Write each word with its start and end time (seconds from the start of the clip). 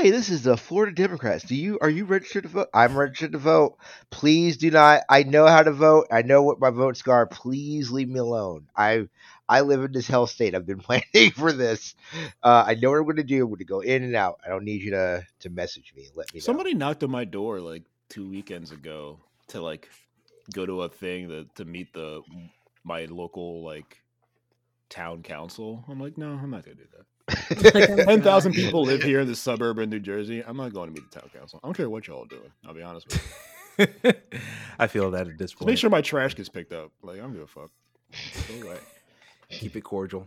hey, 0.00 0.10
this 0.10 0.30
is 0.30 0.42
the 0.42 0.56
Florida 0.56 0.92
Democrats. 0.92 1.44
Do 1.44 1.54
you 1.54 1.78
are 1.80 1.90
you 1.90 2.06
registered 2.06 2.44
to 2.44 2.48
vote? 2.48 2.68
I'm 2.72 2.96
registered 2.96 3.32
to 3.32 3.38
vote. 3.38 3.76
Please 4.08 4.56
do 4.56 4.70
not. 4.70 5.02
I 5.10 5.24
know 5.24 5.46
how 5.46 5.62
to 5.62 5.72
vote. 5.72 6.06
I 6.10 6.22
know 6.22 6.42
what 6.42 6.58
my 6.58 6.70
votes 6.70 7.06
are. 7.06 7.26
Please 7.26 7.90
leave 7.90 8.08
me 8.08 8.18
alone. 8.18 8.68
I 8.74 9.08
I 9.46 9.60
live 9.60 9.84
in 9.84 9.92
this 9.92 10.06
hell 10.06 10.26
state. 10.26 10.54
I've 10.54 10.66
been 10.66 10.78
planning 10.80 11.32
for 11.32 11.52
this. 11.52 11.94
Uh, 12.42 12.64
I 12.66 12.74
know 12.74 12.90
what 12.90 12.98
I'm 12.98 13.04
going 13.04 13.16
to 13.16 13.24
do. 13.24 13.42
I'm 13.42 13.48
going 13.48 13.58
to 13.58 13.64
go 13.64 13.80
in 13.80 14.02
and 14.02 14.16
out. 14.16 14.40
I 14.44 14.48
don't 14.48 14.64
need 14.64 14.82
you 14.82 14.92
to 14.92 15.26
to 15.40 15.50
message 15.50 15.92
me. 15.94 16.08
Let 16.14 16.32
me. 16.32 16.40
Somebody 16.40 16.72
knocked 16.72 17.04
on 17.04 17.10
my 17.10 17.24
door 17.24 17.60
like 17.60 17.82
two 18.08 18.28
weekends 18.28 18.72
ago 18.72 19.18
to 19.48 19.60
like 19.60 19.90
go 20.54 20.64
to 20.64 20.82
a 20.82 20.88
thing 20.88 21.28
that 21.28 21.54
to 21.56 21.66
meet 21.66 21.92
the 21.92 22.22
my 22.84 23.04
local 23.04 23.62
like 23.62 23.98
town 24.88 25.22
council. 25.22 25.84
I'm 25.88 26.00
like, 26.00 26.16
no, 26.16 26.32
I'm 26.32 26.50
not 26.50 26.64
gonna 26.64 26.76
do 26.76 26.86
that. 26.96 27.04
Like, 27.62 27.90
oh 27.90 27.96
Ten 28.04 28.22
thousand 28.22 28.52
people 28.54 28.82
live 28.82 29.02
here 29.02 29.20
in 29.20 29.28
this 29.28 29.38
suburb 29.40 29.78
in 29.78 29.90
New 29.90 30.00
Jersey. 30.00 30.42
I'm 30.46 30.56
not 30.56 30.72
going 30.72 30.92
to 30.92 31.00
meet 31.00 31.10
the 31.10 31.20
town 31.20 31.30
council. 31.36 31.60
I 31.62 31.66
don't 31.66 31.76
care 31.76 31.88
what 31.90 32.06
y'all 32.06 32.22
are 32.24 32.26
doing. 32.26 32.50
I'll 32.66 32.74
be 32.74 32.82
honest 32.82 33.06
with 33.08 33.16
you. 33.78 34.12
I 34.78 34.86
feel 34.86 35.10
that 35.12 35.26
at 35.28 35.38
this 35.38 35.50
Just 35.52 35.58
point. 35.58 35.68
make 35.68 35.78
sure 35.78 35.90
my 35.90 36.00
trash 36.02 36.34
gets 36.34 36.48
picked 36.48 36.72
up. 36.72 36.90
Like 37.02 37.18
I 37.18 37.22
don't 37.22 37.32
give 37.32 37.42
a 37.42 37.46
fuck. 37.46 37.70
Go 38.48 38.66
away. 38.68 38.78
Keep 39.50 39.76
it 39.76 39.80
cordial. 39.82 40.26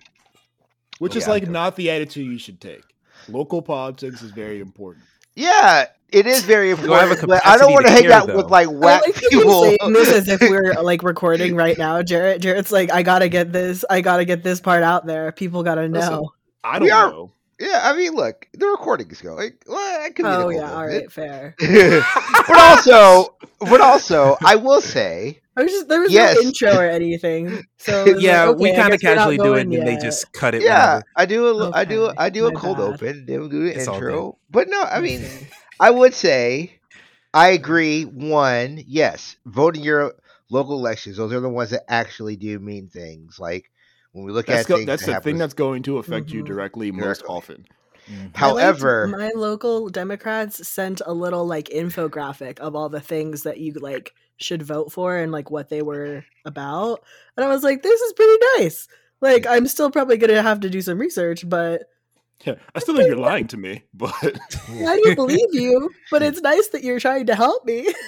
Which 0.99 1.15
Oh, 1.15 1.17
is 1.17 1.25
yeah. 1.25 1.31
like 1.31 1.47
not 1.49 1.75
the 1.75 1.89
attitude 1.91 2.25
you 2.31 2.37
should 2.39 2.59
take. 2.61 2.83
Local 3.29 3.61
politics 3.61 4.21
is 4.21 4.31
very 4.31 4.59
important. 4.59 5.05
Yeah, 5.35 5.85
it 6.11 6.27
is 6.27 6.43
very 6.43 6.69
You 6.69 6.75
don't 6.75 6.89
have 6.89 7.09
a 7.09 7.13
important. 7.13 7.29
But 7.29 7.45
I 7.45 7.57
don't 7.57 7.71
want 7.73 7.85
to 7.85 7.91
to 7.91 7.93
hang 7.93 8.03
care, 8.03 8.11
out 8.13 8.27
though. 8.27 8.37
with 8.37 8.47
like 8.51 8.67
I 8.67 8.71
whack 8.71 9.01
like 9.03 9.15
people. 9.15 9.65
you're 9.65 9.91
this 9.93 10.11
as 10.13 10.27
if 10.27 10.41
we're 10.41 10.73
like 10.81 11.01
recording 11.03 11.55
right 11.55 11.77
now, 11.77 12.01
Jarrett. 12.03 12.41
Jarrett's 12.41 12.71
like, 12.71 12.91
I 12.91 13.01
gotta 13.03 13.29
get 13.29 13.51
this. 13.51 13.83
I 13.89 14.01
gotta 14.01 14.25
get 14.25 14.43
this 14.43 14.59
part 14.61 14.83
out 14.83 15.05
there. 15.05 15.31
People 15.31 15.63
gotta 15.63 15.83
Listen, 15.87 16.11
know. 16.13 16.33
I 16.63 16.79
don't 16.79 16.91
are- 16.91 17.09
know. 17.11 17.31
yeah, 17.59 17.81
I 17.83 17.95
mean, 17.95 18.13
look, 18.13 18.47
the 18.53 18.67
recording's 18.67 19.21
going. 19.21 19.53
Well, 19.67 20.01
I 20.05 20.09
could 20.09 20.27
be 20.27 20.35
Oh 20.35 20.47
the 20.47 20.55
yeah, 20.55 20.61
cold 20.61 20.71
all 20.71 20.83
open. 20.83 20.89
right, 20.89 21.11
fair. 21.11 21.55
but 22.47 22.57
also, 22.57 23.35
but 23.59 23.81
also, 23.81 24.37
I 24.43 24.55
will 24.55 24.81
say, 24.81 25.39
I 25.55 25.63
was 25.63 25.71
just 25.71 25.87
there 25.87 26.01
was 26.01 26.11
Yes. 26.11 26.35
no 26.35 26.41
intro 26.41 26.71
or 26.77 26.85
anything. 26.89 27.63
So 27.77 28.15
yeah, 28.17 28.45
like, 28.45 28.57
we 28.57 28.71
okay, 28.71 28.79
I 28.81 28.83
kind 28.83 28.93
of 28.93 28.99
guess 28.99 29.03
we're 29.03 29.15
not 29.15 29.19
casually 29.19 29.37
do 29.37 29.55
it, 29.55 29.55
going 29.55 29.61
and 29.61 29.73
then 29.73 29.85
they 29.85 29.97
just 29.97 30.31
cut 30.33 30.55
it. 30.55 30.63
yeah, 30.63 30.95
whenever. 30.95 31.05
I 31.15 31.25
do. 31.25 31.45
A, 31.47 31.71
I 31.73 31.85
do. 31.85 32.03
Okay, 32.05 32.15
I 32.17 32.29
do 32.29 32.47
a 32.47 32.51
cold 32.53 32.77
bad. 32.77 32.83
open. 32.83 33.25
Then 33.25 33.39
we'll 33.39 33.49
do 33.49 33.63
the 33.65 33.75
It's 33.75 33.87
intro. 33.87 34.37
But 34.49 34.69
no, 34.69 34.81
I 34.81 34.99
mean, 35.01 35.23
I 35.79 35.91
would 35.91 36.13
say, 36.13 36.79
I 37.33 37.49
agree. 37.49 38.03
One, 38.03 38.83
yes, 38.87 39.35
voting 39.45 39.83
your 39.83 40.13
local 40.49 40.77
elections; 40.77 41.17
those 41.17 41.33
are 41.33 41.39
the 41.39 41.49
ones 41.49 41.71
that 41.71 41.83
actually 41.89 42.35
do 42.37 42.59
mean 42.59 42.87
things. 42.89 43.39
Like 43.39 43.69
when 44.13 44.23
we 44.25 44.31
look 44.31 44.45
That's 44.47 44.61
at 44.61 44.67
go, 44.67 44.75
things 44.77 44.87
that's 44.87 45.05
that 45.05 45.15
the 45.23 45.29
thing 45.29 45.37
that's 45.37 45.53
going 45.53 45.83
to 45.83 45.97
affect 45.97 46.29
you 46.29 46.43
Mhm. 46.43 46.47
directly 46.47 46.91
most 46.91 47.19
Directly. 47.19 47.27
often. 47.35 47.65
Mhm. 48.07 48.15
I 48.17 48.21
liked 48.23 48.37
However, 48.37 49.07
my 49.07 49.31
local 49.35 49.89
Democrats 49.89 50.67
sent 50.67 51.01
a 51.05 51.13
little 51.13 51.45
like 51.45 51.69
infographic 51.69 52.59
of 52.59 52.75
all 52.75 52.89
the 52.89 52.99
things 53.01 53.43
that 53.43 53.59
you 53.59 53.73
like 53.73 54.13
should 54.37 54.61
vote 54.63 54.91
for 54.91 55.17
and 55.17 55.31
like 55.31 55.49
what 55.51 55.69
they 55.69 55.81
were 55.81 56.23
about. 56.45 57.01
And 57.37 57.45
I 57.45 57.49
was 57.49 57.63
like, 57.63 57.81
this 57.83 58.01
is 58.01 58.13
pretty 58.13 58.37
nice. 58.57 58.87
Like 59.21 59.45
I'm 59.47 59.67
still 59.67 59.89
probably 59.91 60.17
gonna 60.17 60.41
have 60.41 60.59
to 60.61 60.69
do 60.69 60.81
some 60.81 60.97
research, 60.99 61.47
but 61.47 61.83
Yeah, 62.45 62.55
I 62.75 62.79
still 62.79 62.95
think 62.95 63.07
you're 63.07 63.17
lying 63.17 63.47
to 63.47 63.57
me, 63.57 63.83
but 63.93 64.13
I 64.69 64.99
do 65.03 65.15
believe 65.15 65.53
you. 65.53 65.89
But 66.11 66.23
it's 66.23 66.41
nice 66.41 66.67
that 66.69 66.83
you're 66.83 66.99
trying 66.99 67.25
to 67.27 67.35
help 67.35 67.65
me. 67.65 67.87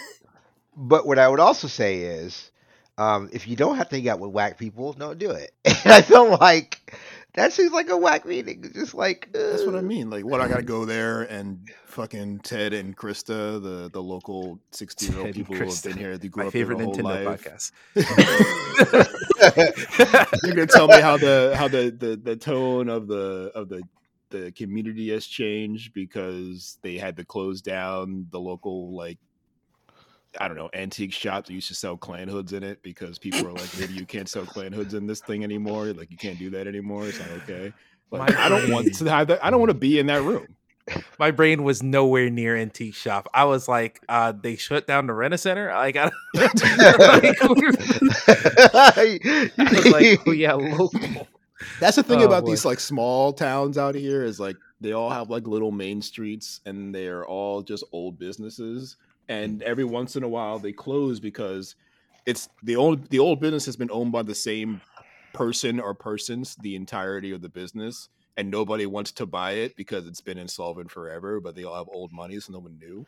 But 0.78 1.08
what 1.08 1.18
I 1.18 1.30
would 1.30 1.40
also 1.40 1.70
say 1.70 2.00
is, 2.02 2.52
um, 2.98 3.30
if 3.34 3.48
you 3.48 3.56
don't 3.56 3.78
have 3.78 3.90
to 3.90 3.98
hang 3.98 4.10
out 4.10 4.20
with 4.20 4.32
whack 4.32 4.58
people, 4.58 4.94
don't 4.94 5.18
do 5.18 5.32
it. 5.32 5.52
And 5.86 5.94
I 5.94 6.02
feel 6.02 6.36
like 6.38 6.98
that 7.36 7.54
seems 7.54 7.72
like 7.72 7.90
a 7.90 7.98
whack 7.98 8.26
meeting. 8.26 8.72
Just 8.74 8.96
like 8.96 9.30
that's 9.32 9.64
what 9.66 9.76
I 9.76 9.80
uh, 9.80 9.84
mean. 9.84 10.10
Like, 10.10 10.26
what 10.26 10.42
I 10.42 10.48
gotta 10.48 10.64
go 10.64 10.86
there 10.86 11.24
and 11.24 11.70
fucking 11.86 12.40
Ted 12.40 12.74
and 12.74 12.98
Krista, 12.98 13.62
the 13.62 13.90
the 13.92 14.02
local 14.02 14.60
sixty 14.72 15.08
year 15.08 15.20
old 15.20 15.34
people 15.34 15.56
who 15.56 15.66
have 15.66 15.84
been 15.84 15.98
here, 15.98 16.18
they 16.18 16.28
grew 16.28 16.44
My 16.44 16.48
up 16.48 16.54
favorite 16.54 16.78
their 16.78 16.86
whole 16.86 16.96
Nintendo 16.96 17.26
life. 17.26 17.44
podcast. 17.44 17.72
You're 20.44 20.56
gonna 20.56 20.68
tell 20.68 20.88
me 20.88 21.02
how 21.02 21.18
the 21.18 21.54
how 21.56 21.68
the, 21.68 21.92
the 21.92 22.16
the 22.16 22.36
tone 22.36 22.90
of 22.90 23.08
the 23.08 23.52
of 23.54 23.70
the 23.70 23.84
the 24.30 24.52
community 24.54 25.12
has 25.12 25.28
changed 25.28 25.94
because 25.94 26.80
they 26.82 26.98
had 26.98 27.18
to 27.18 27.26
close 27.26 27.62
down 27.62 28.26
the 28.32 28.40
local 28.40 28.96
like 28.96 29.20
I 30.40 30.48
don't 30.48 30.58
know 30.58 30.70
antique 30.74 31.14
shop 31.14 31.46
that 31.46 31.54
used 31.54 31.68
to 31.70 31.76
sell 31.76 31.98
Klan 31.98 32.28
hoods 32.28 32.54
in 32.54 32.64
it 32.64 32.82
because 32.84 33.18
people 33.20 33.44
were 33.44 33.52
like 33.52 33.70
maybe 33.80 33.94
you 33.94 34.06
can't 34.06 34.30
sell 34.30 34.46
Klan 34.46 34.72
hoods 34.74 34.94
in 34.94 35.08
this 35.08 35.22
thing 35.22 35.44
anymore 35.44 35.86
like 35.94 36.12
you 36.12 36.18
can't 36.18 36.38
do 36.40 36.50
that 36.52 36.68
anymore 36.68 37.08
it's 37.08 37.20
not 37.20 37.30
okay 37.44 37.74
like 38.12 38.32
My 38.34 38.46
I 38.46 38.50
don't 38.50 38.70
want 38.72 38.94
to 38.94 39.06
have 39.10 39.28
that 39.28 39.44
I 39.44 39.50
don't 39.50 39.60
want 39.60 39.70
to 39.72 39.74
be 39.78 40.00
in 40.00 40.08
that 40.08 40.22
room 40.22 40.48
My 41.18 41.32
brain 41.32 41.64
was 41.64 41.82
nowhere 41.82 42.30
near 42.30 42.56
antique 42.56 42.94
shop. 42.94 43.28
I 43.34 43.46
was 43.46 43.68
like, 43.68 44.02
uh, 44.08 44.34
they 44.40 44.56
shut 44.56 44.86
down 44.86 45.08
the 45.08 45.14
rent 45.14 45.40
center. 45.40 45.70
Like, 45.74 45.96
I, 45.96 46.12
like, 46.36 46.52
I 48.24 49.50
was 49.58 49.86
like, 49.88 50.22
oh 50.28 50.32
yeah, 50.32 50.54
local. 50.54 51.28
That's 51.80 51.96
the 51.96 52.04
thing 52.04 52.22
Oh, 52.22 52.26
about 52.26 52.44
boy. 52.44 52.52
these 52.52 52.66
like 52.66 52.80
small 52.80 53.34
towns 53.34 53.78
out 53.78 53.96
here 53.96 54.24
is 54.24 54.40
like 54.40 54.58
they 54.82 54.92
all 54.92 55.10
have 55.10 55.30
like 55.30 55.48
little 55.48 55.72
main 55.72 56.02
streets 56.02 56.62
and 56.66 56.94
they're 56.94 57.26
all 57.26 57.62
just 57.64 57.84
old 57.92 58.20
businesses. 58.20 58.98
And 59.28 59.64
every 59.64 59.84
once 59.84 60.16
in 60.16 60.24
a 60.24 60.28
while 60.28 60.60
they 60.60 60.72
close 60.72 61.20
because 61.20 61.76
it's 62.26 62.50
the 62.64 62.76
old 62.76 63.10
the 63.10 63.20
old 63.20 63.40
business 63.40 63.66
has 63.66 63.76
been 63.76 63.92
owned 63.92 64.12
by 64.12 64.24
the 64.24 64.36
same 64.36 64.82
person 65.34 65.80
or 65.80 65.94
persons 65.94 66.56
the 66.58 66.76
entirety 66.76 67.32
of 67.32 67.42
the 67.42 67.50
business 67.50 68.10
and 68.38 68.50
nobody 68.50 68.86
wants 68.86 69.12
to 69.12 69.26
buy 69.26 69.52
it 69.52 69.76
because 69.76 70.08
it's 70.08 70.22
been 70.22 70.38
insolvent 70.38 70.90
forever 70.90 71.40
but 71.40 71.56
they 71.56 71.64
all 71.64 71.76
have 71.76 71.90
old 71.92 72.12
money 72.12 72.40
so 72.40 72.54
no 72.54 72.60
one 72.60 72.78
knew. 72.80 73.06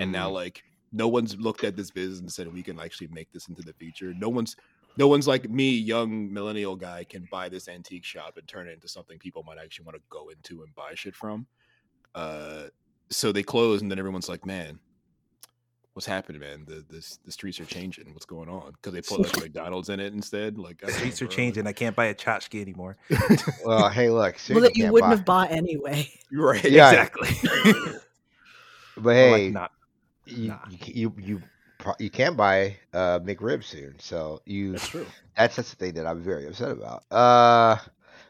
And 0.00 0.10
now 0.12 0.28
Mm. 0.30 0.34
like 0.34 0.64
no 0.92 1.08
one's 1.08 1.36
looked 1.36 1.64
at 1.64 1.76
this 1.76 1.90
business 1.90 2.20
and 2.20 2.32
said 2.32 2.52
we 2.52 2.62
can 2.62 2.78
actually 2.80 3.08
make 3.08 3.30
this 3.32 3.48
into 3.48 3.62
the 3.62 3.72
future. 3.72 4.12
No 4.14 4.28
one's 4.28 4.56
no 4.96 5.08
one's 5.08 5.26
like 5.26 5.48
me 5.48 5.70
young 5.70 6.32
millennial 6.32 6.76
guy 6.76 7.04
can 7.04 7.26
buy 7.30 7.48
this 7.48 7.68
antique 7.68 8.04
shop 8.04 8.36
and 8.36 8.46
turn 8.46 8.68
it 8.68 8.72
into 8.72 8.88
something 8.88 9.18
people 9.18 9.42
might 9.42 9.58
actually 9.58 9.86
want 9.86 9.96
to 9.96 10.02
go 10.10 10.28
into 10.28 10.62
and 10.62 10.74
buy 10.74 10.94
shit 10.94 11.14
from. 11.14 11.46
Uh 12.14 12.64
so 13.10 13.32
they 13.32 13.42
close 13.42 13.82
and 13.82 13.90
then 13.90 13.98
everyone's 13.98 14.28
like 14.28 14.44
man 14.46 14.78
what's 15.94 16.06
happening 16.06 16.40
man 16.40 16.64
the 16.66 16.84
this 16.88 17.18
the 17.24 17.30
streets 17.32 17.60
are 17.60 17.64
changing 17.66 18.12
what's 18.14 18.24
going 18.24 18.48
on 18.48 18.72
because 18.72 18.92
they 18.94 19.02
put 19.02 19.20
like 19.20 19.36
mcdonald's 19.42 19.88
in 19.90 20.00
it 20.00 20.12
instead 20.14 20.58
like 20.58 20.80
The 20.80 20.90
streets 20.92 21.20
know, 21.20 21.26
are 21.26 21.28
bro. 21.28 21.36
changing. 21.36 21.66
I 21.66 21.72
can't 21.72 21.94
buy 21.94 22.06
a 22.06 22.14
tchotchke 22.14 22.60
anymore. 22.62 22.96
well, 23.64 23.88
hey, 23.90 24.08
look, 24.18 24.38
soon 24.38 24.54
well, 24.56 24.62
that 24.64 24.76
you 24.76 24.84
can't 24.84 24.92
wouldn't 24.94 25.10
buy- 25.10 25.16
have 25.16 25.24
bought 25.24 25.50
anyway. 25.50 26.08
right 26.32 26.64
Yeah. 26.64 26.88
exactly. 26.90 27.28
But 28.96 29.14
hey, 29.14 29.30
like, 29.44 29.52
nah. 29.52 29.68
you, 30.26 30.48
nah. 30.48 30.58
you 30.70 30.78
you 30.94 31.14
you 31.18 31.42
you 31.98 32.10
can 32.10 32.36
buy 32.36 32.76
uh 32.92 33.18
McRib 33.20 33.64
soon. 33.64 33.94
So 33.98 34.40
you 34.46 34.72
that's 34.72 34.88
true 34.88 35.06
that's 35.36 35.56
that's 35.56 35.70
the 35.70 35.76
thing 35.76 35.94
that 35.94 36.06
I'm 36.06 36.22
very 36.22 36.46
upset 36.46 36.70
about. 36.70 37.04
Uh, 37.10 37.76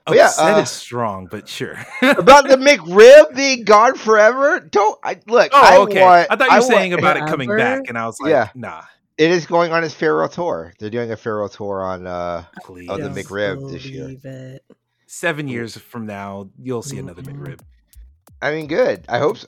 But 0.07 0.17
yeah, 0.17 0.27
upset 0.27 0.57
uh, 0.57 0.61
is 0.61 0.71
strong, 0.71 1.27
but 1.31 1.49
sure. 1.49 1.75
about 2.03 2.49
the 2.49 2.57
McRib 2.59 3.37
being 3.37 3.65
gone 3.65 3.95
forever. 3.97 4.59
Don't 4.61 4.99
I 5.05 5.21
look? 5.27 5.53
I 5.55 5.77
oh, 5.77 5.83
okay. 5.85 6.01
want. 6.03 6.27
I 6.31 6.37
thought 6.37 6.49
you 6.49 6.55
were 6.55 6.61
want- 6.61 6.65
saying 6.73 6.93
about 6.95 7.17
it 7.17 7.27
coming 7.27 7.49
Forever? 7.49 7.81
back, 7.81 7.89
and 7.89 7.97
I 7.97 8.07
was 8.07 8.19
like, 8.21 8.31
Yeah. 8.31 8.49
nah, 8.55 8.83
it 9.17 9.31
is 9.31 9.47
going 9.47 9.73
on 9.73 9.85
its 9.85 9.95
farewell 9.95 10.29
tour. 10.29 10.73
They're 10.79 10.91
doing 10.91 11.13
a 11.13 11.17
farewell 11.17 11.49
tour 11.49 11.83
on. 11.83 12.07
uh 12.07 12.45
please. 12.65 12.89
Oh, 12.91 12.97
the 12.97 13.09
McRib 13.11 13.71
this 13.71 13.85
year. 13.87 14.03
believe 14.05 14.25
it. 14.25 14.65
Seven 15.07 15.47
years 15.47 15.77
from 15.77 16.07
now, 16.07 16.49
you'll 16.59 16.83
see 16.83 16.99
another 16.99 17.23
Mhm. 17.23 17.37
McRib. 17.39 17.61
I 18.41 18.51
mean, 18.53 18.67
good. 18.67 19.05
I 19.09 19.19
hope 19.19 19.37
so. 19.39 19.47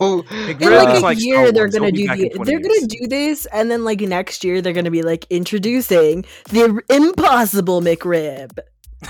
In 0.00 0.18
like 0.58 0.60
is 0.60 0.98
a 0.98 1.00
like 1.00 1.20
year, 1.20 1.52
they're 1.52 1.68
gonna 1.68 1.92
do 1.92 2.08
the. 2.08 2.30
They're 2.44 2.58
years. 2.58 2.66
gonna 2.66 2.86
do 2.88 3.06
this, 3.06 3.46
and 3.46 3.70
then 3.70 3.84
like 3.84 4.00
next 4.00 4.42
year, 4.42 4.60
they're 4.60 4.72
gonna 4.72 4.90
be 4.90 5.02
like 5.02 5.26
introducing 5.30 6.24
the 6.50 6.82
impossible 6.90 7.80
McRib. 7.80 8.58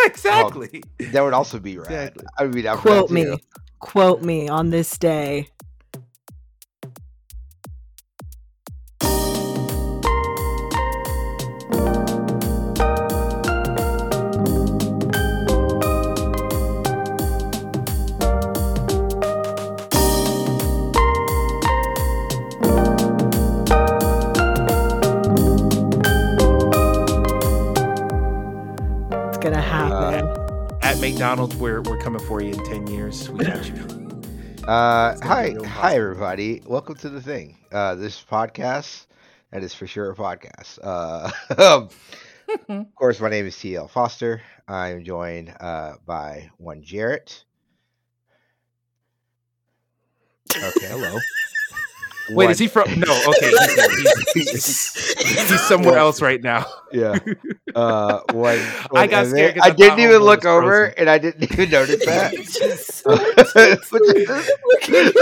exactly. 0.06 0.82
that 0.98 1.22
would 1.22 1.34
also 1.34 1.58
be 1.58 1.78
rad. 1.78 2.12
Exactly. 2.14 2.26
I 2.38 2.46
mean, 2.46 2.66
I'm 2.66 2.78
Quote 2.78 3.10
me, 3.10 3.38
quote 3.78 4.22
me 4.22 4.48
on 4.48 4.70
this 4.70 4.96
day. 4.98 5.48
At 31.30 31.34
McDonald's, 31.38 31.62
we're 31.62 31.80
we're 31.82 32.00
coming 32.00 32.20
for 32.26 32.40
you 32.40 32.52
in 32.54 32.64
ten 32.64 32.88
years. 32.88 33.30
We 33.30 33.44
got 33.44 33.64
you. 33.64 33.86
Uh, 34.66 35.16
hi, 35.22 35.54
hi, 35.64 35.94
everybody. 35.96 36.60
Welcome 36.66 36.96
to 36.96 37.08
the 37.08 37.22
thing. 37.22 37.56
Uh, 37.72 37.94
this 37.94 38.22
podcast, 38.22 39.06
that 39.52 39.62
is 39.62 39.72
for 39.72 39.86
sure 39.86 40.10
a 40.10 40.14
podcast. 40.16 40.78
Uh, 40.82 41.30
of 42.68 42.94
course, 42.96 43.20
my 43.20 43.30
name 43.30 43.46
is 43.46 43.54
TL 43.54 43.88
Foster. 43.90 44.42
I 44.68 44.88
am 44.88 45.04
joined 45.04 45.54
uh, 45.60 45.94
by 46.04 46.50
one 46.58 46.82
Jarrett. 46.82 47.44
Okay, 50.56 50.88
hello. 50.88 51.16
Wait, 52.34 52.50
is 52.50 52.58
he 52.58 52.66
from? 52.68 52.88
No, 53.00 53.22
okay, 53.28 53.50
he's, 54.34 54.54
he's, 54.54 55.12
he's, 55.18 55.50
he's 55.50 55.60
somewhere 55.62 55.96
else 55.98 56.20
right 56.22 56.42
now. 56.42 56.66
Yeah. 56.92 57.18
Uh, 57.74 58.20
one, 58.32 58.58
I 58.94 59.06
got 59.06 59.26
Emmett. 59.26 59.30
scared 59.30 59.54
'cause 59.56 59.62
I 59.64 59.68
I 59.68 59.70
didn't 59.70 60.00
even 60.00 60.18
look 60.22 60.44
over, 60.44 60.86
frozen. 60.86 60.94
and 60.98 61.10
I 61.10 61.18
didn't 61.18 61.42
even 61.52 61.70
notice 61.70 62.04
that. 62.06 62.34
It's 62.40 62.58
just 62.58 62.92
so 62.94 63.10
Look 63.10 64.82
at 64.82 64.88
you. 64.88 65.12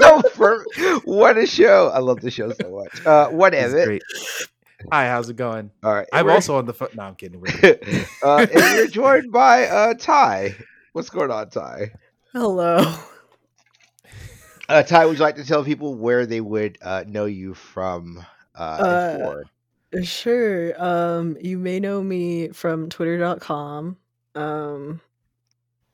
so 0.00 0.22
per- 0.34 0.64
what 1.04 1.36
a 1.38 1.46
show! 1.46 1.88
I 1.94 1.98
love 1.98 2.20
the 2.20 2.30
show 2.30 2.52
so 2.52 2.70
much. 2.70 3.04
Uh, 3.06 3.28
what 3.28 3.52
He's 3.54 3.64
Emmett? 3.64 3.86
great. 3.86 4.02
Hi, 4.92 5.06
how's 5.08 5.30
it 5.30 5.36
going? 5.36 5.70
All 5.82 5.94
right, 5.94 6.06
I'm 6.12 6.28
also 6.28 6.56
on 6.56 6.66
the 6.66 6.74
phone. 6.74 6.88
No, 6.94 7.04
I'm 7.04 7.14
kidding. 7.14 7.40
We're 7.40 7.78
uh, 8.22 8.38
and 8.50 8.50
we're 8.54 8.86
joined 8.88 9.32
by 9.32 9.66
uh, 9.66 9.94
Ty. 9.94 10.56
What's 10.92 11.10
going 11.10 11.30
on, 11.30 11.48
Ty? 11.50 11.92
Hello. 12.32 12.94
Uh, 14.74 14.82
Ty, 14.82 15.06
would 15.06 15.18
you 15.18 15.22
like 15.22 15.36
to 15.36 15.44
tell 15.44 15.62
people 15.62 15.94
where 15.94 16.26
they 16.26 16.40
would 16.40 16.78
uh, 16.82 17.04
know 17.06 17.26
you 17.26 17.54
from? 17.54 18.26
Uh, 18.56 19.44
Uh. 19.94 20.02
Sure. 20.02 20.74
Um, 20.82 21.36
you 21.40 21.58
may 21.58 21.78
know 21.78 22.02
me 22.02 22.48
from 22.48 22.88
twitter.com, 22.88 23.96
um, 24.34 25.00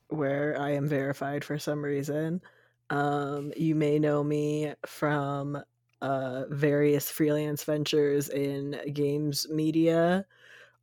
where 0.09 0.59
I 0.59 0.71
am 0.71 0.87
verified 0.87 1.43
for 1.45 1.59
some 1.59 1.83
reason. 1.85 2.41
Um, 2.89 3.53
you 3.55 3.75
may 3.75 3.99
know 3.99 4.23
me 4.23 4.73
from 4.87 5.61
uh, 6.01 6.45
various 6.49 7.11
freelance 7.11 7.63
ventures 7.63 8.29
in 8.29 8.81
games 8.93 9.47
media, 9.51 10.25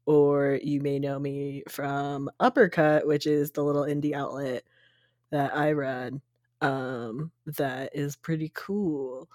or 0.06 0.60
you 0.62 0.80
may 0.80 1.00
know 1.00 1.18
me 1.18 1.64
from 1.68 2.30
Uppercut, 2.38 3.08
which 3.08 3.26
is 3.26 3.50
the 3.50 3.64
little 3.64 3.82
indie 3.82 4.14
outlet 4.14 4.62
that 5.32 5.56
I 5.56 5.72
run. 5.72 6.22
Um, 6.60 7.31
that 7.46 7.94
is 7.94 8.16
pretty 8.16 8.50
cool. 8.55 9.28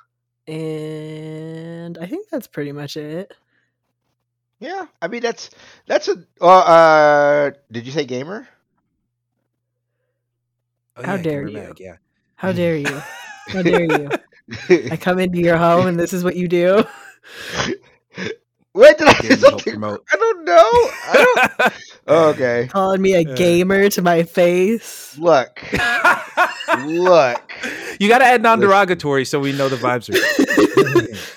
And 0.48 1.98
I 1.98 2.06
think 2.06 2.28
that's 2.30 2.48
pretty 2.48 2.72
much 2.72 2.98
it. 2.98 3.34
Yeah, 4.60 4.86
I 5.02 5.08
mean 5.08 5.22
that's 5.22 5.50
that's 5.88 6.08
a. 6.08 6.24
Uh, 6.40 6.46
uh, 6.48 7.52
did 7.72 7.86
you 7.86 7.92
say 7.92 8.06
gamer? 8.06 8.48
Oh, 10.98 11.04
How 11.04 11.16
yeah, 11.16 11.22
dare 11.22 11.48
you. 11.48 11.54
Mag, 11.54 11.80
yeah. 11.80 11.98
How 12.36 12.52
dare 12.52 12.76
you? 12.78 13.04
How 13.48 13.62
dare 13.62 13.84
you? 13.86 14.10
I 14.90 14.98
come 14.98 15.20
into 15.20 15.40
your 15.40 15.58
home 15.58 15.88
and 15.88 16.00
this 16.00 16.14
is 16.14 16.24
what 16.24 16.36
you 16.36 16.48
do. 16.48 16.84
Wait, 18.74 18.98
did 18.98 19.08
I 19.08 19.14
Didn't 19.20 19.40
say 19.40 19.50
something? 19.50 19.74
promote. 19.74 20.06
I 20.12 20.16
don't 20.18 20.46
know. 20.46 20.54
I 21.04 21.18
don't. 21.60 21.74
Okay, 22.08 22.70
Calling 22.70 23.02
me 23.02 23.14
a 23.14 23.24
gamer 23.24 23.90
to 23.90 24.02
my 24.02 24.24
face. 24.24 25.18
look, 25.18 25.60
look. 26.86 27.54
you 28.00 28.08
got 28.10 28.20
to 28.20 28.26
add 28.26 28.42
non-derogatory 28.42 29.26
so 29.26 29.40
we 29.40 29.52
know 29.54 29.70
the 29.70 29.76
vibes 29.76 30.10
are. 30.10 31.18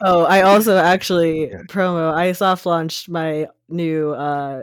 Oh, 0.00 0.22
I 0.22 0.42
also 0.42 0.76
actually 0.78 1.50
Yeah. 1.50 1.62
promo. 1.68 2.14
I 2.14 2.30
soft 2.30 2.66
launched 2.66 3.08
my 3.08 3.48
new 3.68 4.12
uh 4.12 4.62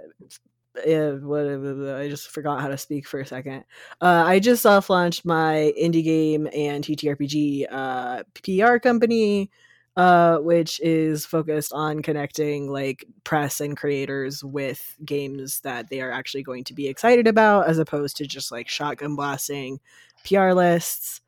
uh, 0.77 1.11
what 1.21 1.45
I 1.45 2.07
just 2.09 2.29
forgot 2.29 2.61
how 2.61 2.67
to 2.69 2.77
speak 2.77 3.07
for 3.07 3.19
a 3.19 3.25
second. 3.25 3.63
Uh, 4.01 4.23
I 4.25 4.39
just 4.39 4.61
soft 4.63 4.89
launched 4.89 5.25
my 5.25 5.73
indie 5.81 6.03
game 6.03 6.47
and 6.53 6.83
TTRPG 6.83 7.65
uh, 7.71 8.23
PR 8.43 8.77
company, 8.77 9.51
uh, 9.95 10.37
which 10.39 10.79
is 10.81 11.25
focused 11.25 11.71
on 11.73 12.01
connecting 12.01 12.69
like 12.69 13.05
press 13.23 13.61
and 13.61 13.77
creators 13.77 14.43
with 14.43 14.95
games 15.05 15.61
that 15.61 15.89
they 15.89 16.01
are 16.01 16.11
actually 16.11 16.43
going 16.43 16.63
to 16.65 16.73
be 16.73 16.87
excited 16.87 17.27
about, 17.27 17.67
as 17.67 17.77
opposed 17.77 18.17
to 18.17 18.27
just 18.27 18.51
like 18.51 18.67
shotgun 18.67 19.15
blasting 19.15 19.79
PR 20.27 20.51
lists. 20.51 21.21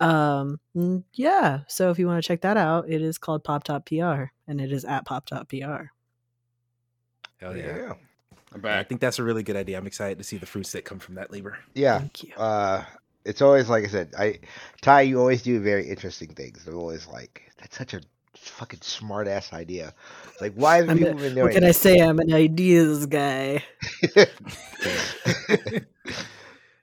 Um, 0.00 0.60
yeah. 1.14 1.60
So 1.68 1.90
if 1.90 1.98
you 1.98 2.06
want 2.06 2.22
to 2.22 2.26
check 2.26 2.42
that 2.42 2.56
out, 2.56 2.88
it 2.88 3.02
is 3.02 3.18
called 3.18 3.44
Pop 3.44 3.64
Top 3.64 3.86
PR, 3.86 4.24
and 4.46 4.60
it 4.60 4.72
is 4.72 4.84
at 4.84 5.04
Pop 5.04 5.26
Top 5.26 5.48
PR. 5.48 5.90
Hell 7.38 7.56
yeah. 7.56 7.76
yeah, 7.76 7.92
I'm 8.54 8.60
back. 8.60 8.78
I 8.78 8.84
think 8.84 9.00
that's 9.00 9.18
a 9.18 9.24
really 9.24 9.42
good 9.42 9.56
idea. 9.56 9.78
I'm 9.78 9.86
excited 9.86 10.18
to 10.18 10.24
see 10.24 10.36
the 10.36 10.46
fruits 10.46 10.70
that 10.72 10.84
come 10.84 11.00
from 11.00 11.16
that 11.16 11.32
labor. 11.32 11.58
yeah. 11.74 11.98
Thank 11.98 12.22
you. 12.22 12.34
Uh, 12.36 12.84
it's 13.24 13.42
always 13.42 13.68
like 13.68 13.84
I 13.84 13.88
said. 13.88 14.14
I 14.18 14.38
Ty, 14.80 15.02
you 15.02 15.18
always 15.18 15.42
do 15.42 15.60
very 15.60 15.88
interesting 15.88 16.28
things. 16.28 16.66
I'm 16.66 16.76
always 16.76 17.06
like, 17.06 17.50
that's 17.58 17.76
such 17.76 17.94
a 17.94 18.00
fucking 18.34 18.80
smart 18.82 19.28
ass 19.28 19.52
idea. 19.52 19.94
It's 20.32 20.40
like, 20.40 20.54
why 20.54 20.76
have 20.78 20.88
I'm 20.90 20.98
people 20.98 21.12
a- 21.12 21.16
been 21.16 21.34
What 21.36 21.50
doing? 21.50 21.52
can 21.54 21.64
I 21.64 21.72
say? 21.72 21.98
I'm 21.98 22.18
an 22.18 22.32
ideas 22.32 23.06
guy. 23.06 23.64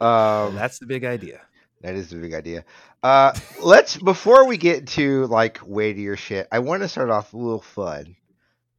Um, 0.02 0.56
that's 0.56 0.80
the 0.80 0.86
big 0.86 1.04
idea. 1.04 1.42
That 1.82 1.96
is 1.96 2.10
the 2.10 2.16
big 2.18 2.34
idea. 2.34 2.64
Uh, 3.04 3.34
let's 3.62 3.98
before 3.98 4.46
we 4.48 4.56
get 4.58 4.88
to 4.90 5.26
like 5.28 5.60
weightier 5.66 6.16
shit, 6.16 6.48
I 6.52 6.60
want 6.60 6.84
to 6.84 6.88
start 6.88 7.10
off 7.10 7.34
a 7.34 7.38
little 7.38 7.62
fun. 7.62 8.16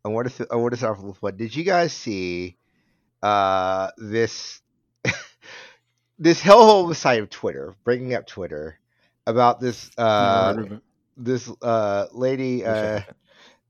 I 0.03 0.09
want 0.09 0.31
to 0.31 0.47
I 0.51 0.57
want 0.57 0.73
to 0.73 0.79
start 0.79 0.93
off 0.93 0.99
a 0.99 1.03
little 1.03 1.15
fun. 1.15 1.37
Did 1.37 1.55
you 1.55 1.65
guys 1.65 1.93
see 1.93 2.57
uh 3.23 3.91
this 3.99 4.63
this 6.19 6.41
hellhole 6.41 6.95
side 6.95 7.21
of 7.21 7.29
Twitter, 7.29 7.75
bringing 7.85 8.15
up 8.15 8.27
Twitter 8.27 8.79
about 9.27 9.61
this 9.61 9.91
uh 9.99 10.55
heard 10.55 10.67
of 10.67 10.73
it. 10.73 10.81
This 11.25 11.51
uh 11.63 12.07
lady 12.13 12.65
uh 12.65 13.03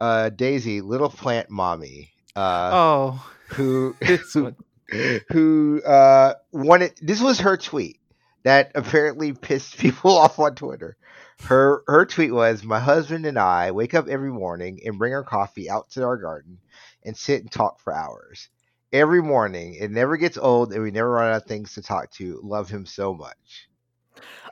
uh 0.00 0.30
Daisy, 0.30 0.80
little 0.80 1.10
plant 1.10 1.50
mommy, 1.50 2.10
uh 2.36 2.70
oh, 2.72 3.32
who 3.48 3.96
this 4.00 4.34
one. 4.34 4.56
who 5.30 5.80
uh 5.82 6.34
wanted 6.52 6.92
this 7.00 7.20
was 7.20 7.40
her 7.40 7.56
tweet 7.56 8.00
that 8.42 8.72
apparently 8.74 9.32
pissed 9.40 9.78
people 9.78 10.16
off 10.16 10.38
on 10.38 10.54
Twitter. 10.54 10.96
Her 11.42 11.82
her 11.86 12.04
tweet 12.06 12.32
was 12.32 12.64
my 12.64 12.80
husband 12.80 13.26
and 13.26 13.38
I 13.38 13.70
wake 13.70 13.94
up 13.94 14.08
every 14.08 14.30
morning 14.30 14.80
and 14.84 14.98
bring 14.98 15.14
our 15.14 15.24
coffee 15.24 15.70
out 15.70 15.90
to 15.90 16.04
our 16.04 16.16
garden 16.16 16.58
and 17.04 17.16
sit 17.16 17.40
and 17.40 17.50
talk 17.50 17.80
for 17.80 17.94
hours. 17.94 18.48
Every 18.92 19.22
morning. 19.22 19.74
It 19.74 19.90
never 19.90 20.16
gets 20.16 20.36
old 20.36 20.72
and 20.72 20.82
we 20.82 20.90
never 20.90 21.10
run 21.10 21.32
out 21.32 21.42
of 21.42 21.48
things 21.48 21.74
to 21.74 21.82
talk 21.82 22.10
to. 22.12 22.40
Love 22.42 22.68
him 22.68 22.84
so 22.84 23.14
much. 23.14 23.68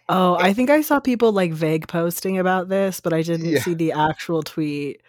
Oh, 0.08 0.36
I 0.40 0.54
think 0.54 0.70
I 0.70 0.80
saw 0.80 1.00
people 1.00 1.32
like 1.32 1.52
vague 1.52 1.86
posting 1.88 2.38
about 2.38 2.68
this, 2.68 3.00
but 3.00 3.12
I 3.12 3.22
didn't 3.22 3.54
Yeah. 3.54 3.58
see 3.58 3.74
the 3.74 3.92
actual 3.92 4.42
tweet. 4.42 5.02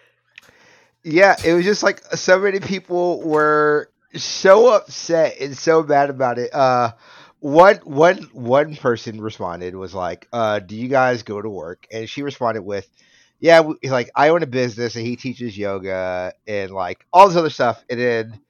Yeah, 1.04 1.36
it 1.44 1.54
was 1.54 1.66
just 1.66 1.84
like 1.84 2.01
so 2.16 2.40
many 2.40 2.60
people 2.60 3.22
were 3.22 3.90
so 4.16 4.68
upset 4.74 5.38
and 5.40 5.57
so 5.57 5.84
mad 5.84 6.10
about 6.10 6.38
it. 6.40 6.54
Uh 6.54 6.92
one 7.40 7.78
one 7.78 8.24
one 8.34 8.75
person 8.75 9.22
responded 9.22 9.75
was 9.75 9.94
like, 9.94 10.28
uh, 10.34 10.60
do 10.60 10.75
you 10.75 10.90
guys 10.90 11.24
go 11.24 11.42
to 11.42 11.50
work? 11.50 11.88
And 11.92 12.10
she 12.10 12.22
responded 12.22 12.63
with, 12.63 12.88
Yeah, 13.39 13.62
we, 13.62 13.75
like 13.89 14.10
I 14.15 14.29
own 14.29 14.44
a 14.44 14.48
business 14.48 14.96
and 14.96 15.06
he 15.06 15.15
teaches 15.15 15.58
yoga 15.58 16.34
and 16.48 16.72
like 16.72 17.06
all 17.13 17.27
this 17.29 17.38
other 17.38 17.50
stuff. 17.50 17.84
And 17.89 18.00
then 18.00 18.41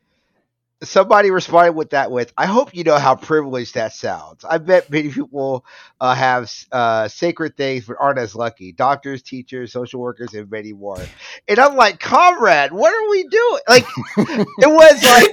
somebody 0.84 1.30
responded 1.32 1.74
with 1.74 1.90
that 1.92 2.10
with, 2.12 2.32
I 2.38 2.46
hope 2.46 2.74
you 2.74 2.84
know 2.84 2.98
how 2.98 3.16
privileged 3.16 3.74
that 3.76 3.94
sounds. 3.94 4.46
I 4.46 4.58
bet 4.60 4.90
many 4.90 5.10
people 5.10 5.66
uh, 6.00 6.16
have 6.16 6.52
uh, 6.72 7.08
sacred 7.10 7.58
things 7.58 7.86
but 7.86 7.98
aren't 8.00 8.20
as 8.20 8.36
lucky. 8.36 8.72
Doctors, 8.72 9.22
teachers, 9.22 9.74
social 9.74 10.00
workers, 10.00 10.34
and 10.34 10.50
many 10.50 10.72
more. 10.74 11.00
And 11.48 11.60
I'm 11.60 11.76
like, 11.76 12.00
comrade, 12.00 12.72
what 12.72 12.94
are 12.94 13.10
we 13.10 13.24
doing? 13.24 13.62
Like, 13.68 13.86
it 14.18 14.70
was 14.70 15.04
like 15.04 15.32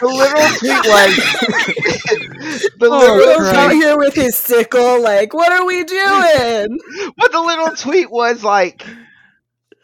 the 0.00 0.06
literal 0.06 0.48
tweet 0.58 0.84
was 0.86 1.16
the 2.78 2.88
Oh, 2.88 3.16
Will's 3.16 3.48
out 3.52 3.72
here 3.72 3.98
with 3.98 4.14
his 4.14 4.36
sickle, 4.36 5.02
like, 5.02 5.34
what 5.34 5.52
are 5.52 5.66
we 5.66 5.84
doing? 5.84 6.78
but 7.16 7.32
the 7.32 7.40
little 7.40 7.76
tweet 7.76 8.10
was 8.10 8.42
like, 8.42 8.86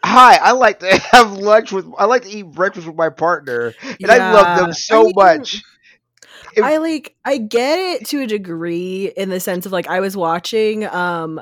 "Hi, 0.03 0.35
I 0.37 0.51
like 0.51 0.79
to 0.79 0.97
have 1.11 1.33
lunch 1.33 1.71
with, 1.71 1.85
I 1.97 2.05
like 2.05 2.23
to 2.23 2.29
eat 2.29 2.43
breakfast 2.43 2.87
with 2.87 2.95
my 2.95 3.09
partner, 3.09 3.75
and 4.01 4.11
I 4.11 4.17
love 4.17 4.53
Yeah, 4.53 4.55
them 4.55 4.71
I 4.91 4.95
so 4.95 5.03
mean, 5.03 5.13
much." 5.15 5.63
If- 6.55 6.69
I 6.69 6.77
like 6.77 7.15
I 7.25 7.37
get 7.37 7.79
it 7.79 8.05
to 8.07 8.21
a 8.21 8.27
degree 8.27 9.11
in 9.15 9.29
the 9.29 9.39
sense 9.39 9.65
of 9.65 9.71
like 9.71 9.87
I 9.87 9.99
was 9.99 10.15
watching 10.15 10.85
um 10.85 11.39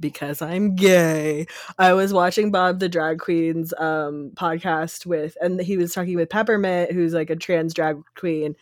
because 0.00 0.40
I'm 0.42 0.74
gay. 0.74 1.46
I 1.78 1.92
was 1.92 2.12
watching 2.12 2.50
Bob 2.50 2.78
the 2.78 2.88
drag 2.88 3.18
queen's 3.18 3.72
um 3.78 4.30
podcast 4.34 5.06
with 5.06 5.36
and 5.40 5.60
he 5.60 5.76
was 5.76 5.92
talking 5.92 6.16
with 6.16 6.28
Peppermint 6.30 6.92
who's 6.92 7.12
like 7.14 7.30
a 7.30 7.36
trans 7.36 7.74
drag 7.74 8.00
queen 8.16 8.54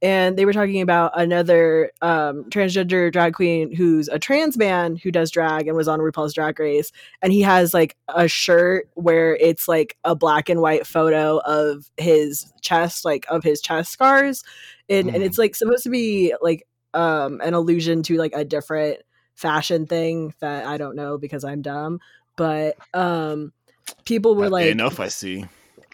and 0.00 0.36
they 0.36 0.44
were 0.44 0.52
talking 0.52 0.80
about 0.80 1.12
another 1.18 1.90
um 2.02 2.44
transgender 2.50 3.10
drag 3.12 3.34
queen 3.34 3.74
who's 3.74 4.08
a 4.08 4.18
trans 4.18 4.58
man 4.58 4.96
who 4.96 5.10
does 5.10 5.30
drag 5.30 5.66
and 5.66 5.76
was 5.76 5.88
on 5.88 6.00
RuPaul's 6.00 6.34
Drag 6.34 6.58
Race 6.58 6.92
and 7.22 7.32
he 7.32 7.40
has 7.42 7.72
like 7.72 7.96
a 8.08 8.28
shirt 8.28 8.88
where 8.94 9.36
it's 9.36 9.68
like 9.68 9.96
a 10.04 10.14
black 10.14 10.48
and 10.48 10.60
white 10.60 10.86
photo 10.86 11.38
of 11.38 11.90
his 11.96 12.52
chest 12.60 13.04
like 13.04 13.24
of 13.28 13.42
his 13.42 13.60
chest 13.60 13.92
scars 13.92 14.42
and 14.88 15.08
and 15.08 15.16
Mhm. 15.22 15.26
it's 15.26 15.38
like 15.38 15.54
supposed 15.54 15.84
to 15.84 15.90
be 15.90 16.34
like 16.42 16.66
um 16.94 17.40
an 17.42 17.54
allusion 17.54 18.02
to 18.02 18.16
like 18.18 18.32
a 18.34 18.44
different 18.44 18.98
fashion 19.34 19.86
thing 19.86 20.34
that 20.40 20.66
I 20.66 20.76
don't 20.78 20.96
know 20.96 21.18
because 21.18 21.44
I'm 21.44 21.62
dumb 21.62 22.00
but 22.36 22.76
um 22.94 23.52
people 24.04 24.34
were 24.34 24.48
Not 24.48 24.58
gay 24.58 24.64
like 24.66 24.70
enough, 24.72 25.00
I 25.00 25.08
see. 25.08 25.44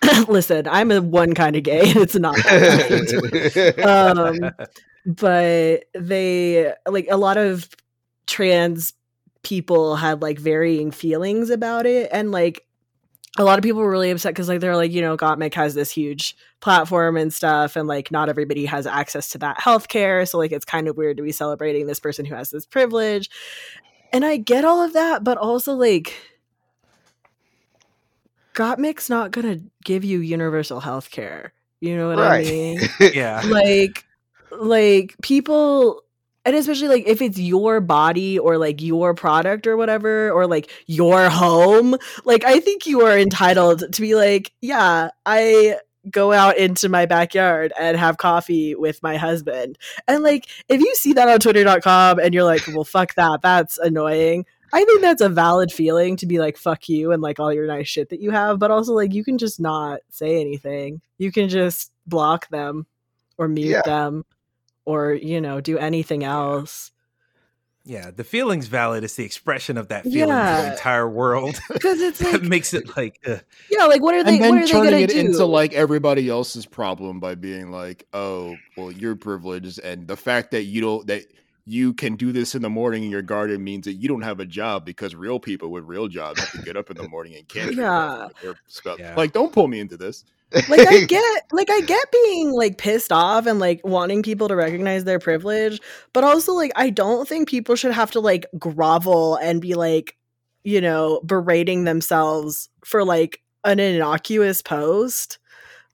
listen 0.28 0.68
I'm 0.68 0.92
a 0.92 1.00
one 1.00 1.35
kind 1.35 1.57
of 1.57 1.62
gay 1.62 1.90
and 1.90 1.97
it's 2.00 2.14
not 2.14 2.37
um 3.85 4.50
but 5.04 5.85
they 5.95 6.73
like 6.87 7.07
a 7.11 7.16
lot 7.16 7.37
of 7.37 7.68
trans 8.26 8.92
people 9.42 9.97
had 9.97 10.21
like 10.23 10.38
varying 10.38 10.90
feelings 10.90 11.50
about 11.50 11.87
it 11.87 12.09
and 12.12 12.30
like 12.30 12.64
a 13.37 13.44
lot 13.44 13.58
of 13.58 13.62
people 13.62 13.80
were 13.80 13.90
really 13.90 14.11
upset 14.11 14.32
because 14.32 14.49
like 14.49 14.61
they're 14.61 14.75
like 14.76 14.90
you 14.90 15.02
know 15.02 15.16
gottmik 15.16 15.54
has 15.54 15.75
this 15.75 15.90
huge 15.90 16.37
platform 16.61 17.16
and 17.16 17.32
stuff 17.32 17.76
and 17.76 17.87
like 17.87 18.11
not 18.11 18.28
everybody 18.28 18.64
has 18.64 18.87
access 18.87 19.28
to 19.30 19.38
that 19.38 19.58
healthcare 19.58 20.26
so 20.28 20.38
like 20.38 20.50
it's 20.50 20.64
kind 20.64 20.88
of 20.88 20.97
weird 20.97 21.16
to 21.16 21.23
be 21.23 21.30
celebrating 21.32 21.87
this 21.87 22.00
person 22.00 22.25
who 22.25 22.35
has 22.35 22.50
this 22.50 22.64
privilege 22.66 23.28
and 24.12 24.25
i 24.25 24.37
get 24.37 24.64
all 24.64 24.82
of 24.82 24.92
that 24.94 25.23
but 25.23 25.37
also 25.37 25.75
like 25.75 26.14
gottmik's 28.54 29.08
not 29.08 29.30
gonna 29.30 29.58
give 29.85 30.04
you 30.04 30.20
universal 30.20 30.80
healthcare 30.80 31.50
you 31.80 31.97
know 31.97 32.08
what 32.08 32.18
Right. 32.18 32.47
i 32.47 32.50
mean 32.50 32.80
Yeah. 33.14 33.42
like 33.47 34.04
like 34.50 35.14
people 35.23 36.02
and 36.49 36.57
especially 36.57 36.88
like 36.88 37.07
if 37.07 37.21
it's 37.21 37.38
your 37.38 37.78
body 37.78 38.38
or 38.38 38.57
like 38.57 38.81
your 38.81 39.12
product 39.12 39.67
or 39.67 39.76
whatever 39.76 40.31
or 40.31 40.47
like 40.47 40.71
your 40.87 41.28
home 41.28 41.95
like 42.25 42.43
i 42.45 42.59
think 42.59 42.87
you 42.87 43.02
are 43.02 43.19
entitled 43.19 43.93
to 43.93 44.00
be 44.00 44.14
like 44.14 44.50
yeah 44.62 45.11
i 45.26 45.76
go 46.11 46.33
out 46.33 46.57
into 46.57 46.88
my 46.88 47.05
backyard 47.05 47.71
and 47.78 47.99
have 47.99 48.17
coffee 48.17 48.75
with 48.75 49.02
my 49.02 49.19
husband. 49.19 49.76
And 50.07 50.23
like 50.23 50.49
if 50.71 50.81
you 50.81 50.95
see 50.95 51.12
that 51.12 51.28
on 51.28 51.38
twitter.com 51.38 52.19
and 52.19 52.33
you're 52.33 52.45
like 52.45 52.67
well 52.69 52.85
fuck 52.85 53.12
that 53.17 53.43
that's 53.43 53.76
annoying 53.76 54.47
i 54.73 54.83
think 54.85 55.02
that's 55.02 55.21
a 55.21 55.28
valid 55.28 55.71
feeling 55.71 56.17
to 56.17 56.25
be 56.26 56.38
like 56.38 56.57
fuck 56.57 56.88
you 56.88 57.12
and 57.12 57.21
like 57.21 57.38
all 57.38 57.52
your 57.52 57.67
nice 57.67 57.88
shit 57.88 58.09
that 58.09 58.21
you 58.21 58.31
have 58.31 58.59
but 58.59 58.71
also 58.71 58.95
like 58.95 59.12
you 59.12 59.23
can 59.23 59.37
just 59.37 59.61
not 59.61 60.00
say 60.09 60.40
anything. 60.40 61.02
You 61.19 61.31
can 61.31 61.50
just 61.50 61.93
block 62.07 62.49
them 62.49 62.87
or 63.37 63.47
mute 63.49 63.69
Yeah. 63.69 63.83
them 63.83 64.25
or 64.88 65.12
you 65.12 65.40
know 65.40 65.61
do 65.61 65.76
anything 65.78 66.25
else 66.25 66.90
Yeah. 67.85 68.11
The 68.11 68.25
feeling's 68.25 68.68
valid. 68.68 69.02
It's 69.04 69.14
the 69.16 69.25
expression 69.25 69.78
of 69.78 69.88
that 69.88 70.02
feeling 70.04 70.28
to 70.28 70.35
Yeah. 70.35 70.62
the 70.62 70.73
entire 70.73 71.09
world 71.09 71.59
because 71.73 72.00
it's 72.02 72.18
that 72.18 72.42
makes 72.42 72.75
it 72.75 72.85
like, 72.97 73.18
uh, 73.26 73.38
yeah 73.71 73.85
like 73.87 74.02
what 74.02 74.14
are 74.14 74.25
they 74.25 74.35
and 74.35 74.45
then 74.45 74.50
what 74.50 74.62
are 74.62 74.66
they 74.66 74.73
turning 74.73 74.90
gonna 74.90 75.02
it 75.04 75.11
do 75.11 75.21
into 75.21 75.45
like 75.47 75.73
everybody 75.73 76.28
else's 76.28 76.66
problem 76.66 77.18
by 77.21 77.35
being 77.35 77.71
like, 77.71 78.07
"Oh, 78.12 78.57
well, 78.76 78.90
you're 78.92 79.16
privileged," 79.16 79.78
and 79.80 80.07
the 80.07 80.16
fact 80.16 80.50
that 80.50 80.64
you 80.64 80.80
don't 80.83 81.07
that 81.07 81.23
you 81.68 81.92
can 81.92 82.16
do 82.16 82.32
this 82.32 82.54
in 82.54 82.62
the 82.62 82.70
morning 82.70 83.04
in 83.04 83.10
your 83.10 83.22
garden 83.22 83.62
means 83.62 83.84
that 83.84 83.94
you 83.94 84.08
don't 84.08 84.22
have 84.22 84.40
a 84.40 84.46
job 84.46 84.84
because 84.87 85.14
real 85.14 85.38
people 85.38 85.70
with 85.70 85.84
real 85.84 86.08
jobs 86.08 86.40
have 86.40 86.50
to 86.52 86.62
get 86.62 86.76
up 86.76 86.90
in 86.90 86.96
the 86.96 87.08
morning 87.08 87.37
and 87.37 87.46
can't. 87.46 87.75
Yeah. 87.75 87.84
coffee 87.87 88.32
with 88.32 88.42
their 88.42 88.54
spouse. 88.66 88.98
Yeah. 88.98 89.14
Like, 89.16 89.32
don't 89.32 89.52
pull 89.52 89.68
me 89.68 89.78
into 89.78 89.96
this. 89.96 90.25
like 90.68 90.88
I 90.88 91.04
get 91.08 91.42
like 91.52 91.68
I 91.68 91.82
get 91.82 92.10
being 92.10 92.52
like 92.52 92.78
pissed 92.78 93.12
off 93.12 93.46
and 93.46 93.58
like 93.58 93.82
wanting 93.84 94.22
people 94.22 94.48
to 94.48 94.56
recognize 94.56 95.04
their 95.04 95.18
privilege, 95.18 95.78
but 96.14 96.25
also 96.25 96.54
like 96.54 96.72
I 96.75 96.88
don't 96.88 97.28
think 97.28 97.48
people 97.48 97.76
should 97.76 97.92
have 97.92 98.10
to 98.12 98.20
like 98.20 98.46
grovel 98.58 99.37
and 99.37 99.60
be 99.60 99.75
like, 99.75 100.16
you 100.64 100.80
know, 100.80 101.20
berating 101.26 101.84
themselves 101.84 102.70
for 102.82 103.04
like 103.04 103.42
an 103.64 103.78
innocuous 103.78 104.62
post. 104.62 105.38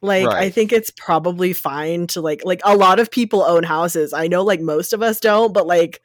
Like 0.04 0.28
I 0.28 0.50
think 0.50 0.72
it's 0.72 0.90
probably 0.90 1.52
fine 1.52 2.06
to 2.08 2.20
like 2.20 2.42
like 2.44 2.60
a 2.64 2.76
lot 2.76 3.00
of 3.00 3.10
people 3.10 3.42
own 3.42 3.62
houses. 3.62 4.12
I 4.12 4.26
know 4.26 4.42
like 4.42 4.60
most 4.60 4.92
of 4.92 5.02
us 5.02 5.18
don't, 5.18 5.52
but 5.52 5.66
like 5.66 6.02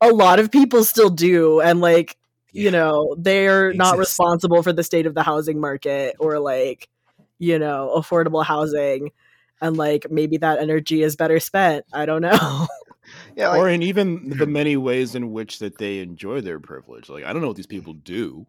a 0.00 0.08
lot 0.08 0.40
of 0.40 0.50
people 0.50 0.84
still 0.84 1.10
do 1.10 1.60
and 1.60 1.80
like 1.80 2.16
you 2.52 2.70
know 2.70 3.14
they're 3.18 3.72
not 3.74 3.98
responsible 3.98 4.62
for 4.62 4.72
the 4.72 4.82
state 4.82 5.06
of 5.06 5.14
the 5.14 5.22
housing 5.22 5.60
market 5.60 6.16
or 6.18 6.38
like 6.40 6.88
you 7.38 7.58
know 7.58 7.92
affordable 7.96 8.44
housing 8.44 9.12
and 9.60 9.76
like 9.76 10.10
maybe 10.10 10.36
that 10.38 10.58
energy 10.58 11.02
is 11.02 11.16
better 11.16 11.38
spent. 11.40 11.84
I 11.92 12.06
don't 12.06 12.22
know. 12.22 12.66
Yeah, 13.36 13.48
like, 13.48 13.60
or 13.60 13.68
in 13.70 13.82
even 13.82 14.28
the 14.36 14.46
many 14.46 14.76
ways 14.76 15.14
in 15.14 15.32
which 15.32 15.60
that 15.60 15.78
they 15.78 16.00
enjoy 16.00 16.42
their 16.42 16.60
privilege. 16.60 17.08
Like, 17.08 17.24
I 17.24 17.32
don't 17.32 17.40
know 17.40 17.48
what 17.48 17.56
these 17.56 17.66
people 17.66 17.94
do, 17.94 18.46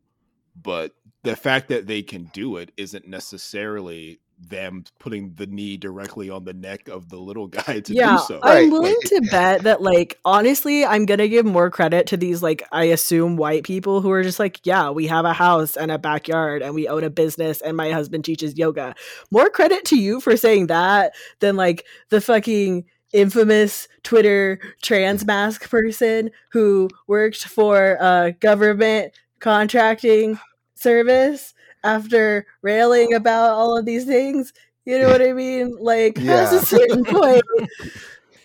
but 0.62 0.94
the 1.24 1.38
fact 1.38 1.70
that 1.70 1.88
they 1.88 2.02
can 2.02 2.26
do 2.34 2.58
it 2.58 2.72
isn't 2.76 3.08
necessarily 3.08 4.20
them 4.40 4.84
putting 5.00 5.34
the 5.36 5.46
knee 5.48 5.76
directly 5.78 6.30
on 6.30 6.46
the 6.46 6.54
neck 6.54 6.88
of 6.88 7.10
the 7.10 7.18
little 7.18 7.48
guy 7.60 7.80
to 7.82 7.94
yeah 7.94 8.18
do 8.18 8.24
so. 8.26 8.40
Right, 8.40 8.64
i'm 8.64 8.72
willing 8.72 8.96
like- 8.96 9.10
to 9.10 9.22
bet 9.30 9.64
that 9.64 9.82
like 9.82 10.18
honestly 10.24 10.86
i'm 10.86 11.06
gonna 11.06 11.28
give 11.28 11.46
more 11.46 11.70
credit 11.70 12.08
to 12.08 12.18
these 12.18 12.42
like 12.42 12.64
i 12.72 12.86
assume 12.86 13.36
white 13.36 13.64
people 13.64 14.02
who 14.02 14.10
are 14.12 14.24
just 14.24 14.40
like 14.40 14.66
yeah 14.66 14.90
we 14.92 15.08
have 15.08 15.26
a 15.26 15.34
house 15.34 15.76
and 15.76 15.92
a 15.92 15.98
backyard 15.98 16.62
and 16.62 16.74
we 16.74 16.88
own 16.88 17.04
a 17.04 17.10
business 17.10 17.62
and 17.62 17.76
my 17.76 17.92
husband 17.92 18.24
teaches 18.26 18.58
yoga. 18.58 18.96
More 19.32 19.50
credit 19.50 19.86
to 19.86 19.98
you 20.00 20.20
for 20.22 20.38
saying 20.38 20.68
that 20.68 21.14
than 21.40 21.56
like 21.56 21.86
the 22.10 22.22
fucking 22.22 22.86
infamous 23.12 23.88
Twitter 24.04 24.60
trans 24.82 25.26
mask 25.26 25.70
person 25.70 26.32
who 26.52 26.90
worked 27.08 27.44
for 27.46 27.98
a 28.00 28.34
government 28.40 29.14
contracting 29.40 30.40
service 30.76 31.54
after 31.84 32.46
railing 32.62 33.14
about 33.14 33.52
all 33.52 33.78
of 33.78 33.86
these 33.86 34.06
things. 34.06 34.54
You 34.86 35.00
know 35.00 35.10
what 35.10 35.22
I 35.22 35.34
mean? 35.34 35.76
Like, 35.80 36.18
Yeah. 36.20 36.54
a 36.54 36.66
certain 36.66 37.06
point, 37.06 37.44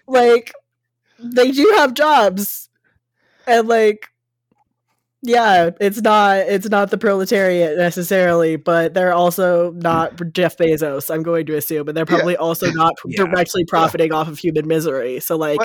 like, 0.06 0.52
they 1.18 1.50
do 1.50 1.72
have 1.76 1.94
jobs. 1.94 2.68
And, 3.46 3.68
like, 3.68 4.08
yeah, 5.26 5.70
it's 5.80 6.02
not 6.02 6.36
it's 6.36 6.68
not 6.68 6.90
the 6.90 6.98
proletariat 6.98 7.78
necessarily, 7.78 8.56
but 8.56 8.92
they're 8.92 9.14
also 9.14 9.70
not 9.72 10.14
mm. 10.16 10.32
Jeff 10.34 10.58
Bezos. 10.58 11.12
I'm 11.12 11.22
going 11.22 11.46
to 11.46 11.56
assume, 11.56 11.88
and 11.88 11.96
they're 11.96 12.04
Yeah. 12.04 12.16
probably 12.16 12.36
also 12.36 12.70
not 12.72 12.92
Yeah. 13.06 13.24
directly 13.24 13.64
profiting 13.64 14.12
off 14.12 14.28
of 14.28 14.38
human 14.38 14.68
misery. 14.68 15.20
So 15.20 15.36
like, 15.36 15.60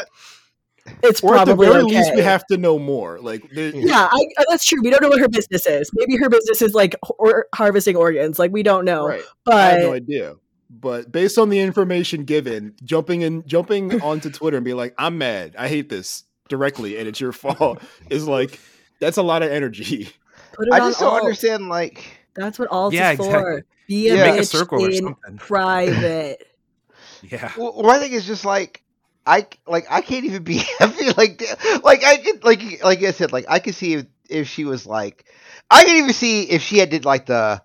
it's 1.04 1.22
Or 1.22 1.36
at 1.38 1.46
the 1.46 1.56
very 1.56 1.82
okay. 1.84 1.98
least, 1.98 2.16
we 2.16 2.22
have 2.22 2.46
to 2.48 2.58
know 2.58 2.78
more. 2.80 3.20
Like, 3.20 3.44
yeah, 3.52 4.08
I, 4.12 4.28
uh, 4.38 4.44
that's 4.50 4.66
true. 4.66 4.82
We 4.82 4.90
don't 4.90 5.02
know 5.02 5.10
what 5.10 5.20
her 5.20 5.30
business 5.30 5.66
is. 5.68 5.90
Maybe 5.94 6.18
her 6.18 6.30
business 6.30 6.62
is 6.62 6.74
like 6.74 6.96
or 7.18 7.48
harvesting 7.56 7.96
organs. 7.96 8.40
Like 8.40 8.52
we 8.52 8.64
don't 8.64 8.86
know. 8.86 9.08
right. 9.08 9.22
I 9.22 9.26
But 9.46 9.72
have 9.74 9.82
no 9.84 9.94
idea. 9.94 10.36
But 10.70 11.12
based 11.12 11.38
on 11.38 11.50
the 11.50 11.60
information 11.60 12.26
given, 12.26 12.76
jumping 12.84 13.22
in, 13.22 13.46
jumping 13.48 14.02
onto 14.02 14.30
Twitter 14.30 14.58
and 14.58 14.64
be 14.66 14.74
like, 14.76 14.94
"I'm 14.98 15.18
mad. 15.18 15.56
I 15.58 15.68
hate 15.68 15.90
this," 15.90 16.24
directly, 16.48 16.98
and 16.98 17.08
it's 17.08 17.20
your 17.20 17.32
fault, 17.32 17.82
is 18.12 18.28
like 18.28 18.60
that's 19.00 19.18
a 19.18 19.24
lot 19.24 19.42
of 19.42 19.50
energy. 19.52 20.10
I 20.72 20.80
just 20.80 21.00
don't 21.00 21.14
alt. 21.14 21.22
understand. 21.22 21.70
Like, 21.70 22.04
That's 22.36 22.60
what 22.60 22.68
all 22.70 22.94
Yeah, 22.94 23.12
is 23.12 23.18
for. 23.18 23.26
exactly. 23.26 23.62
Be 23.88 24.10
a 24.10 24.16
Yeah. 24.16 24.24
make 24.32 24.36
a 24.36 24.44
bitch 24.44 24.48
circle 24.48 24.84
or 24.86 24.90
in 24.90 24.96
something. 24.98 25.38
private. 25.38 26.46
Yeah. 27.22 27.52
well, 27.58 27.82
my 27.84 27.98
thing 28.00 28.14
is 28.14 28.26
just 28.26 28.46
like. 28.46 28.82
I 29.30 29.48
like 29.68 29.86
I 29.90 30.02
can't 30.02 30.26
even 30.26 30.44
be 30.44 30.58
happy 30.80 31.12
like 31.16 31.42
like 31.84 32.04
I 32.04 32.18
could 32.18 32.44
like 32.44 32.84
like 32.84 33.04
I 33.04 33.12
said 33.12 33.32
like 33.32 33.46
I 33.48 33.60
could 33.60 33.76
see 33.76 33.94
if, 33.94 34.06
if 34.30 34.48
she 34.48 34.66
was 34.66 34.86
like 34.86 35.26
I 35.70 35.86
could 35.86 35.96
even 35.96 36.14
see 36.14 36.44
if 36.44 36.64
she 36.64 36.80
had 36.80 36.90
did 36.90 37.06
like 37.06 37.28
the 37.28 37.62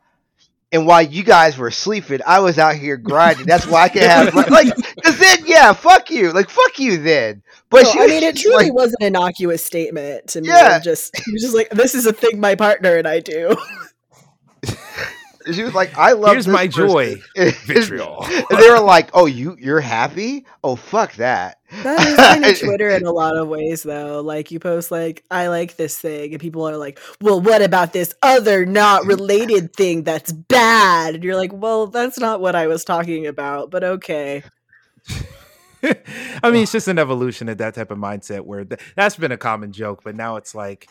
and 0.73 0.87
while 0.87 1.02
you 1.02 1.25
guys 1.25 1.56
were 1.56 1.71
sleeping 1.71 2.21
I 2.26 2.40
was 2.40 2.59
out 2.59 2.76
here 2.76 2.99
grinding 2.99 3.47
that's 3.47 3.66
why 3.66 3.85
I 3.85 3.88
could 3.88 4.02
have 4.02 4.35
like, 4.35 4.50
like 4.50 4.75
cause 5.02 5.18
then 5.18 5.38
yeah 5.47 5.73
fuck 5.73 6.11
you 6.11 6.33
like 6.33 6.50
fuck 6.50 6.78
you 6.78 6.99
then 6.99 7.42
but 7.71 7.85
No, 7.87 7.90
she 7.92 7.99
I 7.99 8.06
mean, 8.06 8.23
it 8.23 8.37
truly 8.37 8.66
like, 8.66 8.73
was 8.73 8.94
an 9.00 9.06
innocuous 9.06 9.64
statement 9.64 10.28
to 10.28 10.40
me. 10.40 10.47
Yeah. 10.47 10.78
Just 10.78 11.16
she 11.25 11.33
was 11.33 11.42
just 11.42 11.56
like, 11.56 11.71
"This 11.71 11.97
is 11.97 12.06
a 12.06 12.12
thing 12.12 12.38
my 12.38 12.54
partner 12.54 12.94
and 12.97 13.09
I 13.09 13.18
do." 13.18 13.56
she 15.52 15.62
was 15.62 15.74
like 15.74 15.96
I 15.98 16.12
love 16.12 16.32
Here's 16.32 16.46
this 16.46 16.52
my 16.52 16.66
person." 16.66 16.88
joy. 16.88 17.14
And- 17.36 17.54
Vitriol. 17.54 18.24
and 18.24 18.58
they 18.58 18.70
were 18.70 18.80
like 18.80 19.10
oh 19.14 19.26
you 19.26 19.56
you're 19.60 19.80
happy 19.80 20.46
oh 20.62 20.76
fuck 20.76 21.14
that 21.14 21.58
That 21.82 22.00
is 22.06 22.16
kind 22.16 22.44
of 22.44 22.58
Twitter 22.60 22.88
in 22.90 23.04
a 23.04 23.10
lot 23.12 23.36
of 23.36 23.48
ways, 23.48 23.82
though. 23.82 24.20
Like 24.20 24.50
you 24.52 24.60
post 24.60 24.90
like, 24.92 25.24
"I 25.30 25.48
like 25.48 25.74
this 25.76 25.98
thing," 25.98 26.32
and 26.32 26.40
people 26.40 26.68
are 26.68 26.76
like, 26.76 27.00
"Well, 27.20 27.40
what 27.40 27.62
about 27.62 27.92
this 27.92 28.14
other 28.22 28.64
not 28.64 29.04
related 29.06 29.74
thing 29.74 30.04
that's 30.04 30.30
bad?" 30.32 31.16
And 31.16 31.24
you're 31.24 31.34
like, 31.36 31.52
"Well, 31.52 31.88
that's 31.88 32.18
not 32.18 32.40
what 32.40 32.54
I 32.54 32.68
was 32.68 32.84
talking 32.84 33.26
about." 33.26 33.70
But 33.72 33.82
okay. 33.82 34.44
I 35.82 36.50
mean, 36.50 36.62
it's 36.62 36.72
just 36.72 36.88
an 36.88 36.98
evolution 36.98 37.48
of 37.48 37.58
that 37.58 37.74
type 37.74 37.90
of 37.90 37.98
mindset 37.98 38.42
where 38.42 38.64
th- 38.64 38.80
that's 38.96 39.16
been 39.16 39.32
a 39.32 39.36
common 39.36 39.72
joke, 39.72 40.02
but 40.04 40.14
now 40.16 40.36
it's 40.36 40.54
like 40.54 40.88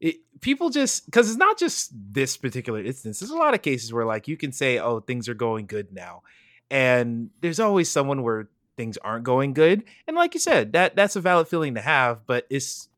it, 0.00 0.16
people 0.40 0.70
just 0.70 1.06
because 1.06 1.28
it's 1.28 1.38
not 1.38 1.58
just 1.58 1.90
this 2.12 2.36
particular 2.36 2.82
instance. 2.82 3.20
There's 3.20 3.30
a 3.30 3.36
lot 3.36 3.54
of 3.54 3.62
cases 3.62 3.92
where 3.92 4.04
like 4.04 4.28
you 4.28 4.36
can 4.36 4.52
say, 4.52 4.78
"Oh, 4.78 5.00
things 5.00 5.28
are 5.28 5.34
going 5.34 5.66
good 5.66 5.92
now," 5.92 6.22
and 6.70 7.30
there's 7.40 7.60
always 7.60 7.90
someone 7.90 8.22
where 8.22 8.48
things 8.76 8.96
aren't 8.98 9.24
going 9.24 9.54
good. 9.54 9.82
And 10.06 10.16
like 10.16 10.34
you 10.34 10.40
said, 10.40 10.72
that 10.72 10.94
that's 10.94 11.16
a 11.16 11.20
valid 11.20 11.48
feeling 11.48 11.74
to 11.74 11.80
have, 11.80 12.26
but 12.26 12.46
it's 12.50 12.88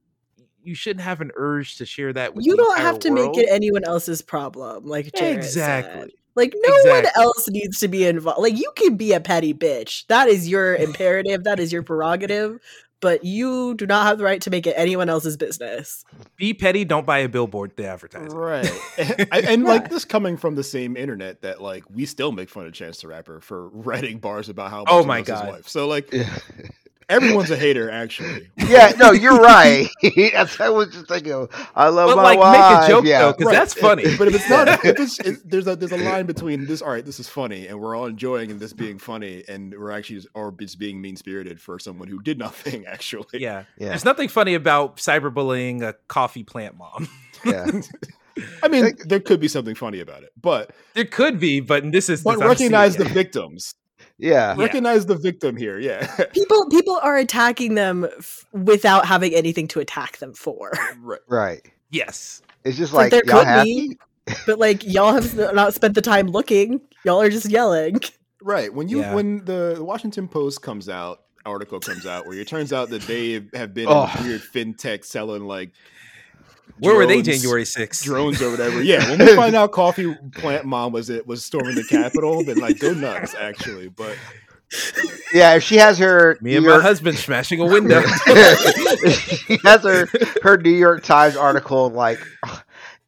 you 0.63 0.75
shouldn't 0.75 1.03
have 1.05 1.23
an 1.23 1.31
urge 1.37 1.77
to 1.77 1.87
share 1.87 2.13
that 2.13 2.35
with 2.35 2.45
You 2.45 2.55
don't 2.55 2.79
have 2.79 2.99
to 3.01 3.11
world. 3.11 3.35
make 3.35 3.43
it 3.45 3.49
anyone 3.51 3.83
else's 3.85 4.21
problem, 4.21 4.85
like 4.87 5.11
Jared 5.15 5.43
said. 5.43 5.85
exactly. 5.85 6.15
Like 6.37 6.53
no 6.55 6.75
Exactly. 6.77 6.91
one 6.93 7.25
else 7.27 7.49
needs 7.49 7.81
to 7.81 7.89
be 7.89 8.05
involved. 8.05 8.41
Like 8.41 8.57
you 8.59 8.71
can 8.77 8.97
be 8.97 9.13
a 9.15 9.21
petty 9.21 9.55
bitch. 9.55 10.07
That 10.09 10.29
is 10.29 10.49
your 10.49 10.77
imperative. 10.77 11.45
That 11.45 11.59
is 11.59 11.73
your 11.73 11.83
prerogative. 11.83 12.61
But 13.01 13.25
you 13.25 13.75
do 13.77 13.87
not 13.87 14.07
have 14.07 14.19
the 14.19 14.25
right 14.25 14.43
to 14.43 14.51
make 14.51 14.67
it 14.67 14.75
anyone 14.77 15.09
else's 15.09 15.37
business. 15.39 16.05
Be 16.37 16.53
petty. 16.53 16.85
Don't 16.85 17.07
buy 17.07 17.19
a 17.21 17.29
billboard 17.29 17.77
to 17.79 17.87
advertise. 17.87 18.33
Right. 18.33 18.71
and, 18.99 19.29
and 19.33 19.63
Yeah. 19.63 19.69
like 19.69 19.89
this 19.89 20.05
coming 20.05 20.37
from 20.37 20.55
the 20.55 20.65
same 20.65 20.97
internet 20.97 21.41
that 21.43 21.63
like 21.63 21.85
we 21.91 22.05
still 22.05 22.31
make 22.31 22.51
fun 22.51 22.67
of 22.67 22.73
Chance 22.75 23.01
the 23.01 23.09
Rapper 23.09 23.41
for 23.41 23.69
writing 23.73 24.19
bars 24.19 24.49
about 24.51 24.71
how 24.71 24.81
oh 24.81 24.83
much 24.83 24.91
Oh 24.93 25.01
he 25.01 25.07
my 25.07 25.17
loves 25.19 25.29
his 25.31 25.39
God. 25.41 25.49
wife. 25.49 25.69
So 25.69 25.89
like 25.89 26.13
Yeah. 26.13 26.39
Everyone's 27.11 27.51
a 27.51 27.57
hater, 27.65 27.91
actually. 27.91 28.49
Yeah, 28.57 28.93
no, 28.99 29.11
you're 29.11 29.39
right. 29.41 29.89
That's 30.33 30.59
I 30.61 30.69
was 30.71 30.89
just 30.93 31.09
thinking. 31.09 31.33
of, 31.33 31.51
I 31.75 31.89
love 31.89 32.09
But 32.11 32.17
my 32.17 32.23
like, 32.23 32.39
wife. 32.39 32.81
make 32.81 32.89
a 32.89 32.93
joke 32.93 33.05
yeah. 33.05 33.19
though, 33.21 33.33
because 33.33 33.47
Right. 33.47 33.53
that's 33.55 33.75
funny. 33.75 34.17
But 34.17 34.29
if 34.29 34.35
it's 34.37 34.49
not, 34.49 34.69
if 34.85 34.99
it's, 34.99 35.19
it, 35.21 35.51
there's 35.51 35.67
a 35.67 35.77
there's 35.77 35.93
a 35.93 35.97
line 35.99 36.27
between 36.27 36.67
this. 36.67 36.81
All 36.81 36.91
right, 36.91 37.05
this 37.05 37.19
is 37.21 37.29
funny, 37.29 37.67
and 37.67 37.79
we're 37.81 37.97
all 37.97 38.07
enjoying 38.07 38.59
this 38.59 38.73
being 38.73 38.99
funny, 38.99 39.45
and 39.49 39.75
we're 39.77 39.91
actually 39.91 40.17
just, 40.17 40.29
or 40.35 40.55
it's 40.61 40.75
being 40.77 41.01
mean 41.01 41.17
spirited 41.17 41.61
for 41.61 41.79
someone 41.79 42.09
who 42.09 42.23
did 42.23 42.39
nothing. 42.39 42.87
Actually, 42.87 43.41
yeah. 43.41 43.65
Yeah. 43.77 43.89
There's 43.89 44.05
nothing 44.05 44.29
funny 44.29 44.55
about 44.55 44.97
cyberbullying 44.99 45.83
a 45.83 45.95
coffee 46.09 46.45
plant 46.45 46.77
mom. 46.77 47.09
yeah. 47.45 47.67
I 48.63 48.69
mean, 48.69 48.85
Like- 48.85 48.99
there 49.01 49.21
could 49.21 49.41
be 49.41 49.49
something 49.49 49.75
funny 49.75 50.01
about 50.01 50.23
it, 50.23 50.31
but 50.41 50.71
There 50.95 51.05
could 51.05 51.39
be, 51.41 51.61
but 51.61 51.91
this 51.93 52.09
is 52.09 52.23
but 52.23 52.39
recognize 52.39 52.97
the 52.97 53.05
victims. 53.05 53.75
Yeah. 54.21 54.55
Yeah. 54.57 54.63
Recognize 54.63 55.07
the 55.07 55.17
victim 55.17 55.57
here. 55.57 55.79
Yeah, 55.79 56.07
people 56.35 56.67
people 56.69 56.99
are 57.03 57.17
attacking 57.17 57.75
them 57.75 58.05
f- 58.19 58.45
without 58.53 59.07
having 59.07 59.35
anything 59.35 59.67
to 59.69 59.81
attack 59.81 60.19
them 60.19 60.35
for. 60.35 60.73
right. 61.01 61.21
Right. 61.29 61.71
yes. 61.91 62.43
It's 62.65 62.77
just 62.77 62.93
Like, 62.93 63.11
like, 63.13 63.25
there 63.25 63.35
y'all 63.35 63.39
could 63.45 63.49
happy? 63.49 63.89
be. 63.89 63.99
But 64.47 64.59
like 64.59 64.85
y'all 64.85 65.15
have 65.15 65.35
not 65.55 65.75
spent 65.75 65.95
the 65.95 66.03
time 66.03 66.27
looking. 66.29 66.81
Y'all 67.05 67.21
are 67.21 67.31
just 67.31 67.49
yelling. 67.51 67.99
Right. 68.43 68.73
When 68.73 68.89
you 68.89 69.01
Yeah. 69.01 69.15
when 69.15 69.45
the 69.45 69.79
Washington 69.81 70.29
Post 70.29 70.63
comes 70.63 70.89
out, 70.89 71.23
article 71.47 71.81
comes 71.81 72.07
out 72.07 72.27
where 72.27 72.39
it 72.39 72.47
turns 72.47 72.73
out 72.73 72.91
that 72.91 73.03
they 73.03 73.45
have 73.55 73.73
been 73.75 73.87
Oh. 73.89 74.11
in 74.19 74.27
weird 74.27 74.43
fintech 74.43 75.05
selling 75.05 75.45
like 75.45 75.71
Where 76.79 76.95
were 76.97 77.07
they 77.07 77.23
January 77.23 77.65
6th? 77.65 78.03
drones 78.05 78.41
or 78.41 78.51
whatever. 78.51 78.83
Yeah, 78.91 79.09
when 79.11 79.19
we 79.19 79.35
find 79.37 79.55
out 79.55 79.73
coffee 79.73 80.15
plant 80.35 80.65
mom 80.65 80.93
was 80.93 81.11
it 81.11 81.27
was 81.27 81.45
storming 81.45 81.75
the 81.75 81.85
Capitol, 81.85 82.43
then 82.45 82.59
like 82.59 82.79
go 82.79 82.93
nuts 82.95 83.35
actually. 83.39 83.89
But 83.89 84.17
Yeah, 85.35 85.55
if 85.57 85.63
she 85.65 85.77
has 85.77 85.99
her 85.99 86.39
Me 86.41 86.53
New 86.53 86.57
and 86.59 86.67
my 86.67 86.73
York- 86.75 86.83
husband 86.83 87.19
smashing 87.19 87.61
a 87.61 87.67
window. 87.67 88.01
she 89.47 89.59
has 89.65 89.83
her 89.83 90.09
her 90.43 90.57
New 90.57 90.71
York 90.71 91.03
Times 91.03 91.37
article 91.37 91.91
like 91.91 92.19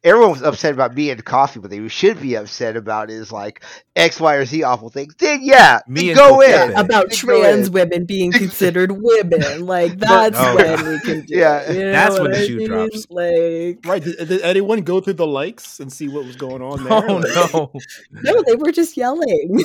everyone 0.03 0.31
was 0.31 0.41
upset 0.43 0.73
about 0.73 0.93
me 0.95 1.09
and 1.09 1.23
coffee, 1.23 1.59
but 1.59 1.69
they 1.69 1.87
should 1.87 2.19
be 2.21 2.35
upset 2.35 2.75
about 2.75 3.09
is 3.09 3.31
like 3.31 3.63
X, 3.95 4.19
Y, 4.19 4.35
or 4.35 4.45
Z 4.45 4.63
awful 4.63 4.89
things. 4.89 5.15
Then 5.17 5.39
yeah, 5.43 5.79
Me 5.87 6.01
then 6.01 6.09
and 6.09 6.17
go 6.17 6.29
Coca- 6.41 6.63
in. 6.65 6.71
About 6.77 7.09
Then 7.09 7.17
trans 7.17 7.67
in. 7.67 7.73
women 7.73 8.05
being 8.05 8.31
considered 8.43 8.91
women. 8.91 9.65
Like 9.65 9.97
that's 9.97 10.35
Oh, 10.37 10.55
when 10.55 10.87
we 10.89 10.99
can 10.99 11.21
do 11.25 11.35
Yeah. 11.35 11.59
it. 11.61 11.75
You 11.77 11.85
know 11.85 11.91
That's 11.91 12.13
when 12.15 12.21
what 12.23 12.31
the 12.33 12.39
I 12.39 12.45
shoe 12.47 12.57
mean? 12.57 12.67
drops. 12.67 13.07
Like 13.09 13.79
right, 13.85 14.03
did, 14.03 14.27
did 14.27 14.41
anyone 14.41 14.81
go 14.81 14.99
through 15.01 15.13
the 15.13 15.27
likes 15.27 15.79
and 15.79 15.91
see 15.91 16.07
what 16.07 16.25
was 16.25 16.35
going 16.35 16.61
on 16.61 16.83
there? 16.83 16.93
oh 16.93 17.15
Like, 17.15 17.53
no. 17.53 17.71
no, 18.11 18.43
they 18.45 18.55
were 18.55 18.71
just 18.71 18.97
yelling. 18.97 19.63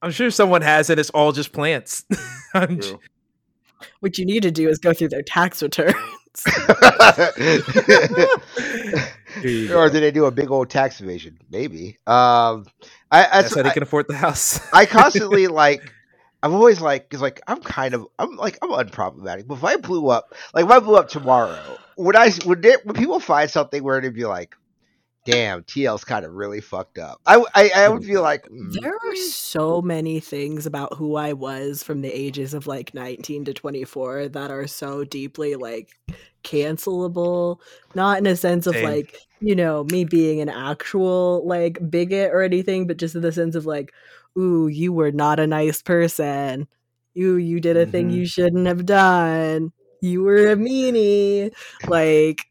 I'm 0.00 0.10
sure 0.12 0.30
someone 0.30 0.62
has 0.62 0.90
it. 0.90 0.98
It's 0.98 1.10
all 1.10 1.32
just 1.32 1.52
plants. 1.52 2.04
I'm 2.54 2.80
j- 2.80 2.88
true. 2.90 3.00
What 4.00 4.18
you 4.18 4.24
need 4.24 4.42
to 4.42 4.50
do 4.50 4.68
is 4.68 4.78
go 4.78 4.92
through 4.92 5.08
their 5.08 5.22
tax 5.22 5.62
returns. 5.62 5.94
Or 9.44 9.86
go. 9.86 9.88
did 9.88 10.02
they 10.02 10.10
do 10.10 10.26
a 10.26 10.30
big 10.30 10.50
old 10.50 10.70
tax 10.70 11.00
evasion? 11.00 11.38
Maybe. 11.50 11.98
Um, 12.06 12.66
I, 13.10 13.26
I, 13.26 13.42
That's 13.42 13.54
how 13.54 13.62
they 13.62 13.70
can 13.70 13.82
afford 13.82 14.06
the 14.08 14.16
house. 14.16 14.60
I 14.72 14.86
constantly 14.86 15.46
like 15.46 15.92
I'm 16.42 16.54
always 16.54 16.80
like 16.80 17.08
because 17.08 17.22
like 17.22 17.40
I'm 17.46 17.60
kind 17.60 17.94
of 17.94 18.06
I'm 18.18 18.36
like 18.36 18.58
I'm 18.62 18.70
unproblematic, 18.70 19.46
but 19.46 19.54
if 19.54 19.64
I 19.64 19.76
blew 19.76 20.08
up 20.08 20.34
like 20.54 20.64
if 20.64 20.70
I 20.70 20.78
blew 20.78 20.96
up 20.96 21.08
tomorrow, 21.08 21.78
would 21.96 22.16
I 22.16 22.30
would 22.46 22.62
they, 22.62 22.76
would 22.84 22.96
people 22.96 23.20
find 23.20 23.50
something 23.50 23.82
where 23.82 23.98
it'd 23.98 24.14
be 24.14 24.24
like, 24.24 24.54
damn, 25.30 25.62
TL's 25.64 26.04
kind 26.04 26.24
of 26.24 26.32
really 26.32 26.60
fucked 26.60 26.98
up. 26.98 27.20
I 27.26 27.42
I, 27.54 27.70
I 27.76 27.88
would 27.88 28.02
be 28.02 28.16
like 28.18 28.44
mm, 28.48 28.72
There 28.72 28.92
are 28.94 29.14
so 29.16 29.82
many 29.82 30.20
things 30.20 30.66
about 30.66 30.94
who 30.96 31.16
I 31.16 31.32
was 31.32 31.82
from 31.82 32.00
the 32.02 32.08
ages 32.12 32.54
of 32.54 32.66
like 32.66 32.94
19 32.94 33.44
to 33.46 33.54
24 33.54 34.28
that 34.28 34.50
are 34.50 34.66
so 34.66 35.04
deeply 35.04 35.54
like 35.56 35.90
cancelable. 36.44 37.58
Not 37.94 38.18
in 38.18 38.26
a 38.26 38.36
sense 38.36 38.66
of 38.66 38.74
Same. 38.74 38.84
like, 38.84 39.16
you 39.40 39.54
know, 39.54 39.84
me 39.84 40.04
being 40.04 40.40
an 40.40 40.48
actual 40.48 41.46
like 41.46 41.78
bigot 41.90 42.30
or 42.32 42.42
anything, 42.42 42.86
but 42.86 42.96
just 42.96 43.14
in 43.14 43.22
the 43.22 43.32
sense 43.32 43.54
of 43.54 43.66
like, 43.66 43.92
ooh, 44.38 44.68
you 44.68 44.92
were 44.92 45.12
not 45.12 45.40
a 45.40 45.46
nice 45.46 45.82
person. 45.82 46.66
You 47.14 47.36
you 47.36 47.60
did 47.60 47.76
a 47.76 47.86
thing 47.86 48.10
Mhm. 48.10 48.14
you 48.14 48.26
shouldn't 48.26 48.66
have 48.66 48.86
done. 48.86 49.72
You 50.00 50.22
were 50.22 50.52
a 50.52 50.56
meanie. 50.56 51.52
Like 51.86 52.44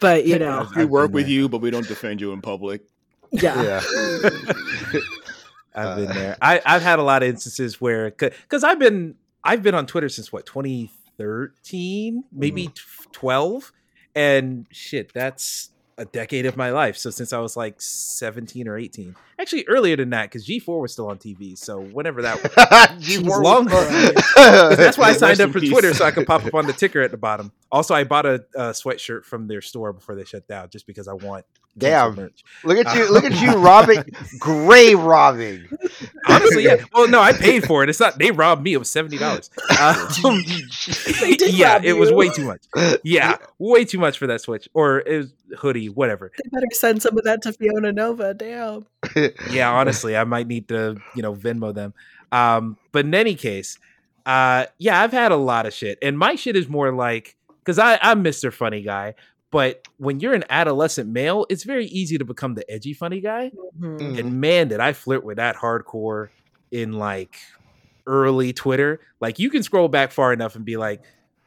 but 0.00 0.26
you 0.26 0.38
know, 0.44 0.68
we 0.76 0.84
work 0.84 1.12
with 1.12 1.28
you, 1.28 1.48
but 1.48 1.60
we 1.60 1.70
don't 1.70 1.86
defend 1.88 2.20
you 2.20 2.32
in 2.32 2.40
public. 2.40 2.82
yeah. 3.32 3.62
yeah. 3.62 3.80
I've 5.74 5.96
been 5.96 6.08
Uh, 6.08 6.12
there. 6.14 6.36
I, 6.40 6.60
I've 6.64 6.82
had 6.82 6.98
a 6.98 7.02
lot 7.02 7.22
of 7.22 7.28
instances 7.28 7.80
where, 7.80 8.10
because 8.10 8.64
I've 8.64 8.78
been 8.78 9.14
I've 9.44 9.62
been 9.62 9.74
on 9.74 9.86
Twitter 9.86 10.08
since 10.08 10.32
what 10.32 10.46
2013, 10.46 12.24
maybe 12.32 12.68
t- 12.68 12.72
12, 13.12 13.72
and 14.14 14.66
shit, 14.70 15.12
that's 15.12 15.70
a 15.98 16.04
decade 16.04 16.44
of 16.46 16.56
my 16.56 16.70
life. 16.70 16.96
So 16.96 17.10
since 17.10 17.32
I 17.32 17.38
was 17.38 17.56
like 17.56 17.80
17 17.80 18.68
or 18.68 18.76
18, 18.76 19.14
actually 19.38 19.64
earlier 19.68 19.96
than 19.96 20.10
that, 20.10 20.24
because 20.30 20.46
G4 20.46 20.80
was 20.80 20.92
still 20.92 21.08
on 21.08 21.18
TV. 21.18 21.56
So 21.56 21.80
whenever 21.80 22.22
that 22.22 22.42
was. 22.42 22.52
G4 22.52 23.18
was 23.22 23.28
was 23.28 23.40
long- 23.40 23.68
fun. 23.68 24.14
'cause 24.14 24.76
That's 24.76 24.98
why 24.98 25.08
I 25.10 25.12
signed 25.14 25.40
up 25.40 25.50
for 25.52 25.60
peace. 25.60 25.70
Twitter 25.70 25.94
so 25.94 26.04
I 26.04 26.10
could 26.10 26.26
pop 26.26 26.44
up 26.44 26.54
on 26.54 26.66
the 26.66 26.72
ticker 26.74 27.00
at 27.02 27.10
the 27.12 27.16
bottom. 27.16 27.50
Also, 27.72 27.94
I 27.94 28.04
bought 28.04 28.26
a, 28.26 28.44
a 28.54 28.70
sweatshirt 28.70 29.24
from 29.24 29.48
their 29.48 29.60
store 29.60 29.92
before 29.92 30.14
they 30.14 30.24
shut 30.24 30.46
down, 30.46 30.70
just 30.70 30.86
because 30.86 31.08
I 31.08 31.14
want 31.14 31.44
Damn. 31.78 32.14
merch. 32.14 32.42
Look 32.64 32.78
at 32.78 32.96
you! 32.96 33.12
Look 33.12 33.24
at 33.24 33.40
you 33.40 33.52
robbing, 33.56 34.04
grave 34.38 34.98
robbing. 34.98 35.66
Honestly, 36.26 36.64
yeah. 36.64 36.76
Well, 36.94 37.08
no, 37.08 37.20
I 37.20 37.32
paid 37.32 37.66
for 37.66 37.82
it. 37.82 37.90
It's 37.90 38.00
not 38.00 38.18
they 38.18 38.30
robbed 38.30 38.62
me. 38.62 38.72
It 38.72 38.78
was 38.78 38.90
seventy 38.90 39.18
dollars. 39.18 39.50
Um, 40.24 40.42
yeah, 41.38 41.80
it 41.82 41.96
was 41.96 42.10
way 42.10 42.30
too 42.30 42.44
much. 42.44 42.62
Yeah, 43.04 43.36
way 43.58 43.84
too 43.84 43.98
much 43.98 44.18
for 44.18 44.26
that 44.28 44.40
switch 44.40 44.68
or 44.72 45.00
it 45.00 45.18
was 45.18 45.58
hoodie, 45.58 45.88
whatever. 45.88 46.32
They 46.42 46.48
better 46.50 46.66
send 46.72 47.02
some 47.02 47.16
of 47.18 47.24
that 47.24 47.42
to 47.42 47.52
Fiona 47.52 47.92
Nova. 47.92 48.32
Damn. 48.32 48.86
Yeah, 49.50 49.70
honestly, 49.72 50.16
I 50.16 50.24
might 50.24 50.46
need 50.46 50.68
to 50.68 50.96
you 51.14 51.22
know 51.22 51.34
Venmo 51.34 51.74
them. 51.74 51.92
Um, 52.32 52.78
but 52.92 53.04
in 53.04 53.14
any 53.14 53.34
case, 53.34 53.78
uh, 54.24 54.66
yeah, 54.78 55.00
I've 55.00 55.12
had 55.12 55.32
a 55.32 55.36
lot 55.36 55.66
of 55.66 55.74
shit, 55.74 55.98
and 56.00 56.18
my 56.18 56.36
shit 56.36 56.56
is 56.56 56.68
more 56.68 56.92
like 56.92 57.36
because 57.66 57.78
I 57.80 57.98
I'm 58.00 58.22
Mister 58.22 58.52
Funny 58.52 58.82
Guy. 58.82 59.14
But 59.50 59.86
when 59.98 60.20
you're 60.20 60.34
an 60.34 60.44
adolescent 60.50 61.08
male, 61.08 61.46
it's 61.48 61.64
very 61.64 61.86
easy 61.86 62.18
to 62.18 62.24
become 62.24 62.54
the 62.54 62.68
edgy 62.70 62.92
funny 62.94 63.20
guy. 63.20 63.50
Mhm. 63.78 63.98
Mm. 63.98 64.18
And 64.18 64.40
man, 64.40 64.68
did 64.68 64.80
I 64.80 64.92
flirt 64.92 65.24
with 65.24 65.36
that 65.36 65.56
hardcore 65.56 66.28
in 66.70 66.92
like 66.92 67.36
early 68.06 68.52
Twitter. 68.52 69.00
Like 69.20 69.38
you 69.38 69.50
can 69.50 69.62
scroll 69.62 69.88
back 69.88 70.12
far 70.12 70.32
enough 70.32 70.56
and 70.56 70.64
be 70.64 70.76
like, 70.76 71.02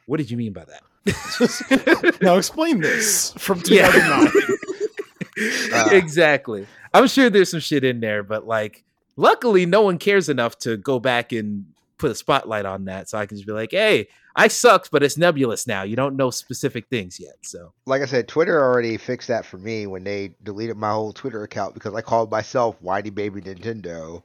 what 0.05 0.17
did 0.17 0.29
you 0.29 0.38
mean 0.38 0.53
by 0.53 0.65
that? 0.65 0.84
Now 2.21 2.36
explain 2.38 2.82
this 2.82 3.34
from 3.38 3.62
Yeah. 3.65 3.91
2009. 3.91 5.73
Uh. 5.73 5.89
exactly. 5.91 6.67
I'm 6.93 7.08
sure 7.08 7.29
there's 7.29 7.51
some 7.51 7.60
shit 7.60 7.84
in 7.84 7.99
there, 7.99 8.23
but 8.23 8.45
like 8.45 8.84
luckily 9.15 9.65
no 9.65 9.82
one 9.82 9.97
cares 9.97 10.29
enough 10.29 10.58
to 10.60 10.77
go 10.77 10.99
back 10.99 11.32
and 11.32 11.65
put 11.97 12.12
a 12.12 12.15
spotlight 12.15 12.65
on 12.65 12.86
that. 12.86 13.10
So 13.10 13.17
I 13.17 13.25
can 13.25 13.38
just 13.38 13.47
be 13.47 13.53
like, 13.53 13.71
hey, 13.71 14.08
I 14.39 14.47
sucked, 14.47 14.89
but 14.91 15.04
it's 15.04 15.17
nebulous 15.17 15.67
now. 15.67 15.84
You 15.84 15.97
don't 15.97 16.15
know 16.15 16.32
specific 16.32 16.88
things 16.88 17.19
yet. 17.19 17.36
So 17.41 17.73
like 17.86 18.02
I 18.02 18.06
said, 18.06 18.28
Twitter 18.30 18.58
already 18.58 18.95
fixed 18.97 19.28
that 19.28 19.45
for 19.45 19.58
me 19.58 19.86
when 19.86 20.06
they 20.06 20.34
deleted 20.43 20.78
my 20.78 20.91
whole 20.91 21.12
Twitter 21.12 21.43
account 21.43 21.73
because 21.73 21.93
I 21.93 22.02
called 22.02 22.32
myself 22.32 22.82
Whitey 22.82 23.13
Baby 23.13 23.41
Nintendo. 23.41 24.23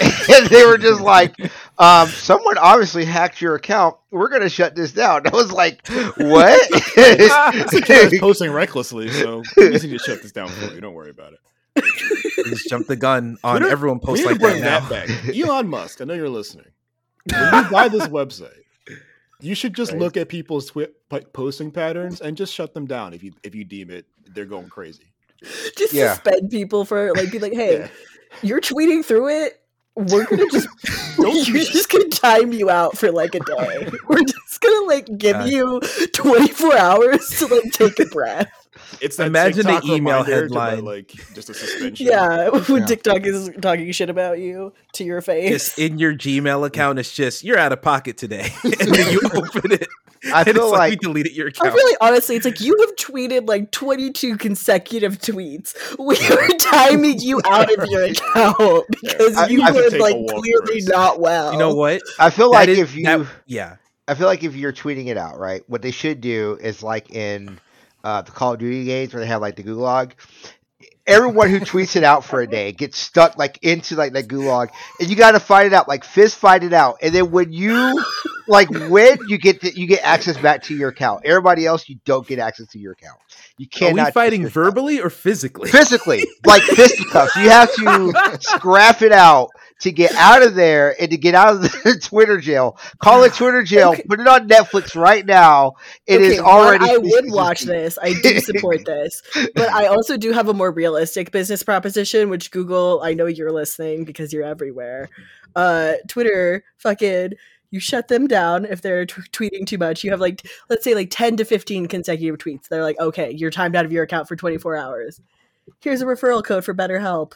and 0.00 0.46
they 0.48 0.66
were 0.66 0.76
just 0.76 1.00
like, 1.00 1.34
um, 1.78 2.08
someone 2.08 2.58
obviously 2.58 3.06
hacked 3.06 3.40
your 3.40 3.54
account. 3.54 3.96
We're 4.10 4.28
going 4.28 4.42
to 4.42 4.50
shut 4.50 4.74
this 4.74 4.92
down. 4.92 5.26
I 5.26 5.30
was 5.30 5.50
like, 5.50 5.86
what? 5.88 6.68
It's 7.00 7.72
like 7.72 7.88
you 7.88 7.94
guys 8.10 8.18
posting 8.18 8.50
recklessly, 8.50 9.08
so 9.08 9.42
we 9.56 9.70
need 9.70 9.80
to 9.80 9.98
shut 9.98 10.20
this 10.22 10.32
down 10.32 10.48
for 10.48 10.74
you. 10.74 10.80
Don't 10.80 10.94
worry 10.94 11.10
about 11.10 11.32
it. 11.32 11.84
Just 12.48 12.68
jump 12.68 12.86
the 12.86 12.96
gun 12.96 13.38
on 13.42 13.60
Twitter- 13.60 13.72
everyone 13.72 13.98
We 13.98 14.06
posts 14.06 14.26
like 14.26 14.34
to 14.34 14.40
bring 14.40 14.60
that 14.60 14.88
that, 14.88 15.08
back. 15.08 15.36
Elon 15.36 15.68
Musk, 15.68 16.00
I 16.00 16.04
know 16.04 16.14
you're 16.14 16.28
listening. 16.28 16.66
When 17.32 17.64
you 17.64 17.70
buy 17.70 17.88
this 17.88 18.08
website, 18.08 18.62
you 19.40 19.54
should 19.54 19.74
just 19.74 19.92
Right. 19.92 20.00
look 20.00 20.16
at 20.16 20.28
people's 20.28 20.66
twi- 20.66 20.88
posting 21.32 21.70
patterns 21.70 22.20
and 22.20 22.36
just 22.36 22.52
shut 22.54 22.74
them 22.74 22.86
down 22.86 23.14
if 23.14 23.22
you 23.22 23.32
if 23.42 23.54
you 23.54 23.64
deem 23.64 23.90
it 23.90 24.06
they're 24.34 24.44
going 24.44 24.68
crazy. 24.68 25.04
Just 25.76 25.92
Yeah. 25.94 26.14
suspend 26.14 26.50
people 26.50 26.84
for 26.84 27.12
like 27.14 27.30
be 27.32 27.38
like, 27.38 27.52
hey, 27.54 27.78
Yeah. 27.78 27.88
you're 28.42 28.60
tweeting 28.60 29.04
through 29.04 29.28
it. 29.28 29.60
We're 29.94 30.26
gonna 30.26 30.46
just 30.52 30.68
we're 31.18 31.32
just 31.64 31.88
gonna 31.90 32.08
time 32.08 32.52
you 32.52 32.68
out 32.70 32.98
for 32.98 33.10
like 33.10 33.34
a 33.34 33.40
day. 33.40 33.88
We're 34.08 34.22
just 34.24 34.60
gonna 34.60 34.86
like 34.86 35.06
give 35.16 35.36
Uh, 35.36 35.44
you 35.44 35.80
24 36.12 36.76
hours 36.76 37.28
to 37.38 37.46
like 37.46 37.72
take 37.72 37.98
a 38.00 38.06
breath. 38.06 38.50
It's 39.00 39.16
that 39.16 39.26
Imagine 39.28 39.66
the 39.66 39.80
email 39.84 40.20
reminder 40.24 40.48
to, 40.48 40.54
headline. 40.60 40.84
like 40.84 41.12
just 41.34 41.50
a 41.50 41.54
suspension. 41.54 42.06
Yeah, 42.06 42.48
when 42.68 42.80
Yeah. 42.82 42.86
TikTok 42.86 43.24
is 43.26 43.50
talking 43.60 43.90
shit 43.92 44.10
about 44.10 44.38
you 44.38 44.72
to 44.94 45.04
your 45.04 45.20
face. 45.20 45.68
It's 45.68 45.78
in 45.78 45.98
your 45.98 46.14
Gmail 46.14 46.66
account. 46.66 46.98
It's 46.98 47.12
just 47.12 47.44
you're 47.44 47.58
out 47.58 47.72
of 47.72 47.82
pocket 47.82 48.16
today, 48.16 48.50
and 48.64 48.72
then 48.74 49.12
you 49.12 49.20
open 49.34 49.72
it, 49.72 49.86
I 50.32 50.44
feel 50.44 50.64
it's 50.64 50.72
like 50.72 50.90
we 50.90 50.96
deleted 50.96 51.36
your 51.36 51.46
I 51.46 51.50
account. 51.50 51.74
feel 51.74 51.84
like 51.86 51.96
honestly, 52.00 52.36
it's 52.36 52.44
like 52.44 52.60
you 52.60 52.76
have 52.80 52.96
tweeted 52.96 53.46
like 53.48 53.70
22 53.70 54.36
consecutive 54.36 55.18
tweets. 55.18 55.74
We 55.98 56.16
were 56.34 56.48
timing 56.58 57.20
you 57.20 57.40
out 57.44 57.72
of 57.72 57.88
your 57.88 58.04
account 58.04 58.84
because 58.90 59.36
I- 59.36 59.46
you 59.48 59.62
I 59.62 59.70
were 59.70 59.82
should 59.82 59.90
take 59.92 60.00
a 60.00 60.02
like 60.02 60.26
clearly 60.28 60.80
not 60.82 61.20
well. 61.20 61.52
you 61.52 61.58
know 61.58 61.74
what? 61.74 62.02
I 62.18 62.30
feel 62.30 62.50
That 62.50 62.58
like 62.58 62.68
is- 62.70 62.78
if 62.78 62.96
you 62.96 63.04
that- 63.04 63.26
yeah, 63.46 63.76
I 64.08 64.14
feel 64.14 64.26
like 64.26 64.42
if 64.42 64.56
you're 64.56 64.72
tweeting 64.72 65.06
it 65.06 65.16
out, 65.18 65.38
right, 65.38 65.62
what 65.68 65.82
they 65.82 65.90
should 65.90 66.20
do 66.20 66.58
is 66.60 66.82
like 66.82 67.10
in 67.14 67.60
uh, 68.04 68.22
the 68.22 68.30
Call 68.30 68.54
of 68.54 68.58
Duty 68.58 68.84
games 68.84 69.12
where 69.12 69.20
they 69.20 69.26
have 69.26 69.40
like 69.40 69.56
the 69.56 69.62
gulag. 69.62 70.12
Everyone 71.06 71.48
who 71.48 71.60
tweets 71.60 71.96
it 71.96 72.04
out 72.04 72.22
for 72.22 72.42
a 72.42 72.46
day 72.46 72.72
gets 72.72 72.98
stuck 72.98 73.38
like 73.38 73.58
into 73.62 73.96
like 73.96 74.12
that 74.12 74.28
gulag, 74.28 74.68
and 75.00 75.08
you 75.08 75.16
got 75.16 75.32
to 75.32 75.40
fight 75.40 75.66
it 75.66 75.72
out, 75.72 75.88
like 75.88 76.04
fist 76.04 76.36
fight 76.36 76.62
it 76.62 76.74
out, 76.74 76.98
and 77.00 77.14
then 77.14 77.30
when 77.30 77.50
you 77.50 78.04
like 78.46 78.68
win, 78.68 79.18
you 79.26 79.38
get 79.38 79.62
to, 79.62 79.78
you 79.78 79.86
get 79.86 80.02
access 80.02 80.36
back 80.36 80.64
to 80.64 80.76
your 80.76 80.90
account. 80.90 81.24
Everybody 81.24 81.64
else, 81.64 81.88
you 81.88 81.98
don't 82.04 82.26
get 82.26 82.38
access 82.38 82.66
to 82.68 82.78
your 82.78 82.92
account. 82.92 83.18
You 83.56 83.64
are 83.66 83.78
cannot 83.78 84.06
we 84.08 84.12
fighting 84.12 84.40
account. 84.42 84.52
verbally 84.52 85.00
or 85.00 85.08
physically? 85.08 85.70
physically, 85.70 86.24
like 86.44 86.62
fisticuffs. 86.62 87.34
You 87.36 87.48
have 87.48 87.74
to 87.76 88.38
scrap 88.40 89.00
it 89.00 89.12
out 89.12 89.48
to 89.80 89.92
get 89.92 90.12
out 90.16 90.42
of 90.42 90.54
there 90.54 91.00
and 91.00 91.10
to 91.10 91.16
get 91.16 91.34
out 91.34 91.54
of 91.54 91.62
the 91.84 91.98
Twitter 92.02 92.38
jail. 92.38 92.78
Call 92.98 93.22
it 93.24 93.34
Twitter 93.34 93.62
jail. 93.62 93.90
Okay. 93.90 94.02
Put 94.08 94.20
it 94.20 94.26
on 94.26 94.48
Netflix 94.48 94.96
right 94.96 95.24
now. 95.24 95.74
It 96.06 96.20
is 96.20 96.34
Okay, 96.34 96.42
one, 96.42 96.50
already. 96.50 96.84
I 96.90 96.96
would 96.98 97.30
watch 97.30 97.62
this. 97.62 97.98
I 98.00 98.14
do 98.22 98.40
support 98.40 98.84
this, 98.84 99.22
but 99.54 99.68
I 99.70 99.86
also 99.86 100.16
do 100.16 100.32
have 100.32 100.48
a 100.48 100.54
more 100.54 100.70
realistic 100.70 101.30
business 101.30 101.62
proposition. 101.62 102.30
Which 102.30 102.50
Google, 102.50 103.00
I 103.02 103.14
know 103.14 103.26
you're 103.26 103.52
listening 103.52 104.04
because 104.04 104.32
you're 104.32 104.44
everywhere. 104.44 105.08
Uh, 105.54 105.94
Twitter, 106.08 106.64
fucking, 106.78 107.32
you 107.70 107.80
shut 107.80 108.08
them 108.08 108.26
down 108.26 108.64
if 108.64 108.82
they're 108.82 109.06
t- 109.06 109.22
tweeting 109.32 109.66
too 109.66 109.78
much. 109.78 110.04
You 110.04 110.10
have 110.10 110.20
like, 110.20 110.46
let's 110.68 110.84
say, 110.84 110.94
like 110.94 111.08
ten 111.10 111.36
to 111.36 111.44
fifteen 111.44 111.86
consecutive 111.86 112.38
tweets. 112.38 112.68
They're 112.68 112.82
like, 112.82 112.98
okay, 112.98 113.30
you're 113.30 113.50
timed 113.50 113.76
out 113.76 113.84
of 113.84 113.92
your 113.92 114.04
account 114.04 114.28
for 114.28 114.36
24 114.36 114.76
hours. 114.76 115.20
Here's 115.80 116.00
a 116.00 116.06
referral 116.06 116.42
code 116.44 116.64
for 116.64 116.74
BetterHelp. 116.74 117.34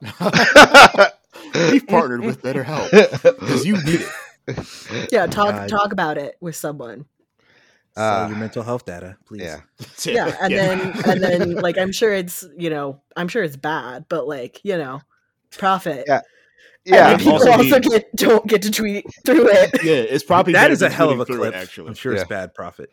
We've 1.54 1.86
partnered 1.88 2.20
with 2.22 2.42
BetterHelp 2.42 2.90
because 3.22 3.66
you 3.66 3.74
need 3.84 4.00
it. 4.48 5.08
Yeah, 5.12 5.26
talk 5.26 5.50
God. 5.54 5.68
talk 5.68 5.92
about 5.92 6.18
it 6.18 6.36
with 6.40 6.56
someone. 6.56 7.06
Sell 7.96 8.24
Uh, 8.24 8.28
your 8.28 8.36
mental 8.38 8.62
health 8.64 8.84
data, 8.84 9.16
please. 9.26 9.42
yeah. 9.42 9.60
yeah 10.04 10.36
and 10.40 10.52
then 10.52 10.80
and 11.06 11.22
then 11.22 11.54
like 11.54 11.78
i'm 11.78 11.92
sure 11.92 12.12
it's 12.12 12.44
you 12.58 12.68
know 12.68 13.00
i'm 13.16 13.28
sure 13.28 13.42
it's 13.44 13.56
bad 13.56 14.06
but 14.08 14.26
like 14.26 14.60
you 14.64 14.76
know 14.76 15.00
profit 15.52 16.04
Yeah. 16.08 16.20
Yeah. 16.84 17.08
then 17.10 17.18
people 17.18 17.32
Also 17.34 17.50
also, 17.52 17.78
need- 17.78 17.82
get 17.88 18.16
don't 18.16 18.44
get 18.48 18.62
to 18.62 18.70
tweet 18.72 19.06
through 19.24 19.48
it 19.48 19.84
yeah, 19.84 19.94
it's 19.94 20.24
probably 20.24 20.54
that 20.54 20.72
is 20.72 20.82
a 20.82 20.90
hell 20.90 21.10
of 21.10 21.20
a 21.20 21.24
tweeting 21.24 21.36
clip. 21.36 21.54
it, 21.54 21.56
actually. 21.56 21.88
I'm 21.88 21.94
sure 21.94 22.12
Yeah. 22.14 22.20
it's 22.22 22.28
bad 22.28 22.52
profit. 22.52 22.92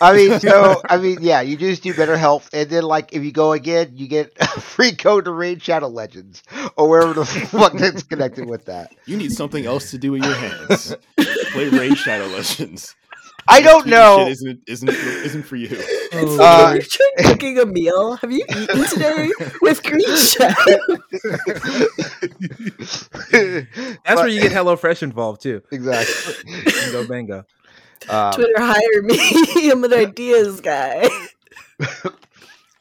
I 0.00 0.14
mean, 0.16 0.40
so 0.40 0.80
I 0.88 0.96
mean, 0.98 1.18
yeah, 1.20 1.40
you 1.40 1.56
just 1.56 1.82
do 1.82 1.92
BetterHelp, 1.94 2.48
and 2.52 2.68
then 2.70 2.82
like 2.84 3.12
if 3.12 3.22
you 3.24 3.32
go 3.32 3.52
again, 3.52 3.92
you 3.96 4.08
get 4.08 4.32
a 4.40 4.46
free 4.60 4.92
code 4.92 5.24
to 5.26 5.32
Raid 5.32 5.62
Shadow 5.62 5.88
Legends 5.88 6.42
or 6.76 6.88
wherever 6.88 7.12
the 7.14 7.24
fuck 7.50 7.72
that's 7.74 8.02
connected 8.02 8.48
with 8.48 8.66
that. 8.66 8.92
You 9.06 9.16
need 9.16 9.32
something 9.32 9.66
else 9.66 9.90
to 9.92 9.98
do 9.98 10.12
with 10.12 10.24
your 10.24 10.34
hands. 10.34 10.94
Play 11.52 11.68
Raid 11.68 11.96
Shadow 11.98 12.26
Legends. 12.26 12.94
I 13.48 13.60
don't 13.60 13.88
know. 13.88 14.18
Shit 14.18 14.28
isn't 14.28 14.60
isn't 14.68 14.88
isn't 14.90 15.42
for 15.42 15.56
you. 15.56 15.66
it's 15.72 16.38
Uh, 16.38 16.74
like 16.74 16.86
you're 17.18 17.28
cooking 17.28 17.58
a 17.58 17.66
meal 17.66 18.14
have 18.16 18.30
you 18.30 18.44
eaten 18.48 18.84
today 18.84 19.28
with 19.60 19.82
green 19.82 20.16
shadow 20.16 20.54
That's 24.04 24.20
where 24.20 24.28
you 24.28 24.40
get 24.40 24.52
HelloFresh 24.52 25.02
involved 25.02 25.42
too. 25.42 25.62
exactly. 25.72 26.34
Bingo, 26.64 27.06
bango. 27.08 27.44
Um, 28.08 28.32
twitter 28.32 28.54
hire 28.60 29.02
me 29.02 29.70
i'm 29.70 29.84
an 29.84 29.92
ideas 29.92 30.60
guy 30.60 31.08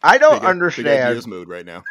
I 0.03 0.17
don't 0.17 0.41
Big- 0.41 0.41
big 0.41 0.49
understand. 0.49 1.09
ideas 1.09 1.27
mode 1.27 1.47
right 1.47 1.65
now. 1.65 1.83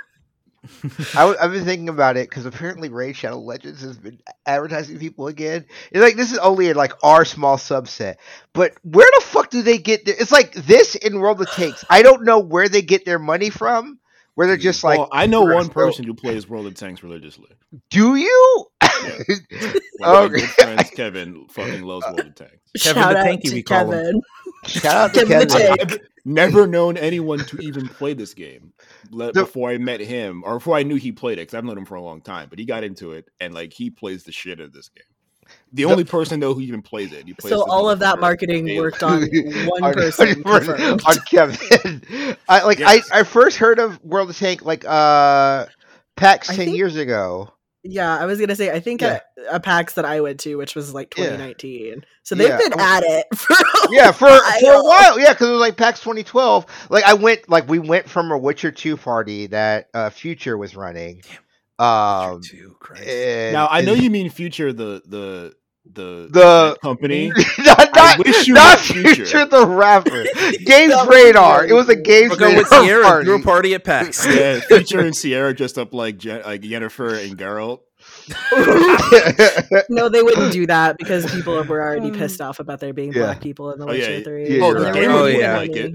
I 1.15 1.21
w- 1.21 1.39
I've 1.41 1.53
been 1.53 1.65
thinking 1.65 1.89
about 1.89 2.17
it 2.17 2.29
because 2.29 2.45
apparently 2.45 2.89
Raid 2.89 3.17
Shadow 3.17 3.39
Legends 3.39 3.83
has 3.83 3.97
been 3.97 4.19
advertising 4.47 4.99
people 4.99 5.29
again. 5.29 5.65
It's 5.93 6.03
like 6.03 6.17
this 6.17 6.33
is 6.33 6.39
only 6.39 6.69
in 6.69 6.77
like 6.77 6.93
our 7.05 7.25
small 7.25 7.57
subset, 7.57 8.17
but 8.53 8.73
where 8.83 9.09
the 9.19 9.25
fuck 9.25 9.51
do 9.51 9.63
they 9.63 9.79
get? 9.79 10.05
Their, 10.05 10.17
it's 10.19 10.33
like 10.33 10.53
this 10.55 10.97
in 10.97 11.21
World 11.21 11.41
of 11.41 11.51
Tanks. 11.53 11.85
I 11.89 12.03
don't 12.03 12.25
know 12.25 12.41
where 12.41 12.69
they 12.69 12.83
get 12.83 13.05
their 13.07 13.21
money 13.21 13.49
from. 13.51 14.00
Where 14.41 14.47
they're 14.49 14.57
just 14.57 14.83
like, 14.83 14.99
well, 14.99 15.11
I 15.13 15.27
know 15.27 15.43
one 15.43 15.67
so- 15.67 15.71
person 15.73 16.07
who 16.07 16.15
plays 16.15 16.49
World 16.49 16.67
of 16.67 16.73
Tanks 16.75 17.03
religiously. 17.03 17.51
do 17.91 18.17
you? 18.17 18.67
One 18.81 18.89
of 19.21 19.77
my 20.01 20.09
Okay. 20.09 20.35
good 20.41 20.49
friends, 20.49 20.91
Kevin, 20.97 21.47
fucking 21.51 21.83
loves 21.83 22.07
World 22.07 22.21
of 22.21 22.35
Tanks. 22.35 22.57
Kevin 22.83 23.03
shout 23.03 23.13
the 23.13 23.19
out 23.19 23.27
Tanky, 23.27 23.43
to 23.51 23.55
we 23.55 23.63
call 23.63 23.91
him. 23.91 24.03
kevin 24.03 24.23
Shout 24.67 24.95
out 24.97 25.13
to 25.15 25.27
Kevin 25.27 25.49
the 25.49 25.55
Kevin. 25.59 25.77
I've 25.93 25.99
never 26.25 26.67
known 26.67 26.97
anyone 26.97 27.41
to 27.41 27.59
even 27.59 27.87
play 27.87 28.15
this 28.15 28.33
game 28.33 28.73
le- 29.11 29.31
The- 29.33 29.43
before 29.43 29.69
I 29.73 29.77
met 29.77 30.01
him, 30.01 30.43
or 30.47 30.55
before 30.55 30.77
I 30.79 30.85
knew 30.85 30.97
he 30.97 31.13
played 31.13 31.35
it. 31.39 31.43
Because 31.43 31.55
I've 31.59 31.65
known 31.67 31.77
him 31.77 31.85
for 31.85 31.97
a 31.97 32.03
long 32.03 32.23
time, 32.23 32.49
but 32.49 32.59
he 32.59 32.65
got 32.65 32.83
into 32.83 33.13
it, 33.13 33.29
and 33.41 33.53
like 33.53 33.75
he 33.75 33.91
plays 33.91 34.25
the 34.25 34.33
shit 34.33 34.59
of 34.59 34.73
this 34.73 34.89
game. 34.89 35.05
The 35.73 35.85
only 35.85 36.05
person 36.05 36.41
though 36.41 36.55
who 36.55 36.61
even 36.61 36.83
plays 36.83 37.13
it. 37.13 37.27
He 37.27 37.35
plays 37.35 37.53
so 37.53 37.65
all 37.71 37.89
of 37.89 38.01
that 38.01 38.17
motherfucker 38.17 38.21
marketing 38.21 38.65
daily. 38.67 38.81
worked 38.81 39.03
on 39.05 39.23
one 39.69 39.85
on, 39.85 39.93
person 39.95 40.29
on- 40.45 40.61
confirmed. 40.65 41.03
on 41.07 41.17
Kevin. 41.27 42.37
I 42.49 42.65
like 42.65 42.79
Yes. 42.81 43.09
I, 43.13 43.21
I 43.21 43.23
first 43.23 43.57
heard 43.59 43.79
of 43.79 44.03
World 44.05 44.31
of 44.31 44.37
Tank 44.37 44.63
like 44.63 44.85
uh 44.87 45.67
PAX 46.17 46.49
ten 46.49 46.57
think- 46.57 46.77
years 46.77 46.97
ago. 46.97 47.53
Yeah, 47.83 48.15
I 48.15 48.27
was 48.27 48.39
gonna 48.39 48.57
say 48.57 48.71
I 48.71 48.79
think 48.81 49.01
Yeah. 49.01 49.21
a, 49.51 49.57
a 49.57 49.61
PAX 49.61 49.95
that 49.95 50.05
I 50.05 50.21
went 50.21 50.41
to, 50.41 50.57
which 50.57 50.75
was 50.75 50.93
like 50.93 51.15
Yeah. 51.17 51.31
2019. 51.31 52.05
So 52.25 52.35
they've 52.35 52.49
Yeah. 52.49 52.59
been 52.59 52.79
at 52.79 53.03
it 53.05 53.27
for 53.35 53.55
a 53.55 53.89
Yeah, 53.91 54.13
for 54.13 54.29
for 54.29 54.33
a 54.35 54.39
while. 54.75 54.85
while. 54.85 55.19
Yeah, 55.19 55.33
because 55.33 55.49
it 55.49 55.53
was 55.53 55.61
like 55.61 55.79
PAX 55.79 56.01
2012. 56.01 56.67
Like 56.91 57.05
I 57.05 57.15
went, 57.15 57.49
like 57.49 57.69
we 57.71 57.79
went 57.79 58.07
from 58.07 58.33
a 58.33 58.37
Witcher 58.37 58.71
2 58.71 58.99
party 58.99 59.47
that 59.47 59.89
uh, 59.95 60.11
Future 60.11 60.59
was 60.59 60.77
running. 60.77 61.23
Um, 61.79 62.43
Two, 62.43 62.77
Christ. 62.81 63.09
and- 63.09 63.55
Now 63.55 63.67
I 63.71 63.81
know 63.81 63.95
and- 63.95 64.03
you 64.03 64.11
mean 64.11 64.29
Future, 64.29 64.75
the 64.75 65.01
the 65.07 65.55
the 65.95 66.29
The- 66.31 66.77
company. 66.83 67.29
not 67.59 67.89
I 67.97 68.17
not, 68.17 68.19
wish 68.27 68.47
you 68.49 68.55
not 68.55 68.79
Future. 68.79 69.15
Future 69.27 69.47
the 69.47 69.67
rapper. 69.67 70.25
Games 70.65 70.95
Radar. 71.09 71.67
It 71.67 71.73
was 71.73 71.89
a 71.89 71.97
Games 71.97 72.31
We'll 72.39 72.49
Radar 72.49 72.57
with 72.59 72.69
Sierra 72.69 73.17
and 73.17 73.25
threw 73.25 73.35
a 73.35 73.43
party. 73.43 73.45
party 73.45 73.75
at 73.75 73.85
PAX. 73.85 74.27
Yeah, 74.27 74.61
Future 74.61 75.01
and 75.01 75.15
Sierra 75.17 75.55
dressed 75.55 75.79
up 75.79 75.93
like 75.95 76.19
Je- 76.19 76.43
like 76.43 76.63
Yennefer 76.63 77.25
and 77.25 77.37
Geralt. 77.39 77.81
no, 79.89 80.09
they 80.09 80.23
wouldn't 80.23 80.53
do 80.53 80.67
that 80.67 80.97
because 80.99 81.31
people 81.33 81.63
were 81.65 81.83
already 81.83 82.11
pissed 82.11 82.41
off 82.41 82.61
about 82.61 82.81
there 82.81 82.93
being 82.93 83.13
Yeah. 83.13 83.25
black 83.25 83.41
people 83.41 83.73
in 83.73 83.79
The 83.79 83.87
Oh, 83.87 83.93
yeah, 83.93 84.09
Witcher 84.09 84.25
3. 84.25 84.43
yeah, 84.59 84.65
oh, 84.65 84.71
you're 84.71 84.79
the 84.81 84.85
right. 84.87 84.95
gamers 84.95 85.15
Oh, 85.15 85.23
would 85.25 85.35
yeah. 85.37 85.57
like 85.57 85.77
it. 85.77 85.95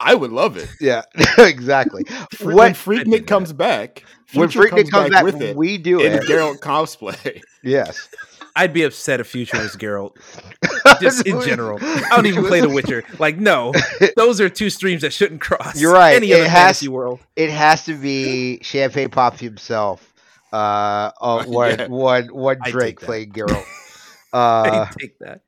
I 0.00 0.14
would 0.14 0.32
love 0.32 0.56
it. 0.56 0.68
yeah, 0.80 1.02
exactly. 1.38 2.02
Fre- 2.34 2.52
when 2.52 2.70
I 2.72 2.74
Freaknik 2.74 3.26
comes 3.26 3.52
back, 3.52 4.02
When 4.34 4.48
Freaknik 4.48 4.90
comes 4.90 5.10
back, 5.10 5.24
with 5.24 5.40
it 5.40 5.56
we 5.56 5.78
do 5.78 6.00
in 6.00 6.12
it. 6.12 6.22
Geralt 6.24 6.58
cosplay. 6.58 7.40
Yes. 7.62 8.08
I'd 8.56 8.72
be 8.72 8.84
upset 8.84 9.20
if 9.20 9.26
Future 9.26 9.58
was 9.58 9.76
Geralt. 9.76 10.16
Just 11.00 11.26
in 11.26 11.40
general. 11.42 11.78
I 11.82 12.08
don't 12.10 12.26
even 12.26 12.44
play 12.44 12.60
The 12.60 12.68
Witcher. 12.68 13.02
Like, 13.18 13.36
no. 13.36 13.72
Those 14.16 14.40
are 14.40 14.48
two 14.48 14.70
streams 14.70 15.02
that 15.02 15.12
shouldn't 15.12 15.40
cross. 15.40 15.80
You're 15.80 15.92
right. 15.92 16.14
Any 16.14 16.30
It 16.30 16.34
other 16.40 16.48
has- 16.48 16.62
fantasy 16.62 16.88
world. 16.88 17.20
It 17.34 17.50
has 17.50 17.84
to 17.86 17.94
be 17.94 18.60
Champagne 18.62 19.08
Papi 19.08 19.40
himself. 19.40 20.12
Uh, 20.52 21.10
uh 21.20 21.44
one, 21.46 21.70
Yeah. 21.78 21.86
one, 21.88 22.28
one 22.28 22.58
Drake 22.64 23.00
playing 23.00 23.32
Geralt. 23.32 23.64
Uh, 24.32 24.86
I 24.88 24.90
take 25.00 25.18
that. 25.18 25.40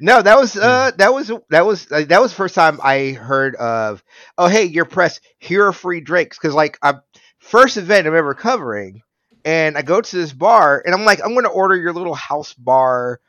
No, 0.00 0.20
that 0.22 0.36
was 0.38 0.56
uh 0.56 0.90
that 0.98 1.14
was 1.14 1.30
that 1.50 1.64
was 1.64 1.90
like, 1.90 2.08
that 2.08 2.20
was 2.20 2.32
the 2.32 2.36
first 2.36 2.54
time 2.54 2.80
I 2.82 3.10
heard 3.12 3.54
of 3.56 4.02
oh 4.36 4.48
hey 4.48 4.64
your 4.64 4.84
press 4.84 5.20
here 5.38 5.66
are 5.68 5.72
free 5.72 6.00
drinks 6.00 6.36
because 6.36 6.52
like 6.52 6.76
I 6.82 6.94
first 7.38 7.76
event 7.76 8.06
I'm 8.06 8.14
ever 8.16 8.34
covering 8.34 9.02
and 9.44 9.76
I 9.76 9.82
go 9.82 10.00
to 10.00 10.16
this 10.16 10.32
bar 10.32 10.82
and 10.84 10.94
I'm 10.94 11.04
like 11.04 11.20
I'm 11.22 11.34
gonna 11.34 11.48
order 11.48 11.76
your 11.76 11.92
little 11.92 12.14
house 12.14 12.54
bar 12.54 13.20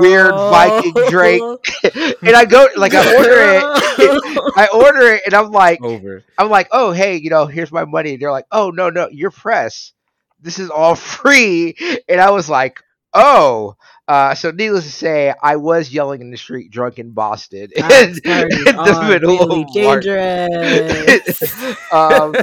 Weird 0.00 0.32
Viking 0.32 0.94
drink. 1.08 1.60
and 2.22 2.36
I 2.36 2.44
go 2.44 2.68
like 2.76 2.94
I 2.94 3.16
order 3.16 3.30
it. 3.30 3.62
I 4.56 4.68
order 4.72 5.12
it 5.12 5.22
and 5.26 5.34
I'm 5.34 5.50
like 5.50 5.82
Over. 5.82 6.22
I'm 6.38 6.48
like 6.48 6.68
oh 6.70 6.92
hey 6.92 7.16
you 7.16 7.30
know 7.30 7.46
here's 7.46 7.72
my 7.72 7.84
money. 7.84 8.12
And 8.14 8.22
they're 8.22 8.30
like 8.30 8.46
oh 8.52 8.70
no 8.70 8.90
no 8.90 9.08
your 9.08 9.30
press. 9.30 9.92
This 10.40 10.58
is 10.58 10.70
all 10.70 10.94
free. 10.96 11.74
And 12.08 12.20
I 12.20 12.30
was 12.30 12.48
like 12.48 12.80
oh. 13.12 13.76
Uh, 14.08 14.34
so 14.34 14.50
needless 14.50 14.84
to 14.84 14.90
say, 14.90 15.32
I 15.42 15.56
was 15.56 15.90
yelling 15.92 16.20
in 16.20 16.30
the 16.32 16.36
street, 16.36 16.72
drunk 16.72 16.98
in 16.98 17.12
Boston, 17.12 17.68
in, 17.74 17.88
That's 17.88 18.20
party 18.20 18.56
in 18.56 18.64
the 18.64 18.76
on 18.76 19.08
middle 19.08 19.38
really 19.38 19.62
of 19.62 20.02
dangerous. 20.02 21.92
um, 21.92 22.34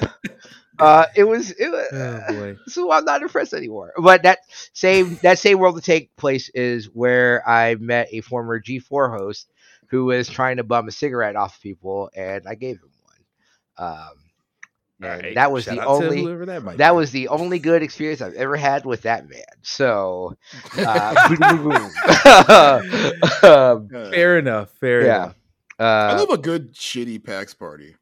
uh, 0.79 1.05
it 1.15 1.23
was. 1.23 1.51
It 1.51 1.69
was 1.69 1.87
Oh, 1.93 2.33
boy. 2.33 2.57
so 2.67 2.91
I'm 2.91 3.05
not 3.05 3.21
impressed 3.21 3.53
anymore. 3.53 3.93
But 3.97 4.23
that 4.23 4.39
same 4.73 5.19
that 5.23 5.39
same 5.39 5.59
world 5.59 5.75
to 5.75 5.81
take 5.81 6.15
place 6.15 6.49
is 6.49 6.85
where 6.87 7.47
I 7.47 7.75
met 7.75 8.09
a 8.11 8.21
former 8.21 8.61
G4 8.61 9.17
host 9.17 9.49
who 9.87 10.05
was 10.05 10.29
trying 10.29 10.57
to 10.57 10.63
bum 10.63 10.87
a 10.87 10.91
cigarette 10.91 11.35
off 11.35 11.55
of 11.55 11.61
people, 11.61 12.09
and 12.15 12.47
I 12.47 12.55
gave 12.55 12.77
him 12.77 12.91
one. 13.03 13.87
Um, 13.87 14.11
and 15.01 15.11
Alright, 15.11 15.35
that 15.35 15.51
was 15.51 15.63
shout 15.63 15.75
the 15.75 15.85
only 15.85 16.25
that 16.45 16.77
that 16.77 16.95
was 16.95 17.11
the 17.11 17.29
only 17.29 17.59
good 17.59 17.81
experience 17.83 18.21
I've 18.21 18.33
ever 18.33 18.57
had 18.57 18.85
with 18.85 19.03
that 19.03 19.29
man. 19.29 19.41
So, 19.61 20.35
uh, 20.77 21.29
boom, 21.35 21.63
boom, 21.63 21.69
boom. 21.69 21.91
um, 23.49 23.89
fair 24.11 24.37
enough. 24.37 24.71
Fair 24.71 25.05
yeah, 25.05 25.15
enough. 25.15 25.35
I 25.79 26.11
uh, 26.11 26.17
love 26.19 26.31
a 26.31 26.37
good 26.37 26.73
shitty 26.73 27.23
PAX 27.23 27.53
party. 27.53 27.95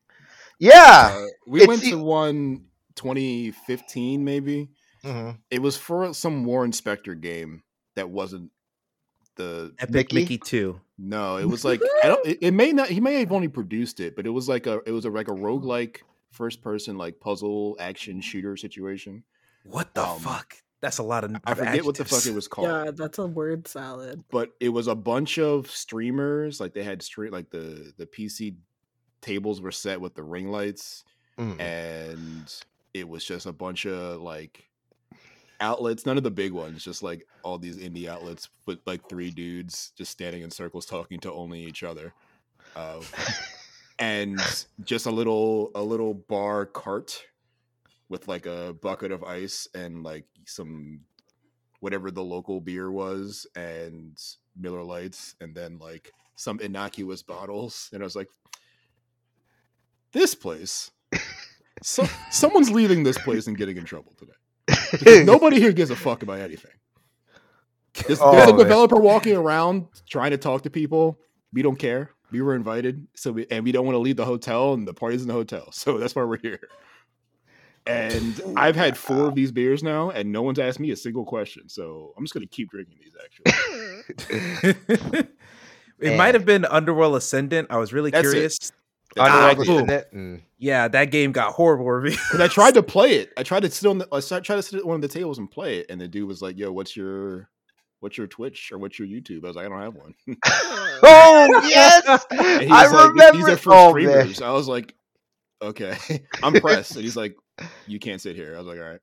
Yeah. 0.60 1.12
Uh, 1.20 1.26
we 1.48 1.60
it's 1.62 1.68
went 1.68 1.84
to 1.84 1.96
one 1.98 2.66
2015 2.96 4.24
maybe. 4.24 4.70
Mhm. 5.04 5.38
It 5.52 5.62
was 5.62 5.78
for 5.78 6.14
some 6.14 6.44
Warren 6.46 6.72
Spector 6.72 7.20
game 7.20 7.64
that 7.96 8.10
wasn't 8.10 8.52
the 9.36 9.74
Epic 9.80 9.94
Mickey? 9.94 10.16
Mickey, 10.16 10.38
two. 10.40 10.82
no. 10.98 11.38
It 11.38 11.46
was 11.46 11.64
like 11.64 11.82
I 12.04 12.08
don't. 12.08 12.26
It, 12.26 12.38
it 12.42 12.52
may 12.52 12.72
not. 12.74 12.90
He 12.90 13.00
may 13.00 13.20
have 13.20 13.32
only 13.32 13.48
produced 13.48 14.00
it, 14.00 14.16
but 14.16 14.26
it 14.26 14.32
was 14.32 14.50
like 14.50 14.66
a. 14.66 14.82
It 14.86 14.92
was 14.92 15.06
a, 15.06 15.10
like 15.12 15.28
a 15.28 15.32
roguelike 15.34 15.98
first 16.32 16.62
person 16.62 16.98
like 16.98 17.20
puzzle 17.20 17.78
action 17.80 18.20
shooter 18.22 18.58
situation. 18.58 19.24
What 19.64 19.94
the 19.94 20.04
Um, 20.06 20.20
fuck? 20.20 20.56
That's 20.82 20.98
a 20.98 21.04
lot 21.04 21.24
of. 21.24 21.36
I 21.46 21.54
forget 21.54 21.86
what 21.86 21.96
the 21.98 22.06
fuck 22.06 22.26
it 22.26 22.34
was 22.34 22.48
called. 22.48 22.68
Yeah, 22.68 22.92
that's 22.92 23.20
a 23.20 23.28
word 23.28 23.68
salad. 23.68 24.24
but 24.32 24.50
it 24.60 24.70
was 24.70 24.88
a 24.88 24.96
bunch 24.96 25.38
of 25.40 25.70
streamers 25.70 26.60
like 26.60 26.74
they 26.74 26.84
had 26.84 27.02
street 27.04 27.32
like 27.32 27.50
the 27.52 27.94
the 27.98 28.06
pc 28.08 28.56
tables 29.28 29.62
were 29.62 29.72
set 29.72 30.00
with 30.02 30.16
the 30.16 30.24
ring 30.24 30.50
lights 30.50 31.04
Mm. 31.38 31.60
and 31.62 32.54
it 32.96 33.08
was 33.08 33.24
just 33.24 33.46
a 33.46 33.54
bunch 33.54 33.86
of 33.86 34.20
like 34.22 34.68
outlets 35.60 36.04
none 36.04 36.18
of 36.18 36.24
the 36.24 36.32
big 36.32 36.52
ones 36.52 36.84
just 36.84 37.04
like 37.04 37.28
all 37.44 37.60
these 37.60 37.78
indie 37.78 38.08
outlets 38.08 38.50
with 38.66 38.80
like 38.88 39.08
three 39.08 39.30
dudes 39.30 39.92
just 39.96 40.12
standing 40.12 40.42
in 40.42 40.50
circles 40.50 40.86
talking 40.88 41.20
to 41.20 41.32
only 41.32 41.60
each 41.64 41.84
other 41.84 42.12
uh, 42.76 43.00
and 44.00 44.40
just 44.84 45.06
a 45.06 45.12
little 45.12 45.70
a 45.76 45.82
little 45.82 46.16
bar 46.16 46.66
cart 46.66 47.24
with 48.10 48.28
like 48.28 48.48
a 48.48 48.76
bucket 48.82 49.12
of 49.12 49.24
ice 49.24 49.68
and 49.76 50.02
like 50.04 50.26
some 50.46 51.02
whatever 51.82 52.10
the 52.10 52.24
local 52.24 52.60
beer 52.62 52.90
was 52.92 53.46
and 53.56 54.18
Miller 54.60 54.84
Lights 54.84 55.36
and 55.40 55.54
then 55.54 55.78
like 55.78 56.12
some 56.36 56.60
innocuous 56.62 57.22
bottles 57.22 57.90
and 57.94 58.02
I 58.02 58.06
was 58.06 58.16
like 58.16 58.30
this 60.18 60.36
place 60.36 60.92
so 61.82 62.06
someone's 62.32 62.70
leaving 62.70 63.04
this 63.04 63.18
place 63.20 63.48
and 63.48 63.58
getting 63.58 63.78
in 63.78 63.86
trouble 63.86 64.14
today 64.18 64.34
because 64.92 65.26
nobody 65.26 65.60
here 65.60 65.72
gives 65.72 65.90
a 65.90 65.96
fuck 65.96 66.24
about 66.24 66.40
anything 66.40 66.72
there's, 68.06 68.20
Oh, 68.22 68.32
there's 68.32 68.50
a 68.50 68.54
oh, 68.54 68.58
man. 68.58 68.66
developer 68.66 68.98
walking 68.98 69.36
around 69.36 69.88
trying 70.10 70.32
to 70.32 70.38
talk 70.38 70.64
to 70.64 70.70
people 70.70 71.20
we 71.54 71.62
don't 71.62 71.78
care 71.78 72.12
we 72.32 72.42
were 72.42 72.56
invited 72.56 73.08
so 73.16 73.32
we 73.32 73.48
and 73.50 73.64
we 73.64 73.72
don't 73.72 73.86
want 73.86 73.96
to 73.96 74.00
leave 74.00 74.18
the 74.18 74.26
hotel 74.26 74.74
and 74.74 74.88
the 74.88 74.94
party's 74.94 75.22
in 75.22 75.28
the 75.28 75.34
hotel 75.34 75.72
so 75.72 75.98
that's 75.98 76.16
why 76.16 76.24
we're 76.24 76.38
here 76.40 76.60
and 77.88 78.42
I've 78.58 78.76
had 78.76 78.98
four 78.98 79.28
of 79.28 79.36
these 79.36 79.52
beers 79.52 79.82
now, 79.82 80.10
and 80.10 80.32
no 80.32 80.42
one's 80.42 80.60
asked 80.60 80.80
me 80.80 80.92
a 80.92 80.96
single 80.96 81.24
question. 81.24 81.70
So 81.70 82.14
I'm 82.18 82.24
just 82.26 82.34
going 82.34 82.46
to 82.46 82.54
keep 82.54 82.70
drinking 82.70 82.98
these. 83.02 83.14
Actually, 83.24 85.26
it 86.00 86.18
might 86.18 86.36
have 86.36 86.46
been 86.46 86.66
Underworld 86.66 87.16
Ascendant. 87.16 87.68
I 87.70 87.78
was 87.78 87.94
really 87.94 88.12
That's 88.12 88.30
curious. 88.30 88.60
Underworld 88.60 88.74
Ah, 89.20 89.52
isn't 89.52 89.90
it? 89.90 90.14
Mm. 90.14 90.42
Yeah, 90.58 90.88
that 90.88 91.12
game 91.12 91.32
got 91.32 91.54
horrible 91.54 91.86
reviews. 91.86 92.18
because 92.32 92.40
I 92.40 92.48
tried 92.48 92.74
to 92.76 92.84
play 92.84 93.18
it. 93.18 93.32
I 93.38 93.44
tried 93.44 93.62
to 93.62 93.70
sit 93.70 93.88
on 93.88 94.00
the. 94.00 94.08
I 94.12 94.20
tried 94.20 94.56
to 94.56 94.62
sit 94.62 94.80
at 94.80 94.86
one 94.86 94.96
of 94.96 95.02
the 95.02 95.08
tables 95.08 95.38
and 95.38 95.50
play 95.50 95.80
it, 95.80 95.88
and 95.90 96.00
the 96.00 96.08
dude 96.08 96.28
was 96.28 96.42
like, 96.42 96.58
"Yo, 96.58 96.72
what's 96.72 96.96
your, 96.96 97.50
what's 98.00 98.18
your 98.18 98.28
Twitch 98.28 98.72
or 98.72 98.78
what's 98.78 98.98
your 99.00 99.08
YouTube?" 99.08 99.44
I 99.44 99.48
was 99.48 99.56
like, 99.56 99.66
"I 99.66 99.70
don't 99.70 99.82
have 99.82 99.96
one." 99.96 100.16
Oh 101.04 101.62
yes, 101.68 102.04
I 102.08 102.88
like, 102.88 103.12
remember. 103.12 103.38
"These 103.38 103.50
are 103.50 103.58
for 103.58 103.74
oh, 103.74 103.94
man. 103.94 104.34
I 104.44 104.52
was 104.52 104.68
like, 104.68 104.96
"Okay, 105.62 105.96
I'm 106.42 106.54
pressed." 106.54 106.96
And 106.96 107.04
he's 107.04 107.16
like, 107.16 107.36
"You 107.86 108.00
can't 108.00 108.20
sit 108.20 108.36
here." 108.36 108.56
I 108.56 108.58
was 108.58 108.68
like, 108.68 108.80
"All 108.80 108.90
right, 108.90 109.00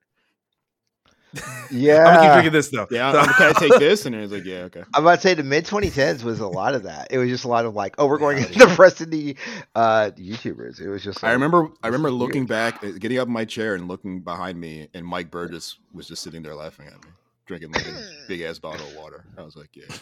Yeah, 1.71 1.97
I'm 1.97 2.03
gonna 2.05 2.21
keep 2.21 2.31
drinking 2.33 2.53
this 2.53 2.69
though. 2.69 2.87
yeah, 2.91 3.11
So- 3.11 3.19
I'm, 3.19 3.33
can 3.33 3.49
I 3.55 3.59
take 3.59 3.79
this?" 3.79 4.05
And 4.05 4.15
he 4.15 4.21
was 4.21 4.31
like, 4.31 4.45
"Yeah, 4.45 4.59
okay." 4.63 4.83
I'm 4.93 5.03
about 5.03 5.15
to 5.15 5.21
say 5.21 5.33
the 5.33 5.43
mid 5.43 5.65
2010s 5.65 6.23
was 6.23 6.39
a 6.39 6.47
lot 6.47 6.75
of 6.75 6.83
that. 6.83 7.07
It 7.11 7.17
was 7.17 7.29
just 7.29 7.43
a 7.43 7.47
lot 7.47 7.65
of 7.65 7.73
like, 7.75 7.95
oh, 7.97 8.07
we're 8.07 8.17
going 8.19 8.37
into 8.37 8.53
the 8.59 8.67
rest 8.79 9.01
of 9.01 9.09
the 9.11 9.35
uh, 9.75 10.11
YouTubers. 10.17 10.79
It 10.79 10.89
was 10.89 11.03
just. 11.03 11.21
Like, 11.23 11.29
I 11.31 11.33
remember 11.33 11.69
I 11.83 11.87
remember 11.87 12.09
is 12.09 12.13
looking 12.13 12.41
weird. 12.41 12.47
back, 12.49 12.83
uh, 12.83 12.91
getting 12.99 13.17
up 13.17 13.27
in 13.27 13.33
my 13.33 13.45
chair 13.45 13.75
and 13.75 13.87
looking 13.87 14.21
behind 14.21 14.59
me, 14.59 14.87
and 14.93 15.05
Mike 15.05 15.31
Burgess 15.31 15.77
was 15.93 16.07
just 16.07 16.21
sitting 16.23 16.41
there 16.43 16.55
laughing 16.55 16.87
at 16.87 16.93
me, 16.93 17.09
drinking 17.47 17.71
like 17.71 17.85
a 17.87 18.09
big 18.27 18.41
ass 18.41 18.59
bottle 18.59 18.85
of 18.87 18.95
water. 18.95 19.25
I 19.37 19.41
was 19.41 19.55
like, 19.55 19.69
yeah, 19.75 19.93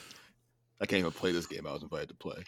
I 0.82 0.86
can't 0.86 1.00
even 1.00 1.12
play 1.12 1.32
this 1.32 1.48
game. 1.48 1.66
I 1.66 1.72
was 1.74 1.82
invited 1.84 2.10
to 2.10 2.16
play. 2.16 2.44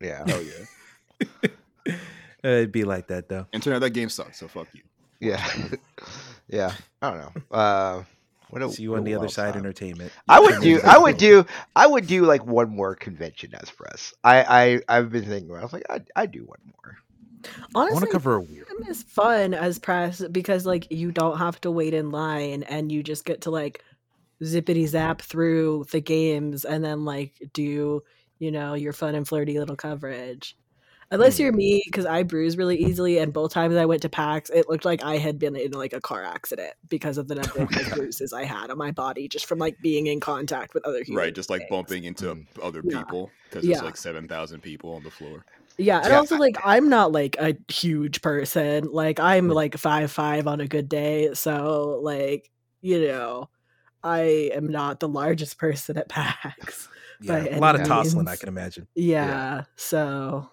Yeah, 0.00 0.24
Oh 0.28 0.40
yeah! 0.40 1.94
It'd 2.44 2.72
be 2.72 2.84
like 2.84 3.06
that 3.08 3.28
though. 3.28 3.46
And 3.52 3.62
turn 3.62 3.72
out 3.74 3.80
that 3.80 3.90
game 3.90 4.08
sucked. 4.08 4.36
So 4.36 4.46
fuck 4.48 4.68
you. 4.74 4.82
yeah, 5.20 5.42
yeah. 6.48 6.72
I 7.00 7.10
don't 7.10 7.18
know. 7.20 7.32
Uh, 7.56 8.02
what 8.50 8.62
a, 8.62 8.70
See 8.70 8.84
you 8.84 8.94
on 8.96 9.04
the 9.04 9.14
other 9.14 9.28
side 9.28 9.54
time. 9.54 9.62
entertainment. 9.62 10.12
I 10.28 10.40
would 10.40 10.60
do. 10.60 10.80
I 10.84 10.98
would 10.98 11.16
do. 11.16 11.44
I 11.74 11.86
would 11.86 12.06
do 12.06 12.24
like 12.24 12.46
one 12.46 12.70
more 12.70 12.94
convention 12.94 13.54
as 13.54 13.70
press. 13.70 14.14
I. 14.22 14.80
I. 14.88 14.98
I've 14.98 15.10
been 15.10 15.24
thinking. 15.24 15.50
about 15.50 15.58
it. 15.58 15.60
I 15.60 15.64
was 15.64 15.72
like, 15.72 15.86
I. 15.90 16.00
I 16.14 16.26
do 16.26 16.44
one 16.44 16.60
more. 16.64 16.96
I 17.46 17.60
want 17.74 17.90
Honestly, 17.90 18.06
to 18.06 18.12
cover 18.12 18.34
a 18.36 18.40
weird. 18.40 18.68
Them 18.68 18.88
is 18.88 19.02
fun 19.02 19.54
as 19.54 19.78
press 19.78 20.22
because 20.30 20.66
like 20.66 20.90
you 20.90 21.12
don't 21.12 21.38
have 21.38 21.60
to 21.62 21.70
wait 21.70 21.94
in 21.94 22.10
line 22.10 22.62
and 22.64 22.90
you 22.90 23.02
just 23.02 23.24
get 23.24 23.42
to 23.42 23.50
like 23.50 23.82
zippity 24.42 24.86
zap 24.86 25.22
through 25.22 25.86
the 25.90 26.00
games 26.00 26.64
and 26.64 26.84
then 26.84 27.04
like 27.04 27.32
do 27.52 28.02
you 28.38 28.50
know 28.50 28.74
your 28.74 28.92
fun 28.92 29.14
and 29.14 29.26
flirty 29.26 29.58
little 29.58 29.76
coverage. 29.76 30.56
Unless 31.12 31.36
Hmm. 31.36 31.42
you're 31.44 31.52
me, 31.52 31.82
because 31.86 32.04
I 32.04 32.24
bruise 32.24 32.56
really 32.56 32.76
easily, 32.76 33.18
and 33.18 33.32
both 33.32 33.52
times 33.52 33.76
I 33.76 33.86
went 33.86 34.02
to 34.02 34.08
PAX, 34.08 34.50
it 34.50 34.68
looked 34.68 34.84
like 34.84 35.04
I 35.04 35.18
had 35.18 35.38
been 35.38 35.54
in 35.54 35.70
like 35.72 35.92
a 35.92 36.00
car 36.00 36.24
accident 36.24 36.74
because 36.88 37.16
of 37.16 37.28
the 37.28 37.36
number 37.36 37.58
of 37.62 37.72
like, 37.76 37.92
bruises 37.92 38.32
I 38.32 38.44
had 38.44 38.70
on 38.70 38.78
my 38.78 38.90
body 38.90 39.28
just 39.28 39.46
from 39.46 39.58
like 39.58 39.76
being 39.80 40.06
in 40.08 40.18
contact 40.20 40.74
with 40.74 40.84
other 40.84 41.04
humans. 41.04 41.26
Right, 41.26 41.34
just 41.34 41.50
like 41.50 41.68
bumping 41.68 42.04
into 42.04 42.26
Mm. 42.26 42.46
other 42.60 42.82
Yeah. 42.84 42.98
people 42.98 43.30
because 43.44 43.64
Yeah. 43.64 43.74
there's 43.76 43.82
like 43.84 43.96
seven 43.96 44.26
thousand 44.26 44.62
people 44.62 44.94
on 44.94 45.02
the 45.04 45.10
floor. 45.10 45.44
Yeah, 45.78 46.00
and 46.02 46.08
Yeah, 46.10 46.18
also 46.18 46.36
like 46.36 46.56
I'm 46.64 46.88
not 46.88 47.12
like 47.12 47.36
a 47.38 47.56
huge 47.68 48.20
person. 48.22 48.84
Like 48.90 49.20
I'm 49.20 49.48
like 49.48 49.76
five 49.76 50.10
five 50.10 50.46
on 50.48 50.60
a 50.60 50.66
good 50.66 50.88
day, 50.88 51.34
so 51.34 52.00
like 52.02 52.50
you 52.80 53.06
know, 53.06 53.48
I 54.02 54.50
am 54.54 54.68
not 54.68 55.00
the 55.00 55.08
largest 55.08 55.58
person 55.58 55.98
at 55.98 56.08
PAX. 56.10 56.88
Yeah, 57.20 57.46
a 57.56 57.58
lot 57.60 57.74
of 57.74 57.82
any 57.82 57.88
tossling, 57.88 58.28
I 58.28 58.36
can 58.36 58.48
imagine. 58.48 58.86
Yeah, 58.94 59.64
so 59.76 60.48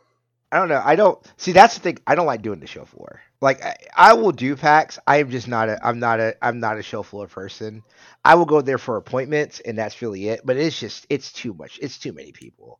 I 0.53 0.57
don't 0.59 0.69
know. 0.69 0.81
I 0.85 0.95
don't 0.95 1.19
see. 1.37 1.51
That's 1.51 1.73
the 1.73 1.79
thing. 1.79 1.97
I 2.05 2.13
don't 2.13 2.27
like 2.27 2.43
doing 2.43 2.59
the 2.59 2.67
show 2.67 2.85
floor. 2.85 3.21
Like 3.41 3.63
I, 3.65 3.75
I 3.95 4.13
will 4.13 4.31
do 4.31 4.55
PAX. 4.55 4.99
I'm 5.07 5.31
just 5.31 5.47
not 5.47 5.67
a. 5.67 5.83
I'm 5.85 5.97
not 5.99 6.19
a. 6.19 6.35
I'm 6.41 6.59
not 6.59 6.77
a 6.77 6.83
show 6.83 7.01
floor 7.01 7.27
person. 7.27 7.81
I 8.23 8.35
will 8.35 8.45
go 8.45 8.61
there 8.61 8.77
for 8.77 8.97
appointments, 8.97 9.59
and 9.61 9.77
that's 9.77 9.99
really 10.01 10.27
it. 10.29 10.41
But 10.45 10.57
it's 10.57 10.79
just. 10.79 11.07
It's 11.09 11.33
too 11.33 11.55
much. 11.55 11.79
It's 11.81 11.97
too 11.97 12.13
many 12.13 12.31
people. 12.31 12.79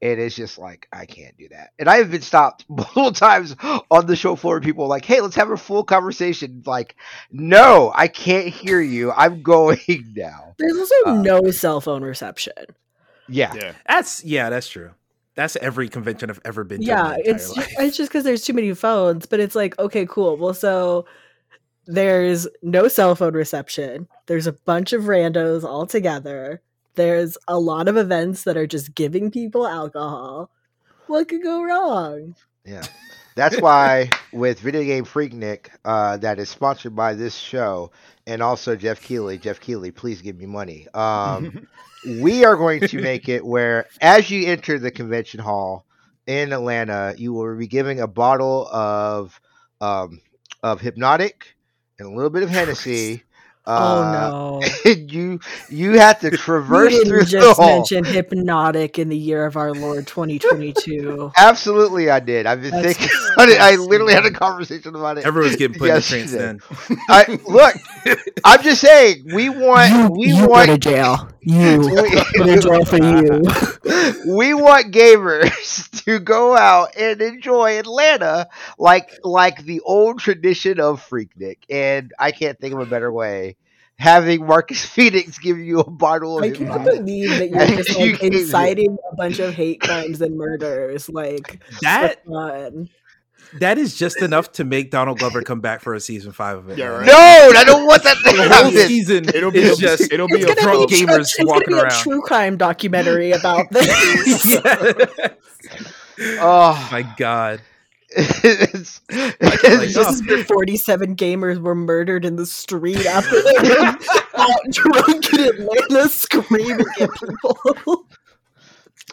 It 0.00 0.18
is 0.18 0.36
just 0.36 0.58
like 0.58 0.86
I 0.92 1.06
can't 1.06 1.36
do 1.38 1.48
that. 1.48 1.70
And 1.78 1.88
I 1.88 1.96
have 1.96 2.10
been 2.10 2.22
stopped 2.22 2.66
multiple 2.68 3.10
times 3.12 3.56
on 3.90 4.06
the 4.06 4.14
show 4.14 4.36
floor. 4.36 4.60
People 4.60 4.86
like, 4.86 5.04
"Hey, 5.06 5.20
let's 5.22 5.36
have 5.36 5.50
a 5.50 5.56
full 5.56 5.84
conversation." 5.84 6.62
Like, 6.66 6.94
no, 7.32 7.90
I 7.94 8.08
can't 8.08 8.48
hear 8.48 8.80
you. 8.82 9.10
I'm 9.12 9.42
going 9.54 10.12
now. 10.14 10.54
there's 10.58 10.76
also 10.76 10.94
Uh, 11.06 11.22
no 11.22 11.50
cell 11.50 11.80
phone 11.80 12.04
reception. 12.04 12.52
Yeah. 13.28 13.54
Yeah, 13.54 13.72
That's 13.88 14.22
yeah, 14.24 14.50
that's 14.50 14.68
true. 14.68 14.90
That's 15.38 15.54
every 15.54 15.88
convention 15.88 16.30
I've 16.30 16.40
ever 16.44 16.64
been 16.64 16.80
to. 16.80 16.84
Yeah, 16.84 17.14
it's 17.16 17.56
life. 17.56 17.72
it's 17.78 17.96
just 17.96 18.10
because 18.10 18.24
there's 18.24 18.42
too 18.44 18.52
many 18.52 18.74
phones. 18.74 19.24
But 19.24 19.38
it's 19.38 19.54
like 19.54 19.78
okay, 19.78 20.04
cool. 20.04 20.36
Well, 20.36 20.52
so 20.52 21.06
there's 21.86 22.48
no 22.60 22.88
cell 22.88 23.14
phone 23.14 23.34
reception. 23.34 24.08
There's 24.26 24.48
a 24.48 24.52
bunch 24.52 24.92
of 24.92 25.04
randos 25.04 25.62
all 25.62 25.86
together. 25.86 26.60
There's 26.96 27.38
a 27.46 27.56
lot 27.56 27.86
of 27.86 27.96
events 27.96 28.42
that 28.42 28.56
are 28.56 28.66
just 28.66 28.96
giving 28.96 29.30
people 29.30 29.64
alcohol. 29.64 30.50
What 31.06 31.28
could 31.28 31.44
go 31.44 31.62
wrong? 31.62 32.34
Yeah. 32.64 32.82
That's 33.38 33.60
why 33.60 34.10
with 34.32 34.58
Video 34.58 34.82
Game 34.82 35.04
Freaknik, 35.04 35.68
uh, 35.84 36.16
that 36.16 36.40
is 36.40 36.48
sponsored 36.48 36.96
by 36.96 37.14
this 37.14 37.36
show, 37.36 37.92
and 38.26 38.42
also 38.42 38.74
Geoff 38.74 39.00
Keighley. 39.00 39.38
Geoff 39.38 39.60
Keighley, 39.60 39.92
please 39.92 40.20
give 40.20 40.36
me 40.36 40.46
money. 40.46 40.88
Um, 40.92 41.68
we 42.20 42.44
are 42.44 42.56
going 42.56 42.80
to 42.88 43.00
make 43.00 43.28
it 43.28 43.46
where, 43.46 43.86
as 44.00 44.28
you 44.28 44.48
enter 44.48 44.80
the 44.80 44.90
convention 44.90 45.38
hall 45.38 45.86
in 46.26 46.52
Atlanta, 46.52 47.14
you 47.16 47.32
will 47.32 47.56
be 47.56 47.68
giving 47.68 48.00
a 48.00 48.08
bottle 48.08 48.66
of 48.72 49.40
um, 49.80 50.20
of 50.64 50.80
Hpnotiq 50.80 51.34
and 52.00 52.08
a 52.08 52.10
little 52.10 52.30
bit 52.30 52.42
of 52.42 52.50
Hennessy. 52.50 53.22
Uh, 53.76 54.60
oh 54.60 54.60
no. 54.84 54.90
you 54.92 55.40
you 55.68 55.98
have 55.98 56.20
to 56.20 56.30
traverse 56.32 57.00
through 57.00 57.24
didn't 57.24 57.26
the 57.26 57.26
just 57.26 57.56
hall. 57.56 57.66
mention 57.66 58.04
Hpnotiq 58.04 58.98
in 58.98 59.08
the 59.08 59.16
year 59.16 59.44
of 59.46 59.56
our 59.56 59.72
Lord 59.72 60.06
2022. 60.06 61.32
Absolutely, 61.36 62.10
I 62.10 62.20
did. 62.20 62.46
I've 62.46 62.62
been 62.62 62.70
That's 62.70 62.96
thinking 62.98 63.08
about 63.34 63.48
it. 63.50 63.60
I 63.60 63.76
literally 63.76 64.14
had 64.14 64.24
a 64.26 64.30
conversation 64.30 64.94
about 64.96 65.18
it. 65.18 65.26
Everyone's 65.26 65.56
getting 65.56 65.76
put 65.78 65.88
Yes, 65.88 66.10
in 66.10 66.20
a 66.20 66.26
trance 66.26 66.32
then. 66.32 66.60
I, 67.08 67.38
look, 67.46 67.74
I'm 68.44 68.62
just 68.62 68.80
saying. 68.80 69.24
We 69.32 69.48
want. 69.50 70.16
we 70.16 70.32
want. 70.34 70.82
jail. 70.82 71.28
You 71.42 71.80
we, 71.80 72.58
jail 72.58 72.84
for 72.84 72.96
you. 72.96 73.42
we 74.36 74.54
want 74.54 74.92
gamers 74.92 76.04
to 76.04 76.18
go 76.18 76.56
out 76.56 76.96
and 76.96 77.20
enjoy 77.20 77.78
Atlanta 77.78 78.48
like 78.78 79.10
like 79.24 79.64
the 79.64 79.80
old 79.80 80.18
tradition 80.20 80.80
of 80.80 81.06
Freaknik, 81.08 81.58
and 81.70 82.12
I 82.18 82.32
can't 82.32 82.58
think 82.58 82.74
of 82.74 82.80
a 82.80 82.86
better 82.86 83.12
way. 83.12 83.56
Having 83.98 84.46
Marcus 84.46 84.84
Phoenix 84.86 85.38
give 85.38 85.58
you 85.58 85.80
a 85.80 85.90
bottle 85.90 86.38
of 86.38 86.44
I 86.44 86.50
can't 86.50 86.70
Hpnotiq. 86.70 86.84
believe 86.84 87.30
that 87.30 87.50
you're 87.50 87.66
just 87.84 87.98
like 87.98 88.20
can't- 88.20 88.34
inciting 88.34 88.96
a 89.10 89.16
bunch 89.16 89.38
of 89.40 89.54
hate 89.54 89.80
crimes 89.80 90.20
and 90.20 90.36
murders. 90.36 91.08
Like 91.08 91.60
That 91.82 92.24
for 92.24 92.70
that 93.60 93.78
is 93.78 93.96
just 93.96 94.20
enough 94.20 94.52
to 94.52 94.64
make 94.64 94.90
Donald 94.90 95.18
Glover 95.20 95.40
come 95.42 95.60
back 95.60 95.80
for 95.80 95.94
a 95.94 96.00
season 96.00 96.32
five 96.32 96.58
of 96.58 96.68
it. 96.68 96.76
Yeah, 96.76 96.88
right. 96.88 97.06
No, 97.06 97.14
I 97.58 97.64
don't 97.64 97.86
want 97.86 98.02
that 98.02 98.18
to 98.18 98.22
The 98.24 98.30
whole 98.42 98.48
happen. 98.48 98.72
season 98.88 99.24
It'll 99.34 99.50
be 99.50 99.60
is 99.60 99.78
a- 99.78 99.80
just 99.80 100.12
it'll 100.12 100.28
be 100.28 100.34
It's 100.34 100.44
a 100.44 100.48
gonna 100.48 100.60
drunk 100.60 100.90
be, 100.90 100.96
gamers 100.96 101.20
it's 101.20 101.36
gonna 101.36 101.48
walking 101.48 101.68
be 101.68 101.74
around. 101.74 101.86
a 101.86 101.94
true 101.96 102.20
crime 102.20 102.56
documentary 102.58 103.32
about 103.32 103.68
this. 103.72 104.44
yeah. 104.54 105.28
Oh, 106.40 106.88
My 106.92 107.02
God. 107.16 107.62
It's, 108.10 109.00
Like, 109.10 109.36
it's 109.40 109.94
This 109.94 110.08
is 110.20 110.26
where 110.26 110.44
47 110.44 111.14
gamers 111.16 111.58
were 111.60 111.74
murdered 111.74 112.24
in 112.24 112.36
the 112.36 112.46
street 112.46 113.04
after 113.06 113.36
they 113.42 113.68
were 113.68 113.96
out 114.34 114.60
drunk 114.70 115.32
in 115.34 115.40
Atlanta 115.40 116.08
screaming 116.08 116.80
at 117.00 117.10
people. 117.12 118.06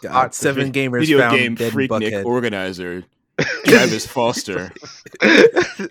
God, 0.02 0.34
seven 0.34 0.72
gamers 0.72 1.00
Video 1.00 1.18
found 1.18 1.36
game 1.38 1.54
dead 1.54 1.72
in 1.72 1.78
freaknik 1.78 1.88
Buckhead. 2.12 2.24
organizer 2.24 3.04
Travis 3.66 4.06
Foster 4.06 4.72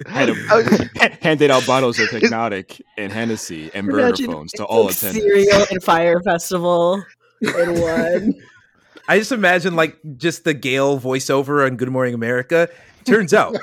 had 0.07 0.29
I 0.49 0.55
was- 0.55 0.79
a, 0.99 1.09
handed 1.21 1.51
out 1.51 1.65
bottles 1.67 1.99
of 1.99 2.09
Hpnotiq 2.09 2.81
and 2.97 3.11
Hennessy 3.11 3.69
and 3.73 3.85
burner 3.87 3.99
Imagine 4.07 4.31
phones 4.31 4.51
to 4.53 4.63
all 4.63 4.85
like 4.85 4.95
attendants. 4.95 5.25
Cereal 5.25 5.65
and 5.69 5.83
Fire 5.83 6.19
Festival 6.21 7.03
in 7.41 7.81
one. 7.81 8.33
I 9.07 9.19
just 9.19 9.31
imagine 9.31 9.75
like 9.75 9.95
just 10.17 10.43
the 10.43 10.55
Gale 10.55 10.99
voiceover 10.99 11.63
on 11.65 11.77
Good 11.77 11.91
Morning 11.91 12.15
America. 12.15 12.67
Turns 13.05 13.33
out 13.33 13.55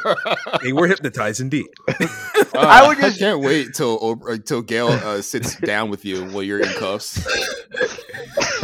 they 0.62 0.72
were 0.72 0.87
hypnotized 0.87 1.40
indeed. 1.40 1.66
Uh, 1.88 2.07
I 2.55 2.87
would 2.87 2.98
just- 2.98 3.18
can't 3.18 3.40
wait 3.40 3.74
till 3.74 4.20
uh, 4.28 4.37
till 4.44 4.62
Gail 4.62 4.88
uh, 4.88 5.20
sits 5.22 5.57
down 5.61 5.90
with 5.90 6.05
you 6.05 6.24
while 6.26 6.42
you're 6.42 6.61
in 6.61 6.68
cuffs. 6.74 7.16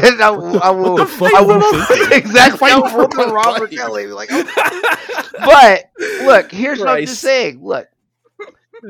and 0.02 0.22
I, 0.22 0.30
will- 0.30 0.62
I 0.62 0.70
will, 0.70 1.04
fuck 1.06 1.34
I 1.34 1.40
will 1.42 1.58
exactly. 2.12 2.70
I 2.70 2.74
Fight 2.74 2.82
will 2.82 2.88
for 2.90 2.98
work 2.98 3.08
with 3.16 3.26
my 3.28 3.32
Robert. 3.32 3.70
Kelly. 3.70 4.06
Like, 4.06 4.28
oh. 4.32 5.24
but 5.38 5.90
look, 6.24 6.52
here's 6.52 6.78
what 6.78 6.88
I'm 6.88 7.06
just 7.06 7.20
saying. 7.20 7.64
Look, 7.64 7.88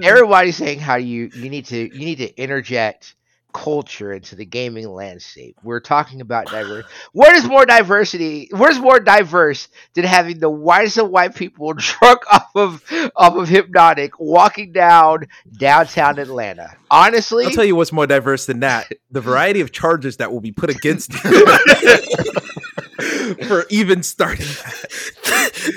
everybody's 0.03 0.57
saying 0.57 0.81
how 0.81 0.97
you 0.97 1.31
you 1.35 1.49
need 1.49 1.67
to 1.67 1.77
you 1.79 2.05
need 2.05 2.19
to 2.19 2.35
interject 2.37 3.15
culture 3.63 4.13
into 4.13 4.37
the 4.37 4.45
gaming 4.45 4.89
landscape. 4.89 5.57
We're 5.65 5.81
talking 5.81 6.21
about 6.21 6.47
diversity. 6.47 6.89
What 7.13 7.35
is 7.35 7.45
more 7.45 7.67
diversity? 7.67 8.49
What 8.53 8.71
is 8.71 8.79
more 8.79 9.01
diverse 9.01 9.69
than 9.95 10.05
having 10.05 10.39
the 10.39 10.49
whitest 10.49 10.99
of 10.99 11.11
white 11.11 11.35
people 11.35 11.73
drunk 11.75 12.21
off 12.33 12.51
of 12.55 12.85
off 13.17 13.35
of 13.35 13.49
Hpnotiq 13.49 14.11
walking 14.19 14.73
down 14.73 15.27
downtown 15.59 16.19
Atlanta? 16.19 16.77
Honestly, 16.91 17.47
I'll 17.47 17.51
tell 17.51 17.65
you 17.65 17.77
what's 17.77 17.93
more 17.93 18.07
diverse 18.07 18.47
than 18.47 18.61
that: 18.61 18.93
the 19.11 19.21
variety 19.21 19.61
of 19.61 19.73
charges 19.73 20.19
that 20.19 20.33
will 20.33 20.41
be 20.41 20.53
put 20.53 20.71
against 20.71 21.13
you 21.13 21.19
for 23.49 23.67
even 23.71 24.03
starting. 24.03 24.47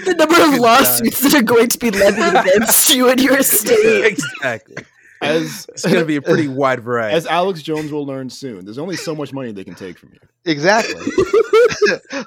The 0.06 0.16
number 0.18 0.42
of 0.42 0.60
lawsuits 0.60 1.20
that 1.22 1.34
are 1.34 1.42
going 1.44 1.70
to 1.70 1.78
be 1.80 1.92
levied 1.92 2.36
against 2.46 2.94
you 2.94 3.10
in 3.10 3.18
your 3.18 3.42
state. 3.44 4.06
exactly. 4.06 4.76
As 5.22 5.66
It's 5.74 5.84
going 5.86 5.96
to 6.00 6.06
be 6.06 6.16
a 6.16 6.22
pretty 6.22 6.48
wide 6.48 6.80
variety. 6.82 7.16
as 7.16 7.28
Alex 7.28 7.62
Jones 7.62 7.92
will 7.92 8.06
learn 8.06 8.30
soon, 8.30 8.66
there's 8.66 8.78
only 8.80 8.96
so 8.96 9.14
much 9.16 9.32
money 9.34 9.52
they 9.52 9.64
can 9.64 9.76
take 9.76 9.98
from 10.00 10.10
you. 10.14 10.20
Exactly. 10.46 10.96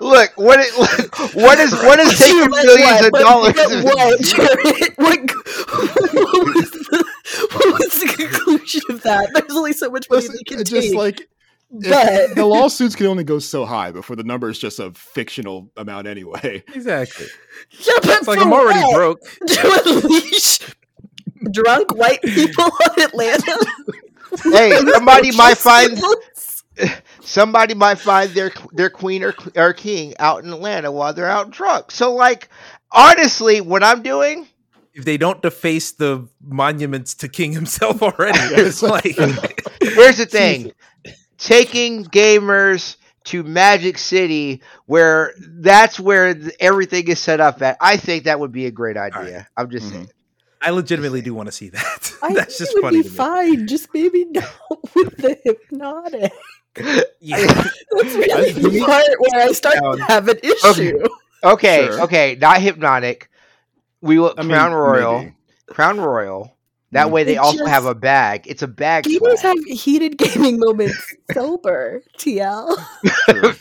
look, 0.01 0.31
what 0.37 0.61
it, 0.61 0.79
look, 0.79 1.35
what 1.35 1.59
is 1.59 1.73
what 1.73 1.99
is 1.99 2.13
You 2.13 2.17
taking 2.17 2.51
meant 2.51 2.67
millions 2.67 3.11
what? 3.11 3.15
of 3.15 3.21
dollars? 3.21 3.53
but 3.55 3.85
what, 3.85 4.21
Jared? 4.25 4.95
What, 4.97 5.19
what, 6.23 6.55
was 6.55 6.71
the, 6.71 7.05
what 7.53 7.81
was 7.81 8.01
the 8.01 8.15
conclusion 8.17 8.83
of 8.91 9.03
that? 9.03 9.31
There's 9.35 9.57
only 9.57 9.73
so 9.73 9.91
much 9.91 10.09
money 10.09 10.23
Listen, 10.23 10.37
they 10.37 10.45
can 10.45 10.61
it's 10.61 10.71
just 10.71 10.89
take. 10.89 10.97
like 10.97 11.21
if- 11.21 11.29
but 11.91 12.37
the 12.37 12.47
lawsuits 12.47 12.95
can 12.95 13.07
only 13.07 13.25
go 13.25 13.41
so 13.41 13.65
high 13.65 13.91
before 13.91 14.15
the 14.15 14.23
number 14.23 14.49
is 14.49 14.61
just 14.61 14.79
a 14.79 14.93
fictional 14.93 15.73
amount 15.77 16.07
anyway. 16.07 16.63
exactly. 16.73 17.27
yeah, 17.81 17.95
but 18.03 18.11
It's 18.19 18.29
like 18.29 18.39
I'm 18.39 18.53
already 18.53 18.79
what? 18.79 18.95
broke. 18.95 19.21
to 19.49 19.83
unleash 19.85 20.61
drunk 21.53 21.95
white 21.95 22.23
people 22.23 22.65
on 22.91 23.01
Atlanta. 23.03 23.59
hey, 24.45 24.77
somebody 24.93 25.31
might 25.37 25.59
find 25.59 26.01
somebody 27.21 27.75
might 27.75 27.99
find 27.99 28.31
their 28.31 28.51
their 28.73 28.91
queen 28.91 29.23
or, 29.25 29.35
or 29.57 29.73
king 29.73 30.15
out 30.19 30.45
in 30.45 30.53
Atlanta 30.53 30.91
while 30.91 31.13
they're 31.15 31.29
out 31.31 31.51
drunk. 31.51 31.91
So, 31.91 32.15
like, 32.15 32.49
honestly, 32.91 33.61
what 33.61 33.83
I'm 33.85 34.03
doing, 34.03 34.47
If 34.93 35.05
they 35.05 35.17
don't 35.17 35.41
deface 35.43 35.93
the 35.93 36.29
monuments 36.43 37.15
to 37.17 37.29
King 37.29 37.53
himself 37.53 38.03
already, 38.03 38.39
Yes. 38.39 38.61
it's 38.61 38.83
like 38.83 39.05
here's 39.81 40.19
the 40.19 40.27
thing: 40.27 40.73
taking 41.39 42.05
gamers 42.07 42.97
to 43.25 43.43
Magic 43.43 43.97
City, 43.97 44.61
where 44.87 45.33
that's 45.39 45.99
where 45.99 46.37
everything 46.61 47.09
is 47.09 47.19
set 47.19 47.41
up 47.41 47.63
at. 47.63 47.77
I 47.81 47.97
think 47.97 48.25
that 48.25 48.39
would 48.39 48.53
be 48.53 48.67
a 48.67 48.71
great 48.71 48.97
idea. 48.99 49.49
I'm 49.57 49.71
just 49.71 49.87
Mhm. 49.87 49.91
saying. 49.93 50.11
I 50.65 50.71
legitimately 50.71 51.21
do 51.21 51.35
want 51.35 51.47
to 51.49 51.53
see 51.53 51.69
that. 51.71 52.13
I 52.23 52.33
That's 52.35 52.57
think 52.57 52.59
just 52.59 52.61
it 52.71 52.75
would 52.77 52.83
funny 52.83 52.97
be 52.99 53.03
to 53.05 53.11
me. 53.11 53.15
fine. 53.17 53.67
Just 53.67 53.89
maybe 53.93 54.25
not 54.27 54.45
with 54.95 55.17
the 55.19 55.37
Hpnotiq. 55.73 56.31
Yeah. 57.21 57.37
That's 57.91 58.15
really 58.15 58.53
the 58.53 58.85
part 58.85 59.07
where 59.19 59.47
I 59.49 59.53
start 59.53 59.75
Down. 59.77 59.99
to 59.99 60.05
have 60.05 60.29
an 60.29 60.39
issue. 60.43 61.05
Okay, 61.45 61.87
Sure. 61.87 62.03
okay, 62.03 62.37
not 62.41 62.57
Hpnotiq. 62.59 63.25
We 64.01 64.19
will 64.19 64.35
I 64.39 64.43
mean, 64.43 64.51
Crown 64.51 64.73
Royal. 64.73 65.19
maybe. 65.19 65.35
Crown 65.67 66.01
Royal. 66.01 66.57
That 66.93 67.09
Mm. 67.09 67.11
way, 67.11 67.25
they 67.25 67.35
It 67.35 67.39
also 67.39 67.59
just- 67.59 67.71
have 67.71 67.87
a 67.87 67.95
bag. 67.95 68.47
It's 68.47 68.63
a 68.63 68.69
bag. 68.69 69.05
Gamers 69.05 69.39
swag. 69.41 69.57
have 69.57 69.65
heated 69.67 70.17
gaming 70.19 70.59
moments 70.59 71.15
sober. 71.33 72.03
TL. 72.19 72.77
True. 73.31 73.55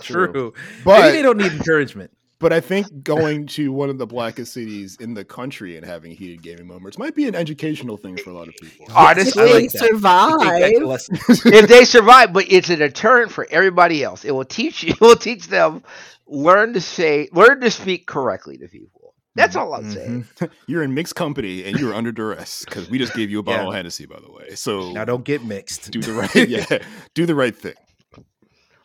True. 0.00 0.52
Maybe 0.54 0.82
But 0.84 1.12
they 1.12 1.22
don't 1.22 1.38
need 1.38 1.52
encouragement. 1.52 2.10
But 2.44 2.52
I 2.52 2.60
think 2.60 3.02
going 3.02 3.46
to 3.46 3.72
one 3.72 3.88
of 3.88 3.96
the 3.96 4.06
blackest 4.06 4.52
cities 4.52 4.98
in 5.00 5.14
the 5.14 5.24
country 5.24 5.78
and 5.78 5.86
having 5.86 6.10
heated 6.12 6.42
gaming 6.42 6.66
moments 6.66 6.98
might 6.98 7.14
be 7.14 7.26
an 7.26 7.34
educational 7.34 7.96
thing 7.96 8.18
for 8.18 8.28
a 8.28 8.34
lot 8.34 8.48
of 8.48 8.54
people. 8.60 8.86
Honestly, 8.94 9.42
I 9.42 9.46
they 9.46 9.52
like 9.62 9.70
that. 9.72 9.80
Take 9.80 10.02
back 10.02 10.72
the 10.74 10.98
survive. 10.98 11.46
if 11.54 11.68
they 11.70 11.84
survive, 11.86 12.34
but 12.34 12.44
it's 12.52 12.68
a 12.68 12.76
deterrent 12.76 13.32
for 13.32 13.46
everybody 13.50 14.04
else. 14.04 14.26
It 14.26 14.32
will 14.32 14.44
teach 14.44 14.82
you. 14.82 14.90
It 14.92 15.00
will 15.00 15.16
teach 15.16 15.48
them 15.48 15.82
learn 16.26 16.74
to 16.74 16.82
say, 16.82 17.30
learn 17.32 17.62
to 17.62 17.70
speak 17.70 18.06
correctly 18.06 18.58
to 18.58 18.68
people. 18.68 19.14
That's 19.36 19.56
all 19.56 19.72
I'm 19.72 19.90
saying. 19.90 20.26
Mhm. 20.36 20.50
You're 20.66 20.82
in 20.82 20.92
mixed 20.92 21.16
company 21.16 21.64
and 21.64 21.80
you're 21.80 21.94
under 21.94 22.12
duress 22.12 22.62
because 22.66 22.90
we 22.90 22.98
just 22.98 23.14
gave 23.14 23.30
you 23.30 23.38
a 23.38 23.42
bottle 23.42 23.64
Yeah. 23.64 23.68
of 23.70 23.74
Hennessy, 23.74 24.04
by 24.04 24.20
the 24.20 24.30
way. 24.30 24.54
So 24.54 24.92
Now 24.92 25.06
don't 25.06 25.24
get 25.24 25.42
mixed. 25.42 25.90
do 25.90 26.00
the 26.02 26.12
right, 26.12 26.48
yeah, 26.48 26.78
do 27.14 27.24
the 27.24 27.34
right 27.34 27.56
thing. 27.56 27.74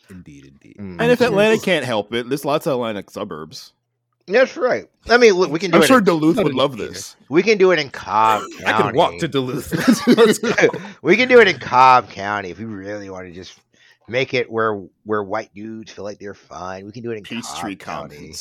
Indeed, 0.10 0.46
indeed. 0.46 0.76
Mm. 0.80 1.02
And 1.02 1.12
if 1.12 1.22
Atlanta 1.22 1.60
can't 1.60 1.86
help 1.86 2.14
it, 2.14 2.28
there's 2.30 2.46
lots 2.46 2.66
of 2.68 2.74
Atlanta 2.74 3.04
suburbs. 3.10 3.74
That's 4.28 4.56
right. 4.58 4.88
I 5.10 5.18
mean, 5.18 5.34
look, 5.34 5.50
we 5.52 5.58
can 5.60 5.72
do 5.72 5.78
I'm 5.78 5.84
it. 5.84 5.88
sure 5.88 5.98
in, 6.00 6.04
Duluth 6.04 6.38
would 6.38 6.54
love 6.54 6.78
this. 6.78 7.16
we 7.30 7.42
can 7.42 7.58
do 7.58 7.72
it 7.72 7.80
in 7.80 7.90
Cobb 7.90 8.44
County. 8.60 8.66
I 8.66 8.82
can 8.82 8.96
walk 8.96 9.18
to 9.20 9.28
Duluth. 9.28 9.72
we 11.02 11.18
can 11.18 11.28
do 11.28 11.40
it 11.40 11.48
in 11.48 11.58
Cobb 11.60 12.10
County 12.10 12.50
if 12.52 12.60
we 12.60 12.66
really 12.66 13.10
want 13.10 13.26
to 13.28 13.32
just 13.34 13.60
make 14.08 14.34
it 14.36 14.52
where 14.52 14.76
where 15.04 15.24
white 15.24 15.54
dudes 15.56 15.92
feel 15.92 16.04
like 16.06 16.20
they're 16.20 16.34
fine. 16.36 16.86
We 16.86 16.92
can 16.92 17.02
do 17.02 17.12
it 17.12 17.18
in 17.18 17.24
Peachtree 17.24 17.76
Cobb 17.76 18.12
County. 18.12 18.34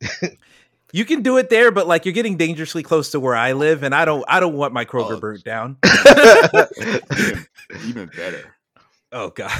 You 0.92 1.04
can 1.04 1.22
do 1.22 1.38
it 1.38 1.50
there, 1.50 1.72
but 1.72 1.88
like 1.88 2.04
you're 2.04 2.14
getting 2.14 2.36
dangerously 2.36 2.84
close 2.84 3.10
to 3.10 3.18
where 3.18 3.34
I 3.34 3.50
live, 3.54 3.82
and 3.82 3.92
I 3.92 4.04
don't. 4.04 4.24
I 4.28 4.38
don't 4.38 4.54
want 4.54 4.72
my 4.72 4.84
Kroger 4.84 5.16
Oh. 5.16 5.18
burnt 5.18 5.42
down. 5.42 5.76
Even, 6.80 7.46
even 7.88 8.06
better. 8.16 8.54
Oh 9.10 9.30
God! 9.30 9.50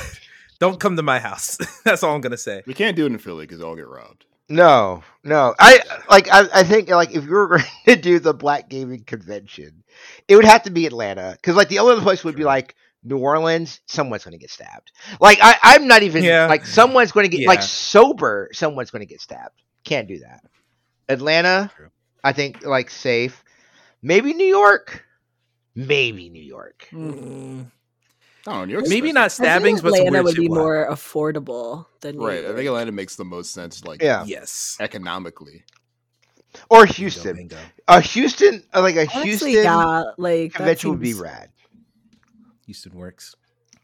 Don't 0.59 0.79
come 0.81 0.97
to 0.97 1.03
my 1.03 1.19
house. 1.19 1.59
That's 1.85 2.03
all 2.03 2.15
I'm 2.15 2.21
gonna 2.21 2.37
say. 2.37 2.63
We 2.67 2.75
can't 2.75 2.97
do 2.97 3.05
it 3.05 3.13
in 3.13 3.19
Philly 3.19 3.45
because 3.47 3.61
I'll 3.63 3.75
get 3.77 3.89
robbed. 3.89 4.25
No, 4.49 5.03
no. 5.23 5.55
I 5.59 5.81
like. 6.11 6.29
I, 6.31 6.45
I 6.55 6.63
think 6.65 6.91
like 6.91 7.15
if 7.15 7.25
you 7.25 7.31
were 7.31 7.49
going 7.59 7.65
to 7.87 7.97
do 7.97 8.19
the 8.19 8.35
Black 8.35 8.69
Gaming 8.69 9.03
Convention, 9.05 9.83
it 10.29 10.37
would 10.37 10.45
have 10.45 10.65
to 10.65 10.71
be 10.71 10.87
Atlanta 10.87 11.33
because 11.33 11.57
like 11.57 11.69
the 11.69 11.79
only 11.79 11.95
other 11.95 12.03
place 12.03 12.23
would 12.25 12.37
be 12.37 12.45
like 12.45 12.75
New 13.03 13.17
Orleans. 13.19 13.81
Someone's 13.87 14.23
going 14.23 14.33
to 14.33 14.39
get 14.39 14.51
stabbed. 14.51 14.93
Like 15.19 15.39
I, 15.43 15.57
I'm 15.63 15.87
not 15.89 16.03
even 16.03 16.23
Yeah. 16.23 16.47
like 16.47 16.67
someone's 16.67 17.11
going 17.11 17.29
to 17.31 17.35
get 17.35 17.47
like 17.49 17.63
sober. 17.63 18.51
Someone's 18.53 18.91
going 18.91 19.01
to 19.01 19.07
get 19.07 19.23
stabbed. 19.23 19.63
Can't 19.83 20.07
do 20.09 20.19
that. 20.19 20.45
Atlanta, 21.09 21.71
True. 21.75 21.89
I 22.23 22.33
think 22.33 22.67
like 22.67 22.91
safe. 22.91 23.43
Maybe 24.03 24.35
New 24.35 24.47
York. 24.47 25.07
maybe 25.75 26.29
New 26.29 26.43
York. 26.43 26.87
Mm, 26.93 27.71
Oh, 28.47 28.65
New 28.65 28.73
York's 28.75 28.89
maybe 28.91 29.11
not 29.13 29.25
I 29.25 29.29
stabbings, 29.29 29.81
but 29.81 29.95
Atlanta 29.99 30.23
would 30.23 30.37
be 30.37 30.49
wild. 30.49 30.61
more 30.63 30.89
affordable 30.91 31.87
than 32.01 32.17
New 32.19 32.27
Right. 32.27 32.45
I 32.45 32.49
think 32.55 32.67
Atlanta 32.67 32.93
makes 32.93 33.17
the 33.17 33.25
most 33.25 33.53
sense, 33.53 33.85
like 33.85 34.03
Yeah, 34.03 34.25
Yes. 34.27 34.77
economically. 34.81 35.65
or 36.69 36.81
Bingo, 36.85 36.93
Houston. 36.95 37.37
bingo. 37.37 37.57
A 37.89 38.01
Houston, 38.01 38.63
uh, 38.75 38.81
like 38.83 38.97
a 38.97 39.01
Honestly, 39.01 39.23
Houston 39.23 39.51
yeah, 39.53 40.03
like 40.19 40.53
that 40.53 40.57
convention 40.59 40.91
would 40.91 41.01
be 41.01 41.15
rad. 41.15 41.51
Houston 42.67 42.93
works. 42.95 43.35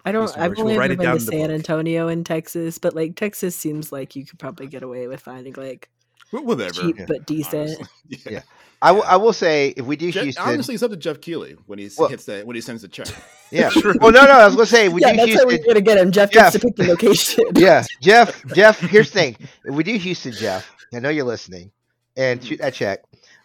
I 0.05 0.13
don't. 0.13 0.23
Houston 0.23 0.43
I've 0.43 0.51
works. 0.51 0.59
We'll 0.59 0.67
only 0.73 0.85
ever 0.85 0.97
been 0.97 1.13
to 1.15 1.21
San 1.21 1.41
book. 1.41 1.51
Antonio 1.51 2.09
in 2.09 2.25
Texas, 2.25 2.79
but 2.79 2.95
like 2.95 3.17
Texas 3.17 3.55
seems 3.57 3.93
like 3.93 4.15
you 4.17 4.25
could 4.25 4.39
probably 4.39 4.67
get 4.67 4.83
away 4.83 5.07
with 5.09 5.21
finding 5.21 5.55
like 5.55 5.89
Wh- 6.31 6.45
Whatever. 6.45 6.73
cheap 6.73 6.99
Yeah. 6.99 7.05
but 7.07 7.27
decent. 7.27 7.77
honestly. 7.77 7.87
Yeah. 8.09 8.31
Yeah. 8.31 8.43
I 8.83 8.93
will- 8.93 9.03
I 9.05 9.17
will 9.17 9.33
say 9.35 9.75
if 9.77 9.85
we 9.85 9.97
do 9.97 10.11
Je- 10.11 10.23
Houston, 10.23 10.43
honestly, 10.45 10.75
it's 10.75 10.83
up 10.83 10.91
to 10.91 10.97
Geoff 10.97 11.21
Keighley 11.21 11.57
when 11.67 11.79
he 11.79 11.91
Well- 11.99 12.09
hits 12.09 12.25
that 12.25 12.47
when 12.47 12.55
he 12.57 12.63
sends 12.63 12.83
the 12.83 12.89
check. 12.89 13.09
yeah. 13.51 13.71
Well, 14.01 14.13
no, 14.13 14.25
no. 14.25 14.31
I 14.31 14.47
was 14.47 14.55
gonna 14.57 14.67
say 14.67 14.87
if 14.87 14.93
we 14.93 15.01
yeah, 15.03 15.13
do 15.13 15.17
that's 15.19 15.35
how 15.41 15.47
we're 15.47 15.59
gonna 15.67 15.81
get 15.81 15.99
him. 15.99 16.11
Geoff 16.13 16.31
Geoff. 16.31 16.53
gets 16.53 16.61
to 16.63 16.67
pick 16.67 16.77
the 16.77 16.85
location. 16.89 17.45
yeah, 17.57 17.85
Geoff. 18.01 18.43
Geoff. 18.55 18.79
Here's 18.81 19.11
the 19.11 19.19
thing: 19.19 19.37
if 19.65 19.75
we 19.75 19.85
do 19.85 19.97
Houston, 19.97 20.33
Geoff, 20.33 20.71
I 20.95 21.01
know 21.01 21.09
you're 21.11 21.25
listening, 21.27 21.71
and 22.17 22.43
shoot 22.43 22.61
that 22.61 22.75
check. 22.75 23.01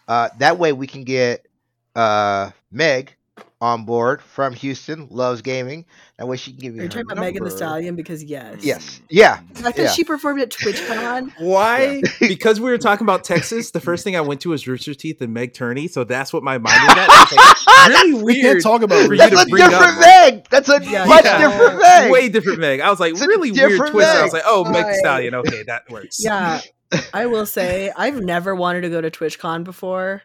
Uh, 0.07 0.29
that 0.39 0.57
way 0.59 0.71
we 0.73 0.87
can 0.87 1.03
get 1.03 1.45
uh 1.95 2.51
Meg 2.71 3.15
on 3.61 3.85
board 3.85 4.21
from 4.21 4.53
Houston. 4.53 5.07
Loves 5.09 5.41
gaming. 5.41 5.85
That 6.17 6.27
way 6.27 6.37
she 6.37 6.51
can 6.51 6.59
give 6.59 6.73
Are 6.73 6.77
me. 6.77 6.83
you 6.83 6.83
her 6.83 6.89
talking 6.89 7.05
about 7.11 7.21
Megan 7.21 7.33
Thee 7.35 7.39
number. 7.49 7.55
Stallion? 7.57 7.95
Because 7.95 8.23
yes, 8.23 8.57
Yes. 8.63 9.01
Yeah. 9.09 9.39
The 9.53 9.63
fact 9.63 9.77
Yeah. 9.77 9.83
that 9.85 9.93
she 9.95 10.03
performed 10.03 10.41
at 10.41 10.49
TwitchCon. 10.51 11.31
Why? 11.39 12.01
because 12.19 12.59
we 12.59 12.69
were 12.69 12.77
talking 12.77 13.05
about 13.05 13.23
Texas. 13.23 13.71
The 13.71 13.79
first 13.79 14.03
thing 14.03 14.15
I 14.15 14.21
went 14.21 14.41
to 14.41 14.49
was 14.49 14.67
Rooster 14.67 14.93
Teeth 14.93 15.21
and 15.21 15.33
Meg 15.33 15.53
Turney, 15.53 15.87
so 15.87 16.03
that's 16.03 16.33
what 16.33 16.43
my 16.43 16.57
mind 16.57 16.79
was 16.83 16.97
at. 16.97 17.55
Like, 17.85 17.89
really 17.89 18.23
We 18.23 18.33
can't 18.41 18.53
weird. 18.55 18.63
talk 18.63 18.81
about 18.81 19.05
for 19.05 19.13
you 19.13 19.17
That's 19.19 19.35
to 19.35 19.41
a 19.41 19.45
bring 19.45 19.63
different 19.63 19.93
up- 19.93 19.99
Meg. 19.99 20.47
That's 20.49 20.69
a 20.69 20.79
Yeah, 20.83 21.05
much 21.05 21.23
yeah. 21.25 21.37
different 21.47 21.79
Meg. 21.81 22.11
Way 22.11 22.29
different 22.29 22.59
Meg. 22.59 22.79
I 22.81 22.89
was 22.89 22.99
like, 22.99 23.11
It's 23.13 23.21
really 23.25 23.51
weird 23.51 23.69
different 23.71 23.91
twist. 23.93 24.09
I 24.09 24.23
was 24.23 24.33
like, 24.33 24.43
oh, 24.45 24.63
Meg 24.65 24.73
Thee 24.83 24.89
Right. 24.89 24.95
Stallion. 24.97 25.35
Okay, 25.35 25.63
that 25.63 25.83
works. 25.89 26.23
Yeah, 26.23 26.61
I 27.13 27.25
will 27.27 27.45
say 27.45 27.91
I've 27.95 28.19
never 28.21 28.55
wanted 28.55 28.81
to 28.81 28.89
go 28.89 29.01
to 29.01 29.11
TwitchCon 29.11 29.63
before, 29.63 30.23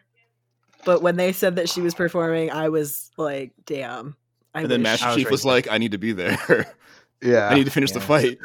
but 0.85 1.01
when 1.01 1.15
they 1.15 1.31
said 1.31 1.55
that 1.57 1.69
she 1.69 1.81
was 1.81 1.93
performing, 1.93 2.51
I 2.51 2.69
was 2.69 3.11
like, 3.17 3.51
"Damn!" 3.65 4.15
I 4.53 4.61
and 4.61 4.71
then 4.71 4.79
wish- 4.81 4.83
Master 4.83 5.05
I 5.05 5.09
was 5.09 5.17
Chief 5.17 5.31
was 5.31 5.45
like, 5.45 5.69
"I 5.69 5.77
need 5.77 5.91
to 5.93 5.97
be 5.97 6.11
there. 6.13 6.73
Yeah. 7.23 7.47
I 7.49 7.53
need 7.53 7.65
to 7.65 7.71
finish 7.71 7.91
the 7.91 7.99
Yeah. 7.99 8.05
fight." 8.07 8.37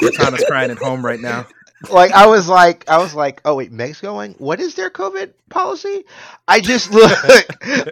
Cortana's 0.00 0.42
crying 0.48 0.70
at 0.70 0.78
home 0.78 1.04
right 1.04 1.20
now. 1.20 1.46
like 1.90 2.12
I 2.12 2.26
was 2.28 2.48
like 2.48 2.88
I 2.88 2.96
was 2.96 3.14
like, 3.14 3.42
oh 3.44 3.56
wait, 3.56 3.70
Meg's 3.70 4.00
going. 4.00 4.34
What 4.38 4.58
is 4.58 4.74
their 4.74 4.88
COVID 4.88 5.34
policy? 5.50 6.04
I 6.48 6.60
just 6.60 6.90
look. 6.94 7.10
I 7.22 7.84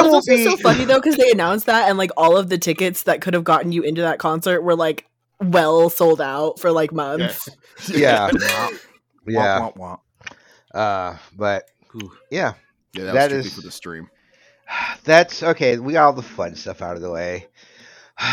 It's 0.00 0.02
will 0.02 0.20
be 0.26 0.44
so 0.44 0.58
funny 0.58 0.84
though 0.84 0.98
because 1.00 1.16
they 1.16 1.30
announced 1.30 1.64
that 1.66 1.88
and 1.88 1.96
like 1.96 2.10
all 2.18 2.36
of 2.36 2.50
the 2.50 2.58
tickets 2.58 3.04
that 3.04 3.22
could 3.22 3.32
have 3.32 3.44
gotten 3.44 3.72
you 3.72 3.80
into 3.82 4.02
that 4.02 4.18
concert 4.18 4.60
were 4.60 4.76
like 4.76 5.06
well 5.40 5.88
sold 5.88 6.20
out 6.20 6.58
for 6.60 6.70
like 6.70 6.92
months. 6.92 7.48
Yeah, 7.88 8.28
Womp, 8.30 8.78
yeah. 9.26 9.60
womp, 9.60 9.76
womp. 9.78 10.00
Uh, 10.74 11.16
but 11.34 11.64
Ooh. 11.94 12.12
yeah, 12.30 12.52
Yeah, 12.94 13.04
that, 13.04 13.14
That 13.14 13.32
was 13.32 13.46
is- 13.46 13.54
for 13.54 13.60
the 13.62 13.70
stream. 13.70 14.08
that's 15.04 15.42
okay. 15.42 15.78
We 15.78 15.94
got 15.94 16.06
all 16.06 16.12
the 16.12 16.22
fun 16.22 16.54
stuff 16.54 16.82
out 16.82 16.96
of 16.96 17.02
the 17.02 17.10
way. 17.10 17.46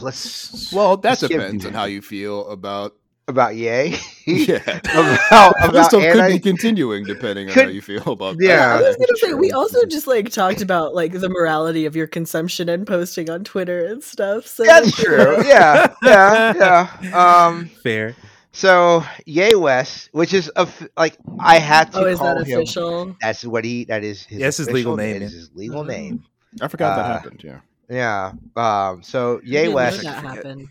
Let's 0.00 0.72
Well, 0.72 0.96
that 0.98 1.10
Let's 1.10 1.20
depends 1.22 1.64
on 1.66 1.72
how 1.72 1.84
you 1.84 2.02
feel 2.02 2.48
about. 2.48 2.94
about 3.28 3.54
yay. 3.56 3.94
Yeah, 4.26 4.56
about 4.58 4.84
this 5.12 5.20
about 5.70 5.84
stuff 5.86 6.02
could 6.12 6.28
be 6.28 6.38
continuing 6.38 7.04
depending 7.04 7.48
on 7.48 7.54
Could- 7.54 7.64
how 7.64 7.70
you 7.70 7.82
feel 7.82 8.02
about. 8.12 8.36
Yeah. 8.38 8.76
I 8.76 8.82
was 8.82 8.96
gonna 8.96 9.16
say 9.16 9.34
we 9.34 9.50
also 9.50 9.84
just 9.86 10.06
like 10.06 10.30
talked 10.30 10.60
about 10.62 10.94
like 10.94 11.12
the 11.12 11.28
morality 11.28 11.84
of 11.86 11.96
your 11.96 12.06
consumption 12.06 12.68
and 12.68 12.86
posting 12.86 13.28
on 13.28 13.42
Twitter 13.44 13.86
and 13.86 14.02
stuff. 14.04 14.46
So 14.46 14.64
That's 14.64 14.92
true. 14.94 15.42
Yeah, 15.46 15.94
yeah, 16.02 16.88
yeah. 17.02 17.46
Um. 17.46 17.70
Fair. 17.82 18.14
So 18.52 19.04
Yay 19.26 19.54
West, 19.54 20.08
which 20.12 20.34
is 20.34 20.50
a 20.56 20.60
f- 20.62 20.88
like 20.96 21.16
I 21.38 21.58
had 21.58 21.92
to 21.92 22.00
Oh, 22.00 22.04
is 22.06 22.18
call 22.18 22.34
that 22.34 22.46
him. 22.46 22.58
official? 22.60 23.16
That's 23.20 23.44
what 23.44 23.64
he. 23.64 23.84
That 23.84 24.02
is 24.02 24.24
his. 24.24 24.38
Yeah, 24.40 24.46
his 24.46 24.70
legal 24.70 24.96
name, 24.96 25.20
That 25.20 25.26
is 25.26 25.32
his 25.32 25.50
legal 25.54 25.84
Mhm. 25.84 25.88
name. 25.88 26.24
I 26.60 26.66
forgot 26.68 26.96
that 26.96 27.04
Uh, 27.04 27.12
happened. 27.12 27.42
Yeah, 27.44 27.60
Yeah. 27.88 28.32
Um. 28.56 29.02
So 29.02 29.36
I 29.38 29.40
Yay 29.44 29.62
didn't 29.62 29.74
West. 29.74 30.02
that 30.02 30.22
happened. 30.24 30.68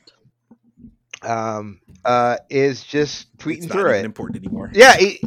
Um. 1.22 1.80
Uh. 2.04 2.38
Is 2.50 2.84
just 2.84 3.28
It's 3.36 3.44
tweeting 3.46 3.62
not 3.64 3.72
through 3.72 3.90
even 3.92 4.02
it. 4.02 4.06
important 4.06 4.44
anymore. 4.44 4.72
Yeah. 4.74 4.96
He, 4.98 5.22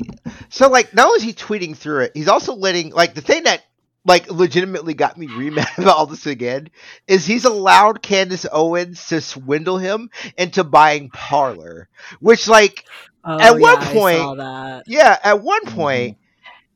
so 0.50 0.68
like, 0.68 0.92
not 0.94 1.07
only 1.07 1.18
is 1.18 1.22
he 1.22 1.32
tweeting 1.32 1.76
through 1.76 2.00
it, 2.05 2.12
he's 2.14 2.28
also 2.28 2.55
letting 2.55 2.90
like 2.92 3.14
the 3.14 3.20
thing 3.22 3.44
that 3.44 3.62
like 4.05 4.30
legitimately 4.30 4.94
got 4.94 5.16
me 5.16 5.26
re 5.26 5.50
mad 5.50 5.68
about 5.78 5.96
all 5.96 6.07
this 6.07 6.26
again 6.26 6.68
is 7.07 7.24
he's 7.26 7.44
allowed 7.44 8.03
Candace 8.03 8.46
Owens 8.53 9.07
to 9.09 9.20
swindle 9.20 9.78
him 9.78 10.11
into 10.36 10.64
buying 10.64 11.11
Parler, 11.11 11.88
which 12.20 12.48
like 12.48 12.84
Oh, 13.24 13.38
At 13.38 13.53
one 13.53 13.80
yeah, 13.80 13.88
I 13.88 13.92
point- 13.92 14.18
saw 14.18 14.34
that. 14.34 14.84
yeah, 14.88 15.18
at 15.22 15.42
one 15.42 15.64
mm-hmm. 15.64 15.74
point, 15.76 16.18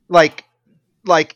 like, 0.09 0.45
like, 1.05 1.35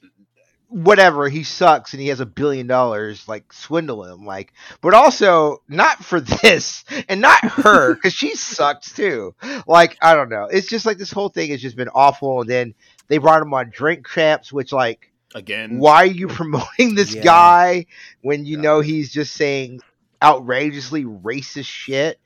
whatever, 0.69 1.29
he 1.29 1.43
sucks 1.43 1.93
and 1.93 2.01
he 2.01 2.09
has 2.09 2.21
a 2.21 2.27
billion 2.27 2.69
dollars, 2.69 3.27
like, 3.27 3.53
swindle 3.53 4.05
him, 4.05 4.25
like, 4.25 4.53
but 4.81 4.95
also 4.95 5.63
not 5.69 6.05
for 6.05 6.21
this 6.43 6.85
and 7.09 7.21
not 7.21 7.41
her 7.45 7.95
because 7.97 8.13
she 8.13 8.37
sucks 8.37 8.93
too. 8.95 9.35
Like, 9.67 9.97
I 10.01 10.15
don't 10.15 10.29
know. 10.29 10.45
It's 10.45 10.69
just 10.69 10.87
like 10.87 10.99
this 10.99 11.11
whole 11.11 11.29
thing 11.29 11.51
has 11.51 11.61
just 11.61 11.77
been 11.77 11.89
awful. 11.89 12.43
And 12.43 12.51
then 12.51 12.75
they 13.09 13.19
brought 13.19 13.43
him 13.43 13.53
on 13.53 13.71
Drink 13.71 14.07
Champs, 14.07 14.53
which, 14.53 14.73
like, 14.73 15.10
again. 15.35 15.79
why 15.79 16.03
are 16.03 16.07
you 16.07 16.29
promoting 16.41 16.95
this 16.95 17.15
Yeah. 17.15 17.23
guy 17.23 17.87
when 18.23 18.45
you 18.45 18.57
Yeah. 18.57 18.63
know 18.63 18.81
he's 18.81 19.11
just 19.13 19.35
saying 19.35 19.81
outrageously 20.23 21.05
racist 21.05 21.67
shit? 21.67 22.19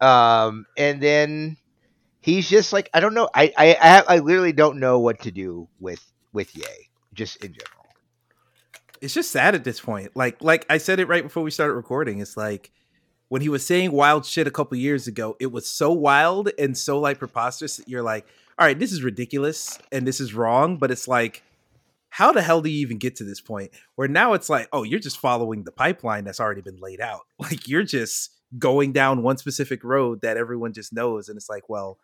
Um, 0.00 0.66
and 0.76 1.00
then 1.02 1.56
he's 2.20 2.48
just 2.48 2.72
like, 2.72 2.90
I 2.92 3.00
don't 3.00 3.14
know. 3.14 3.28
I 3.34 3.52
I 3.56 3.76
I, 3.80 3.86
have, 3.88 4.04
I 4.08 4.18
literally 4.18 4.52
don't 4.52 4.78
know 4.78 4.98
what 4.98 5.20
to 5.22 5.30
do 5.30 5.68
with 5.80 6.04
with 6.32 6.54
Ye, 6.56 6.64
just 7.14 7.36
in 7.44 7.52
general. 7.52 7.96
it's 9.00 9.14
just 9.14 9.30
sad 9.30 9.54
at 9.54 9.64
this 9.64 9.80
point. 9.80 10.12
Like 10.14 10.42
like 10.42 10.66
I 10.70 10.78
said 10.78 11.00
it 11.00 11.08
right 11.08 11.22
before 11.22 11.42
we 11.42 11.50
started 11.50 11.74
recording. 11.74 12.20
It's 12.20 12.36
like 12.36 12.70
when 13.28 13.42
he 13.42 13.48
was 13.48 13.64
saying 13.64 13.92
wild 13.92 14.24
shit 14.26 14.46
a 14.46 14.50
couple 14.50 14.76
years 14.76 15.06
ago, 15.06 15.36
it 15.40 15.50
was 15.52 15.68
so 15.68 15.92
wild 15.92 16.50
and 16.58 16.76
so 16.76 16.98
like 17.00 17.18
preposterous 17.18 17.76
that 17.78 17.88
you're 17.88 18.02
like, 18.02 18.26
all 18.58 18.66
right, 18.66 18.78
this 18.78 18.92
is 18.92 19.02
ridiculous 19.02 19.78
and 19.92 20.06
this 20.06 20.20
is 20.20 20.34
wrong, 20.34 20.76
but 20.76 20.90
it's 20.90 21.08
like 21.08 21.42
how 22.14 22.30
the 22.30 22.42
hell 22.42 22.62
do 22.62 22.70
you 22.70 22.78
even 22.78 22.96
get 22.96 23.16
to 23.16 23.24
this 23.24 23.40
point 23.40 23.72
where 23.96 24.06
now 24.06 24.34
it's 24.34 24.48
like, 24.48 24.68
oh, 24.72 24.84
you're 24.84 25.00
just 25.00 25.18
following 25.18 25.64
the 25.64 25.72
pipeline 25.72 26.22
that's 26.22 26.38
already 26.38 26.60
been 26.60 26.78
laid 26.78 27.00
out. 27.00 27.22
Like 27.40 27.66
you're 27.66 27.82
just 27.82 28.30
going 28.56 28.92
down 28.92 29.24
one 29.24 29.36
specific 29.36 29.82
road 29.82 30.20
that 30.22 30.36
everyone 30.36 30.72
just 30.72 30.92
knows 30.92 31.28
and 31.28 31.36
it's 31.36 31.48
like, 31.48 31.68
well, 31.68 31.98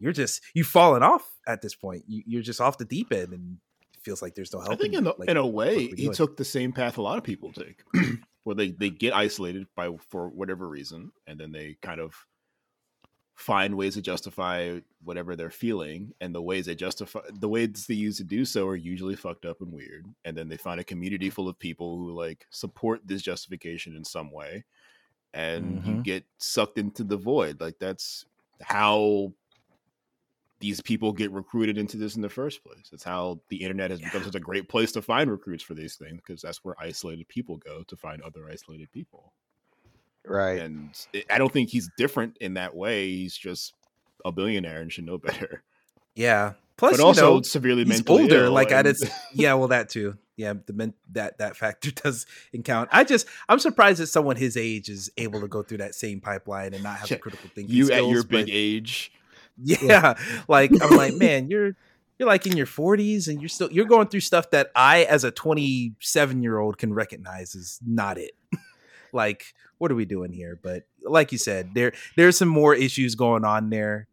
you're 0.00 0.12
just 0.12 0.42
you've 0.52 0.66
fallen 0.66 1.04
off 1.04 1.30
at 1.46 1.62
this 1.62 1.76
point. 1.76 2.02
You, 2.08 2.24
you're 2.26 2.42
just 2.42 2.60
off 2.60 2.76
the 2.76 2.84
deep 2.84 3.12
end 3.12 3.32
and 3.32 3.58
it 3.94 4.00
feels 4.02 4.20
like 4.20 4.34
there's 4.34 4.52
no 4.52 4.58
help. 4.58 4.72
I 4.72 4.76
think 4.76 4.94
in, 4.94 5.06
a, 5.06 5.14
like, 5.16 5.28
in 5.28 5.36
a 5.36 5.46
way 5.46 5.86
he 5.86 6.08
took 6.08 6.36
the 6.36 6.44
same 6.44 6.72
path 6.72 6.98
a 6.98 7.02
lot 7.02 7.16
of 7.16 7.22
people 7.22 7.52
take, 7.52 7.84
where 8.42 8.56
they 8.56 8.72
they 8.72 8.90
get 8.90 9.14
isolated 9.14 9.68
by 9.76 9.90
for 10.10 10.28
whatever 10.28 10.68
reason, 10.68 11.12
and 11.28 11.38
then 11.38 11.52
they 11.52 11.76
kind 11.82 12.00
of 12.00 12.16
find 13.34 13.76
ways 13.76 13.94
to 13.94 14.02
justify 14.02 14.80
whatever 15.02 15.34
they're 15.36 15.50
feeling, 15.50 16.12
and 16.20 16.34
the 16.34 16.42
ways 16.42 16.66
they 16.66 16.74
justify 16.74 17.20
the 17.32 17.48
ways 17.48 17.86
they 17.86 17.94
use 17.94 18.18
to 18.18 18.24
do 18.24 18.44
so 18.44 18.68
are 18.68 18.76
usually 18.76 19.16
fucked 19.16 19.44
up 19.46 19.60
and 19.60 19.72
weird, 19.72 20.06
and 20.24 20.36
then 20.36 20.48
they 20.48 20.56
find 20.56 20.80
a 20.80 20.84
community 20.84 21.30
full 21.30 21.48
of 21.48 21.58
people 21.58 21.96
who 21.98 22.12
like 22.12 22.46
support 22.50 23.00
this 23.06 23.22
justification 23.22 23.96
in 23.96 24.04
some 24.04 24.30
way, 24.30 24.64
and 25.34 25.84
you 25.84 25.98
Mhm. 25.98 26.02
get 26.02 26.26
sucked 26.38 26.78
into 26.78 27.04
the 27.04 27.16
void. 27.18 27.60
Like 27.60 27.78
that's 27.80 28.26
how 28.62 29.34
these 30.60 30.80
people 30.80 31.12
get 31.12 31.32
recruited 31.32 31.76
into 31.76 31.96
this 31.96 32.14
in 32.14 32.22
the 32.22 32.28
first 32.28 32.62
place. 32.62 32.90
It's 32.92 33.02
how 33.02 33.42
the 33.48 33.56
internet 33.62 33.90
has 33.90 34.00
become 34.00 34.22
such 34.22 34.36
a 34.36 34.40
great 34.40 34.68
place 34.68 34.92
to 34.92 35.02
find 35.02 35.30
recruits 35.30 35.64
for 35.64 35.74
these 35.74 35.96
things 35.96 36.16
because 36.16 36.42
that's 36.42 36.62
where 36.64 36.76
isolated 36.78 37.26
people 37.28 37.56
go 37.56 37.82
to 37.82 37.96
find 37.96 38.22
other 38.22 38.48
isolated 38.48 38.92
people. 38.92 39.34
Right. 40.26 40.60
And 40.60 40.90
it, 41.12 41.26
I 41.30 41.38
don't 41.38 41.52
think 41.52 41.70
he's 41.70 41.90
different 41.96 42.36
in 42.40 42.54
that 42.54 42.74
way. 42.76 43.08
He's 43.08 43.36
just 43.36 43.74
a 44.24 44.30
billionaire 44.32 44.80
and 44.80 44.92
should 44.92 45.04
know 45.06 45.18
better. 45.18 45.62
Yeah. 46.14 46.52
Plus, 46.76 46.92
but 46.92 47.00
you 47.00 47.06
also 47.06 47.34
know, 47.36 47.42
severely 47.42 47.84
he's 47.84 47.88
mentally 47.98 48.22
older. 48.22 48.48
Like 48.48 48.72
and- 48.72 48.86
just, 48.86 49.06
yeah, 49.34 49.54
well, 49.54 49.68
that 49.68 49.88
too. 49.88 50.16
Yeah, 50.36 50.54
the 50.66 50.72
men, 50.72 50.94
that 51.12 51.38
that 51.38 51.56
factor 51.56 51.90
does 52.02 52.24
count. 52.64 52.88
I 52.90 53.04
just, 53.04 53.26
I'm 53.48 53.58
surprised 53.58 54.00
that 54.00 54.06
someone 54.06 54.36
his 54.36 54.56
age 54.56 54.88
is 54.88 55.10
able 55.18 55.40
to 55.42 55.46
go 55.48 55.62
through 55.62 55.78
that 55.78 55.94
same 55.94 56.20
pipeline 56.20 56.72
and 56.72 56.82
not 56.82 56.96
have 56.98 57.10
Yeah, 57.10 57.18
critical 57.18 57.50
thinking. 57.54 57.74
you 57.74 57.84
skills, 57.86 58.00
at 58.00 58.10
your 58.10 58.22
but 58.22 58.30
big 58.46 58.48
age. 58.50 59.12
yeah, 59.58 60.14
like 60.48 60.72
I'm 60.82 60.96
like, 60.96 61.14
man, 61.14 61.48
you're 61.50 61.76
you're 62.18 62.26
like 62.28 62.46
in 62.46 62.56
your 62.56 62.66
40s 62.66 63.28
and 63.28 63.40
you're 63.42 63.50
still 63.50 63.70
you're 63.70 63.84
going 63.84 64.08
through 64.08 64.20
stuff 64.20 64.50
that 64.50 64.70
I, 64.74 65.02
as 65.04 65.22
a 65.24 65.30
27 65.30 66.42
year 66.42 66.58
old, 66.58 66.78
can 66.78 66.94
recognize 66.94 67.54
is 67.54 67.78
not 67.86 68.16
it. 68.18 68.32
Like, 69.12 69.54
what 69.78 69.90
are 69.92 69.94
we 69.94 70.04
doing 70.04 70.32
here? 70.32 70.58
But 70.62 70.84
like 71.02 71.32
you 71.32 71.38
said, 71.38 71.70
there 71.74 71.92
there's 72.16 72.36
some 72.38 72.48
more 72.48 72.74
issues 72.74 73.14
going 73.14 73.44
on 73.44 73.70
there 73.70 74.08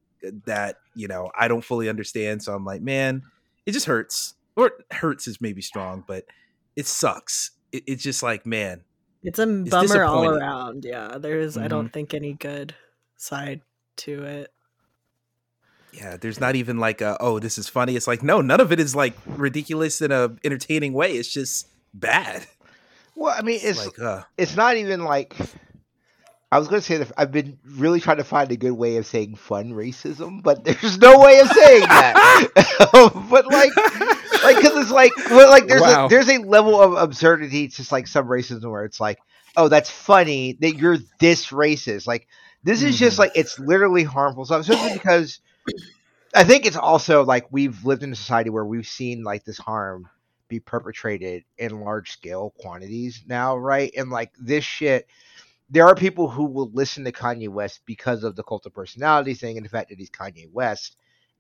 that 0.45 0.77
you 0.95 1.07
know 1.07 1.31
I 1.37 1.47
don't 1.47 1.63
fully 1.63 1.89
understand. 1.89 2.43
So 2.43 2.53
I'm 2.53 2.65
like, 2.65 2.81
man, 2.81 3.23
it 3.65 3.71
just 3.71 3.85
hurts. 3.85 4.33
Or 4.55 4.71
hurts 4.91 5.27
is 5.27 5.39
maybe 5.39 5.61
strong, 5.61 6.03
but 6.05 6.25
it 6.75 6.85
sucks 6.87 7.51
it, 7.71 7.83
it's 7.87 8.03
just 8.03 8.21
like 8.23 8.45
man, 8.45 8.81
It's 9.23 9.39
a 9.39 9.45
bummer 9.45 10.03
all 10.03 10.25
around. 10.27 10.83
Yeah, 10.83 11.17
there's 11.17 11.55
I 11.55 11.65
Mhm. 11.65 11.69
don't 11.69 11.89
think 11.93 12.13
any 12.13 12.33
good 12.33 12.75
side 13.15 13.61
to 13.97 14.23
it. 14.23 14.53
yeah, 15.93 16.17
there's 16.17 16.39
not 16.39 16.55
even 16.55 16.77
like 16.77 17.01
a, 17.01 17.17
oh 17.19 17.39
this 17.39 17.57
is 17.57 17.67
funny. 17.69 17.95
It's 17.95 18.07
like 18.07 18.21
no, 18.23 18.41
none 18.41 18.59
of 18.59 18.71
it 18.71 18.79
is 18.79 18.95
like 18.95 19.13
ridiculous 19.25 20.01
in 20.01 20.11
a 20.11 20.35
entertaining 20.43 20.93
way. 20.93 21.13
It's 21.13 21.31
just 21.31 21.67
bad. 21.93 22.45
Well, 23.19 23.35
I 23.37 23.41
mean, 23.41 23.55
It's, 23.55 23.65
it's 23.65 23.79
like 23.85 23.99
uh, 23.99 24.23
it's 24.37 24.55
not 24.55 24.77
even 24.77 25.03
like 25.03 25.35
I 26.51 26.57
was 26.57 26.67
going 26.67 26.81
to 26.81 26.85
say 26.85 26.97
that 26.97 27.11
I've 27.17 27.31
been 27.31 27.59
really 27.63 27.99
trying 27.99 28.17
to 28.17 28.23
find 28.23 28.51
a 28.51 28.55
good 28.57 28.71
way 28.71 28.95
of 28.97 29.05
saying 29.05 29.35
fun 29.35 29.71
racism, 29.73 30.41
but 30.41 30.63
there's 30.63 30.97
no 30.97 31.19
way 31.19 31.39
of 31.41 31.47
saying 31.49 31.81
that. 31.81 32.49
but 33.29 33.45
like, 33.47 33.75
like 34.43 34.55
because 34.55 34.77
it's 34.77 34.91
like, 34.91 35.11
well, 35.29 35.49
like 35.49 35.67
there's 35.67 35.81
Wow. 35.81 36.05
a 36.05 36.09
there's 36.09 36.29
a 36.29 36.37
level 36.39 36.81
of 36.81 36.93
absurdity. 36.93 37.67
to 37.67 37.75
just 37.75 37.91
like 37.91 38.07
some 38.07 38.25
racism 38.27 38.71
where 38.71 38.85
it's 38.85 38.99
like, 38.99 39.19
oh, 39.57 39.67
that's 39.67 39.89
funny 39.91 40.57
that 40.61 40.75
you're 40.77 40.97
this 41.19 41.47
racist. 41.47 42.07
Like 42.07 42.27
this 42.63 42.81
is 42.83 42.97
just 42.97 43.17
Mhm. 43.17 43.19
like 43.19 43.31
it's 43.35 43.59
literally 43.59 44.03
harmful 44.03 44.45
stuff, 44.45 44.61
especially 44.61 44.97
because 44.97 45.39
I 46.33 46.45
think 46.45 46.65
it's 46.65 46.77
also 46.77 47.23
like 47.23 47.51
we've 47.51 47.83
lived 47.85 48.01
in 48.03 48.11
a 48.11 48.15
society 48.15 48.49
where 48.49 48.65
we've 48.65 48.87
seen 48.87 49.23
like 49.23 49.43
this 49.43 49.57
harm 49.57 50.09
be 50.49 50.59
perpetrated 50.59 51.43
in 51.57 51.81
large 51.81 52.11
scale 52.11 52.53
quantities 52.59 53.23
now, 53.27 53.55
right? 53.55 53.91
And 53.95 54.09
like 54.09 54.33
this 54.37 54.65
shit, 54.65 55.07
there 55.69 55.87
are 55.87 55.95
people 55.95 56.27
who 56.27 56.45
will 56.45 56.71
listen 56.73 57.03
to 57.05 57.11
Kanye 57.11 57.47
West 57.47 57.81
because 57.85 58.23
of 58.23 58.35
the 58.35 58.43
cult 58.43 58.65
of 58.65 58.73
personality 58.73 59.35
thing 59.35 59.55
and 59.55 59.65
the 59.65 59.69
fact 59.69 59.89
that 59.89 59.99
he's 59.99 60.09
Kanye 60.09 60.51
West 60.51 60.97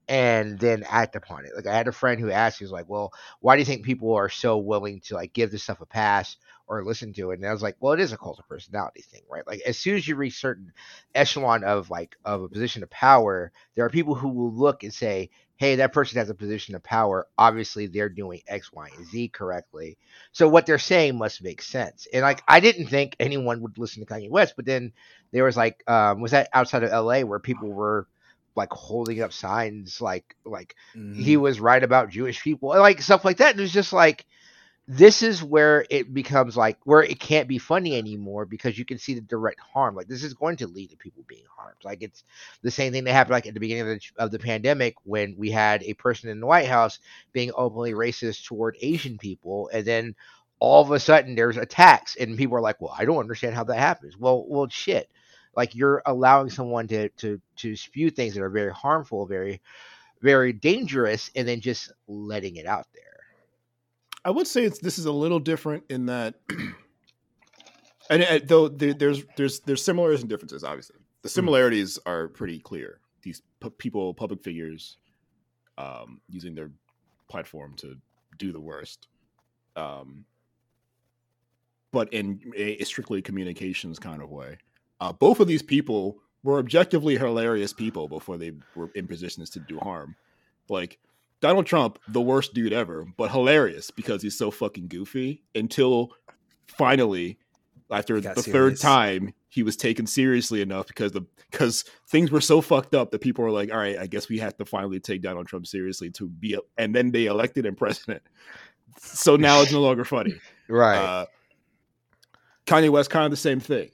and 0.09 0.57
then 0.59 0.83
act 0.89 1.15
upon 1.15 1.45
it. 1.45 1.51
Like 1.55 1.67
I 1.67 1.77
had 1.77 1.87
a 1.87 1.91
friend 1.91 2.19
who 2.19 2.31
asked, 2.31 2.57
he 2.57 2.65
was 2.65 2.71
like, 2.71 2.89
Well, 2.89 3.13
why 3.41 3.55
do 3.55 3.59
you 3.59 3.65
think 3.65 3.85
people 3.85 4.15
are 4.15 4.27
so 4.27 4.57
willing 4.57 5.01
to 5.01 5.13
like 5.13 5.33
give 5.33 5.51
this 5.51 5.63
stuff 5.63 5.81
a 5.81 5.85
pass 5.85 6.35
or 6.67 6.83
listen 6.83 7.13
to 7.13 7.29
it? 7.29 7.39
And 7.39 7.47
I 7.47 7.53
was 7.53 7.61
like, 7.61 7.77
Well, 7.79 7.93
it 7.93 7.99
is 7.99 8.11
a 8.11 8.17
cult 8.17 8.39
of 8.39 8.49
personality 8.49 9.03
thing, 9.03 9.21
right? 9.29 9.45
Like 9.45 9.61
as 9.67 9.77
soon 9.77 9.95
as 9.95 10.07
you 10.07 10.15
reach 10.15 10.41
certain 10.41 10.73
echelon 11.13 11.63
of 11.63 11.91
like 11.91 12.17
of 12.25 12.41
a 12.41 12.49
position 12.49 12.81
of 12.81 12.89
power, 12.89 13.51
there 13.75 13.85
are 13.85 13.89
people 13.91 14.15
who 14.15 14.29
will 14.29 14.51
look 14.51 14.83
and 14.83 14.93
say, 14.93 15.29
Hey, 15.57 15.75
that 15.75 15.93
person 15.93 16.17
has 16.17 16.31
a 16.31 16.35
position 16.35 16.73
of 16.73 16.81
power. 16.81 17.27
Obviously 17.37 17.85
they're 17.85 18.09
doing 18.09 18.41
X, 18.47 18.73
Y, 18.73 18.89
and 18.97 19.05
Z 19.05 19.27
correctly. 19.27 19.99
So 20.31 20.49
what 20.49 20.65
they're 20.65 20.79
saying 20.79 21.19
must 21.19 21.43
make 21.43 21.61
sense. 21.61 22.07
And 22.11 22.23
like 22.23 22.41
I 22.47 22.61
didn't 22.61 22.87
think 22.87 23.15
anyone 23.19 23.61
would 23.61 23.77
listen 23.77 24.03
to 24.03 24.11
Kanye 24.11 24.31
West, 24.31 24.55
but 24.55 24.65
then 24.65 24.91
there 25.31 25.43
was 25.43 25.55
like 25.55 25.83
um 25.87 26.19
was 26.19 26.31
that 26.31 26.49
outside 26.51 26.81
of 26.83 26.89
LA 27.05 27.19
where 27.21 27.39
people 27.39 27.69
were 27.69 28.07
like 28.59 28.73
holding 28.73 29.21
up 29.21 29.31
signs 29.31 30.01
like 30.01 30.35
like 30.45 30.75
he 30.93 31.35
mhm. 31.35 31.39
was 31.39 31.61
right 31.61 31.81
about 31.81 32.09
Jewish 32.09 32.43
people, 32.43 32.69
like 32.69 33.01
stuff 33.01 33.23
like 33.23 33.37
that. 33.37 33.51
And 33.51 33.59
it 33.59 33.63
was 33.63 33.71
just 33.71 33.93
like, 33.93 34.25
this 34.85 35.23
is 35.23 35.41
where 35.41 35.85
it 35.89 36.13
becomes 36.13 36.57
like 36.57 36.77
where 36.83 37.01
it 37.01 37.19
can't 37.19 37.47
be 37.47 37.57
funny 37.57 37.97
anymore 37.97 38.45
because 38.45 38.77
you 38.77 38.83
can 38.83 38.97
see 38.97 39.13
the 39.13 39.21
direct 39.21 39.61
harm. 39.61 39.95
Like 39.95 40.07
this 40.07 40.23
is 40.25 40.33
going 40.33 40.57
to 40.57 40.67
lead 40.67 40.89
to 40.89 40.97
people 40.97 41.23
being 41.25 41.45
harmed. 41.55 41.77
Like 41.85 42.03
it's 42.03 42.23
the 42.61 42.71
same 42.71 42.91
thing 42.91 43.05
that 43.05 43.13
happened 43.13 43.33
like 43.33 43.47
at 43.47 43.53
the 43.53 43.61
beginning 43.61 43.93
of 43.93 43.99
the, 43.99 44.23
of 44.23 44.31
the 44.31 44.39
pandemic 44.39 44.95
when 45.03 45.35
we 45.37 45.51
had 45.51 45.81
a 45.83 45.93
person 45.93 46.29
in 46.29 46.41
the 46.41 46.47
White 46.47 46.67
House 46.67 46.99
being 47.31 47.51
openly 47.55 47.93
racist 47.93 48.45
toward 48.45 48.75
Asian 48.81 49.17
people, 49.17 49.69
and 49.71 49.85
then 49.85 50.15
all 50.59 50.83
of 50.83 50.91
a 50.91 50.99
sudden 50.99 51.35
there's 51.35 51.55
attacks, 51.55 52.17
and 52.17 52.37
people 52.37 52.57
are 52.57 52.61
like, 52.61 52.81
"Well, 52.81 52.93
I 52.97 53.05
don't 53.05 53.19
understand 53.19 53.55
how 53.55 53.63
that 53.63 53.77
happens." 53.77 54.17
Well, 54.17 54.43
well, 54.49 54.67
shit. 54.67 55.09
Like 55.55 55.75
you're 55.75 56.01
allowing 56.05 56.49
someone 56.49 56.87
to 56.89 57.09
to 57.09 57.41
to 57.57 57.75
spew 57.75 58.09
things 58.09 58.35
that 58.35 58.43
are 58.43 58.49
very 58.49 58.71
harmful, 58.71 59.25
very 59.25 59.61
very 60.21 60.53
dangerous 60.53 61.31
and 61.35 61.47
then 61.47 61.61
just 61.61 61.91
letting 62.07 62.57
it 62.57 62.65
out 62.65 62.87
there. 62.93 63.03
I 64.25 64.31
would 64.31 64.47
say 64.47 64.63
it's 64.63 64.79
this 64.79 64.99
is 64.99 65.05
a 65.05 65.11
little 65.11 65.39
different 65.39 65.83
in 65.89 66.07
that, 66.07 66.35
and 68.09 68.23
uh, 68.23 68.39
though 68.43 68.67
there, 68.67 68.93
there's 68.93 69.23
there's 69.37 69.61
there's 69.61 69.83
similarities 69.83 70.21
and 70.21 70.29
differences. 70.29 70.63
Obviously, 70.63 70.97
the 71.21 71.29
similarities 71.29 71.97
are 72.05 72.27
pretty 72.27 72.59
clear. 72.59 72.99
These 73.21 73.41
pu- 73.59 73.71
people, 73.71 74.13
public 74.13 74.43
figures, 74.43 74.97
um, 75.77 76.19
using 76.29 76.53
their 76.53 76.71
platform 77.29 77.75
to 77.77 77.95
do 78.37 78.51
the 78.51 78.59
worst, 78.59 79.07
um, 79.77 80.25
but 81.91 82.11
in 82.13 82.41
a 82.55 82.83
strictly 82.83 83.21
communications 83.21 83.99
kind 83.99 84.21
of 84.21 84.29
way. 84.29 84.57
Uh, 84.99 85.13
both 85.13 85.39
of 85.39 85.47
these 85.47 85.61
people 85.61 86.17
were 86.43 86.59
objectively 86.59 87.17
hilarious 87.17 87.73
people 87.73 88.07
before 88.07 88.37
they 88.37 88.51
were 88.75 88.89
in 88.95 89.07
positions 89.07 89.49
to 89.51 89.59
do 89.59 89.79
harm. 89.79 90.15
Like 90.69 90.99
Donald 91.41 91.65
Trump, 91.65 91.99
the 92.07 92.21
worst 92.21 92.53
dude 92.53 92.73
ever, 92.73 93.05
but 93.17 93.31
hilarious 93.31 93.91
because 93.91 94.21
he's 94.21 94.37
so 94.37 94.51
fucking 94.51 94.87
goofy 94.87 95.43
until 95.55 96.11
finally, 96.67 97.37
after 97.89 98.15
the 98.15 98.33
got 98.33 98.37
third 98.37 98.77
time, 98.77 99.33
he 99.47 99.63
was 99.63 99.75
taken 99.75 100.05
seriously 100.05 100.61
enough 100.61 100.87
because 100.87 101.11
the 101.11 101.25
because 101.49 101.83
things 102.07 102.29
were 102.29 102.41
so 102.41 102.61
fucked 102.61 102.93
up 102.93 103.09
that 103.11 103.21
people 103.21 103.43
were 103.43 103.51
like, 103.51 103.71
all 103.71 103.77
right, 103.79 103.97
I 103.97 104.05
guess 104.05 104.29
we 104.29 104.37
have 104.37 104.55
to 104.57 104.65
finally 104.65 104.99
take 104.99 105.21
Donald 105.21 105.47
Trump 105.47 105.65
seriously 105.65 106.11
to 106.11 106.27
be, 106.27 106.57
and 106.77 106.93
then 106.93 107.11
they 107.11 107.25
elected 107.25 107.65
him 107.65 107.75
president. 107.75 108.21
So 108.99 109.35
now 109.35 109.61
it's 109.61 109.71
no 109.71 109.81
longer 109.81 110.05
funny. 110.05 110.35
Right. 110.71 110.97
Uh, 110.97 111.25
Kanye 112.67 112.91
West, 112.91 113.09
kind 113.09 113.25
of 113.25 113.31
the 113.31 113.37
same 113.37 113.59
thing. 113.59 113.89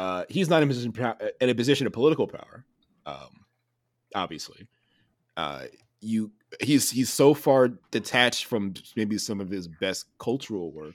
Uh, 0.00 0.24
he's 0.30 0.48
not 0.48 0.62
in 0.62 0.68
a 0.70 0.72
position 0.72 0.94
in 1.42 1.50
a 1.50 1.54
position 1.54 1.86
of 1.86 1.92
political 1.92 2.26
power, 2.26 2.64
um, 3.04 3.44
obviously. 4.14 4.66
Uh, 5.36 5.64
you, 6.00 6.32
he's 6.62 6.90
he's 6.90 7.10
so 7.10 7.34
far 7.34 7.68
detached 7.90 8.46
from 8.46 8.72
maybe 8.96 9.18
some 9.18 9.42
of 9.42 9.50
his 9.50 9.68
best 9.68 10.06
cultural 10.18 10.72
work 10.72 10.94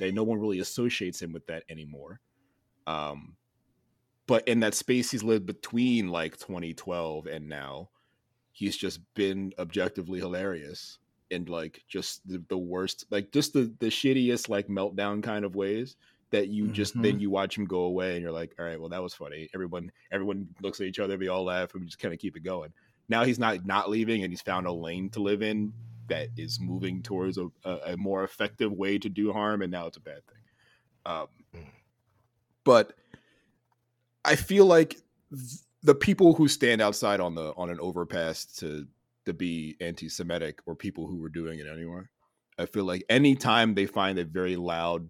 that 0.00 0.12
no 0.14 0.24
one 0.24 0.40
really 0.40 0.58
associates 0.58 1.22
him 1.22 1.32
with 1.32 1.46
that 1.46 1.62
anymore. 1.70 2.18
Um, 2.88 3.36
but 4.26 4.48
in 4.48 4.58
that 4.60 4.74
space 4.74 5.12
he's 5.12 5.22
lived 5.22 5.46
between 5.46 6.08
like 6.08 6.36
2012 6.36 7.26
and 7.26 7.48
now, 7.48 7.90
he's 8.50 8.76
just 8.76 8.98
been 9.14 9.52
objectively 9.60 10.18
hilarious 10.18 10.98
and 11.30 11.48
like 11.48 11.84
just 11.86 12.26
the, 12.26 12.42
the 12.48 12.58
worst, 12.58 13.06
like 13.12 13.30
just 13.30 13.52
the 13.52 13.72
the 13.78 13.90
shittiest 13.90 14.48
like 14.48 14.66
meltdown 14.66 15.22
kind 15.22 15.44
of 15.44 15.54
ways 15.54 15.94
that 16.30 16.48
you 16.48 16.68
just 16.68 17.00
then 17.00 17.20
you 17.20 17.30
watch 17.30 17.56
him 17.56 17.64
go 17.64 17.80
away 17.80 18.14
and 18.14 18.22
you're 18.22 18.32
like, 18.32 18.54
all 18.58 18.64
right, 18.64 18.80
well 18.80 18.88
that 18.90 19.02
was 19.02 19.14
funny. 19.14 19.48
Everyone 19.54 19.90
everyone 20.12 20.48
looks 20.62 20.80
at 20.80 20.86
each 20.86 20.98
other, 20.98 21.18
we 21.18 21.28
all 21.28 21.44
laugh, 21.44 21.72
and 21.74 21.82
we 21.82 21.86
just 21.86 21.98
kind 21.98 22.14
of 22.14 22.20
keep 22.20 22.36
it 22.36 22.44
going. 22.44 22.72
Now 23.08 23.24
he's 23.24 23.38
not 23.38 23.66
not 23.66 23.90
leaving, 23.90 24.22
and 24.22 24.32
he's 24.32 24.42
found 24.42 24.66
a 24.66 24.72
lane 24.72 25.10
to 25.10 25.20
live 25.20 25.42
in 25.42 25.72
that 26.08 26.28
is 26.36 26.60
moving 26.60 27.02
towards 27.02 27.38
a, 27.38 27.46
a, 27.64 27.92
a 27.92 27.96
more 27.96 28.24
effective 28.24 28.72
way 28.72 28.98
to 28.98 29.08
do 29.08 29.32
harm, 29.32 29.62
and 29.62 29.70
now 29.70 29.86
it's 29.86 29.96
a 29.96 30.00
bad 30.00 30.20
thing. 30.26 30.42
Um, 31.06 31.26
but 32.64 32.92
I 34.24 34.36
feel 34.36 34.66
like 34.66 34.96
th- 35.32 35.60
the 35.82 35.94
people 35.94 36.34
who 36.34 36.46
stand 36.46 36.82
outside 36.82 37.20
on 37.20 37.34
the 37.34 37.52
on 37.56 37.70
an 37.70 37.80
overpass 37.80 38.44
to 38.56 38.86
to 39.24 39.32
be 39.32 39.76
anti-Semitic 39.80 40.60
or 40.66 40.74
people 40.74 41.06
who 41.06 41.18
were 41.18 41.28
doing 41.28 41.58
it 41.58 41.66
anyway, 41.66 42.02
I 42.58 42.66
feel 42.66 42.84
like 42.84 43.04
anytime 43.08 43.74
they 43.74 43.86
find 43.86 44.18
a 44.18 44.24
very 44.24 44.56
loud 44.56 45.08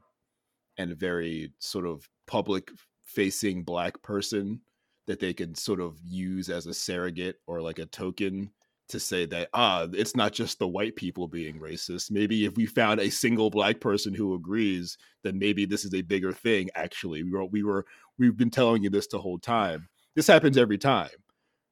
and 0.81 0.91
a 0.91 0.95
very 0.95 1.53
sort 1.59 1.87
of 1.87 2.09
public 2.27 2.71
facing 3.05 3.63
black 3.63 4.01
person 4.03 4.61
that 5.07 5.21
they 5.21 5.35
can 5.35 5.55
sort 5.55 5.81
of 5.81 5.99
use 6.03 6.49
as 6.49 6.67
a 6.67 6.73
surrogate 6.75 7.37
or 7.47 7.61
like 7.61 7.79
a 7.79 7.87
token 7.87 8.51
to 8.89 8.99
say 8.99 9.25
that 9.27 9.49
ah 9.55 9.87
it's 9.93 10.17
not 10.17 10.33
just 10.33 10.59
the 10.59 10.67
white 10.67 10.97
people 10.97 11.29
being 11.29 11.61
racist. 11.61 12.11
Maybe 12.11 12.45
if 12.45 12.57
we 12.57 12.67
found 12.67 12.99
a 12.99 13.11
single 13.11 13.51
black 13.51 13.79
person 13.79 14.15
who 14.15 14.35
agrees 14.35 14.97
then 15.23 15.39
maybe 15.39 15.67
this 15.67 15.85
is 15.85 15.95
a 15.95 16.03
bigger 16.03 16.33
thing 16.33 16.71
actually. 16.75 17.23
We 17.23 17.31
were 17.31 17.45
we 17.45 17.63
were 17.63 17.85
we've 18.19 18.37
been 18.37 18.51
telling 18.51 18.83
you 18.83 18.91
this 18.91 19.07
the 19.07 19.19
whole 19.19 19.39
time. 19.39 19.89
This 20.17 20.27
happens 20.27 20.57
every 20.57 20.79
time. 20.79 21.11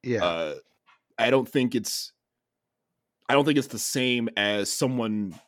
Yeah. 0.03 0.23
uh, 0.23 0.55
I 1.17 1.29
don't 1.29 1.49
think 1.49 1.75
it's 1.75 2.13
I 3.27 3.33
don't 3.33 3.45
think 3.45 3.57
it's 3.57 3.67
the 3.67 3.79
same 3.79 4.29
as 4.37 4.71
someone 4.71 5.39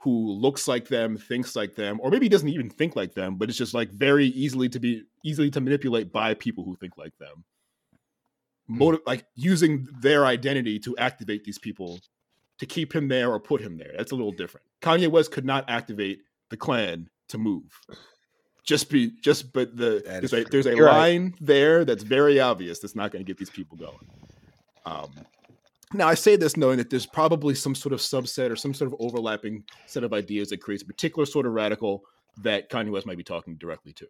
who 0.00 0.32
looks 0.32 0.68
like 0.68 0.88
them, 0.88 1.16
thinks 1.16 1.56
like 1.56 1.74
them, 1.74 1.98
or 2.00 2.10
maybe 2.10 2.28
doesn't 2.28 2.48
even 2.48 2.70
think 2.70 2.94
like 2.94 3.14
them, 3.14 3.36
but 3.36 3.48
it's 3.48 3.58
just 3.58 3.74
like 3.74 3.90
very 3.90 4.26
easily 4.26 4.68
to 4.68 4.78
be 4.78 5.02
easily 5.24 5.50
to 5.50 5.60
manipulate 5.60 6.12
by 6.12 6.34
people 6.34 6.64
who 6.64 6.76
think 6.76 6.96
like 6.96 7.16
them. 7.18 7.44
Motiv- 8.68 9.00
like 9.06 9.24
using 9.34 9.88
their 10.00 10.24
identity 10.26 10.78
to 10.78 10.96
activate 10.98 11.42
these 11.44 11.58
people 11.58 11.98
to 12.58 12.66
keep 12.66 12.94
him 12.94 13.08
there 13.08 13.30
or 13.30 13.40
put 13.40 13.60
him 13.60 13.76
there. 13.76 13.92
That's 13.96 14.12
a 14.12 14.14
little 14.14 14.32
different. 14.32 14.66
Kanye 14.82 15.08
West 15.08 15.32
could 15.32 15.44
not 15.44 15.68
activate 15.68 16.20
the 16.50 16.56
Klan 16.56 17.08
to 17.28 17.38
move. 17.38 17.64
Just 18.64 18.90
be 18.90 19.12
just 19.22 19.52
but 19.52 19.76
the 19.76 20.02
there's 20.04 20.32
a, 20.32 20.44
there's 20.44 20.66
a 20.66 20.76
You're 20.76 20.86
right. 20.86 20.98
line 20.98 21.34
there 21.40 21.84
that's 21.84 22.02
very 22.02 22.38
obvious 22.38 22.78
that's 22.78 22.94
not 22.94 23.10
going 23.10 23.24
to 23.24 23.26
get 23.26 23.38
these 23.38 23.50
people 23.50 23.78
going. 23.78 23.96
Um, 24.84 25.10
now 25.94 26.08
I 26.08 26.14
say 26.14 26.36
this 26.36 26.56
knowing 26.56 26.78
that 26.78 26.90
there's 26.90 27.06
probably 27.06 27.54
some 27.54 27.74
sort 27.74 27.92
of 27.92 28.00
subset 28.00 28.50
or 28.50 28.56
some 28.56 28.74
sort 28.74 28.92
of 28.92 29.00
overlapping 29.00 29.64
set 29.86 30.04
of 30.04 30.12
ideas 30.12 30.50
that 30.50 30.60
creates 30.60 30.82
a 30.82 30.86
particular 30.86 31.24
sort 31.26 31.46
of 31.46 31.52
radical 31.52 32.02
that 32.42 32.70
Kanye 32.70 32.90
West 32.90 33.06
might 33.06 33.16
be 33.16 33.24
talking 33.24 33.56
directly 33.56 33.92
to. 33.94 34.06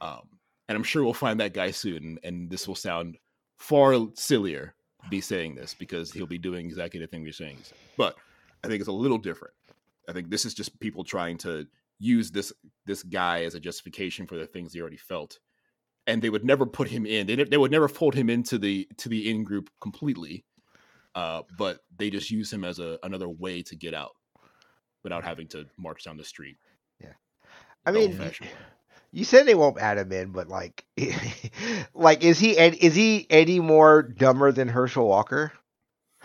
Um, 0.00 0.28
and 0.68 0.76
I'm 0.76 0.82
sure 0.82 1.02
we'll 1.02 1.14
find 1.14 1.40
that 1.40 1.54
guy 1.54 1.70
soon, 1.70 2.18
and, 2.22 2.50
this 2.50 2.68
will 2.68 2.74
sound 2.74 3.16
far 3.56 3.96
sillier 4.14 4.74
be 5.10 5.20
saying 5.20 5.54
this 5.54 5.74
because 5.74 6.12
he'll 6.12 6.26
be 6.26 6.38
doing 6.38 6.66
exactly 6.66 7.00
the 7.00 7.06
thing 7.06 7.22
we're 7.22 7.32
saying. 7.32 7.58
But 7.96 8.16
I 8.62 8.68
think 8.68 8.80
it's 8.80 8.88
a 8.88 8.92
little 8.92 9.18
different. 9.18 9.54
I 10.08 10.12
think 10.12 10.30
this 10.30 10.44
is 10.44 10.54
just 10.54 10.78
people 10.80 11.04
trying 11.04 11.38
to 11.38 11.66
use 11.98 12.30
this 12.30 12.52
this 12.86 13.02
guy 13.02 13.44
as 13.44 13.54
a 13.54 13.60
justification 13.60 14.26
for 14.26 14.36
the 14.36 14.46
things 14.46 14.72
they 14.72 14.80
already 14.80 14.96
felt, 14.96 15.38
and 16.06 16.22
they 16.22 16.30
would 16.30 16.44
never 16.44 16.66
put 16.66 16.88
him 16.88 17.06
in. 17.06 17.26
They 17.26 17.36
they 17.36 17.56
would 17.56 17.70
never 17.70 17.88
fold 17.88 18.14
him 18.14 18.30
into 18.30 18.58
the 18.58 18.88
to 18.98 19.08
the 19.08 19.30
in 19.30 19.44
group 19.44 19.70
completely, 19.80 20.44
uh, 21.18 21.42
but 21.58 21.80
they 21.98 22.10
just 22.10 22.30
use 22.30 22.52
him 22.52 22.62
as 22.62 22.78
a 22.78 22.96
another 23.02 23.28
way 23.28 23.60
to 23.60 23.74
get 23.74 23.92
out 23.92 24.12
without 25.02 25.24
having 25.24 25.48
to 25.48 25.66
march 25.76 26.04
down 26.04 26.16
the 26.16 26.24
street. 26.24 26.56
Yeah, 27.00 27.14
I 27.84 27.90
mean, 27.90 28.10
old-fashioned 28.10 28.48
you 29.12 29.24
said 29.24 29.44
they 29.44 29.56
won't 29.56 29.80
add 29.80 29.98
him 29.98 30.12
in, 30.12 30.30
but 30.30 30.48
like, 30.48 30.84
like 31.94 32.22
is 32.22 32.38
he 32.38 32.56
an- 32.56 32.74
is 32.74 32.94
he 32.94 33.26
any 33.30 33.58
more 33.58 34.04
dumber 34.04 34.52
than 34.52 34.68
Herschel 34.68 35.08
Walker? 35.08 35.52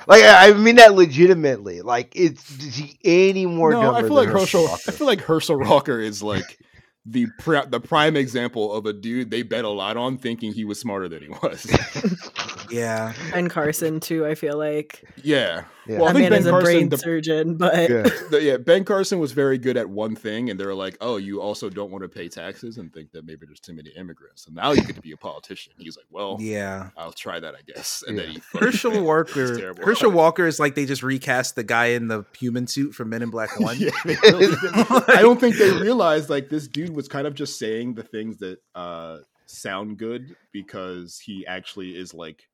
Like, 0.05 0.23
I 0.23 0.49
I 0.49 0.53
mean 0.53 0.75
that 0.75 0.93
legitimately. 0.93 1.81
Like, 1.81 2.13
it's 2.15 2.51
is 2.59 2.75
he 2.75 2.99
any 3.03 3.47
more 3.47 3.71
no, 3.71 3.81
dumber 3.81 3.97
I 3.97 4.01
feel 4.01 4.15
than 4.15 4.27
like 4.27 4.29
Herschel. 4.29 4.65
Walker? 4.65 4.83
I 4.87 4.91
feel 4.91 5.07
like 5.07 5.21
Herschel 5.21 5.59
Walker 5.59 5.99
is 5.99 6.21
like 6.21 6.59
the 7.05 7.27
pri- 7.39 7.65
the 7.65 7.79
prime 7.79 8.15
example 8.15 8.71
of 8.73 8.85
a 8.85 8.93
dude 8.93 9.29
they 9.31 9.41
bet 9.43 9.65
a 9.65 9.69
lot 9.69 9.97
on, 9.97 10.17
thinking 10.17 10.53
he 10.53 10.63
was 10.65 10.79
smarter 10.79 11.07
than 11.09 11.21
he 11.21 11.29
was. 11.29 11.65
Yeah. 12.69 13.13
And 13.35 13.51
Carson 13.51 13.99
too. 13.99 14.25
I 14.25 14.33
feel 14.33 14.57
like 14.57 15.03
yeah. 15.21 15.65
Yeah. 15.85 15.99
Well, 15.99 16.07
I 16.07 16.13
think 16.13 16.29
man 16.29 16.39
is 16.39 16.45
Ben 16.45 16.53
a 16.53 16.57
Carson. 16.57 16.73
brain 16.73 16.89
The, 16.89 16.97
surgeon, 16.97 17.55
but 17.57 17.75
Yeah. 17.89 18.01
the- 18.31 18.39
yeah, 18.41 18.57
Ben 18.57 18.83
Carson 18.85 19.19
was 19.19 19.33
very 19.33 19.57
good 19.57 19.75
at 19.77 19.89
one 19.89 20.15
thing, 20.15 20.49
and 20.49 20.57
they 20.59 20.65
were 20.65 20.73
like, 20.73 20.97
"Oh, 21.01 21.17
you 21.17 21.41
also 21.41 21.69
don't 21.69 21.91
want 21.91 22.03
to 22.03 22.07
pay 22.09 22.29
taxes 22.29 22.77
and 22.77 22.91
think 22.91 23.11
that 23.11 23.25
maybe 23.25 23.45
there's 23.45 23.59
too 23.59 23.73
many 23.73 23.89
immigrants, 23.91 24.45
so 24.45 24.51
now 24.53 24.71
you 24.71 24.81
get 24.81 24.95
to 24.95 25.01
be 25.01 25.11
a 25.11 25.17
politician." 25.17 25.73
He's 25.77 25.97
like, 25.97 26.05
"Well, 26.09 26.37
Yeah. 26.39 26.89
I'll 26.97 27.11
try 27.11 27.39
that, 27.41 27.53
I 27.53 27.59
guess." 27.67 28.01
And 28.07 28.17
Yeah. 28.17 28.23
then 28.23 28.31
he 28.31 28.41
Herschel 28.57 29.03
Walker. 29.03 29.57
terrible. 29.57 29.83
Herschel 29.85 30.09
Walker 30.11 30.47
is 30.47 30.57
like 30.59 30.73
they 30.75 30.85
just 30.85 31.03
recast 31.03 31.55
the 31.55 31.63
guy 31.65 31.87
in 31.87 32.07
the 32.07 32.23
human 32.39 32.65
suit 32.65 32.95
from 32.95 33.09
Men 33.09 33.21
in 33.21 33.29
Black 33.29 33.59
One. 33.59 33.77
Yeah, 33.77 33.91
really 34.05 34.47
did. 34.47 34.57
I 34.63 35.19
don't 35.21 35.39
think 35.39 35.57
they 35.57 35.69
realized 35.73 36.29
like 36.29 36.47
this 36.49 36.67
dude 36.67 36.92
was 36.93 37.07
kind 37.07 37.27
of 37.27 37.33
just 37.33 37.59
saying 37.59 37.95
the 37.95 38.03
things 38.03 38.37
that 38.37 38.59
uh 38.75 39.19
sound 39.45 39.97
good 39.97 40.35
because 40.51 41.19
he 41.19 41.45
actually 41.45 41.97
is 41.97 42.13
like 42.13 42.47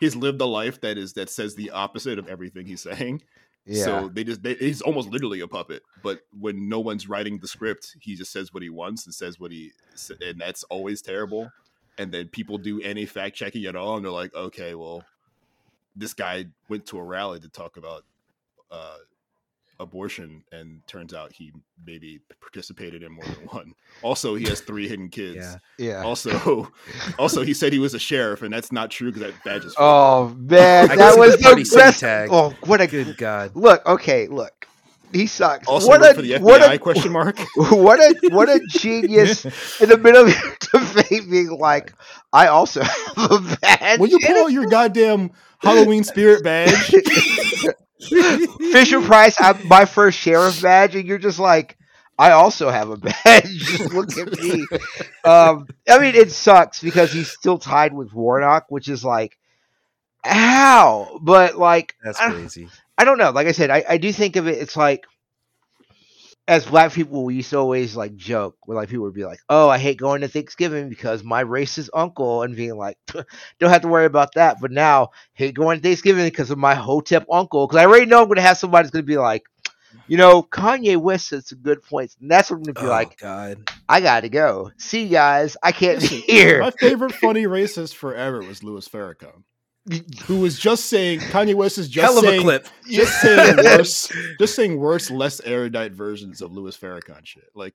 he's 0.00 0.16
lived 0.16 0.40
a 0.40 0.46
life 0.46 0.80
that 0.80 0.98
is 0.98 1.14
that 1.14 1.30
says 1.30 1.54
the 1.54 1.70
opposite 1.70 2.18
of 2.18 2.28
everything 2.28 2.66
he's 2.66 2.80
saying. 2.82 3.22
Yeah. 3.64 3.84
So 3.84 4.08
they 4.08 4.22
just 4.22 4.42
they, 4.42 4.54
he's 4.54 4.80
almost 4.80 5.08
literally 5.08 5.40
a 5.40 5.48
puppet. 5.48 5.82
But 6.02 6.20
when 6.38 6.68
no 6.68 6.78
one's 6.80 7.08
writing 7.08 7.38
the 7.38 7.48
script, 7.48 7.96
he 8.00 8.14
just 8.14 8.32
says 8.32 8.54
what 8.54 8.62
he 8.62 8.70
wants 8.70 9.06
and 9.06 9.14
says 9.14 9.40
what 9.40 9.50
he 9.50 9.72
and 10.20 10.40
that's 10.40 10.62
always 10.64 11.02
terrible. 11.02 11.50
And 11.98 12.12
then 12.12 12.28
people 12.28 12.58
do 12.58 12.80
any 12.82 13.06
fact 13.06 13.36
checking 13.36 13.64
at 13.64 13.74
all, 13.74 13.96
and 13.96 14.04
they're 14.04 14.12
like, 14.12 14.34
okay, 14.34 14.74
well, 14.74 15.02
this 15.96 16.12
guy 16.12 16.44
went 16.68 16.84
to 16.86 16.98
a 16.98 17.02
rally 17.02 17.40
to 17.40 17.48
talk 17.48 17.78
about 17.78 18.04
uh, 18.70 18.98
abortion, 19.78 20.42
and 20.52 20.86
turns 20.86 21.12
out 21.14 21.32
he 21.32 21.52
maybe 21.86 22.20
participated 22.40 23.02
in 23.02 23.12
more 23.12 23.24
than 23.24 23.34
one. 23.50 23.74
Also, 24.02 24.34
he 24.34 24.44
has 24.48 24.60
three 24.60 24.88
hidden 24.88 25.08
kids. 25.08 25.36
Yeah. 25.36 25.56
yeah. 25.78 26.02
Also, 26.04 26.70
also 27.18 27.42
he 27.42 27.54
said 27.54 27.72
he 27.72 27.78
was 27.78 27.94
a 27.94 27.98
sheriff, 27.98 28.42
and 28.42 28.52
that's 28.52 28.72
not 28.72 28.90
true 28.90 29.12
because 29.12 29.32
that 29.32 29.44
badge 29.44 29.64
is. 29.64 29.72
fake. 29.72 29.80
Oh 29.80 30.34
man, 30.38 30.88
that 30.88 31.18
was 31.18 31.36
the 31.36 31.42
Party 31.42 31.64
best. 31.64 32.00
tag. 32.00 32.28
Oh, 32.32 32.54
what 32.64 32.80
a 32.80 32.86
Good 32.86 33.16
God. 33.16 33.52
look. 33.54 33.84
Okay, 33.86 34.26
look. 34.28 34.66
He 35.12 35.26
sucks. 35.26 35.68
Also, 35.68 35.86
what 35.88 36.04
a 36.04 36.14
for 36.14 36.22
the 36.22 36.32
FBI 36.32 36.40
what 36.40 36.74
a 36.74 36.78
question 36.78 37.12
mark. 37.12 37.38
what 37.56 38.00
a 38.00 38.28
what 38.34 38.48
a 38.48 38.60
genius 38.68 39.44
in 39.80 39.88
the 39.88 39.96
middle 39.98 40.26
of 40.26 40.28
your 40.28 40.56
debate 40.94 41.30
being 41.30 41.50
like, 41.50 41.92
I 42.32 42.48
also 42.48 42.82
have 42.82 43.30
a 43.30 43.56
badge. 43.62 44.00
Will 44.00 44.08
you 44.08 44.18
pull 44.24 44.36
out 44.44 44.52
your 44.52 44.66
goddamn 44.66 45.30
Halloween 45.58 46.02
spirit 46.04 46.42
badge? 46.42 46.92
Fisher 48.00 49.00
Price, 49.00 49.36
I'm 49.38 49.66
my 49.68 49.84
first 49.84 50.18
sheriff 50.18 50.60
badge, 50.62 50.94
and 50.96 51.06
you're 51.06 51.18
just 51.18 51.38
like, 51.38 51.76
I 52.18 52.32
also 52.32 52.70
have 52.70 52.90
a 52.90 52.96
badge. 52.96 53.44
Just 53.44 53.92
look 53.92 54.16
at 54.16 54.40
me. 54.40 54.66
Um, 55.24 55.66
I 55.88 55.98
mean, 55.98 56.14
it 56.14 56.30
sucks 56.32 56.82
because 56.82 57.12
he's 57.12 57.30
still 57.30 57.58
tied 57.58 57.92
with 57.92 58.14
Warnock, 58.14 58.66
which 58.70 58.88
is 58.88 59.04
like, 59.04 59.36
how? 60.24 61.18
But 61.20 61.58
like, 61.58 61.94
That's 62.02 62.18
I, 62.18 62.30
crazy. 62.30 62.68
I 62.96 63.04
don't 63.04 63.18
know. 63.18 63.30
Like 63.30 63.46
I 63.46 63.52
said, 63.52 63.70
I, 63.70 63.84
I 63.86 63.98
do 63.98 64.12
think 64.12 64.36
of 64.36 64.48
it. 64.48 64.58
It's 64.58 64.76
like, 64.76 65.04
as 66.48 66.64
black 66.64 66.92
people, 66.92 67.24
we 67.24 67.36
used 67.36 67.50
to 67.50 67.58
always 67.58 67.96
like 67.96 68.14
joke 68.14 68.56
where 68.64 68.76
like 68.76 68.88
people 68.88 69.04
would 69.04 69.14
be 69.14 69.24
like, 69.24 69.40
"Oh, 69.48 69.68
I 69.68 69.78
hate 69.78 69.98
going 69.98 70.20
to 70.20 70.28
Thanksgiving 70.28 70.88
because 70.88 71.24
my 71.24 71.42
racist 71.42 71.88
uncle," 71.92 72.42
and 72.42 72.54
being 72.54 72.76
like, 72.76 72.98
"Don't 73.58 73.70
have 73.70 73.82
to 73.82 73.88
worry 73.88 74.06
about 74.06 74.34
that." 74.34 74.60
But 74.60 74.70
now, 74.70 75.10
hate 75.32 75.54
going 75.54 75.78
to 75.78 75.82
Thanksgiving 75.82 76.24
because 76.24 76.50
of 76.50 76.58
my 76.58 76.74
Hotep 76.74 77.26
uncle, 77.30 77.66
because 77.66 77.80
I 77.80 77.86
already 77.86 78.06
know 78.06 78.20
I'm 78.20 78.28
going 78.28 78.36
to 78.36 78.42
have 78.42 78.58
somebody 78.58 78.84
that's 78.84 78.92
going 78.92 79.04
to 79.04 79.06
be 79.06 79.18
like, 79.18 79.44
you 80.06 80.16
know, 80.16 80.42
Kanye 80.42 80.96
West 80.96 81.28
said 81.28 81.44
some 81.44 81.58
good 81.58 81.82
points, 81.82 82.16
and 82.20 82.30
that's 82.30 82.50
what 82.50 82.58
I'm 82.58 82.62
going 82.62 82.74
to 82.74 82.80
be 82.80 82.86
oh, 82.86 82.90
like. 82.90 83.18
God. 83.18 83.68
I 83.88 84.00
got 84.00 84.20
to 84.20 84.28
go. 84.28 84.70
See 84.78 85.04
you 85.04 85.10
guys. 85.10 85.56
I 85.62 85.72
can't 85.72 86.00
be 86.00 86.06
here. 86.26 86.60
My 86.60 86.70
favorite 86.70 87.14
funny 87.14 87.44
racist 87.44 87.94
forever 87.94 88.40
was 88.40 88.62
Louis 88.62 88.88
Farrakhan, 88.88 89.42
who 90.26 90.40
was 90.40 90.58
just 90.58 90.86
saying 90.86 91.20
Kanye 91.20 91.54
West 91.54 91.78
is 91.78 91.88
just 91.88 92.04
Hell 92.04 92.18
of 92.18 92.24
a 92.24 92.26
saying 92.28 92.42
clip. 92.42 92.66
just 92.88 93.20
saying 93.20 93.56
worse, 93.56 94.12
just 94.38 94.54
saying 94.54 94.78
worse, 94.78 95.10
less 95.10 95.40
erudite 95.40 95.92
versions 95.92 96.42
of 96.42 96.52
Louis 96.52 96.76
Farrakhan 96.76 97.24
shit. 97.24 97.48
Like 97.54 97.74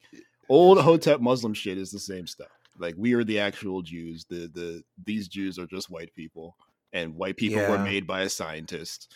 old 0.50 0.80
Hotep 0.80 1.22
Muslim 1.22 1.54
shit 1.54 1.78
is 1.78 1.92
the 1.92 2.00
same 2.00 2.28
stuff. 2.28 2.50
Like 2.78 2.96
we 2.98 3.14
are 3.14 3.24
the 3.24 3.40
actual 3.40 3.82
Jews. 3.82 4.26
The 4.26 4.50
the 4.54 4.84
these 5.06 5.28
Jews 5.28 5.58
are 5.58 5.68
just 5.68 5.90
white 5.90 6.14
people, 6.14 6.56
and 6.92 7.16
white 7.16 7.38
people 7.38 7.60
were 7.62 7.80
made 7.80 8.06
by 8.06 8.22
a 8.22 8.30
scientist. 8.30 9.14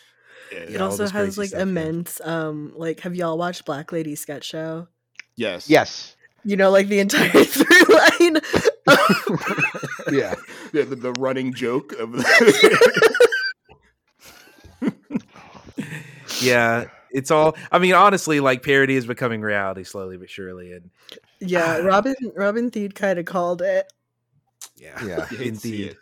Yeah, 0.52 0.58
it 0.58 0.80
also 0.80 1.08
has 1.08 1.36
like 1.36 1.48
stuff, 1.48 1.58
yeah. 1.58 1.62
immense 1.62 2.20
um 2.20 2.72
like 2.76 3.00
have 3.00 3.14
y'all 3.14 3.36
watched 3.38 3.64
Black 3.64 3.92
Lady 3.92 4.14
sketch 4.14 4.44
show? 4.44 4.88
yes, 5.36 5.68
Yes. 5.68 6.16
You 6.44 6.56
know, 6.56 6.70
like 6.70 6.86
the 6.86 7.00
entire 7.00 7.28
through 7.44 7.96
line. 8.20 8.40
Yeah. 10.08 10.34
the, 10.72 10.84
the, 10.84 10.96
the 10.96 11.12
running 11.12 11.52
joke 11.54 11.92
of 11.94 12.12
the 12.12 13.16
Yeah. 16.40 16.86
It's 17.10 17.30
all, 17.30 17.56
I 17.72 17.78
mean, 17.78 17.94
honestly, 17.94 18.40
like 18.40 18.62
parody 18.62 18.96
is 18.96 19.06
becoming 19.06 19.40
reality 19.40 19.84
slowly 19.84 20.16
but 20.18 20.28
surely. 20.28 20.72
And 20.72 20.90
yeah, 21.40 21.78
Robin 21.82 22.14
Robin 22.34 22.70
Thede 22.70 22.94
kind 22.94 23.18
of 23.18 23.24
called 23.24 23.62
it. 23.62 23.90
yeah. 24.76 25.04
Yeah. 25.04 25.26
You 25.30 25.38
hate 25.38 25.54
to 25.54 25.60
see 25.60 25.82
Indeed. 25.82 25.90
it. 25.90 25.96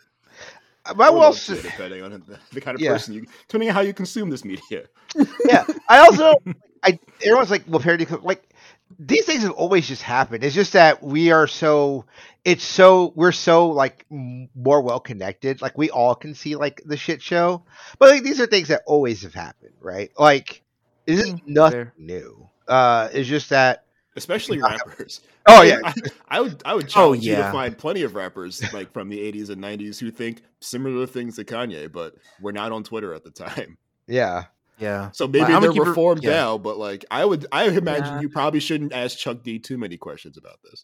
I 0.85 1.09
Or 1.09 1.19
will 1.19 1.19
love 1.19 1.35
say, 1.35 1.61
depending 1.61 2.03
on 2.03 2.11
the, 2.11 2.39
the 2.53 2.61
kind 2.61 2.75
of 2.75 2.81
Yeah. 2.81 2.91
person 2.93 3.13
you, 3.13 3.25
depending 3.47 3.69
on 3.69 3.75
how 3.75 3.81
you 3.81 3.93
consume 3.93 4.29
this 4.29 4.45
media. 4.45 4.85
yeah. 5.45 5.65
I 5.89 5.99
also, 5.99 6.35
I 6.83 6.99
everyone's 7.23 7.49
like, 7.51 7.63
well, 7.67 7.79
parody, 7.79 8.05
like 8.21 8.43
these 8.99 9.25
things 9.25 9.43
have 9.43 9.51
always 9.53 9.87
just 9.87 10.01
happened. 10.03 10.43
It's 10.43 10.55
just 10.55 10.73
that 10.73 11.01
we 11.01 11.31
are 11.31 11.47
so, 11.47 12.05
it's 12.45 12.63
so 12.63 13.11
we're 13.15 13.31
so 13.33 13.67
like 13.69 14.05
more 14.09 14.81
well 14.81 14.99
connected. 15.01 15.61
Like 15.61 15.77
we 15.77 15.89
all 15.89 16.15
can 16.15 16.33
see 16.35 16.55
like 16.55 16.81
the 16.85 16.95
shit 16.95 17.21
show, 17.21 17.65
but 17.99 18.09
like 18.11 18.23
these 18.23 18.39
are 18.39 18.45
things 18.45 18.69
that 18.69 18.83
always 18.85 19.23
have 19.23 19.33
happened, 19.33 19.73
right? 19.81 20.11
Like 20.17 20.61
this 21.05 21.25
is 21.25 21.33
nothing 21.45 21.71
fair. 21.85 21.93
new. 21.97 22.47
Uh, 22.67 23.09
it's 23.11 23.27
just 23.27 23.49
that. 23.49 23.85
especially 24.15 24.61
rappers. 24.61 25.21
Oh 25.47 25.61
yeah, 25.61 25.77
I, 25.83 25.93
I 26.29 26.41
would 26.41 26.61
I 26.65 26.73
would 26.73 26.85
Oh, 26.85 26.87
challenge 26.87 27.25
you 27.25 27.35
to 27.35 27.51
find 27.51 27.77
plenty 27.77 28.03
of 28.03 28.15
rappers 28.15 28.63
like 28.73 28.91
from 28.93 29.09
the 29.09 29.19
80s 29.31 29.49
and 29.49 29.61
90s 29.61 29.99
who 29.99 30.09
think 30.09 30.41
similar 30.61 31.05
things 31.05 31.35
to 31.35 31.43
Kanye, 31.43 31.91
but 31.91 32.15
we're 32.41 32.51
not 32.51 32.71
on 32.71 32.83
Twitter 32.83 33.13
at 33.13 33.23
the 33.23 33.31
time. 33.31 33.77
yeah. 34.07 34.45
Yeah. 34.77 35.11
So 35.11 35.25
maybe 35.27 35.45
I'ma 35.45 35.59
they're 35.61 35.71
keep 35.71 35.83
it- 35.83 35.87
reformed 35.87 36.23
yeah. 36.23 36.31
now, 36.31 36.57
but 36.57 36.77
like 36.77 37.05
I 37.11 37.23
would 37.23 37.45
I 37.51 37.65
imagine 37.69 38.15
Yeah. 38.15 38.21
you 38.21 38.29
probably 38.29 38.59
shouldn't 38.59 38.91
ask 38.93 39.17
Chuck 39.17 39.41
D 39.43 39.57
too 39.59 39.77
many 39.77 39.95
questions 39.97 40.37
about 40.37 40.57
this. 40.63 40.83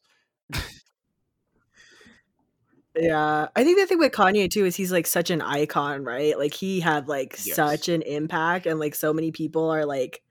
Yeah, 2.95 3.47
I 3.55 3.63
think 3.63 3.79
the 3.79 3.85
thing 3.85 3.99
with 3.99 4.11
Kanye 4.11 4.49
too 4.49 4.65
is 4.65 4.75
he's 4.75 4.91
like 4.91 5.07
such 5.07 5.29
an 5.29 5.41
icon, 5.41 6.03
right? 6.03 6.37
Like 6.37 6.53
he 6.53 6.79
had 6.79 7.07
like 7.07 7.39
Yes. 7.43 7.55
such 7.55 7.87
an 7.89 8.01
impact, 8.01 8.65
and 8.65 8.79
like 8.79 8.95
so 8.95 9.13
many 9.13 9.31
people 9.31 9.69
are 9.69 9.85
like 9.85 10.21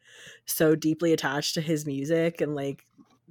so 0.47 0.75
deeply 0.75 1.13
attached 1.13 1.55
to 1.55 1.61
his 1.61 1.87
music, 1.87 2.41
and 2.41 2.55
like 2.55 2.85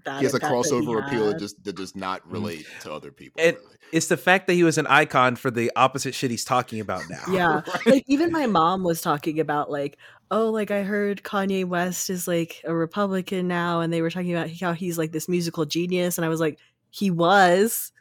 that 0.05 0.19
He 0.19 0.23
has 0.25 0.33
a 0.33 0.37
impact 0.37 0.51
that 0.51 0.71
crossover 0.71 1.05
appeal 1.05 1.27
that 1.27 1.39
just 1.39 1.63
that 1.63 1.75
does 1.75 1.95
not 1.95 2.21
mm-hmm. 2.21 2.31
relate 2.31 2.65
to 2.81 2.91
other 2.91 3.11
people. 3.11 3.41
And- 3.41 3.55
really. 3.55 3.75
It's 3.91 4.05
the 4.05 4.17
fact 4.17 4.45
that 4.45 4.53
he 4.53 4.63
was 4.63 4.77
an 4.77 4.85
icon 4.85 5.35
for 5.35 5.49
the 5.49 5.71
opposite 5.75 6.13
shit 6.13 6.29
he's 6.29 6.45
talking 6.45 6.79
about 6.79 7.01
now. 7.09 7.23
Yeah, 7.31 7.61
Right? 7.65 7.85
like 7.87 8.03
even 8.07 8.31
my 8.31 8.45
mom 8.45 8.83
was 8.83 9.01
talking 9.01 9.39
about 9.39 9.71
like, 9.71 9.97
oh, 10.29 10.51
like 10.51 10.69
I 10.69 10.83
heard 10.83 11.23
Kanye 11.23 11.65
West 11.65 12.09
is 12.11 12.27
like 12.27 12.61
a 12.65 12.73
Republican 12.75 13.47
now, 13.47 13.81
and 13.81 13.91
they 13.91 14.03
were 14.03 14.11
talking 14.11 14.31
about 14.35 14.51
how 14.59 14.73
he's 14.73 14.99
like 14.99 15.11
this 15.11 15.27
musical 15.27 15.65
genius, 15.65 16.19
and 16.19 16.25
I 16.25 16.29
was 16.29 16.39
like, 16.39 16.59
he 16.91 17.09
was, 17.09 17.91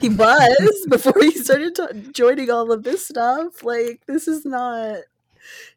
he 0.00 0.08
was 0.08 0.86
before 0.88 1.14
he 1.20 1.32
started 1.32 1.74
t- 1.74 2.10
joining 2.12 2.50
all 2.50 2.70
of 2.72 2.82
this 2.84 3.06
stuff. 3.06 3.62
Like 3.64 4.02
this 4.06 4.28
is 4.28 4.44
not. 4.44 4.98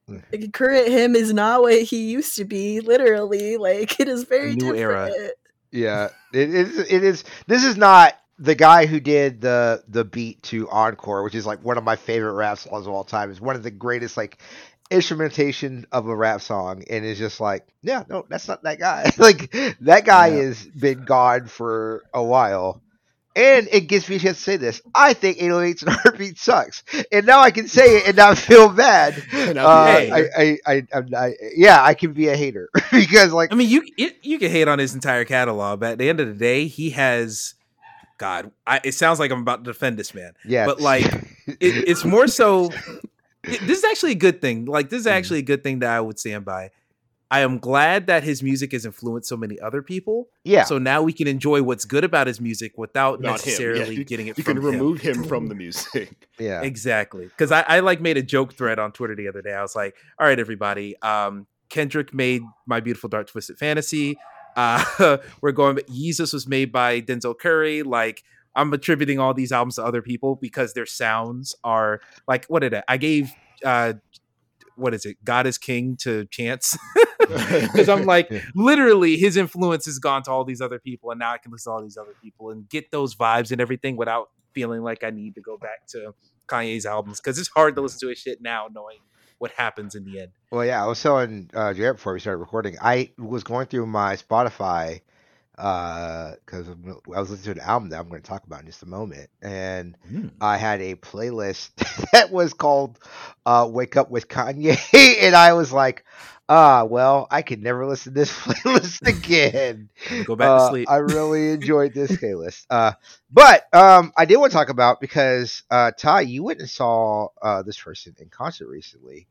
Mm. 0.10 0.24
Like, 0.32 0.54
current 0.54 0.88
him 0.88 1.16
is 1.16 1.34
not 1.34 1.62
what 1.62 1.82
he 1.82 2.10
used 2.12 2.36
to 2.38 2.46
be. 2.46 2.80
Literally, 2.82 3.58
like 3.58 4.00
it 4.00 4.08
is 4.08 4.24
very 4.24 4.56
New 4.56 4.76
era. 4.76 5.08
different. 5.08 5.34
Yeah, 5.72 6.10
it 6.34 6.54
is. 6.54 6.78
It 6.80 7.04
is. 7.04 7.24
This 7.48 7.64
is 7.64 7.78
not 7.78 8.14
the 8.38 8.56
guy 8.56 8.86
who 8.88 9.00
did 9.00 9.42
the 9.42 9.84
the 9.88 10.04
beat 10.04 10.42
to 10.44 10.70
Encore, 10.70 11.24
which 11.24 11.36
is 11.36 11.46
like 11.46 11.64
one 11.64 11.78
of 11.78 11.84
my 11.84 11.96
favorite 11.96 12.34
rap 12.34 12.58
songs 12.58 12.88
of 12.88 12.94
all 12.94 13.04
time. 13.04 13.30
It's 13.32 13.40
one 13.42 13.56
of 13.56 13.64
the 13.64 13.72
greatest 13.72 14.18
like 14.18 14.40
instrumentation 14.90 15.86
of 15.92 16.08
a 16.08 16.16
rap 16.16 16.42
song 16.42 16.84
and 16.90 17.06
it's 17.06 17.18
just 17.18 17.40
like, 17.40 17.66
yeah, 17.82 18.04
no, 18.10 18.26
that's 18.30 18.48
not 18.48 18.64
that 18.64 18.78
guy. 18.78 19.10
like 19.18 19.50
that 19.82 20.04
guy 20.06 20.28
Yeah. 20.28 20.42
has 20.44 20.66
been 20.66 21.06
gone 21.06 21.48
for 21.48 22.04
a 22.14 22.22
while. 22.24 22.82
And 23.36 23.70
it 23.72 23.82
gives 23.88 24.10
me 24.10 24.18
a 24.18 24.20
chance 24.20 24.38
to 24.38 24.44
say 24.44 24.58
this. 24.58 24.82
I 24.94 25.14
think 25.14 25.38
808s 25.38 25.82
and 25.88 25.92
Heartbeat 25.92 26.38
sucks. 26.38 26.84
And 27.12 27.26
now 27.26 27.40
I 27.40 27.52
can 27.52 27.68
say 27.68 27.98
it 28.00 28.08
and 28.08 28.18
not 28.18 28.38
feel 28.38 28.68
bad. 28.70 29.24
And 29.32 29.58
Uh, 29.58 29.68
I'll 29.68 29.86
be 29.86 29.92
Hey. 30.06 30.12
like, 30.12 30.26
I, 30.38 30.42
I, 30.42 30.74
I, 30.74 30.84
I'm- 30.94 31.10
I, 31.16 31.34
yeah, 31.56 31.82
I 31.84 31.94
can 31.94 32.12
be 32.14 32.28
a 32.28 32.36
hater 32.36 32.70
because 32.92 33.32
like 33.32 33.52
I 33.54 33.56
mean, 33.56 33.70
you 33.70 33.84
it, 33.98 34.18
you 34.22 34.38
can 34.38 34.52
hate 34.52 34.68
on 34.68 34.80
his 34.80 34.94
entire 34.94 35.24
catalog, 35.26 35.80
but 35.80 35.94
at 35.94 35.98
the 35.98 36.10
end 36.10 36.20
of 36.20 36.28
the 36.28 36.34
day, 36.34 36.68
he 36.68 36.90
has. 36.92 37.54
God, 38.18 38.52
I, 38.68 38.80
it 38.84 38.92
sounds 38.94 39.18
like 39.18 39.32
I'm 39.32 39.42
about 39.42 39.64
to 39.66 39.72
defend 39.72 39.98
this 39.98 40.14
man. 40.14 40.34
yeah, 40.46 40.68
but, 40.68 40.80
like, 40.80 41.06
It, 41.48 41.58
it's 41.90 42.06
more 42.06 42.28
so. 42.28 42.70
it- 43.44 43.62
this 43.66 43.80
is 43.80 43.84
actually 43.84 44.12
a 44.12 44.16
good 44.16 44.42
thing. 44.42 44.66
Like, 44.66 44.90
this 44.90 45.00
is 45.00 45.06
Mhm. 45.08 45.12
actually 45.12 45.40
a 45.40 45.44
good 45.44 45.64
thing 45.64 45.80
that 45.80 45.90
I 45.90 46.00
would 46.02 46.20
stand 46.20 46.46
by. 46.46 46.70
I 47.32 47.40
am 47.40 47.58
glad 47.60 48.08
that 48.08 48.24
his 48.24 48.44
music 48.44 48.74
has 48.74 48.86
influenced 48.86 49.30
so 49.30 49.38
many 49.38 49.58
other 49.60 49.82
people. 49.82 50.28
yeah, 50.44 50.66
So 50.66 50.78
now 50.78 51.02
we 51.02 51.14
can 51.14 51.28
enjoy 51.28 51.64
what's 51.64 51.86
good 51.86 52.04
about 52.04 52.28
his 52.28 52.42
music 52.42 52.78
without 52.78 53.22
Not 53.22 53.44
necessarily 53.46 53.96
Yeah, 53.96 54.04
getting 54.04 54.28
it 54.28 54.38
you 54.38 54.44
from 54.44 54.58
can 54.58 54.64
him. 54.66 54.72
remove 54.72 55.00
him 55.02 55.24
from 55.24 55.48
the 55.48 55.56
music. 55.56 56.28
yeah, 56.40 56.62
Exactly. 56.62 57.24
Because 57.26 57.52
I, 57.52 57.62
I 57.62 57.80
like 57.80 58.02
made 58.02 58.18
a 58.18 58.22
joke 58.22 58.54
thread 58.54 58.78
on 58.80 58.92
Twitter 58.92 59.16
the 59.16 59.30
other 59.30 59.42
day. 59.42 59.54
I 59.54 59.62
was 59.62 59.76
like, 59.78 59.96
all 60.20 60.28
right, 60.28 60.38
everybody. 60.40 61.02
Um, 61.02 61.48
Kendrick 61.70 62.14
made 62.14 62.42
My 62.68 62.82
Beautiful 62.82 63.08
Dark 63.10 63.28
Twisted 63.28 63.58
Fantasy. 63.58 64.18
Uh, 64.58 65.18
we're 65.42 65.54
going, 65.54 65.78
Yeezus 65.90 66.34
was 66.34 66.46
made 66.46 66.72
by 66.74 67.00
Denzel 67.00 67.40
Curry. 67.40 67.82
Like, 67.84 68.24
I'm 68.58 68.74
attributing 68.74 69.20
all 69.20 69.34
these 69.34 69.54
albums 69.54 69.76
to 69.76 69.86
other 69.86 70.02
people 70.02 70.36
because 70.36 70.74
their 70.74 70.86
sounds 70.86 71.56
are 71.64 72.02
like, 72.28 72.44
what 72.48 72.60
did 72.60 72.74
I, 72.74 72.84
I 72.90 72.98
gave, 72.98 73.32
uh, 73.64 73.94
what 74.76 74.94
is 74.94 75.06
it? 75.06 75.18
God 75.24 75.48
is 75.48 75.58
King 75.58 75.98
to 75.98 76.26
Chance. 76.26 76.78
Because 77.62 77.90
I'm 77.90 78.06
like, 78.06 78.32
literally, 78.56 79.18
his 79.18 79.38
influence 79.38 79.86
has 79.86 80.00
gone 80.00 80.24
to 80.24 80.32
all 80.32 80.44
these 80.44 80.62
other 80.62 80.80
people, 80.80 81.12
and 81.12 81.20
now 81.20 81.32
I 81.32 81.38
can 81.38 81.52
listen 81.52 81.72
to 81.72 81.76
all 81.76 81.82
these 81.82 81.98
other 81.98 82.16
people 82.22 82.50
and 82.50 82.68
get 82.68 82.92
those 82.92 83.16
vibes 83.16 83.52
and 83.52 83.62
everything 83.62 83.96
without 83.96 84.30
feeling 84.54 84.82
like 84.82 85.04
I 85.04 85.12
need 85.12 85.36
to 85.36 85.42
go 85.42 85.58
back 85.58 85.88
to 85.90 86.14
Kanye's 86.48 86.86
albums 86.86 87.20
because 87.20 87.40
it's 87.40 87.50
hard 87.50 87.76
to 87.76 87.82
listen 87.82 88.00
to 88.02 88.10
his 88.10 88.18
shit 88.18 88.42
now, 88.42 88.68
knowing 88.74 88.98
what 89.38 89.52
happens 89.52 89.96
in 89.96 90.04
the 90.04 90.20
end. 90.20 90.32
Well, 90.52 90.66
yeah, 90.66 90.84
I 90.84 90.88
was 90.88 91.02
telling 91.02 91.50
uh, 91.54 91.74
Jared 91.74 91.98
before 91.98 92.14
we 92.14 92.20
started 92.20 92.40
recording. 92.40 92.78
I 92.82 93.12
was 93.18 93.44
going 93.44 93.68
through 93.68 93.86
my 93.86 94.16
Spotify 94.16 95.02
because 95.62 96.68
I 96.70 97.20
was 97.20 97.30
listening 97.30 97.56
to 97.56 97.62
an 97.62 97.68
album 97.68 97.90
that 97.90 98.00
I'm 98.00 98.10
going 98.10 98.22
to 98.22 98.28
talk 98.28 98.46
about 98.46 98.62
in 98.62 98.66
just 98.68 98.84
a 98.84 98.88
moment, 98.88 99.30
and 99.42 99.96
I 100.40 100.58
had 100.58 100.82
a 100.82 100.96
playlist 100.96 101.72
that 102.12 102.32
was 102.32 102.54
called 102.54 103.00
uh, 103.46 103.68
"Wake 103.70 103.96
Up 103.98 104.10
with 104.10 104.28
Kanye," 104.28 104.78
and 105.22 105.36
I 105.36 105.54
was 105.54 105.72
like, 105.72 106.04
"Ah, 106.50 106.84
well, 106.86 107.28
I 107.30 107.44
could 107.44 107.62
never 107.62 107.86
listen 107.86 108.14
to 108.14 108.20
this 108.20 108.32
playlist 108.38 109.06
again." 109.08 109.90
Go 110.24 110.36
back 110.36 110.48
Uh, 110.50 110.58
to 110.58 110.70
sleep. 110.70 110.90
I 110.90 110.98
really 110.98 111.52
enjoyed 111.52 111.94
this 111.94 112.12
playlist. 112.12 112.66
Uh, 112.70 112.94
but 113.32 113.68
um, 113.74 114.12
I 114.18 114.26
did 114.26 114.38
want 114.38 114.52
to 114.52 114.58
talk 114.58 114.70
about 114.70 115.00
because 115.00 115.64
uh, 115.70 115.92
Ty, 115.98 116.22
you 116.22 116.44
went 116.44 116.60
and 116.60 116.70
saw 116.70 117.28
uh, 117.42 117.62
this 117.64 117.80
person 117.80 118.16
in 118.20 118.30
concert 118.30 118.68
recently. 118.68 119.28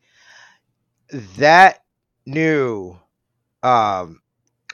That 1.38 1.82
new, 2.26 2.98
um, 3.62 4.20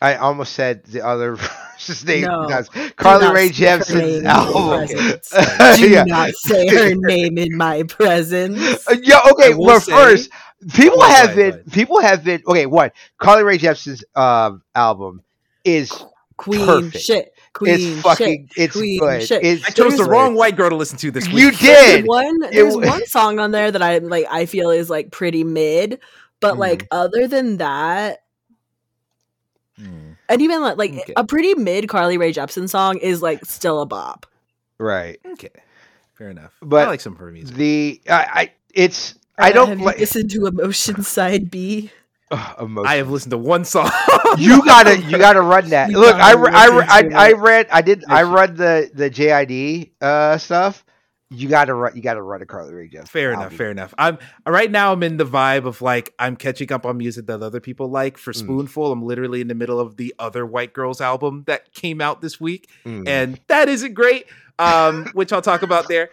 I 0.02 0.16
almost 0.16 0.52
said 0.52 0.84
the 0.84 1.02
other 1.04 1.36
person's 1.36 2.04
name. 2.04 2.22
No, 2.24 2.46
because 2.46 2.68
Do 2.68 2.90
Carly 2.90 3.24
not 3.26 3.34
Rae 3.34 3.48
say 3.50 3.64
her 3.64 3.76
name 3.76 3.78
Jepsen's 3.78 4.16
in 4.16 4.24
my 4.24 4.30
album. 4.30 4.86
presence. 4.88 5.30
Do 5.80 5.88
yeah. 5.90 6.04
not 6.04 6.30
say 6.34 6.66
her 6.68 6.94
name 6.96 7.38
in 7.38 7.56
my 7.56 7.82
presence. 7.84 8.86
Uh, 8.88 8.96
yeah. 9.02 9.20
Okay. 9.32 9.54
Well, 9.54 9.80
say- 9.80 9.92
first, 9.92 10.30
people 10.74 10.98
Go 10.98 11.04
have 11.06 11.30
ahead, 11.30 11.36
been 11.36 11.50
go 11.50 11.54
ahead. 11.56 11.72
people 11.72 12.00
have 12.00 12.24
been 12.24 12.42
okay. 12.46 12.66
What 12.66 12.92
Carly 13.18 13.42
Rae 13.42 13.58
Jepsen's 13.58 14.04
um 14.14 14.62
album 14.74 15.22
is 15.64 15.92
Queen 16.36 16.66
Perfect. 16.66 17.02
shit. 17.04 17.32
Queen 17.54 17.74
it's 17.80 18.02
fucking 18.02 18.48
shit. 18.52 18.64
it's 18.64 18.76
Queen 18.76 18.98
good. 19.00 19.22
shit. 19.22 19.42
It's 19.42 19.64
I 19.64 19.70
chose 19.70 19.96
the 19.96 20.04
good. 20.04 20.10
wrong 20.10 20.34
white 20.34 20.56
girl 20.56 20.68
to 20.68 20.76
listen 20.76 20.98
to 20.98 21.10
this 21.10 21.26
week. 21.26 21.36
You 21.38 21.50
There's 21.52 21.86
did. 22.02 22.06
one 22.06 22.40
there's 22.40 22.74
w- 22.74 22.86
one 22.86 23.06
song 23.06 23.38
on 23.38 23.50
there 23.50 23.70
that 23.72 23.80
I 23.80 23.96
like 23.98 24.26
I 24.30 24.44
feel 24.44 24.68
is 24.68 24.90
like 24.90 25.10
pretty 25.10 25.42
mid, 25.42 26.00
but 26.40 26.56
Mhm. 26.56 26.58
like 26.58 26.86
other 26.90 27.26
than 27.26 27.56
that, 27.56 28.18
Hmm. 29.78 30.12
and 30.28 30.40
even 30.42 30.60
like, 30.62 30.76
like 30.78 30.92
Okay. 31.00 31.12
a 31.16 31.24
pretty 31.24 31.54
mid 31.54 31.88
Carly 31.88 32.16
Rae 32.18 32.32
Jepsen 32.32 32.68
song 32.68 32.98
is 32.98 33.20
like 33.22 33.44
still 33.44 33.80
a 33.80 33.86
bop. 33.86 34.26
Right. 34.78 35.18
Okay, 35.24 35.50
fair 36.14 36.30
enough. 36.30 36.54
But 36.62 36.86
I 36.86 36.90
like 36.90 37.00
some 37.00 37.12
of 37.12 37.18
her 37.18 37.30
music. 37.30 37.56
The 37.56 38.00
I, 38.08 38.14
I 38.14 38.52
it's 38.74 39.14
I 39.38 39.50
Uh, 39.50 39.52
don't 39.54 39.68
have 39.68 39.80
like 39.80 39.96
you 39.96 40.00
listened 40.00 40.30
to 40.30 40.46
Emotion 40.46 41.02
Side 41.02 41.50
B. 41.50 41.90
Ugh. 42.30 42.78
I 42.84 42.96
have 42.96 43.10
listened 43.10 43.32
to 43.32 43.38
one 43.38 43.64
song. 43.64 43.90
you 44.38 44.64
gotta 44.64 44.98
you 44.98 45.18
gotta 45.18 45.42
run 45.42 45.68
that. 45.70 45.90
You 45.90 45.98
Look, 46.00 46.16
I, 46.16 46.34
gotta 46.34 46.56
I, 46.56 46.66
re- 46.66 46.76
listen 46.76 47.14
I 47.14 47.28
I 47.28 47.32
read 47.32 47.66
I 47.70 47.82
did 47.82 48.04
I 48.08 48.22
read 48.22 48.56
the 48.56 48.90
the 48.94 49.10
JID 49.10 49.90
uh 50.00 50.38
stuff. 50.38 50.84
You 51.30 51.48
gotta 51.48 51.74
run 51.74 51.96
you 51.96 52.02
gotta 52.02 52.22
run 52.22 52.40
a 52.40 52.46
Carly 52.46 52.72
Rae 52.72 52.88
Jepsen. 52.88 53.08
Fair 53.08 53.30
enough, 53.32 53.42
album. 53.44 53.58
fair 53.58 53.70
enough. 53.72 53.94
I'm 53.98 54.18
right 54.46 54.70
now. 54.70 54.92
I'm 54.92 55.02
in 55.02 55.16
the 55.16 55.24
vibe 55.26 55.66
of 55.66 55.82
like 55.82 56.14
I'm 56.20 56.36
catching 56.36 56.70
up 56.72 56.86
on 56.86 56.96
music 56.98 57.26
that 57.26 57.42
other 57.42 57.58
people 57.60 57.88
like. 57.90 58.16
For 58.16 58.32
Mm. 58.32 58.36
Spoonful, 58.36 58.92
I'm 58.92 59.02
literally 59.02 59.40
in 59.40 59.48
the 59.48 59.54
middle 59.56 59.80
of 59.80 59.96
the 59.96 60.14
other 60.20 60.46
White 60.46 60.72
Girls 60.72 61.00
album 61.00 61.42
that 61.48 61.72
came 61.74 62.00
out 62.00 62.20
this 62.20 62.40
week, 62.40 62.68
Mm. 62.84 63.08
and 63.08 63.40
that 63.48 63.68
isn't 63.68 63.94
great. 63.94 64.26
Um, 64.60 65.06
which 65.14 65.32
I'll 65.32 65.42
talk 65.42 65.62
about 65.62 65.88
there. 65.88 66.10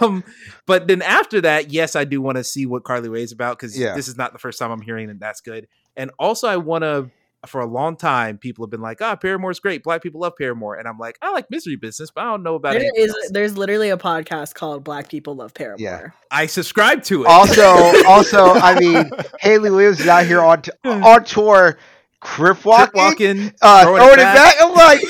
Um, 0.00 0.22
but 0.66 0.86
then 0.86 1.00
after 1.00 1.40
that, 1.40 1.70
yes, 1.70 1.96
I 1.96 2.04
do 2.04 2.20
want 2.20 2.36
to 2.36 2.44
see 2.44 2.66
what 2.66 2.84
Carly 2.84 3.08
Rae 3.08 3.22
is 3.22 3.32
about 3.32 3.58
because 3.58 3.78
Yeah. 3.78 3.94
this 3.94 4.06
is 4.06 4.18
not 4.18 4.34
the 4.34 4.38
first 4.38 4.58
time 4.58 4.70
I'm 4.70 4.82
hearing 4.82 5.08
that 5.08 5.18
that's 5.18 5.40
good. 5.40 5.66
And 5.96 6.10
also, 6.18 6.46
I 6.46 6.58
want 6.58 6.82
to. 6.82 7.10
For 7.46 7.60
a 7.60 7.66
long 7.66 7.96
time, 7.96 8.38
people 8.38 8.64
have 8.64 8.70
been 8.70 8.80
like, 8.80 9.00
"Ah, 9.00 9.14
Paramore's 9.14 9.60
great. 9.60 9.84
Black 9.84 10.02
people 10.02 10.20
love 10.20 10.34
Paramore," 10.36 10.76
and 10.76 10.88
I'm 10.88 10.98
like, 10.98 11.16
"I 11.22 11.30
like 11.30 11.50
Misery 11.50 11.76
Business, 11.76 12.10
but 12.10 12.22
I 12.22 12.30
don't 12.30 12.42
know 12.42 12.56
about 12.56 12.72
There 12.72 12.82
anything 12.82 13.08
else." 13.08 13.30
there's 13.30 13.56
literally 13.56 13.90
a 13.90 13.96
podcast 13.96 14.54
called 14.54 14.82
Black 14.82 15.08
People 15.08 15.36
Love 15.36 15.54
Paramore. 15.54 15.78
Yeah. 15.78 16.08
I 16.30 16.46
subscribe 16.46 17.04
to 17.04 17.24
it. 17.24 17.28
also 17.28 17.62
also 18.06 18.46
I 18.46 18.78
mean 18.80 19.10
Hayley 19.40 19.70
Williams 19.70 20.00
is 20.00 20.08
out 20.08 20.26
here 20.26 20.40
on 20.40 20.62
t- 20.62 20.72
on 20.84 21.24
tour, 21.24 21.78
crip 22.20 22.56
Trip 22.56 22.64
walking, 22.64 23.00
walking, 23.00 23.52
uh, 23.62 23.82
throwing 23.82 24.02
throwing, 24.02 24.18
it 24.18 24.22
it 24.22 24.24
back. 24.24 24.54
I'm 24.60 24.74
like 24.74 25.00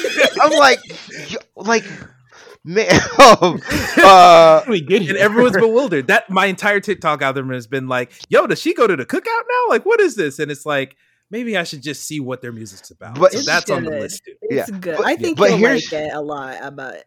I'm 0.43 0.59
like 0.59 0.79
like 1.57 1.85
man. 2.67 3.01
um, 3.41 3.61
uh, 3.99 4.63
we 4.69 4.81
get 4.81 5.09
and 5.09 5.17
everyone's 5.17 5.57
bewildered. 5.57 6.09
That 6.09 6.29
my 6.29 6.47
entire 6.47 6.81
TikTok 6.81 7.23
algorithm 7.23 7.55
has 7.55 7.67
been 7.67 7.89
like, 7.89 8.13
"Yo, 8.29 8.47
does 8.47 8.61
she 8.61 8.75
go 8.75 8.87
to 8.87 8.97
the 8.97 9.07
cookout 9.07 9.25
now? 9.25 9.69
Like, 9.69 9.87
what 9.87 10.01
is 10.01 10.17
this?" 10.17 10.39
And 10.39 10.51
it's 10.51 10.67
like, 10.67 10.97
maybe 11.31 11.57
I 11.57 11.65
should 11.65 11.83
just 11.83 12.05
see 12.05 12.21
what 12.21 12.41
their 12.43 12.53
music's 12.53 12.91
about. 12.91 13.19
But 13.19 13.33
so 13.33 13.39
It's 13.39 13.47
that's 13.47 13.71
on 13.71 13.85
the 13.85 13.91
list 13.91 14.25
too. 14.25 14.35
It's 14.43 14.71
Yeah, 14.71 14.79
good. 14.79 14.97
but- 14.99 15.07
I 15.07 15.17
think 15.17 15.39
but 15.39 15.51
you'll 15.51 15.59
here's- 15.59 15.93
like 15.93 16.03
it 16.03 16.13
a 16.15 16.21
lot. 16.21 16.63
uh, 16.63 16.71
But 16.71 17.05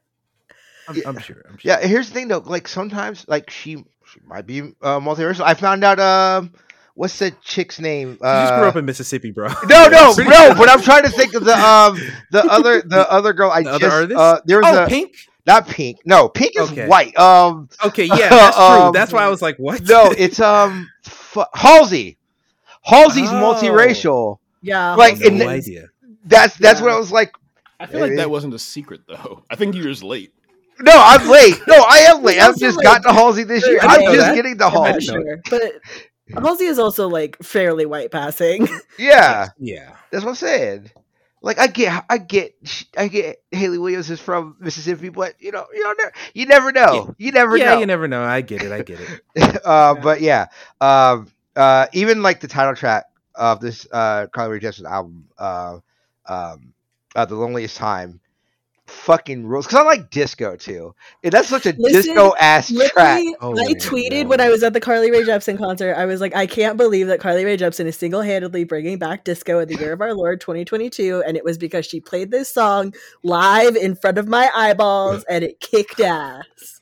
I'm, 0.87 0.95
Yeah. 0.95 1.03
I'm 1.07 1.17
sure. 1.19 1.43
I'm 1.47 1.57
sure. 1.57 1.71
Yeah, 1.71 1.85
here's 1.85 2.07
the 2.07 2.13
thing 2.13 2.27
though. 2.29 2.39
Like 2.45 2.67
sometimes, 2.67 3.25
like 3.27 3.49
she, 3.49 3.75
she 4.11 4.19
might 4.25 4.45
be 4.47 4.61
uh, 4.81 4.99
multiracial. 4.99 5.41
I 5.41 5.53
found 5.53 5.83
out. 5.83 5.99
Um, 5.99 6.53
what's 6.95 7.17
the 7.19 7.31
chick's 7.43 7.79
name? 7.79 8.13
She 8.15 8.19
just 8.19 8.53
grew 8.55 8.63
Uh, 8.65 8.69
up 8.69 8.75
in 8.75 8.85
Mississippi, 8.85 9.31
bro. 9.31 9.47
no, 9.69 9.87
no, 9.87 10.13
no. 10.17 10.53
But 10.57 10.69
I'm 10.69 10.81
trying 10.81 11.03
to 11.03 11.09
think 11.09 11.33
of 11.35 11.45
the 11.45 11.55
um 11.57 11.97
the 12.31 12.43
other 12.43 12.81
the 12.81 13.09
other 13.11 13.33
girl. 13.33 13.51
I 13.51 13.63
The 13.63 13.77
just 13.79 13.93
artist? 13.95 14.19
uh 14.19 14.41
there 14.45 14.57
was 14.59 14.65
Oh, 14.67 14.83
a 14.83 14.87
Pink. 14.87 15.15
not 15.47 15.67
pink. 15.67 15.99
No, 16.05 16.27
pink 16.27 16.53
is 16.57 16.69
Okay. 16.71 16.87
white. 16.87 17.17
Um, 17.17 17.69
Okay, 17.85 18.05
yeah, 18.05 18.29
that's 18.29 18.55
true. 18.57 18.65
Um, 18.65 18.91
that's 18.93 19.13
why 19.13 19.23
I 19.23 19.29
was 19.29 19.41
like, 19.41 19.57
"What?" 19.57 19.81
no, 19.87 20.11
it's 20.17 20.39
um 20.41 20.89
fu- 21.03 21.45
Halsey. 21.53 22.17
Halsey's 22.81 23.29
Oh. 23.29 23.33
multiracial. 23.33 24.37
yeah, 24.61 24.95
Like, 24.95 25.17
Halsey 25.17 25.29
no 25.31 25.45
the- 25.45 25.51
idea. 25.51 25.89
That's 26.25 26.57
that's 26.57 26.79
Yeah. 26.79 26.85
what 26.85 26.93
I 26.93 26.97
was 26.99 27.11
like. 27.11 27.33
I 27.79 27.85
feel 27.85 28.01
like 28.01 28.15
that 28.17 28.29
wasn't 28.29 28.53
a 28.53 28.59
secret 28.59 29.01
though. 29.07 29.43
I 29.49 29.55
think 29.55 29.73
you're 29.75 29.85
just 29.85 30.03
late. 30.03 30.33
No, 30.81 30.91
I'm 30.95 31.27
late. 31.29 31.59
No, 31.67 31.75
I 31.87 31.99
am 32.09 32.23
late. 32.23 32.39
I've 32.39 32.57
just 32.57 32.77
like, 32.77 32.83
got 32.85 33.03
to 33.03 33.13
Halsey 33.13 33.43
this 33.43 33.65
year. 33.67 33.79
I 33.81 33.95
I'm 33.95 34.01
just 34.13 34.17
that. 34.17 34.35
getting 34.35 34.57
the 34.57 34.69
Halsey. 34.69 35.01
sure, 35.07 35.41
but 35.49 35.63
Halsey 36.43 36.65
is 36.65 36.77
also 36.79 37.07
like 37.09 37.37
fairly 37.41 37.85
white 37.85 38.11
passing. 38.11 38.67
Yeah. 38.97 39.47
Yeah. 39.59 39.95
That's 40.11 40.23
what 40.25 40.31
I'm 40.31 40.35
saying. 40.35 40.91
Like 41.41 41.57
I 41.57 41.67
get, 41.67 42.03
I 42.09 42.17
get, 42.17 42.53
I 42.97 43.07
get. 43.07 43.37
Hayley 43.51 43.77
Williams 43.77 44.09
is 44.09 44.19
from 44.19 44.57
Mississippi, 44.59 45.07
but 45.07 45.35
you 45.39 45.53
know, 45.53 45.65
you 45.73 45.81
know, 45.83 45.93
you 46.33 46.45
never 46.47 46.73
know. 46.73 47.15
You 47.17 47.31
never 47.31 47.55
yeah, 47.55 47.75
know. 47.75 47.79
you 47.79 47.85
never 47.85 48.09
know. 48.09 48.21
I 48.23 48.41
get 48.41 48.61
it. 48.61 48.73
I 48.73 48.81
get 48.81 48.99
it. 49.35 49.61
uh, 49.65 49.95
But 49.95 50.19
yeah, 50.19 50.47
um, 50.81 51.31
uh, 51.59 51.87
even 51.91 52.21
like 52.21 52.39
the 52.39 52.47
title 52.47 52.73
track 52.73 53.05
of 53.35 53.59
this 53.59 53.85
uh, 53.91 54.27
Carly 54.27 54.53
Rae 54.53 54.59
Jepsen 54.59 54.89
album, 54.89 55.27
uh, 55.37 55.79
um, 56.25 56.73
uh, 57.15 57.25
"The 57.25 57.35
Loneliest 57.35 57.75
Time," 57.75 58.21
fucking 58.87 59.45
rules. 59.45 59.67
Because 59.67 59.79
I 59.79 59.83
like 59.83 60.09
disco 60.09 60.55
too, 60.55 60.95
and 61.21 61.33
that's 61.33 61.49
such 61.49 61.65
a 61.65 61.73
disco 61.73 62.33
ass 62.39 62.71
track. 62.91 63.23
Oh 63.41 63.51
I 63.51 63.55
my 63.55 63.73
tweeted 63.73 64.23
God. 64.23 64.27
when 64.29 64.41
I 64.41 64.47
was 64.47 64.63
at 64.63 64.71
the 64.71 64.79
Carly 64.79 65.11
Rae 65.11 65.23
Jepsen 65.23 65.57
concert. 65.57 65.95
I 65.95 66.05
was 66.05 66.21
like, 66.21 66.33
I 66.33 66.47
can't 66.47 66.77
believe 66.77 67.07
that 67.07 67.19
Carly 67.19 67.43
Rae 67.43 67.57
Jepsen 67.57 67.85
is 67.85 67.97
single 67.97 68.21
handedly 68.21 68.63
bringing 68.63 68.97
back 68.97 69.25
disco 69.25 69.59
in 69.59 69.67
the 69.67 69.75
year 69.75 69.91
of 69.91 69.99
our 69.99 70.13
Lord 70.13 70.39
2022. 70.39 71.23
And 71.27 71.35
it 71.35 71.43
was 71.43 71.57
because 71.57 71.85
she 71.85 71.99
played 71.99 72.31
this 72.31 72.47
song 72.47 72.93
live 73.21 73.75
in 73.75 73.95
front 73.95 74.17
of 74.17 74.29
my 74.29 74.49
eyeballs 74.55 75.25
and 75.25 75.43
it 75.43 75.59
kicked 75.59 75.99
ass. 75.99 76.78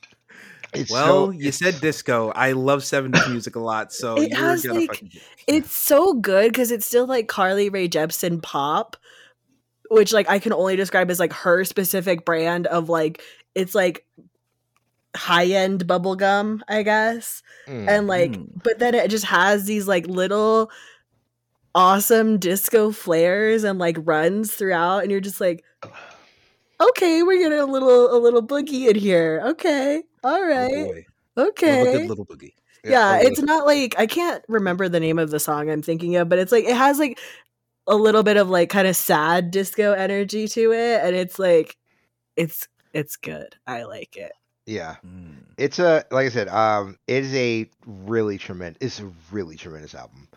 It's 0.74 0.90
Well, 0.90 1.26
so, 1.26 1.30
you 1.30 1.52
said 1.52 1.80
disco. 1.80 2.30
I 2.34 2.52
love 2.52 2.80
70s 2.80 3.26
music 3.26 3.56
a 3.56 3.60
lot, 3.60 3.92
so 3.92 4.20
It 4.20 4.30
you're 4.30 4.38
has, 4.38 4.62
gonna 4.62 4.80
like, 4.80 5.02
it's 5.46 5.72
so 5.72 6.14
good 6.14 6.52
because 6.52 6.70
it's 6.70 6.86
still 6.86 7.06
like 7.06 7.28
Carly 7.28 7.70
Rae 7.70 7.88
Jepsen 7.88 8.42
pop, 8.42 8.96
which 9.90 10.12
like 10.12 10.28
I 10.28 10.38
can 10.38 10.52
only 10.52 10.76
describe 10.76 11.10
as 11.10 11.18
like 11.18 11.32
her 11.32 11.64
specific 11.64 12.24
brand 12.24 12.66
of 12.66 12.88
like 12.88 13.22
it's 13.54 13.74
like 13.74 14.04
high 15.16 15.46
end 15.46 15.86
bubblegum, 15.86 16.60
I 16.68 16.82
guess. 16.82 17.42
mm. 17.66 17.88
And 17.88 18.06
like 18.06 18.36
Mm. 18.36 18.62
but 18.62 18.78
then 18.78 18.94
it 18.94 19.10
just 19.10 19.24
has 19.24 19.64
these 19.64 19.88
like 19.88 20.06
little 20.06 20.70
awesome 21.74 22.38
disco 22.38 22.90
flares 22.90 23.64
and 23.64 23.78
like 23.78 23.96
runs 24.00 24.52
throughout 24.52 25.02
and 25.02 25.10
you're 25.10 25.20
just 25.20 25.40
like 25.40 25.64
okay, 26.80 27.22
we're 27.22 27.38
getting 27.38 27.58
a 27.58 27.66
little 27.66 28.14
a 28.14 28.18
little 28.18 28.42
boogie 28.46 28.88
in 28.88 28.96
here. 28.96 29.40
Okay. 29.44 30.02
All 30.24 30.34
Oh, 30.42 30.46
right. 30.46 30.70
boy. 30.70 31.04
Love 31.36 31.46
a 31.46 31.50
okay 31.50 31.92
good 31.92 32.08
little 32.08 32.26
boogie. 32.26 32.52
yeah, 32.84 33.14
a 33.16 33.18
it's 33.20 33.38
little- 33.40 33.44
not 33.44 33.66
like 33.66 33.94
I 33.98 34.06
can't 34.06 34.44
remember 34.48 34.88
the 34.88 35.00
name 35.00 35.18
of 35.18 35.30
the 35.30 35.38
song 35.40 35.70
I'm 35.70 35.82
thinking 35.82 36.16
of, 36.16 36.28
but 36.28 36.38
it's 36.38 36.52
like 36.52 36.64
it 36.64 36.76
has 36.76 36.98
like 36.98 37.18
a 37.86 37.94
little 37.96 38.22
bit 38.22 38.36
of 38.36 38.48
like 38.50 38.70
kind 38.70 38.88
of 38.88 38.96
sad 38.96 39.50
disco 39.50 39.92
energy 39.92 40.48
to 40.48 40.72
it, 40.72 41.00
and 41.04 41.14
it's 41.16 41.38
like 41.38 41.76
it's 42.36 42.66
it's 42.92 43.16
good. 43.16 43.54
I 43.66 43.84
like 43.84 44.16
it. 44.16 44.32
yeah. 44.66 44.96
Mm. 45.06 45.36
It's 45.58 45.78
a 45.78 46.04
like 46.10 46.26
I 46.26 46.28
said, 46.30 46.48
um, 46.48 46.96
it 47.08 47.24
is 47.24 47.34
a 47.34 47.68
really 47.86 48.38
tremendous. 48.38 48.78
It's 48.80 49.00
a 49.00 49.10
really 49.32 49.56
tremendous 49.56 49.94
album. 49.94 50.28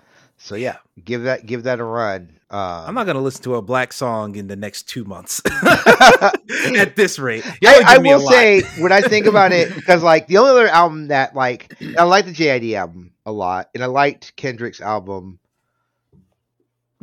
So 0.44 0.56
yeah, 0.56 0.78
give 1.04 1.24
that 1.24 1.46
give 1.46 1.64
that 1.64 1.80
a 1.80 1.84
run. 1.84 2.40
Um, 2.50 2.60
I'm 2.88 2.96
not 2.96 3.06
gonna 3.06 3.22
listen 3.22 3.44
to 3.44 3.56
a 3.56 3.62
black 3.62 3.94
song 3.94 4.36
in 4.36 4.48
the 4.48 4.56
next 4.56 4.90
two 4.90 5.04
months. 5.04 5.42
At 5.64 6.96
this 6.96 7.20
rate, 7.20 7.46
I, 7.64 7.84
I 7.86 7.94
give 7.94 8.02
me 8.02 8.12
a 8.12 8.18
will 8.18 8.28
say 8.28 8.62
when 8.80 8.92
I 8.92 9.02
think 9.02 9.28
about 9.28 9.52
it, 9.52 9.70
because 9.76 10.02
like 10.02 10.28
the 10.28 10.38
only 10.38 10.52
other 10.52 10.68
album 10.68 11.08
that 11.10 11.36
like 11.36 11.76
I 11.98 12.04
like 12.04 12.26
the 12.26 12.32
JID 12.34 12.74
album 12.74 13.14
a 13.26 13.32
lot, 13.32 13.70
and 13.76 13.84
I 13.84 13.88
liked 13.88 14.36
Kendrick's 14.36 14.82
album. 14.82 15.40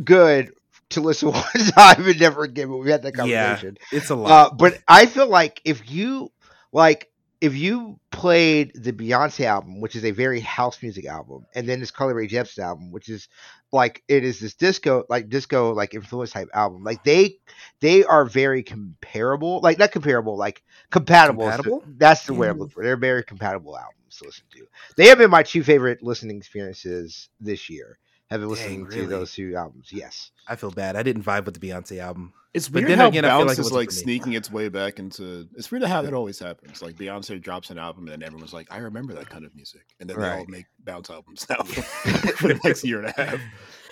Good 0.03 0.53
to 0.91 1.01
listen 1.01 1.31
one 1.33 1.43
time 1.73 2.07
and 2.09 2.21
never 2.21 2.43
again, 2.43 2.69
but 2.69 2.79
we 2.79 2.91
had 2.91 3.03
that 3.03 3.15
Yeah. 3.17 3.51
conversation. 3.55 3.79
it's 3.93 4.11
a 4.11 4.15
lot. 4.17 4.31
Uh, 4.53 4.55
but 4.55 4.79
I 4.89 5.07
feel 5.07 5.29
like 5.29 5.61
if 5.65 5.91
you 5.91 6.33
like 6.73 7.09
if 7.41 7.55
you 7.57 7.99
played 8.11 8.73
the 8.75 8.93
Beyonce 8.93 9.45
album, 9.45 9.81
which 9.81 9.95
is 9.97 10.05
a 10.05 10.11
very 10.11 10.41
house 10.41 10.83
music 10.83 11.07
album, 11.07 11.47
and 11.55 11.69
then 11.69 11.81
this 11.81 11.91
Carly 11.91 12.15
Rae 12.15 12.29
Jepsen 12.29 12.59
album, 12.61 12.91
which 12.91 13.09
is 13.09 13.29
like 13.73 14.03
it 14.09 14.25
is 14.25 14.41
this 14.41 14.55
disco 14.55 15.05
like 15.09 15.29
disco 15.29 15.73
like 15.73 15.95
influence 15.95 16.33
type 16.33 16.49
album, 16.55 16.83
like 16.85 17.03
they 17.05 17.37
they 17.81 18.05
are 18.05 18.25
very 18.25 18.63
comparable, 18.63 19.61
like 19.63 19.79
not 19.79 19.93
comparable, 19.93 20.37
like 20.37 20.63
compatible. 20.91 21.45
the- 21.47 21.95
that's 21.99 22.27
the 22.27 22.35
way 22.35 22.49
I'm 22.49 22.57
Mm. 22.57 22.61
looking 22.61 22.73
for. 22.73 22.83
They're 22.85 22.97
very 22.97 23.23
compatible 23.25 23.77
albums 23.79 24.17
to 24.19 24.25
listen 24.25 24.45
to. 24.53 24.67
They 24.97 25.09
have 25.09 25.19
been 25.19 25.31
my 25.31 25.43
two 25.43 25.63
favorite 25.63 26.03
listening 26.03 26.39
experiences 26.39 27.29
this 27.41 27.69
year. 27.71 27.99
Have 28.31 28.41
been 28.41 28.49
Dang, 28.49 28.85
listening 28.85 28.91
to 28.91 29.07
those 29.07 29.33
two 29.33 29.57
albums. 29.57 29.89
Yes. 29.91 30.33
I 30.47 30.57
feel 30.57 30.71
bad. 30.71 30.97
I 30.97 31.03
didn't 31.03 31.23
vibe 31.23 31.47
with 31.47 31.59
the 31.59 31.67
Beyonce 31.67 31.99
album. 31.99 32.35
It's 32.55 32.69
But 32.69 32.81
weird 32.81 32.91
then 32.91 32.99
how 32.99 33.09
again, 33.09 33.25
I 33.25 33.29
feel 33.29 33.39
bounce 33.39 33.49
like 33.49 33.59
it 33.59 33.61
is 33.61 33.65
wasn't 33.67 33.77
like 33.81 33.91
sneaking 33.91 34.33
its 34.35 34.51
way 34.51 34.69
back 34.69 34.99
into. 34.99 35.49
It's 35.57 35.71
weird 35.71 35.85
how 35.85 36.03
that 36.03 36.13
always 36.15 36.39
happens. 36.39 36.83
Like 36.83 36.97
Beyonce 36.97 37.41
drops 37.41 37.71
an 37.71 37.79
album, 37.79 38.05
and 38.05 38.13
then 38.13 38.23
everyone's 38.27 38.53
like, 38.53 38.67
"I 38.71 38.79
remember 38.79 39.15
that 39.15 39.29
kind 39.29 39.45
of 39.45 39.55
music," 39.55 39.83
and 40.01 40.09
then 40.09 40.19
they 40.19 40.29
all 40.31 40.47
make 40.47 40.65
bounce 40.85 41.09
albums 41.11 41.47
now 41.49 41.57
for 41.63 42.49
the 42.49 42.61
next 42.65 42.85
year 42.85 43.01
and 43.03 43.09
a 43.17 43.23
half. 43.23 43.41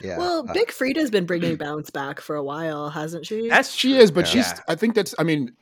Yeah. 0.01 0.19
well, 0.19 0.45
uh, 0.49 0.53
Big 0.53 0.69
Freedia's 0.69 1.11
been 1.11 1.27
bringing 1.27 1.57
bounce 1.59 1.91
back 1.91 2.21
for 2.21 2.35
a 2.37 2.43
while, 2.43 2.89
hasn't 2.91 3.27
she? 3.27 3.49
That's 3.49 3.73
She 3.73 3.97
is, 3.99 4.11
but 4.11 4.27
Yeah. 4.35 4.43
she's. 4.43 4.61
I 4.69 4.75
think 4.75 4.95
that's. 4.95 5.15
I 5.19 5.23
mean, 5.23 5.53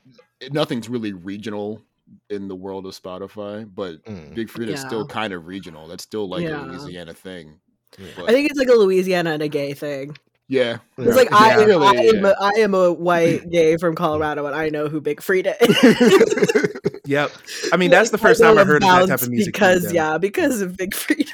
nothing's 0.50 0.88
really 0.88 1.12
regional 1.12 1.82
in 2.30 2.48
the 2.48 2.54
world 2.56 2.86
of 2.86 2.92
Spotify, 2.92 3.68
but 3.72 4.04
mm, 4.04 4.34
Big 4.34 4.48
Freedia 4.48 4.68
is 4.74 4.80
still 4.80 5.06
kind 5.06 5.32
of 5.32 5.46
regional. 5.46 5.88
That's 5.88 6.04
still 6.04 6.28
like 6.28 6.42
Yeah. 6.42 6.64
a 6.64 6.66
Louisiana 6.66 7.12
thing. 7.14 7.58
Yeah. 7.98 8.24
I 8.24 8.32
think 8.32 8.50
it's 8.50 8.58
like 8.58 8.68
a 8.68 8.74
Louisiana 8.74 9.30
and 9.30 9.42
a 9.42 9.48
gay 9.48 9.72
thing. 9.74 10.16
yeah, 10.48 10.78
It's 10.98 11.16
like 11.16 11.32
I, 11.32 11.64
Yeah. 11.66 11.74
am, 11.74 11.82
I, 11.82 11.92
Really, 11.92 12.18
am 12.18 12.24
a, 12.24 12.34
I 12.40 12.50
am 12.60 12.74
a 12.74 12.92
white 12.92 13.48
gay 13.50 13.76
from 13.76 13.94
Colorado, 13.94 14.46
and 14.46 14.54
I 14.54 14.68
know 14.68 14.88
who 14.88 15.00
Big 15.00 15.20
Freedia 15.20 15.54
is. 15.60 16.74
Yep. 17.06 17.32
I 17.72 17.76
mean, 17.76 17.90
that's 17.90 18.10
the 18.10 18.18
first 18.18 18.40
I 18.42 18.46
time 18.46 18.54
know 18.56 18.62
I 18.62 18.64
heard 18.64 18.82
of 18.82 18.88
that 18.88 19.06
type 19.08 19.22
of 19.22 19.28
music. 19.30 19.52
because 19.52 19.92
yeah, 19.92 20.16
because 20.18 20.60
of 20.62 20.76
Big 20.76 20.92
Freedia. 20.92 21.32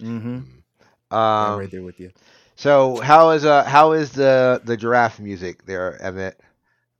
Mm-hmm. 0.00 0.40
I'm 1.10 1.18
Um, 1.54 1.58
right 1.58 1.70
there 1.70 1.82
with 1.82 1.98
you. 2.00 2.10
So 2.56 3.00
how 3.00 3.30
is 3.30 3.44
uh 3.44 3.64
how 3.64 3.92
is 3.92 4.12
the 4.12 4.60
the 4.64 4.76
giraffe 4.76 5.18
music 5.18 5.64
there, 5.66 6.00
Emmett? 6.02 6.38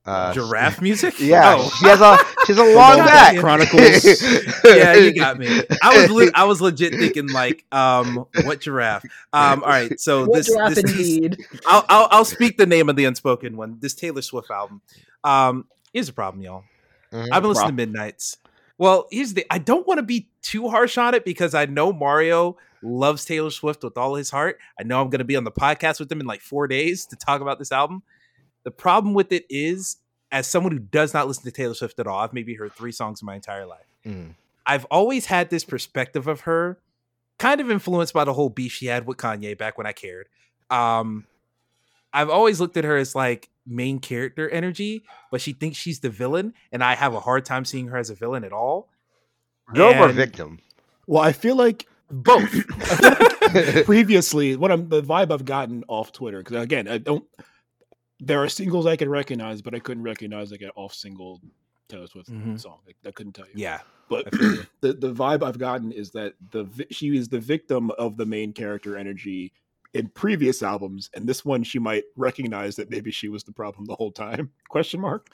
Uh, 0.07 0.33
Giraffe 0.33 0.81
music? 0.83 1.21
Yeah, 1.21 1.57
Oh. 1.59 1.69
she 1.79 1.87
has 1.87 2.01
a 2.01 2.17
she 2.47 2.53
has 2.55 2.59
a 2.59 2.65
long 2.75 2.97
Long 2.99 3.07
back. 3.07 3.35
Back 3.35 3.41
Chronicles. 3.41 4.05
yeah, 4.65 4.95
you 4.95 5.15
got 5.15 5.39
me. 5.39 5.47
I 5.83 6.01
was 6.01 6.11
le- 6.11 6.31
I 6.35 6.45
was 6.45 6.61
legit 6.61 6.95
thinking 6.95 7.29
like, 7.29 7.65
um, 7.71 8.27
what 8.45 8.61
giraffe? 8.61 9.05
Um, 9.33 9.63
all 9.63 9.69
right, 9.69 10.01
so 10.01 10.25
What 10.27 10.37
this, 10.39 10.49
giraffe 10.49 10.75
this 10.75 10.91
indeed? 10.91 11.37
I'll, 11.67 11.85
I'll 11.89 12.09
I'll 12.11 12.25
speak 12.25 12.57
the 12.57 12.67
name 12.67 12.89
of 12.89 12.97
the 12.97 13.05
unspoken 13.05 13.57
one. 13.57 13.77
This 13.81 13.95
Taylor 13.95 14.23
Swift 14.23 14.51
album. 14.51 14.81
Um, 15.23 15.67
here's 15.93 16.07
the 16.07 16.13
problem, 16.15 16.43
y'all. 16.43 16.65
Mhm. 17.13 17.29
I've 17.33 17.43
been 17.43 17.51
listening 17.51 17.63
Prob- 17.65 17.69
to 17.69 17.75
Midnights. 17.87 18.37
Well, 18.79 19.07
here's 19.11 19.35
the. 19.35 19.45
I 19.51 19.59
don't 19.59 19.87
want 19.87 19.99
to 19.99 20.03
be 20.03 20.29
too 20.41 20.69
harsh 20.71 20.97
on 20.97 21.15
it 21.15 21.25
because 21.27 21.55
I 21.55 21.67
know 21.67 21.93
Mario 21.93 22.57
loves 22.83 23.27
Taylor 23.27 23.51
Swift 23.51 23.85
with 23.85 23.99
all 23.99 24.15
his 24.15 24.31
heart. 24.31 24.59
I 24.79 24.85
know 24.85 25.03
I'm 25.03 25.11
going 25.11 25.19
to 25.19 25.25
be 25.25 25.37
on 25.37 25.45
the 25.45 25.53
podcast 25.53 26.01
with 26.01 26.11
him 26.11 26.21
in 26.21 26.27
like 26.27 26.41
four 26.41 26.67
days 26.67 27.05
to 27.07 27.17
talk 27.17 27.43
about 27.43 27.59
this 27.59 27.71
album. 27.73 28.03
The 28.65 28.71
problem 28.71 29.15
with 29.15 29.33
it 29.33 29.45
is, 29.49 29.97
as 30.33 30.47
someone 30.47 30.73
who 30.73 30.79
does 30.79 31.15
not 31.15 31.27
listen 31.27 31.45
to 31.45 31.51
Taylor 31.51 31.75
Swift 31.75 31.99
at 31.99 32.07
all, 32.07 32.19
I've 32.19 32.33
maybe 32.33 32.55
heard 32.55 32.73
three 32.73 32.93
songs 32.93 33.23
in 33.23 33.27
my 33.27 33.35
entire 33.35 33.67
life. 33.67 33.87
Mhm. 34.07 34.35
I've 34.67 34.85
always 34.87 35.27
had 35.27 35.51
this 35.51 35.65
perspective 35.65 36.27
of 36.29 36.43
her, 36.43 36.79
kind 37.39 37.61
of 37.61 37.71
influenced 37.71 38.13
by 38.13 38.25
the 38.25 38.35
whole 38.35 38.51
beef 38.51 38.73
she 38.73 38.87
had 38.87 39.07
with 39.07 39.17
Kanye 39.17 39.57
back 39.57 39.79
when 39.79 39.87
I 39.87 39.93
cared. 39.93 40.29
Um, 40.69 41.27
I've 42.13 42.29
always 42.31 42.61
looked 42.61 42.77
at 42.77 42.85
her 42.85 42.97
as 42.97 43.15
like 43.15 43.49
main 43.67 43.99
character 43.99 44.49
energy, 44.51 45.03
but 45.31 45.41
she 45.41 45.53
thinks 45.53 45.77
she's 45.79 46.01
the 46.01 46.11
villain, 46.11 46.55
and 46.73 46.85
I 46.85 46.95
have 46.97 47.15
a 47.15 47.21
hard 47.21 47.45
time 47.45 47.65
seeing 47.65 47.89
her 47.89 47.97
as 47.97 48.11
a 48.11 48.15
villain 48.15 48.45
at 48.45 48.53
all. 48.53 48.89
Villain 49.73 49.99
or 49.99 50.07
And- 50.07 50.15
victim? 50.15 50.59
Well, 51.07 51.23
I 51.23 51.33
feel 51.33 51.57
like 51.57 51.87
Both. 52.13 52.51
previously 53.85 54.57
what 54.57 54.71
I'm 54.71 54.89
the 54.89 55.03
vibe 55.03 55.33
I've 55.33 55.45
gotten 55.45 55.85
off 55.89 56.13
Twitter 56.13 56.39
because 56.39 56.63
again 56.63 56.89
I 56.89 56.99
don't 56.99 57.25
there 58.21 58.43
are 58.43 58.49
singles 58.49 58.87
I 58.87 58.97
can 58.97 59.09
recognize, 59.09 59.63
but 59.63 59.75
I 59.75 59.79
couldn't 59.79 60.03
recognize 60.03 60.51
like 60.51 60.61
an 60.63 60.71
off 60.77 60.95
single 60.95 61.41
Taylor 61.89 62.07
Swift 62.07 62.31
Mhm. 62.31 62.61
song. 62.61 62.79
I, 62.89 63.09
I 63.09 63.11
couldn't 63.13 63.33
tell 63.33 63.47
you. 63.47 63.53
yeah, 63.57 63.81
but 64.09 64.27
I 64.27 64.37
feel 64.37 64.55
you. 64.57 64.67
the 64.81 64.93
the 64.93 65.13
vibe 65.13 65.43
I've 65.43 65.59
gotten 65.59 65.91
is 65.93 66.11
that 66.13 66.35
the 66.51 66.67
she 66.91 67.17
is 67.17 67.29
the 67.29 67.41
victim 67.41 67.91
of 67.93 68.17
the 68.17 68.27
main 68.27 68.53
character 68.53 68.97
energy 68.97 69.53
in 69.95 70.07
previous 70.09 70.63
albums, 70.63 71.11
and 71.15 71.27
this 71.29 71.45
one 71.45 71.65
she 71.65 71.79
might 71.81 72.05
recognize 72.17 72.77
that 72.77 72.91
maybe 72.91 73.11
she 73.11 73.29
was 73.29 73.43
the 73.43 73.53
problem 73.53 73.87
the 73.87 73.97
whole 73.97 74.13
time. 74.13 74.51
Question 74.69 75.01
mark. 75.01 75.29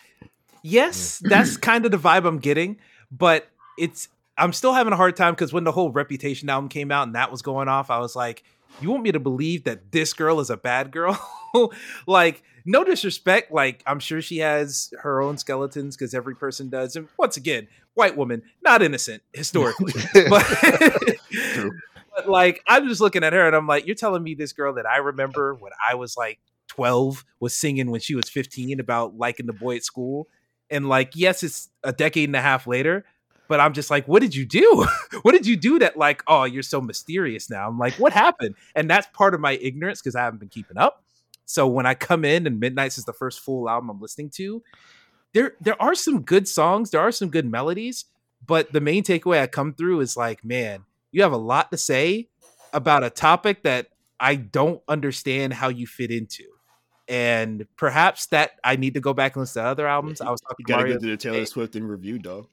yes, 0.62 1.18
that's 1.18 1.57
kind 1.70 1.84
of 1.84 1.91
the 1.91 1.99
vibe 1.99 2.26
I'm 2.26 2.39
getting, 2.39 2.78
but 3.11 3.49
it's 3.78 4.09
I'm 4.39 4.53
still 4.53 4.72
having 4.74 4.93
a 4.93 4.97
hard 4.97 5.16
time 5.16 5.34
because 5.34 5.53
when 5.53 5.64
the 5.64 5.72
whole 5.72 5.91
Reputation 5.91 6.49
album 6.49 6.68
came 6.68 6.91
out 6.91 7.05
and 7.07 7.14
that 7.14 7.30
was 7.30 7.43
going 7.43 7.68
off, 7.68 7.91
I 7.91 7.99
was 7.99 8.14
like, 8.16 8.45
you 8.81 8.91
want 8.91 9.03
me 9.03 9.12
to 9.12 9.21
believe 9.21 9.64
that 9.64 9.93
this 9.93 10.12
girl 10.12 10.41
is 10.41 10.51
a 10.51 10.57
bad 10.57 10.91
girl? 10.91 11.19
like, 12.07 12.43
no 12.64 12.85
disrespect, 12.85 13.53
like 13.53 13.83
I'm 13.87 14.01
sure 14.01 14.21
she 14.21 14.39
has 14.39 14.93
her 15.01 15.21
own 15.21 15.39
skeletons 15.39 15.97
because 15.97 16.14
every 16.14 16.35
person 16.35 16.69
does, 16.69 16.97
and 16.97 17.09
once 17.19 17.37
again, 17.37 17.69
white 17.95 18.17
woman, 18.17 18.43
not 18.62 18.83
innocent 18.83 19.23
historically, 19.33 19.93
but. 20.29 21.17
But 22.17 22.31
like, 22.31 22.62
I'm 22.67 22.89
just 22.89 23.03
looking 23.03 23.23
at 23.23 23.35
her 23.35 23.47
and 23.47 23.55
I'm 23.55 23.67
like, 23.67 23.87
you're 23.87 23.95
telling 23.95 24.23
me 24.23 24.35
this 24.35 24.55
girl 24.55 24.73
that 24.75 24.87
I 24.87 24.97
remember 24.97 25.55
when 25.55 25.73
I 25.87 25.97
was 25.97 26.17
like 26.17 26.39
12 26.69 27.25
was 27.41 27.55
singing 27.55 27.91
when 27.91 28.01
she 28.01 28.14
was 28.14 28.31
15 28.31 28.81
about 28.81 29.17
liking 29.17 29.45
the 29.45 29.53
boy 29.53 29.77
at 29.77 29.85
school. 29.85 30.27
And 30.71 30.89
like, 30.89 31.12
yes, 31.14 31.43
it's 31.43 31.69
a 31.85 31.93
decade 31.93 32.31
and 32.31 32.37
a 32.37 32.41
half 32.41 32.67
later, 32.67 33.05
but 33.49 33.61
I'm 33.61 33.72
just 33.72 33.90
like, 33.90 34.07
what 34.07 34.22
did 34.22 34.34
you 34.34 34.44
do? 34.44 34.86
what 35.22 35.32
did 35.32 35.47
you 35.47 35.57
do 35.57 35.78
that 35.80 35.97
like, 35.97 36.22
oh, 36.26 36.44
you're 36.44 36.62
so 36.62 36.80
mysterious 36.80 37.51
now? 37.51 37.68
I'm 37.68 37.78
like, 37.78 37.94
what 37.94 38.12
happened? 38.12 38.55
And 38.74 38.88
that's 38.90 39.07
part 39.12 39.34
of 39.34 39.40
my 39.40 39.53
ignorance 39.53 40.01
because 40.01 40.16
I 40.16 40.22
haven't 40.22 40.40
been 40.40 40.49
keeping 40.49 40.78
up. 40.78 41.03
So 41.44 41.66
when 41.66 41.86
I 41.86 41.94
come 41.94 42.24
in 42.24 42.47
and 42.47 42.59
Midnights 42.59 42.99
is 42.99 43.05
the 43.05 43.12
first 43.12 43.40
full 43.40 43.68
album 43.68 43.90
I'm 43.90 44.01
listening 44.01 44.30
to, 44.30 44.62
there 45.32 45.55
there 45.61 45.80
are 45.80 45.94
some 45.94 46.22
good 46.22 46.49
songs, 46.49 46.90
there 46.90 47.01
are 47.01 47.12
some 47.12 47.28
good 47.28 47.51
melodies, 47.51 48.07
but 48.44 48.72
the 48.72 48.80
main 48.80 49.03
takeaway 49.05 49.40
I 49.40 49.47
come 49.47 49.74
through 49.74 50.01
is 50.01 50.16
like, 50.16 50.44
man, 50.44 50.84
you 51.12 51.22
have 51.22 51.32
a 51.32 51.38
lot 51.38 51.70
to 51.70 51.76
say 51.76 52.28
about 52.72 53.05
a 53.05 53.11
topic 53.11 53.62
that 53.62 53.88
I 54.18 54.34
don't 54.34 54.82
understand 54.88 55.55
how 55.55 55.68
you 55.68 55.86
fit 55.86 56.11
into. 56.11 56.44
And 57.09 57.66
perhaps 57.76 58.26
that 58.26 58.53
I 58.64 58.76
need 58.76 58.94
to 58.94 59.01
go 59.01 59.14
back 59.14 59.36
and 59.36 59.42
listen 59.42 59.62
to 59.62 59.68
other 59.68 59.86
albums. 59.86 60.20
I 60.20 60.30
was 60.30 60.40
You 60.42 60.49
talking 60.49 60.64
gotta 60.66 60.82
Mario 60.82 60.94
get 60.94 61.01
to 61.03 61.07
the 61.11 61.16
Taylor. 61.16 61.47
Swift 61.47 61.76
in 61.76 61.84
review, 61.84 62.18
dog. 62.18 62.49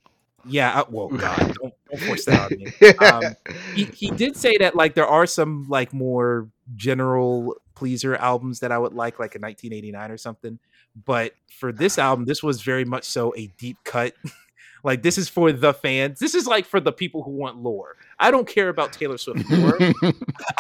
Yeah, 0.45 0.81
I, 0.81 0.85
well, 0.89 1.07
God, 1.17 1.55
don't, 1.61 1.73
don't 1.89 2.01
force 2.01 2.25
that 2.25 2.51
on 2.51 2.57
me. 2.57 2.89
Um, 3.07 3.35
he, 3.75 3.85
he 3.85 4.11
did 4.11 4.35
say 4.35 4.53
that 4.59 4.75
like 4.75 4.95
there 4.95 5.07
are 5.07 5.25
some 5.25 5.65
like 5.69 5.93
more 5.93 6.49
general 6.75 7.55
pleaser 7.75 8.15
albums 8.15 8.59
that 8.59 8.71
I 8.71 8.77
would 8.77 8.93
like, 8.93 9.19
like 9.19 9.35
a 9.35 9.39
1989 9.39 10.11
or 10.11 10.17
something. 10.17 10.59
But 11.05 11.33
for 11.49 11.71
this 11.71 11.97
album, 11.97 12.25
this 12.25 12.43
was 12.43 12.61
very 12.61 12.85
much 12.85 13.05
so 13.05 13.33
a 13.35 13.47
deep 13.57 13.77
cut, 13.83 14.13
Like 14.83 15.01
this 15.01 15.17
is 15.17 15.29
for 15.29 15.51
the 15.51 15.73
fans. 15.73 16.19
This 16.19 16.35
is 16.35 16.45
like 16.45 16.65
for 16.65 16.79
the 16.79 16.91
people 16.91 17.23
who 17.23 17.31
want 17.31 17.57
lore. 17.57 17.95
I 18.19 18.31
don't 18.31 18.47
care 18.47 18.69
about 18.69 18.91
Taylor 18.91 19.17
Swift 19.17 19.49
lore. 19.49 19.77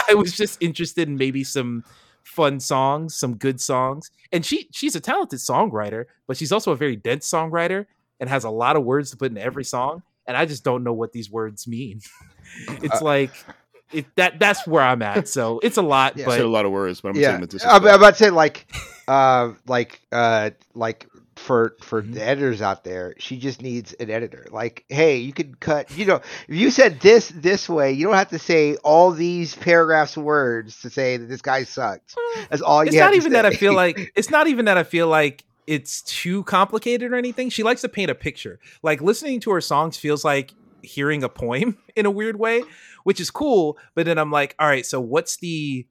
I 0.09 0.13
was 0.13 0.33
just 0.33 0.61
interested 0.61 1.07
in 1.09 1.17
maybe 1.17 1.43
some 1.43 1.83
fun 2.23 2.59
songs, 2.61 3.15
some 3.15 3.35
good 3.35 3.59
songs. 3.59 4.11
And 4.31 4.45
she 4.45 4.69
she's 4.71 4.95
a 4.95 5.01
talented 5.01 5.39
songwriter, 5.39 6.05
but 6.25 6.37
she's 6.37 6.53
also 6.53 6.71
a 6.71 6.77
very 6.77 6.95
dense 6.95 7.29
songwriter 7.29 7.85
and 8.19 8.29
has 8.29 8.43
a 8.43 8.49
lot 8.49 8.75
of 8.75 8.83
words 8.83 9.11
to 9.11 9.17
put 9.17 9.31
in 9.31 9.37
every 9.37 9.63
song. 9.63 10.03
And 10.25 10.37
I 10.37 10.45
just 10.45 10.63
don't 10.63 10.83
know 10.83 10.93
what 10.93 11.11
these 11.11 11.29
words 11.29 11.67
mean. 11.67 12.01
it's 12.67 13.01
Uh, 13.01 13.05
like 13.05 13.31
it 13.91 14.05
that 14.15 14.39
that's 14.39 14.65
where 14.65 14.83
I'm 14.83 15.01
at. 15.01 15.27
So 15.37 15.59
it's 15.63 15.77
a 15.77 15.81
lot, 15.81 16.17
Yeah. 16.17 16.27
I 16.27 16.29
said 16.29 16.41
a 16.41 16.43
but 16.43 16.49
lot 16.49 16.65
of 16.65 16.71
words, 16.71 17.01
but 17.01 17.09
I'm 17.09 17.15
yeah, 17.15 17.37
saying 17.39 17.41
the 17.47 17.67
I'm. 17.69 17.85
I'm 17.85 17.95
about 17.95 18.11
to 18.15 18.23
say 18.23 18.29
like, 18.29 18.65
uh, 19.07 19.51
like, 19.67 20.01
uh, 20.11 20.51
like 20.73 21.07
for 21.35 21.75
for 21.81 22.01
Mhm. 22.03 22.13
the 22.13 22.23
editors 22.23 22.61
out 22.61 22.83
there, 22.83 23.15
she 23.17 23.37
just 23.37 23.61
needs 23.61 23.93
an 23.93 24.09
editor. 24.09 24.45
Like, 24.51 24.85
hey, 24.87 25.17
you 25.17 25.33
can 25.33 25.55
cut. 25.55 25.91
You 25.97 26.05
know, 26.05 26.15
if 26.47 26.55
you 26.55 26.71
said 26.71 26.99
this 27.01 27.29
this 27.35 27.67
way, 27.67 27.91
you 27.91 28.05
don't 28.05 28.15
have 28.15 28.29
to 28.29 28.39
say 28.39 28.75
all 28.77 29.11
these 29.11 29.55
paragraphs 29.55 30.15
of 30.15 30.23
words 30.23 30.79
to 30.81 30.89
say 30.89 31.17
that 31.17 31.25
this 31.27 31.41
guy 31.41 31.63
sucked. 31.63 32.15
That's 32.49 32.61
all 32.61 32.81
it's 32.81 32.95
have 32.95 33.07
not 33.07 33.11
to 33.11 33.17
even 33.17 33.33
that 33.33 33.45
I 33.45 33.51
feel 33.51 33.73
like 33.73 34.11
it's 34.15 34.29
not 34.29 34.47
even 34.47 34.65
that 34.65 34.77
I 34.77 34.83
feel 34.83 35.07
like 35.07 35.43
it's 35.67 36.01
too 36.01 36.43
complicated 36.43 37.11
or 37.11 37.15
anything. 37.15 37.49
She 37.49 37.63
likes 37.63 37.81
to 37.81 37.89
paint 37.89 38.11
a 38.11 38.15
picture. 38.15 38.59
Like 38.81 39.01
listening 39.01 39.39
to 39.41 39.51
her 39.51 39.61
songs 39.61 39.97
feels 39.97 40.23
like 40.25 40.53
hearing 40.81 41.23
a 41.23 41.29
poem 41.29 41.77
in 41.95 42.05
a 42.05 42.11
weird 42.11 42.37
way, 42.37 42.63
which 43.03 43.19
is 43.19 43.31
cool. 43.31 43.77
But 43.95 44.05
then 44.05 44.17
I'm 44.17 44.31
like, 44.31 44.55
all 44.59 44.67
right, 44.67 44.85
so 44.85 44.99
what's 44.99 45.37
the 45.37 45.87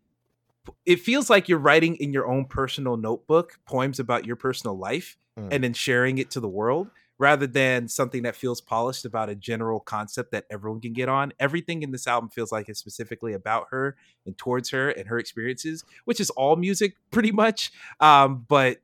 it 0.86 1.00
feels 1.00 1.28
like 1.28 1.48
you're 1.48 1.58
writing 1.58 1.96
in 1.96 2.12
your 2.12 2.28
own 2.30 2.44
personal 2.44 2.96
notebook 2.96 3.58
poems 3.66 3.98
about 3.98 4.24
your 4.26 4.36
personal 4.36 4.76
life 4.78 5.16
Mm. 5.38 5.48
and 5.50 5.64
then 5.64 5.72
sharing 5.72 6.18
it 6.18 6.30
to 6.32 6.40
the 6.40 6.48
world 6.48 6.90
rather 7.18 7.46
than 7.46 7.88
something 7.88 8.22
that 8.24 8.36
feels 8.36 8.60
polished 8.60 9.06
about 9.06 9.30
a 9.30 9.34
general 9.34 9.80
concept 9.80 10.30
that 10.32 10.44
everyone 10.50 10.78
can 10.78 10.92
get 10.92 11.08
on. 11.08 11.32
Everything 11.40 11.82
in 11.82 11.90
this 11.90 12.06
album 12.06 12.28
feels 12.28 12.52
like 12.52 12.68
it's 12.68 12.78
specifically 12.78 13.32
about 13.32 13.68
her 13.70 13.96
and 14.26 14.36
towards 14.36 14.68
her 14.68 14.90
and 14.90 15.08
her 15.08 15.18
experiences, 15.18 15.84
which 16.04 16.20
is 16.20 16.28
all 16.28 16.56
music 16.56 16.96
pretty 17.10 17.32
much. 17.32 17.72
Um, 17.98 18.44
but 18.46 18.82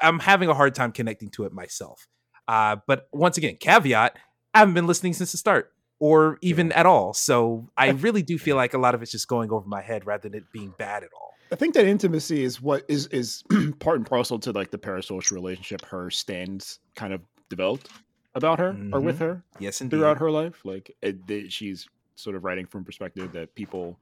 I'm 0.00 0.18
having 0.18 0.48
a 0.48 0.54
hard 0.54 0.74
time 0.74 0.92
connecting 0.92 1.30
to 1.30 1.44
it 1.44 1.52
myself. 1.52 2.06
Uh, 2.48 2.76
but 2.86 3.08
once 3.12 3.36
again, 3.36 3.56
caveat: 3.56 4.16
I 4.54 4.58
haven't 4.58 4.74
been 4.74 4.86
listening 4.86 5.14
since 5.14 5.32
the 5.32 5.38
start, 5.38 5.72
or 6.00 6.38
even 6.40 6.72
at 6.72 6.86
all. 6.86 7.12
So 7.12 7.68
I 7.76 7.90
really 7.90 8.22
do 8.22 8.38
feel 8.38 8.56
like 8.56 8.74
a 8.74 8.78
lot 8.78 8.94
of 8.94 9.02
it's 9.02 9.12
just 9.12 9.28
going 9.28 9.50
over 9.50 9.66
my 9.68 9.82
head 9.82 10.06
rather 10.06 10.28
than 10.28 10.38
it 10.38 10.44
being 10.52 10.72
bad 10.78 11.04
at 11.04 11.10
all. 11.14 11.34
I 11.52 11.56
think 11.56 11.74
that 11.74 11.86
intimacy 11.86 12.42
is 12.42 12.60
what 12.60 12.84
is 12.88 13.06
is 13.08 13.42
part 13.80 13.96
and 13.98 14.06
parcel 14.06 14.38
to 14.40 14.52
like 14.52 14.70
the 14.70 14.78
parasocial 14.78 15.32
relationship 15.32 15.84
her 15.86 16.10
stands 16.10 16.78
kind 16.94 17.12
of 17.12 17.20
developed 17.48 17.88
about 18.34 18.60
her 18.60 18.78
or 18.92 19.00
with 19.00 19.18
her 19.18 19.44
Yes, 19.58 19.80
indeed. 19.80 19.96
throughout 19.96 20.18
her 20.18 20.30
life. 20.30 20.64
Like 20.64 20.94
it, 21.02 21.26
they, 21.26 21.48
she's 21.48 21.88
sort 22.14 22.36
of 22.36 22.44
writing 22.44 22.66
from 22.66 22.84
perspective 22.84 23.32
that 23.32 23.54
people 23.54 23.98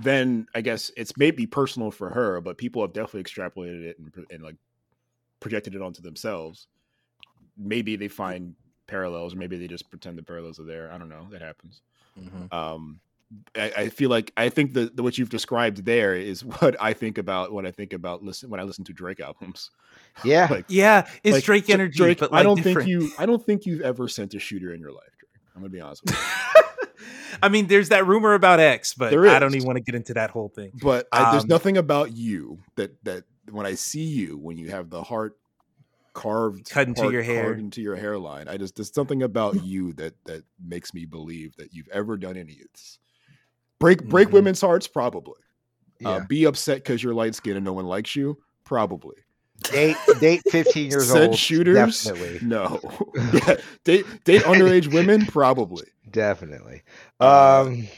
then 0.00 0.46
I 0.54 0.60
guess 0.60 0.90
it's 0.96 1.16
maybe 1.16 1.46
personal 1.46 1.90
for 1.90 2.10
her, 2.10 2.40
but 2.40 2.58
people 2.58 2.82
have 2.82 2.92
definitely 2.92 3.24
extrapolated 3.24 3.82
it 3.84 3.98
and, 3.98 4.26
and 4.30 4.42
like 4.42 4.56
projected 5.42 5.74
it 5.74 5.82
onto 5.82 6.00
themselves. 6.00 6.68
Maybe 7.58 7.96
they 7.96 8.08
find 8.08 8.54
parallels, 8.86 9.34
or 9.34 9.36
maybe 9.36 9.58
they 9.58 9.66
just 9.68 9.90
pretend 9.90 10.16
the 10.18 10.22
parallels 10.22 10.58
are 10.58 10.64
there. 10.64 10.90
I 10.90 10.96
don't 10.98 11.08
know. 11.10 11.26
That 11.30 11.42
happens. 11.42 11.82
Mhm. 12.18 12.52
Um, 12.52 13.00
I, 13.56 13.72
I 13.76 13.88
feel 13.88 14.10
like 14.10 14.30
I 14.36 14.50
think 14.50 14.74
that 14.74 15.00
what 15.00 15.16
you've 15.16 15.30
described 15.30 15.84
there 15.86 16.14
is 16.14 16.44
what 16.60 16.76
I 16.80 16.92
think 16.92 17.16
about 17.18 17.52
when 17.52 17.64
I 17.66 17.70
think 17.70 17.92
about 17.92 18.22
listen 18.22 18.50
when 18.50 18.60
I 18.60 18.62
listen 18.62 18.84
to 18.84 18.92
Drake 18.92 19.20
albums. 19.20 19.70
Yeah, 20.24 20.46
Like, 20.50 20.66
Yeah, 20.68 21.06
it's 21.24 21.36
like, 21.36 21.44
Drake 21.44 21.70
energy, 21.70 21.96
Drake, 21.96 22.18
but 22.18 22.32
like 22.32 22.40
I 22.40 22.42
don't 22.42 22.56
different. 22.56 22.86
think 22.86 22.88
you. 22.88 23.10
I 23.18 23.24
don't 23.26 23.42
think 23.44 23.64
you've 23.66 23.80
ever 23.82 24.08
sent 24.08 24.34
a 24.34 24.38
shooter 24.38 24.74
in 24.74 24.80
your 24.80 24.92
life, 24.92 25.08
Drake. 25.18 25.42
I'm 25.54 25.62
gonna 25.62 25.70
be 25.70 25.80
honest 25.80 26.02
with 26.04 26.14
you. 26.14 26.20
I 27.42 27.48
mean, 27.48 27.66
there's 27.66 27.88
that 27.88 28.06
rumor 28.06 28.34
about 28.34 28.60
X, 28.60 28.92
but 28.94 29.12
I 29.14 29.38
don't 29.38 29.54
even 29.54 29.66
want 29.66 29.76
to 29.78 29.82
get 29.82 29.94
into 29.94 30.12
that 30.14 30.30
whole 30.30 30.48
thing. 30.50 30.70
But 30.82 31.08
I, 31.12 31.30
there's 31.32 31.44
Um, 31.44 31.48
nothing 31.48 31.76
about 31.78 32.14
you 32.14 32.58
that 32.76 33.02
that 33.04 33.24
when 33.50 33.66
I 33.66 33.74
see 33.74 34.04
you, 34.04 34.38
when 34.38 34.56
you 34.58 34.70
have 34.70 34.90
the 34.90 35.02
heart 35.02 35.36
carved 36.14 36.68
Cut 36.70 36.88
into 36.88 37.00
heart 37.02 37.12
your 37.12 37.22
hair. 37.22 37.44
carved 37.44 37.60
into 37.60 37.80
your 37.82 37.96
hairline, 37.96 38.46
I 38.48 38.56
just 38.56 38.76
there's 38.76 38.92
something 38.94 39.22
about 39.22 39.64
you 39.64 39.92
that 39.94 40.14
that 40.26 40.44
makes 40.64 40.92
me 40.94 41.04
believe 41.06 41.56
that 41.56 41.72
you've 41.72 41.88
ever 41.88 42.16
done 42.16 42.36
any 42.36 42.52
of 42.60 42.66
this. 42.74 42.98
Break 43.78 44.04
break 44.08 44.28
Mhm. 44.28 44.32
women's 44.32 44.60
hearts, 44.60 44.86
probably. 44.86 45.40
yeah. 46.00 46.08
Uh, 46.10 46.26
be 46.26 46.44
upset 46.44 46.78
because 46.78 47.02
you're 47.02 47.14
light 47.14 47.34
skinned 47.34 47.56
and 47.56 47.64
no 47.64 47.72
one 47.72 47.86
likes 47.86 48.14
you, 48.16 48.36
probably. 48.64 49.16
date 49.70 49.96
date 50.20 50.42
15 50.50 50.90
years 50.90 51.08
Send 51.08 51.28
old. 51.30 51.38
shooters, 51.38 52.02
Definitely, 52.04 52.38
no. 52.46 52.80
yeah, 53.32 53.56
date 53.84 54.06
date 54.24 54.42
underage 54.52 54.88
women, 54.92 55.24
probably. 55.26 55.86
definitely. 56.10 56.82
Uh, 57.20 57.64
Um, 57.68 57.88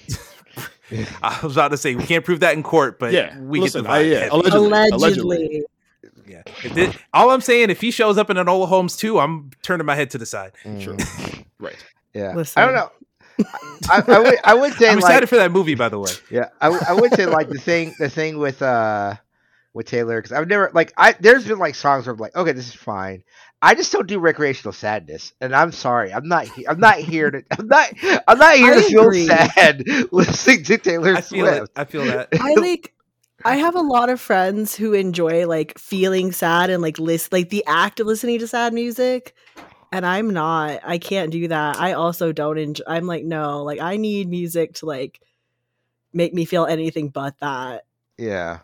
I 1.23 1.41
was 1.43 1.57
about 1.57 1.69
to 1.71 1.77
say 1.77 1.95
we 1.95 2.05
can't 2.05 2.25
prove 2.25 2.41
that 2.41 2.55
in 2.55 2.63
court, 2.63 2.99
but 2.99 3.13
yeah, 3.13 3.39
we 3.39 3.61
listen, 3.61 3.83
get 3.83 3.89
the 3.89 3.95
I, 3.95 4.01
yeah, 4.01 4.29
allegedly, 4.31 4.69
Allegedly. 4.93 5.37
allegedly. 5.37 5.65
Yeah. 6.27 6.43
If 6.47 6.73
thi- 6.73 6.99
all 7.13 7.31
I'm 7.31 7.41
saying, 7.41 7.71
if 7.71 7.81
he 7.81 7.91
shows 7.91 8.19
up 8.19 8.31
in 8.31 8.37
an 8.37 8.49
old 8.49 8.69
Holmes 8.69 8.97
too, 8.97 9.19
I'm 9.19 9.51
turning 9.63 9.87
my 9.87 9.95
head 9.95 10.11
to 10.11 10.19
the 10.19 10.27
side. 10.27 10.53
Sure. 10.63 10.95
mm, 10.95 11.45
Right. 11.59 11.77
Yeah, 12.13 12.35
Listen. 12.35 12.63
I 12.63 12.67
don't 12.67 12.75
know. 12.75 12.91
I, 13.89 14.03
I 14.07 14.19
would 14.21 14.39
I 14.45 14.55
would 14.55 14.73
say 14.75 14.89
I'm 14.89 14.97
like 14.97 15.05
excited 15.11 15.29
for 15.29 15.37
that 15.37 15.51
movie, 15.51 15.75
by 15.75 15.89
the 15.89 15.99
way. 15.99 16.13
Yeah, 16.31 16.51
I 16.61 16.93
would 16.93 17.15
say 17.15 17.27
like 17.27 17.49
the 17.49 17.59
thing 17.59 17.95
the 17.99 18.09
thing 18.09 18.39
with 18.39 18.63
uh 18.63 19.17
with 19.73 19.87
Taylor 19.87 20.21
because 20.21 20.31
I've 20.33 20.47
never 20.47 20.71
like 20.73 20.93
I 20.97 21.13
there's 21.19 21.47
been 21.47 21.59
like 21.59 21.75
songs 21.75 22.07
where 22.07 22.15
I'm 22.15 22.21
like 22.21 22.37
okay 22.37 22.53
this 22.53 22.69
is 22.69 22.75
fine. 22.75 23.25
I 23.65 23.75
just 23.75 23.91
don't 23.93 24.07
do 24.07 24.19
recreational 24.19 24.73
sadness, 24.75 25.33
and 25.41 25.57
I'm 25.57 25.73
sorry. 25.73 26.13
I'm 26.13 26.29
not. 26.29 26.47
He- 26.49 26.69
I'm 26.69 26.79
not 26.79 26.99
here 26.99 27.31
to. 27.31 27.43
I'm 27.59 27.67
not. 27.67 27.93
I'm 28.29 28.39
not 28.39 28.55
here 28.57 28.75
I 28.75 28.83
to 28.83 28.83
feel 28.83 29.13
sad 29.27 29.85
listening 30.13 30.65
to 30.65 30.79
Taylor 30.79 31.15
I 31.17 31.21
feel 31.23 31.47
it. 31.47 31.57
Swift. 31.57 31.73
I 31.75 31.85
feel 31.85 32.05
that. 32.05 32.29
I 32.39 32.55
like 32.59 32.93
I 33.45 33.57
have 33.57 33.75
a 33.75 33.81
lot 33.81 34.11
of 34.11 34.21
friends 34.21 34.75
who 34.77 34.93
enjoy 34.93 35.47
like 35.47 35.79
feeling 35.79 36.33
sad 36.33 36.69
and 36.69 36.83
like 36.83 36.99
list 36.99 37.33
like 37.33 37.49
the 37.49 37.65
act 37.67 38.01
of 38.01 38.07
listening 38.07 38.39
to 38.41 38.47
sad 38.47 38.75
music. 38.75 39.35
And 39.93 40.05
I'm 40.05 40.31
not. 40.31 40.81
I 40.85 40.99
can't 40.99 41.31
do 41.31 41.49
that. 41.49 41.79
I 41.79 41.93
also 41.93 42.33
don't 42.33 42.59
enjoy 42.59 42.85
I'm 42.87 43.07
like, 43.07 43.25
no, 43.25 43.63
like 43.63 43.81
I 43.81 43.97
need 43.97 44.29
music 44.29 44.75
to 44.75 44.87
like 44.87 45.21
make 46.13 46.35
me 46.35 46.45
feel 46.45 46.67
anything 46.67 47.09
but 47.09 47.39
that. 47.41 47.87
Yeah. 48.19 48.61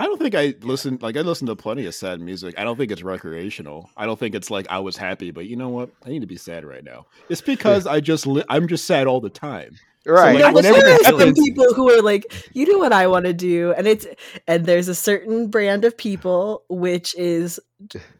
I 0.00 0.04
don't 0.04 0.18
think 0.18 0.34
I 0.34 0.54
listen 0.62 0.98
like 1.02 1.18
I 1.18 1.20
listen 1.20 1.46
to 1.48 1.54
plenty 1.54 1.84
of 1.84 1.94
sad 1.94 2.22
music. 2.22 2.54
I 2.56 2.64
don't 2.64 2.78
think 2.78 2.90
it's 2.90 3.02
recreational. 3.02 3.90
I 3.98 4.06
don't 4.06 4.18
think 4.18 4.34
it's 4.34 4.50
like 4.50 4.66
I 4.70 4.78
was 4.78 4.96
happy, 4.96 5.30
but 5.30 5.44
you 5.44 5.56
know 5.56 5.68
what? 5.68 5.90
I 6.06 6.08
need 6.08 6.22
to 6.22 6.26
be 6.26 6.38
sad 6.38 6.64
right 6.64 6.82
now. 6.82 7.04
It's 7.28 7.42
because 7.42 7.86
I 7.86 8.00
just 8.00 8.26
li- 8.26 8.44
I'm 8.48 8.66
just 8.66 8.86
sad 8.86 9.06
all 9.06 9.20
the 9.20 9.28
time. 9.28 9.76
Right. 10.06 10.40
like, 10.40 10.40
no, 10.40 10.52
whenever 10.54 10.80
there 10.80 10.94
are 10.94 11.04
some 11.04 11.34
people 11.34 11.74
who 11.74 11.92
are 11.92 12.00
like, 12.00 12.32
you 12.54 12.72
know 12.72 12.78
what 12.78 12.94
I 12.94 13.08
want 13.08 13.26
to 13.26 13.34
do, 13.34 13.74
and 13.76 13.86
it's 13.86 14.06
and 14.46 14.64
there's 14.64 14.88
a 14.88 14.94
certain 14.94 15.48
brand 15.48 15.84
of 15.84 15.98
people 15.98 16.64
which 16.70 17.14
is 17.16 17.60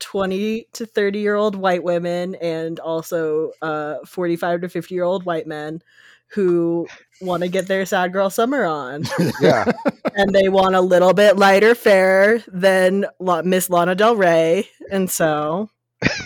twenty 0.01 0.69
to 0.75 0.85
thirty 0.85 1.21
year 1.21 1.37
old 1.37 1.57
white 1.57 1.83
women 1.83 2.35
and 2.35 2.79
also 2.79 3.53
uh 3.63 3.97
forty 4.05 4.37
five 4.37 4.61
to 4.61 4.69
fifty 4.69 4.95
year 4.95 5.05
old 5.05 5.25
white 5.25 5.47
men 5.47 5.81
who 6.33 6.87
want 7.21 7.43
to 7.43 7.49
get 7.49 7.67
their 7.67 7.85
sad 7.87 8.13
girl 8.13 8.31
summer 8.31 8.65
on, 8.65 9.05
yeah. 9.41 9.71
and 10.15 10.33
they 10.35 10.49
want 10.49 10.75
a 10.75 10.81
little 10.81 11.13
bit 11.13 11.37
lighter 11.37 11.75
fare 11.75 12.43
than 12.49 13.07
La- 13.19 13.43
Miss 13.43 13.69
Lana 13.71 13.95
Del 13.95 14.17
Rey, 14.17 14.69
and 14.91 15.11
so 15.11 15.69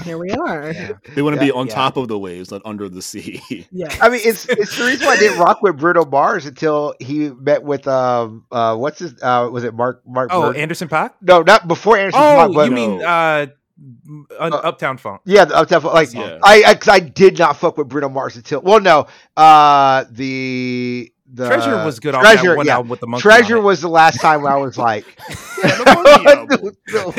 here 0.04 0.16
we 0.18 0.30
are. 0.30 0.70
Yeah. 0.72 0.92
They 1.16 1.22
want 1.22 1.34
to 1.38 1.44
Yeah, 1.44 1.50
be 1.50 1.52
on 1.52 1.66
yeah. 1.66 1.74
top 1.74 1.96
of 1.96 2.06
the 2.06 2.16
waves, 2.18 2.50
not 2.52 2.62
under 2.64 2.88
the 2.88 3.02
sea. 3.02 3.42
Yeah. 3.72 3.88
I 4.00 4.08
mean, 4.08 4.20
it's 4.22 4.48
it's 4.48 4.76
the 4.78 4.84
reason 4.84 5.04
why 5.06 5.14
I 5.14 5.16
didn't 5.16 5.38
rock 5.40 5.62
with 5.62 5.78
Bruno 5.78 6.04
Mars 6.04 6.46
until 6.46 6.94
he 7.00 7.30
met 7.30 7.64
with 7.64 7.88
um 7.88 8.44
uh 8.52 8.76
what's 8.76 9.00
his 9.00 9.14
uh 9.20 9.48
was 9.50 9.64
it 9.64 9.74
Mark 9.74 10.02
Mark 10.06 10.30
Oh, 10.32 10.48
Bird? 10.52 10.56
Anderson 10.58 10.88
Paak. 10.88 11.14
no 11.22 11.42
not 11.42 11.66
before 11.66 11.96
Anderson 11.96 12.20
Oh, 12.22 12.48
Paak, 12.48 12.54
but 12.54 12.68
you 12.68 12.74
mean 12.74 13.02
uh, 13.02 13.46
Un- 13.78 14.26
Uh, 14.52 14.56
Uptown 14.56 14.98
Funk? 14.98 15.20
yeah 15.24 15.44
the 15.44 15.56
Uptown 15.56 15.80
Funk, 15.80 15.94
like 15.94 16.12
Yeah. 16.14 16.38
I, 16.44 16.62
I 16.66 16.74
'cause 16.74 16.88
I 16.88 17.00
did 17.00 17.38
not 17.38 17.56
fuck 17.56 17.76
with 17.76 17.88
Bruno 17.88 18.08
Mars 18.08 18.36
until 18.36 18.60
well 18.60 18.78
no 18.80 19.06
uh 19.36 20.04
the 20.10 21.10
the 21.32 21.46
Treasure 21.48 21.84
was 21.84 21.98
good 21.98 22.14
off 22.14 22.22
Treasure 22.22 22.50
that 22.50 22.56
one 22.56 22.66
yeah. 22.66 22.74
album 22.74 22.88
with 22.90 23.00
the 23.00 23.08
monkey. 23.08 23.22
Treasure 23.22 23.56
on 23.56 23.62
it. 23.62 23.66
was 23.66 23.80
the 23.80 23.88
last 23.88 24.20
time 24.20 24.42
where 24.42 24.52
I 24.52 24.56
was 24.58 24.78
like 24.78 25.04
Yeah, 25.64 25.76
the 25.76 26.02
monkey 26.04 26.96
album. 26.96 27.14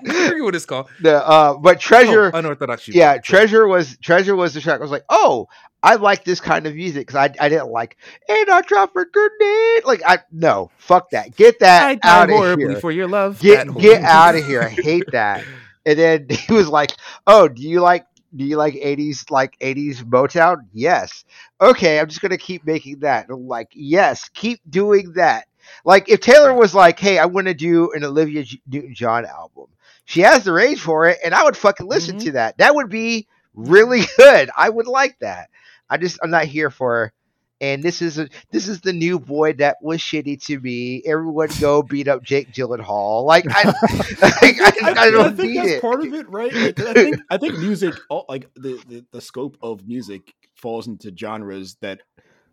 I 0.08 0.28
forget 0.28 0.42
what 0.42 0.54
it's 0.56 0.66
called. 0.66 0.88
the, 1.00 1.24
uh 1.24 1.54
but 1.58 1.78
Treasure 1.78 2.32
Oh, 2.34 2.38
unorthodox. 2.38 2.82
Shoe 2.82 2.92
yeah 2.92 3.14
Dog. 3.14 3.22
Treasure 3.24 3.68
was 3.68 3.96
Treasure 3.98 4.34
was 4.34 4.54
the 4.54 4.60
track 4.60 4.80
I 4.80 4.82
was 4.82 4.90
like 4.90 5.04
oh 5.08 5.46
I 5.82 5.94
like 5.94 6.24
this 6.24 6.40
kind 6.40 6.66
of 6.66 6.74
music 6.74 7.06
because 7.06 7.16
I, 7.16 7.34
I 7.44 7.48
didn't 7.48 7.70
like 7.70 7.96
and 8.28 8.50
I 8.50 8.60
drop 8.62 8.90
a 8.96 9.04
grenade 9.04 9.84
like 9.84 10.02
I 10.04 10.18
no 10.32 10.70
fuck 10.78 11.10
that 11.10 11.36
get 11.36 11.60
that 11.60 12.00
died 12.02 12.30
out 12.30 12.30
of 12.52 12.58
here 12.58 12.76
for 12.80 12.90
your 12.90 13.06
love. 13.06 13.38
get 13.40 13.72
get 13.78 14.02
out 14.02 14.34
of 14.34 14.44
here. 14.44 14.62
I 14.62 14.68
hate 14.70 15.04
that. 15.12 15.44
And 15.86 15.98
then 15.98 16.26
he 16.30 16.52
was 16.52 16.68
like, 16.68 16.96
"Oh, 17.26 17.48
do 17.48 17.62
you 17.62 17.80
like 17.80 18.06
do 18.36 18.44
you 18.44 18.56
like 18.56 18.74
80s 18.74 19.30
like 19.30 19.58
80s 19.60 20.04
Motown?" 20.04 20.66
Yes. 20.72 21.24
Okay, 21.60 21.98
I'm 21.98 22.08
just 22.08 22.20
going 22.20 22.30
to 22.30 22.38
keep 22.38 22.64
making 22.64 23.00
that. 23.00 23.30
Like, 23.30 23.68
"Yes, 23.72 24.28
keep 24.30 24.60
doing 24.68 25.12
that." 25.14 25.46
Like 25.84 26.08
if 26.08 26.20
Taylor 26.20 26.54
was 26.54 26.74
like, 26.74 26.98
"Hey, 26.98 27.18
I 27.18 27.26
want 27.26 27.46
to 27.46 27.54
do 27.54 27.92
an 27.92 28.04
Olivia 28.04 28.44
Newton-John 28.66 29.26
album." 29.26 29.66
She 30.04 30.20
has 30.22 30.42
the 30.44 30.52
range 30.52 30.80
for 30.80 31.06
it, 31.06 31.18
and 31.24 31.32
I 31.34 31.44
would 31.44 31.56
fucking 31.56 31.86
listen 31.86 32.16
Mhm. 32.16 32.24
to 32.24 32.32
that. 32.32 32.58
That 32.58 32.74
would 32.74 32.88
be 32.88 33.26
really 33.54 34.02
good. 34.16 34.50
I 34.56 34.68
would 34.68 34.86
like 34.88 35.18
that. 35.20 35.50
I 35.88 35.96
just 35.98 36.18
I'm 36.22 36.30
not 36.30 36.44
here 36.44 36.70
for. 36.70 37.12
And 37.60 37.82
this 37.82 38.00
is 38.00 38.18
a 38.18 38.28
this 38.52 38.68
is 38.68 38.80
the 38.80 38.92
new 38.92 39.18
boy 39.18 39.52
that 39.54 39.76
was 39.82 40.00
shitty 40.00 40.42
to 40.46 40.58
me. 40.60 41.02
Everyone 41.04 41.48
go 41.60 41.82
beat 41.82 42.08
up 42.08 42.22
Jake 42.22 42.52
Gyllenhaal. 42.52 43.24
Like 43.24 43.44
I, 43.50 43.64
like, 44.22 44.60
I, 44.60 45.06
I 45.06 45.10
don't 45.10 45.36
think 45.36 45.52
need 45.52 45.58
that's 45.58 45.70
it. 45.72 45.82
part 45.82 46.02
of 46.02 46.14
it, 46.14 46.28
right? 46.30 46.52
Like, 46.54 46.80
I 46.80 46.94
think 46.94 47.16
I 47.30 47.36
think 47.36 47.58
music, 47.58 47.94
like 48.28 48.52
the, 48.54 48.82
the 48.88 49.04
the 49.12 49.20
scope 49.20 49.58
of 49.62 49.86
music, 49.86 50.34
falls 50.56 50.86
into 50.86 51.14
genres 51.16 51.76
that 51.82 52.00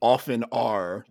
often 0.01 0.43
are. 0.51 1.05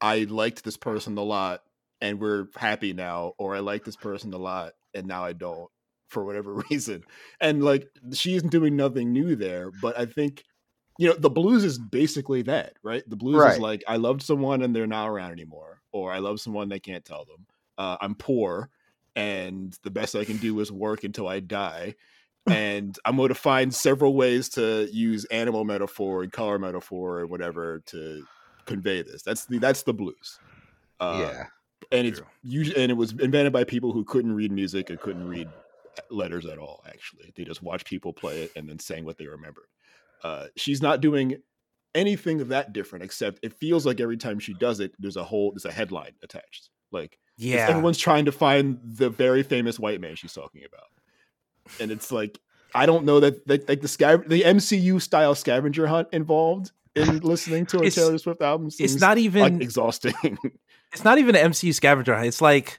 I 0.00 0.24
liked 0.24 0.64
this 0.64 0.76
person 0.76 1.16
a 1.18 1.22
lot, 1.22 1.62
and 2.00 2.20
we're 2.20 2.46
happy 2.56 2.92
now, 2.92 3.32
or 3.38 3.54
I 3.56 3.60
like 3.60 3.84
this 3.84 3.96
person 3.96 4.32
a 4.34 4.38
lot, 4.38 4.72
and 4.94 5.06
now 5.06 5.24
I 5.24 5.32
don't 5.32 5.68
for 6.08 6.24
whatever 6.24 6.54
reason. 6.70 7.04
And 7.40 7.62
like 7.62 7.88
she 8.12 8.34
isn't 8.36 8.50
doing 8.52 8.76
nothing 8.76 9.12
new 9.12 9.36
there, 9.36 9.70
but 9.82 9.98
I 9.98 10.06
think 10.06 10.44
you 10.98 11.08
know 11.08 11.14
the 11.16 11.30
blues 11.30 11.64
is 11.64 11.78
basically 11.78 12.42
that, 12.42 12.74
right? 12.82 13.02
The 13.08 13.16
blues 13.16 13.36
Right. 13.36 13.54
is 13.54 13.58
like 13.58 13.82
I 13.88 13.96
loved 13.96 14.22
someone 14.22 14.62
and 14.62 14.74
they're 14.74 14.86
not 14.86 15.08
around 15.08 15.32
anymore, 15.32 15.82
or 15.92 16.12
I 16.12 16.18
love 16.18 16.40
someone 16.40 16.68
they 16.68 16.80
can't 16.80 17.04
tell 17.04 17.24
them. 17.24 17.46
Uh, 17.78 17.96
I'm 18.00 18.14
poor, 18.14 18.70
and 19.16 19.76
the 19.82 19.90
best 19.90 20.14
I 20.14 20.24
can 20.24 20.38
do 20.38 20.58
is 20.60 20.70
work 20.72 21.04
until 21.04 21.28
I 21.28 21.40
die. 21.40 21.94
And 22.50 22.96
I'm 23.04 23.16
going 23.16 23.30
to 23.30 23.34
find 23.34 23.74
several 23.74 24.14
ways 24.14 24.50
to 24.50 24.88
use 24.92 25.24
animal 25.26 25.64
metaphor 25.64 26.22
and 26.22 26.30
color 26.32 26.58
metaphor 26.58 27.20
or 27.20 27.26
whatever 27.26 27.80
to 27.86 28.26
convey 28.66 29.02
this. 29.02 29.22
That's 29.22 29.46
the 29.46 29.58
that's 29.58 29.82
the 29.82 29.94
blues. 29.94 30.40
Uh, 31.00 31.30
yeah, 31.30 31.46
and 31.90 32.06
it's 32.06 32.20
usually 32.42 32.82
and 32.82 32.90
it 32.90 32.94
was 32.94 33.12
invented 33.12 33.52
by 33.52 33.64
people 33.64 33.92
who 33.92 34.04
couldn't 34.04 34.34
read 34.34 34.52
music 34.52 34.90
and 34.90 35.00
couldn't 35.00 35.26
read 35.26 35.52
letters 36.10 36.44
at 36.46 36.58
all 36.58 36.82
actually 36.88 37.32
they 37.36 37.44
just 37.44 37.62
watched 37.62 37.86
people 37.86 38.12
play 38.12 38.42
it 38.42 38.50
and 38.56 38.68
then 38.68 38.78
sang 38.80 39.04
what 39.04 39.16
they 39.16 39.26
remembered 39.26 39.66
uh, 40.24 40.46
she's 40.56 40.82
not 40.82 41.00
doing 41.00 41.36
anything 41.94 42.38
that 42.48 42.72
different 42.72 43.04
except 43.04 43.38
it 43.44 43.52
feels 43.52 43.86
like 43.86 44.00
every 44.00 44.16
time 44.16 44.40
she 44.40 44.52
does 44.54 44.80
it 44.80 44.92
there's 44.98 45.16
a 45.16 45.22
whole 45.22 45.52
there's 45.52 45.64
a 45.64 45.70
headline 45.70 46.10
attached 46.24 46.70
like 46.90 47.18
Yeah. 47.36 47.66
everyone's 47.68 47.98
trying 47.98 48.24
to 48.24 48.32
find 48.32 48.80
the 48.82 49.10
very 49.10 49.44
famous 49.44 49.78
white 49.78 50.00
man 50.00 50.16
she's 50.16 50.32
talking 50.32 50.62
about 50.66 50.88
and 51.80 51.92
it's 51.92 52.10
like 52.10 52.40
i 52.74 52.84
don't 52.84 53.04
know 53.04 53.20
that, 53.20 53.46
that 53.46 53.68
like 53.68 53.80
the 53.80 53.86
scav- 53.86 54.26
the 54.28 54.42
mcu 54.42 55.00
style 55.00 55.36
scavenger 55.36 55.86
hunt 55.86 56.08
involved 56.12 56.72
in 56.96 57.18
listening 57.22 57.64
to 57.66 57.78
a 57.80 57.90
taylor 57.90 58.18
swift 58.18 58.42
album 58.42 58.68
it's 58.80 59.00
not 59.00 59.16
even 59.18 59.42
like 59.42 59.62
exhausting 59.62 60.36
it's 60.92 61.04
not 61.04 61.18
even 61.18 61.34
an 61.36 61.50
MCU 61.50 61.74
scavenger 61.74 62.14
hunt. 62.14 62.26
It's 62.28 62.40
like 62.40 62.78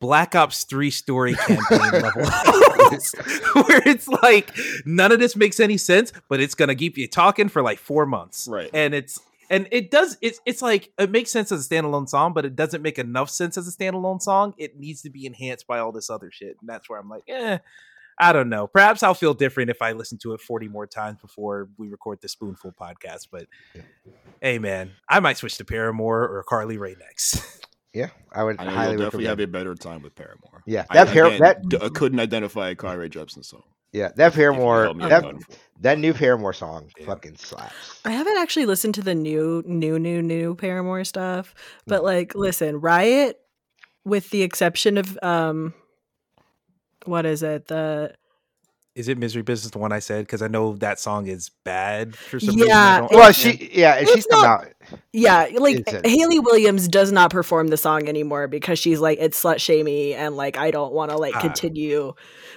Black 0.00 0.34
Ops 0.34 0.64
3 0.64 0.90
story 0.90 1.34
campaign 1.46 2.02
level. 2.02 2.24
Where 3.54 3.82
it's 3.86 4.08
like 4.08 4.50
none 4.84 5.12
of 5.12 5.20
this 5.20 5.36
makes 5.36 5.60
any 5.60 5.76
sense, 5.76 6.12
but 6.28 6.40
it's 6.40 6.54
gonna 6.54 6.74
keep 6.74 6.98
you 6.98 7.06
talking 7.06 7.48
for 7.48 7.62
like 7.62 7.78
four 7.78 8.06
months. 8.06 8.48
Right. 8.50 8.70
And 8.72 8.94
it's 8.94 9.20
and 9.50 9.68
it 9.70 9.90
does 9.90 10.16
it's 10.20 10.40
it's 10.46 10.62
like 10.62 10.90
it 10.98 11.10
makes 11.10 11.30
sense 11.30 11.52
as 11.52 11.66
a 11.66 11.68
standalone 11.68 12.08
song, 12.08 12.32
but 12.32 12.44
it 12.44 12.56
doesn't 12.56 12.82
make 12.82 12.98
enough 12.98 13.30
sense 13.30 13.58
as 13.58 13.68
a 13.68 13.76
standalone 13.76 14.22
song. 14.22 14.54
It 14.56 14.78
needs 14.78 15.02
to 15.02 15.10
be 15.10 15.26
enhanced 15.26 15.66
by 15.66 15.78
all 15.78 15.92
this 15.92 16.08
other 16.08 16.30
shit. 16.30 16.56
And 16.60 16.68
that's 16.68 16.88
where 16.88 16.98
I'm 16.98 17.08
like, 17.08 17.24
eh, 17.28 17.58
I 18.18 18.32
don't 18.32 18.48
know. 18.48 18.66
Perhaps 18.66 19.02
I'll 19.02 19.14
feel 19.14 19.34
different 19.34 19.70
if 19.70 19.82
I 19.82 19.92
listen 19.92 20.18
to 20.18 20.34
it 20.34 20.40
40 20.40 20.68
more 20.68 20.86
times 20.86 21.18
before 21.20 21.68
we 21.78 21.88
record 21.88 22.20
the 22.20 22.28
spoonful 22.28 22.72
podcast. 22.72 23.28
But 23.30 23.46
hey 24.40 24.58
man, 24.58 24.92
I 25.08 25.20
might 25.20 25.36
switch 25.36 25.56
to 25.58 25.64
Paramore 25.64 26.22
or 26.22 26.42
Carly 26.42 26.78
Rae 26.78 26.96
next. 26.98 27.42
yeah. 27.92 28.10
I 28.32 28.44
would 28.44 28.60
I 28.60 28.64
know 28.64 28.70
highly 28.70 28.92
you'll 28.92 29.02
definitely 29.04 29.26
recommend. 29.26 29.40
have 29.40 29.40
a 29.40 29.46
better 29.52 29.74
time 29.74 30.02
with 30.02 30.14
Paramore. 30.14 30.62
Yeah, 30.66 30.84
I, 30.90 30.94
that 31.04 31.12
Par- 31.12 31.26
again, 31.26 31.40
that 31.40 31.68
d- 31.68 31.78
I 31.82 31.88
couldn't 31.88 32.20
identify 32.20 32.70
a 32.70 32.74
Carly 32.74 32.98
Rae 32.98 33.08
Jepsen 33.08 33.44
song. 33.44 33.62
yeah 33.92 34.10
that 34.16 34.32
Paramore 34.34 34.94
that 34.94 35.24
that 35.80 35.98
new 35.98 36.14
Paramore 36.14 36.52
song 36.52 36.88
Yeah. 36.98 37.06
fucking 37.06 37.36
slaps. 37.36 38.00
I 38.04 38.12
haven't 38.12 38.36
actually 38.38 38.66
listened 38.66 38.94
to 38.96 39.02
the 39.02 39.14
new, 39.14 39.62
new, 39.66 39.98
new, 39.98 40.22
new 40.22 40.54
Paramore 40.54 41.04
stuff, 41.04 41.54
Mm. 41.54 41.82
but 41.88 42.04
like, 42.04 42.34
listen, 42.34 42.80
Riot, 42.80 43.40
with 44.04 44.30
the 44.30 44.42
exception 44.42 44.96
of 44.98 45.18
um, 45.22 45.74
what 47.06 47.26
is 47.26 47.42
it? 47.42 47.66
The 47.68 48.14
Is 48.96 49.08
it 49.08 49.16
Misery 49.18 49.42
Business 49.42 49.70
the 49.70 49.78
one 49.78 49.92
I 49.92 50.00
said? 50.00 50.26
Because 50.26 50.42
I 50.42 50.48
know 50.48 50.74
that 50.76 50.98
song 50.98 51.28
is 51.28 51.50
bad 51.64 52.16
for 52.16 52.40
some 52.40 52.54
reason. 52.56 52.68
Yeah, 52.68 53.00
don't 53.00 53.12
Well, 53.12 53.32
she 53.32 53.70
yeah, 53.72 53.94
and 53.94 54.02
It's 54.02 54.12
she's 54.14 54.26
come 54.26 54.42
not- 54.42 54.66
yeah, 55.12 55.46
like 55.54 55.88
Hayley 56.04 56.40
Williams 56.40 56.88
does 56.88 57.12
not 57.12 57.30
perform 57.30 57.68
the 57.68 57.76
song 57.76 58.08
anymore 58.08 58.48
because 58.48 58.78
she's 58.80 58.98
like 58.98 59.18
it's 59.20 59.40
slut 59.40 59.60
shamey 59.60 60.14
and 60.14 60.36
like 60.36 60.56
I 60.56 60.72
don't 60.72 60.92
want 60.92 61.12
to 61.12 61.16
like 61.16 61.36
Ah. 61.36 61.40
continue 61.40 62.14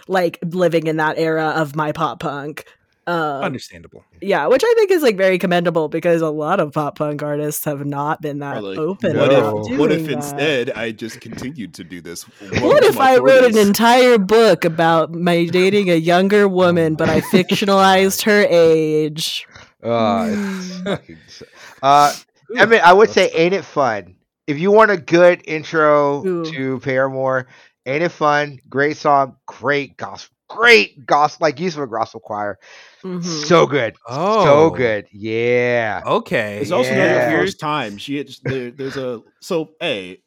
like 0.07 0.39
living 0.43 0.87
in 0.87 0.97
that 0.97 1.19
era 1.19 1.49
of 1.55 1.75
my 1.75 1.91
pop 1.91 2.19
punk. 2.19 2.65
Um, 3.05 3.43
understandable. 3.43 4.05
yeah, 4.21 4.47
which 4.47 4.63
I 4.65 4.73
think 4.77 4.89
is 4.91 5.01
like 5.03 5.17
very 5.17 5.37
commendable 5.37 5.89
because 5.89 6.21
a 6.21 6.29
lot 6.29 6.59
of 6.61 6.71
pop 6.71 6.97
punk 6.97 7.21
artists 7.21 7.65
have 7.65 7.85
not 7.85 8.21
been 8.21 8.39
that 8.39 8.63
like, 8.63 8.77
open. 8.77 9.17
what 9.17 9.33
about 9.33 9.69
if 9.71 9.77
what 9.79 9.91
if 9.91 9.97
doing 10.05 10.09
that. 10.11 10.15
instead 10.17 10.71
I 10.71 10.91
just 10.91 11.19
continued 11.19 11.73
to 11.73 11.83
do 11.83 11.99
this? 11.99 12.23
What 12.61 12.83
if 12.85 12.97
I 12.99 13.17
wrote 13.17 13.43
an 13.43 13.57
entire 13.57 14.17
book 14.17 14.63
about 14.63 15.11
my 15.13 15.45
dating 15.45 15.89
a 15.89 15.95
younger 15.95 16.47
woman, 16.47 16.95
but 16.95 17.09
I 17.09 17.19
fictionalized 17.21 18.21
her 18.23 18.45
age? 18.49 19.45
Uh, 19.83 20.27
it's 20.29 20.37
Mm. 20.77 20.83
fucking 20.85 21.17
so- 21.27 21.45
uh, 21.81 22.13
I 22.57 22.65
mean, 22.65 22.79
I 22.81 22.93
would 22.93 23.09
say, 23.09 23.29
ain't 23.31 23.53
it 23.53 23.65
fun? 23.65 24.15
If 24.47 24.57
you 24.57 24.71
want 24.71 24.91
a 24.91 24.97
good 24.97 25.41
intro 25.45 26.25
Ooh. 26.25 26.45
to 26.53 26.79
Paramore, 26.79 27.47
ain't 27.85 28.01
it 28.01 28.13
fun? 28.13 28.59
Great 28.69 28.95
song, 28.95 29.35
great 29.45 29.97
gospel, 29.97 30.33
great 30.47 31.05
gospel, 31.05 31.43
like 31.45 31.59
use 31.59 31.75
of 31.75 31.83
a 31.83 31.87
gospel 31.87 32.21
choir, 32.21 32.59
Mhm. 33.03 33.23
so 33.47 33.67
good, 33.67 33.95
Oh, 34.07 34.43
so 34.43 34.69
good, 34.71 35.07
yeah. 35.11 36.01
Okay. 36.05 36.59
It's 36.61 36.71
also 36.71 36.95
not 36.95 37.03
Yeah. 37.05 37.25
the 37.31 37.37
first 37.37 37.59
time 37.59 37.97
she 37.97 38.15
had, 38.17 38.29
there, 38.43 38.71
there's 38.71 38.97
a 38.97 39.21
so 39.41 39.75
a 39.81 40.21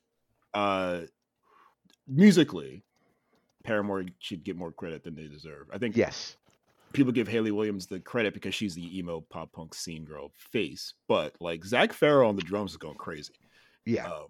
uh 0.54 1.02
musically 2.06 2.82
Paramore 3.64 4.04
should 4.20 4.44
get 4.44 4.56
more 4.56 4.72
credit 4.72 5.02
than 5.02 5.14
they 5.16 5.26
deserve. 5.26 5.68
I 5.72 5.78
think 5.78 5.96
Yes, 5.96 6.36
people 6.92 7.12
give 7.12 7.26
Hayley 7.28 7.50
Williams 7.50 7.86
the 7.86 7.98
credit 8.00 8.32
because 8.34 8.54
she's 8.54 8.74
the 8.74 8.98
emo 8.98 9.22
pop 9.22 9.52
punk 9.52 9.74
scene 9.74 10.04
girl 10.04 10.32
face, 10.36 10.94
but 11.08 11.34
like 11.40 11.64
Zac 11.64 11.92
Farro 11.92 12.28
on 12.28 12.36
the 12.36 12.42
drums 12.42 12.72
is 12.72 12.76
going 12.76 12.96
crazy. 12.96 13.34
yeah, 13.84 14.06
um, 14.06 14.26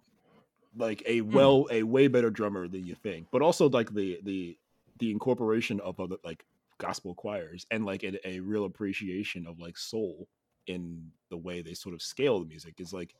like 0.75 1.03
a 1.05 1.21
well 1.21 1.67
a 1.71 1.83
way 1.83 2.07
better 2.07 2.29
drummer 2.29 2.67
than 2.67 2.85
you 2.85 2.93
think 2.95 3.27
but 3.31 3.41
also 3.41 3.69
like 3.69 3.91
the 3.93 4.19
the 4.23 4.57
the 4.99 5.09
incorporation 5.11 5.79
of 5.79 5.99
other 5.99 6.17
like 6.23 6.43
gospel 6.77 7.13
choirs 7.15 7.65
and 7.71 7.85
like 7.85 8.03
a, 8.03 8.27
a 8.27 8.39
real 8.39 8.65
appreciation 8.65 9.45
of 9.47 9.59
like 9.59 9.77
soul 9.77 10.27
in 10.67 11.09
the 11.29 11.37
way 11.37 11.61
they 11.61 11.73
sort 11.73 11.95
of 11.95 12.01
scale 12.01 12.39
the 12.39 12.45
music 12.45 12.75
is 12.79 12.93
like 12.93 13.13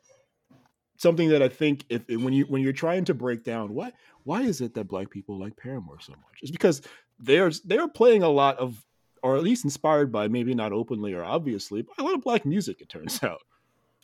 something 0.98 1.30
that 1.30 1.42
i 1.42 1.48
think 1.48 1.86
if 1.90 2.04
when 2.10 2.34
you 2.34 2.46
when 2.46 2.62
you're 2.62 2.74
trying 2.74 3.06
to 3.06 3.14
break 3.14 3.44
down 3.44 3.74
what 3.74 3.94
why 4.24 4.42
is 4.42 4.62
it 4.62 4.74
that 4.74 4.88
black 4.88 5.10
people 5.10 5.40
like 5.40 5.56
paramore 5.56 6.00
so 6.00 6.12
much 6.14 6.40
it's 6.42 6.52
because 6.52 6.82
they're 7.20 7.52
they're 7.66 7.88
playing 7.88 8.24
a 8.24 8.30
lot 8.30 8.58
of 8.58 8.84
or 9.24 9.36
at 9.36 9.44
least 9.44 9.64
inspired 9.64 10.12
by 10.12 10.28
maybe 10.28 10.54
not 10.54 10.72
openly 10.72 11.14
or 11.14 11.24
obviously 11.24 11.82
but 11.82 11.98
a 11.98 12.04
lot 12.04 12.14
of 12.14 12.22
black 12.22 12.46
music 12.46 12.82
it 12.82 12.90
turns 12.90 13.24
out 13.24 13.42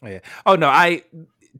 oh, 0.03 0.07
Yeah. 0.07 0.19
Oh 0.45 0.55
no, 0.55 0.67
I 0.67 1.03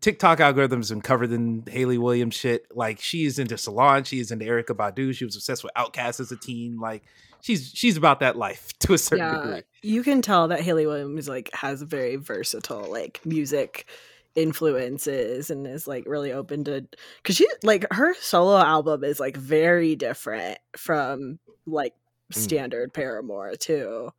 TikTok 0.01 0.39
algorithms 0.39 0.91
and 0.91 1.03
covered 1.03 1.31
in 1.31 1.63
Hayley 1.67 1.97
Williams 1.97 2.35
shit. 2.35 2.65
Like 2.75 2.99
she's 2.99 3.39
into 3.39 3.57
Salon, 3.57 4.03
she's 4.03 4.31
into 4.31 4.45
Erykah 4.45 4.75
Badu. 4.75 5.13
She 5.13 5.25
was 5.25 5.35
obsessed 5.35 5.63
with 5.63 5.73
Outkast 5.75 6.19
as 6.19 6.31
a 6.31 6.35
teen. 6.35 6.79
Like 6.79 7.03
she's 7.43 7.71
she's 7.75 7.97
about 7.97 8.19
that 8.21 8.35
life 8.35 8.71
to 8.79 8.93
a 8.93 8.97
certain 8.97 9.27
Yeah, 9.27 9.41
degree. 9.43 9.61
you 9.83 10.01
can 10.01 10.21
tell 10.23 10.47
that 10.47 10.61
Hayley 10.61 10.87
Williams 10.87 11.27
like 11.29 11.51
has 11.53 11.81
very 11.83 12.15
versatile 12.15 12.89
like 12.89 13.19
music 13.25 13.87
influences 14.35 15.51
and 15.51 15.67
is 15.67 15.87
like 15.87 16.05
really 16.07 16.31
open 16.31 16.63
to 16.63 16.87
because 17.21 17.35
she 17.35 17.47
like 17.61 17.85
her 17.91 18.15
solo 18.15 18.57
album 18.57 19.03
is 19.03 19.19
like 19.19 19.37
very 19.37 19.95
different 19.95 20.57
from 20.75 21.37
like 21.67 21.93
Mm. 22.31 22.35
standard 22.41 22.93
Paramore 22.93 23.53
too. 23.55 24.11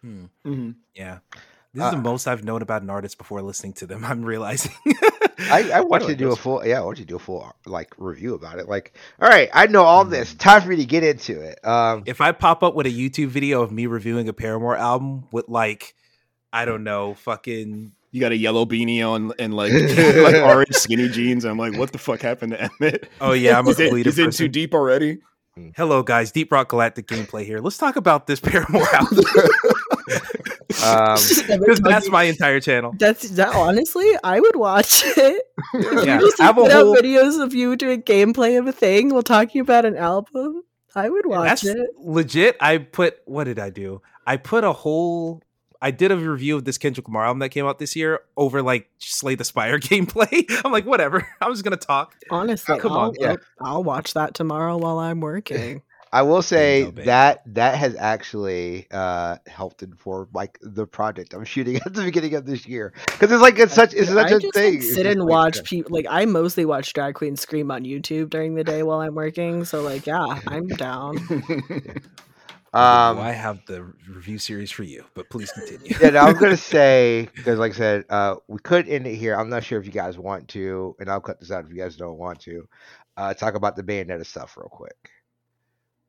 Hmm. 0.00 0.24
Mhm. 0.44 0.76
Yeah. 0.94 1.18
This 1.74 1.82
is 1.82 1.88
Uh, 1.88 1.90
the 1.92 1.96
most 2.02 2.26
I've 2.26 2.44
known 2.44 2.62
about 2.62 2.82
an 2.82 2.90
artist 2.90 3.18
before 3.18 3.42
listening 3.42 3.74
to 3.74 3.86
them. 3.86 4.04
I'm 4.06 4.22
realizing. 4.22 4.72
I, 5.50 5.70
I 5.74 5.80
want 5.82 6.02
you 6.04 6.08
to 6.10 6.16
do 6.16 6.32
a 6.32 6.36
full 6.36 6.64
yeah, 6.66 6.78
I 6.80 6.84
want 6.84 6.98
you 6.98 7.04
to 7.04 7.08
do 7.08 7.16
a 7.16 7.20
full 7.20 7.50
like 7.66 7.94
review 7.98 8.34
about 8.34 8.58
it. 8.58 8.68
Like, 8.68 8.94
all 9.20 9.28
right, 9.28 9.48
I 9.52 9.66
know 9.66 9.82
all 9.82 10.04
this. 10.04 10.34
Mm. 10.34 10.38
Time 10.38 10.62
for 10.62 10.68
me 10.68 10.76
to 10.76 10.84
get 10.86 11.04
into 11.04 11.40
it. 11.40 11.64
Um, 11.66 12.02
If 12.06 12.20
I 12.20 12.32
pop 12.32 12.62
up 12.62 12.74
with 12.74 12.86
a 12.86 12.90
YouTube 12.90 13.28
video 13.28 13.62
of 13.62 13.70
me 13.70 13.86
reviewing 13.86 14.28
a 14.28 14.32
Paramore 14.32 14.76
album 14.76 15.24
with 15.30 15.48
like, 15.48 15.94
I 16.52 16.64
don't 16.64 16.84
know, 16.84 17.14
fucking 17.14 17.92
You 18.12 18.20
got 18.20 18.32
a 18.32 18.36
yellow 18.36 18.64
beanie 18.64 19.06
on 19.06 19.32
and 19.38 19.52
like 19.54 19.72
like 20.32 20.36
orange 20.42 20.74
skinny 20.74 21.08
jeans. 21.10 21.44
I'm 21.44 21.58
like, 21.58 21.76
what 21.76 21.92
the 21.92 21.98
fuck 21.98 22.20
happened 22.22 22.52
to 22.52 22.70
Emmett? 22.80 23.10
oh 23.20 23.32
yeah, 23.32 23.58
I'm 23.58 23.66
a 23.66 23.70
Is 23.70 23.78
it, 23.80 23.84
complete 23.88 24.06
is 24.06 24.18
it 24.18 24.32
too 24.32 24.48
deep 24.48 24.72
already? 24.74 25.18
Hello 25.76 26.02
guys, 26.04 26.30
Deep 26.32 26.50
Rock 26.52 26.68
Galactic 26.68 27.06
gameplay 27.08 27.44
here. 27.44 27.58
Let's 27.58 27.76
talk 27.78 27.96
about 27.96 28.26
this 28.28 28.38
Paramore 28.40 28.88
album 28.94 29.24
um, 30.84 31.18
that's 31.82 32.08
my 32.10 32.24
entire 32.24 32.60
channel. 32.60 32.94
That's 32.98 33.28
that. 33.30 33.54
Honestly, 33.54 34.06
I 34.22 34.40
would 34.40 34.56
watch 34.56 35.02
it. 35.04 35.44
Yeah, 35.74 36.20
You 36.20 36.32
have 36.38 36.58
a 36.58 36.62
put 36.62 36.70
out 36.72 36.84
whole 36.84 36.96
videos 36.96 37.42
of 37.42 37.54
you 37.54 37.76
doing 37.76 38.02
gameplay 38.02 38.58
of 38.58 38.66
a 38.66 38.72
thing 38.72 39.10
while 39.10 39.22
talking 39.22 39.60
about 39.60 39.84
an 39.84 39.96
album. 39.96 40.62
I 40.94 41.08
would 41.08 41.26
watch 41.26 41.62
That's 41.62 41.66
it. 41.66 41.90
legit. 41.98 42.56
I 42.60 42.78
put 42.78 43.18
what 43.24 43.44
did 43.44 43.58
I 43.58 43.70
do? 43.70 44.02
I 44.26 44.36
put 44.36 44.64
a 44.64 44.72
whole. 44.72 45.42
I 45.80 45.92
did 45.92 46.10
a 46.10 46.16
review 46.16 46.56
of 46.56 46.64
this 46.64 46.76
Kendrick 46.76 47.06
Lamar 47.06 47.24
album 47.24 47.38
that 47.38 47.50
came 47.50 47.64
out 47.64 47.78
this 47.78 47.94
year 47.94 48.20
over 48.36 48.62
like 48.62 48.90
Slay 48.98 49.36
the 49.36 49.44
Spire 49.44 49.78
gameplay. 49.78 50.44
I'm 50.64 50.72
like, 50.72 50.86
whatever. 50.86 51.26
I'm 51.40 51.52
just 51.52 51.62
gonna 51.64 51.76
talk. 51.76 52.16
Honestly, 52.30 52.78
come 52.78 52.92
I'll, 52.92 52.98
on, 52.98 53.14
yeah. 53.18 53.36
I'll 53.60 53.84
watch 53.84 54.14
that 54.14 54.34
tomorrow 54.34 54.76
while 54.76 54.98
I'm 54.98 55.20
working. 55.20 55.82
I 56.12 56.22
will 56.22 56.42
say 56.42 56.84
go, 56.84 56.90
baby. 56.92 57.06
that 57.06 57.42
that 57.54 57.76
has 57.76 57.94
actually 57.96 58.86
uh, 58.90 59.36
helped 59.46 59.82
inform 59.82 60.28
like 60.32 60.58
the 60.62 60.86
project 60.86 61.34
I'm 61.34 61.44
shooting 61.44 61.76
at 61.86 61.94
the 61.94 62.02
beginning 62.02 62.34
of 62.34 62.46
this 62.46 62.66
year 62.66 62.92
because 63.06 63.30
it's 63.32 63.42
like 63.42 63.58
it's 63.58 63.74
such 63.74 63.94
it's 63.94 64.08
such 64.08 64.32
I 64.32 64.36
a 64.36 64.38
just 64.40 64.54
thing. 64.54 64.74
like, 64.74 64.82
sit 64.82 65.06
and 65.06 65.24
watch 65.26 65.62
people. 65.64 65.94
Like 65.94 66.06
I 66.08 66.24
mostly 66.24 66.64
watch 66.64 66.92
drag 66.92 67.14
queens 67.14 67.40
scream 67.40 67.70
on 67.70 67.84
YouTube 67.84 68.30
during 68.30 68.54
the 68.54 68.64
day 68.64 68.82
while 68.82 69.00
I'm 69.00 69.14
working. 69.14 69.64
So 69.64 69.82
like, 69.82 70.06
yeah, 70.06 70.40
I'm 70.46 70.68
down. 70.68 71.18
Um, 72.74 73.18
I 73.18 73.32
have 73.32 73.64
the 73.64 73.82
review 74.06 74.36
series 74.36 74.70
for 74.70 74.82
you, 74.82 75.02
but 75.14 75.30
please 75.30 75.50
continue. 75.50 75.96
yeah, 76.02 76.10
no, 76.10 76.20
I'm 76.20 76.34
gonna 76.36 76.56
say 76.58 77.26
because, 77.34 77.58
like 77.58 77.72
I 77.72 77.74
said, 77.74 78.04
uh, 78.10 78.36
we 78.46 78.58
could 78.58 78.86
end 78.88 79.06
it 79.06 79.14
here. 79.14 79.34
I'm 79.34 79.48
not 79.48 79.64
sure 79.64 79.80
if 79.80 79.86
you 79.86 79.92
guys 79.92 80.18
want 80.18 80.48
to, 80.48 80.94
and 81.00 81.10
I'll 81.10 81.20
cut 81.22 81.40
this 81.40 81.50
out 81.50 81.64
if 81.64 81.70
you 81.70 81.78
guys 81.78 81.96
don't 81.96 82.18
want 82.18 82.40
to. 82.40 82.68
Uh, 83.16 83.32
talk 83.32 83.54
about 83.54 83.74
the 83.74 83.82
Bayonetta 83.82 84.26
stuff 84.26 84.54
real 84.58 84.68
quick. 84.68 84.96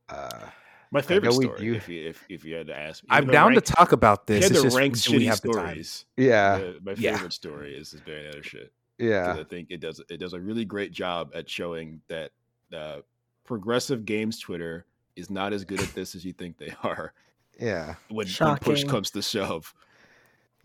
Uh, 0.09 0.47
My 0.91 1.01
favorite 1.01 1.31
know 1.31 1.37
we 1.37 1.45
story, 1.45 1.75
if 1.77 1.87
you 1.89 2.07
if, 2.09 2.25
if 2.29 2.45
you 2.45 2.55
had 2.55 2.67
to 2.67 2.75
ask 2.77 3.03
me. 3.03 3.07
I'm 3.11 3.27
down 3.27 3.51
rank, 3.51 3.63
to 3.63 3.73
talk 3.73 3.91
about 3.91 4.27
this. 4.27 4.49
It's 4.49 4.61
just, 4.61 4.75
rank 4.77 4.99
do 5.01 5.11
we 5.13 5.19
shitty 5.19 5.27
have 5.27 5.41
the 5.41 5.49
time? 5.53 5.65
stories. 5.67 6.05
yeah, 6.17 6.53
uh, 6.53 6.73
my 6.83 6.93
Yeah. 6.97 7.15
favorite 7.15 7.33
story 7.33 7.75
is 7.77 7.91
this 7.91 8.01
Bayonetta 8.01 8.43
shit. 8.43 8.71
yeah, 8.97 9.35
I 9.39 9.43
think 9.43 9.67
it 9.71 9.79
does 9.81 10.01
it 10.09 10.17
does 10.17 10.33
a 10.33 10.39
really 10.39 10.65
great 10.65 10.91
job 10.91 11.31
at 11.35 11.49
showing 11.49 12.01
that 12.07 12.31
uh, 12.75 12.97
progressive 13.45 14.05
games 14.05 14.39
Twitter 14.39 14.85
is 15.15 15.29
not 15.29 15.53
as 15.53 15.63
good 15.65 15.81
at 15.81 15.93
this 15.93 16.15
as 16.15 16.23
you 16.25 16.33
think 16.33 16.57
they 16.57 16.73
are 16.83 17.13
yeah. 17.59 17.95
when, 18.09 18.27
when 18.39 18.57
push 18.57 18.83
comes 18.85 19.11
to 19.11 19.21
shove. 19.21 19.73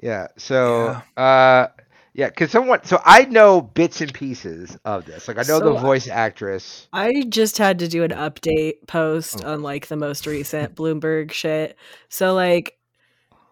Yeah. 0.00 0.28
So, 0.36 1.00
uh, 1.16 1.68
yeah, 2.14 2.28
because 2.28 2.50
someone, 2.52 2.84
so 2.84 3.00
I 3.04 3.24
know 3.24 3.60
bits 3.60 4.00
and 4.00 4.14
pieces 4.14 4.78
of 4.84 5.04
this. 5.04 5.26
Like, 5.28 5.36
I 5.38 5.42
know 5.42 5.58
the 5.60 5.74
voice 5.74 6.08
actress. 6.08 6.86
I 6.92 7.24
just 7.28 7.58
had 7.58 7.80
to 7.80 7.88
do 7.88 8.04
an 8.04 8.12
update 8.12 8.86
post 8.86 9.42
Oh. 9.44 9.52
on 9.52 9.62
like 9.62 9.88
the 9.88 9.96
most 9.96 10.26
recent 10.26 10.74
Bloomberg 10.76 11.32
shit. 11.32 11.76
So 12.08 12.32
like 12.34 12.78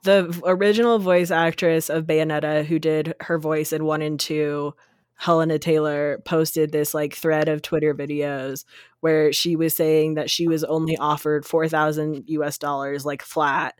the 0.05 0.41
original 0.45 0.99
voice 0.99 1.31
actress 1.31 1.91
of 1.91 2.05
Bayonetta 2.07 2.65
who 2.65 2.79
did 2.79 3.15
her 3.21 3.39
voice 3.39 3.73
in 3.73 3.85
1 3.85 4.03
and 4.03 4.19
2 4.19 4.73
Helena 5.17 5.59
Taylor 5.59 6.21
posted 6.25 6.73
this 6.73 6.95
like 6.95 7.15
thread 7.15 7.49
of 7.49 7.63
Twitter 7.63 7.95
videos 7.95 8.65
where 9.01 9.33
she 9.33 9.55
was 9.55 9.77
saying 9.77 10.15
that 10.15 10.29
she 10.31 10.49
was 10.49 10.65
only 10.65 10.97
offered 10.97 11.45
4000 11.47 12.25
US 12.27 12.59
dollars 12.59 13.05
like 13.07 13.23
flat 13.23 13.75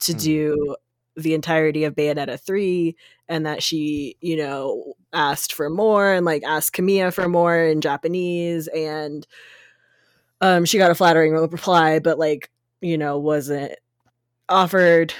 to 0.00 0.12
Hmm. 0.12 0.18
do 0.18 0.76
the 1.16 1.34
entirety 1.34 1.84
of 1.84 1.94
Bayonetta 1.94 2.40
3 2.40 2.96
and 3.28 3.46
that 3.46 3.62
she, 3.62 4.16
you 4.20 4.36
know, 4.36 4.94
asked 5.12 5.52
for 5.52 5.70
more 5.70 6.12
and 6.12 6.26
like 6.26 6.42
asked 6.44 6.74
Kamiya 6.74 7.12
for 7.12 7.28
more 7.28 7.58
in 7.58 7.80
Japanese 7.80 8.68
and 8.68 9.26
um 10.40 10.64
she 10.64 10.78
got 10.78 10.90
a 10.90 10.94
flattering 10.94 11.32
reply 11.32 11.98
but 11.98 12.18
like, 12.18 12.50
you 12.80 12.98
know, 12.98 13.18
wasn't 13.18 13.72
offered. 14.48 15.14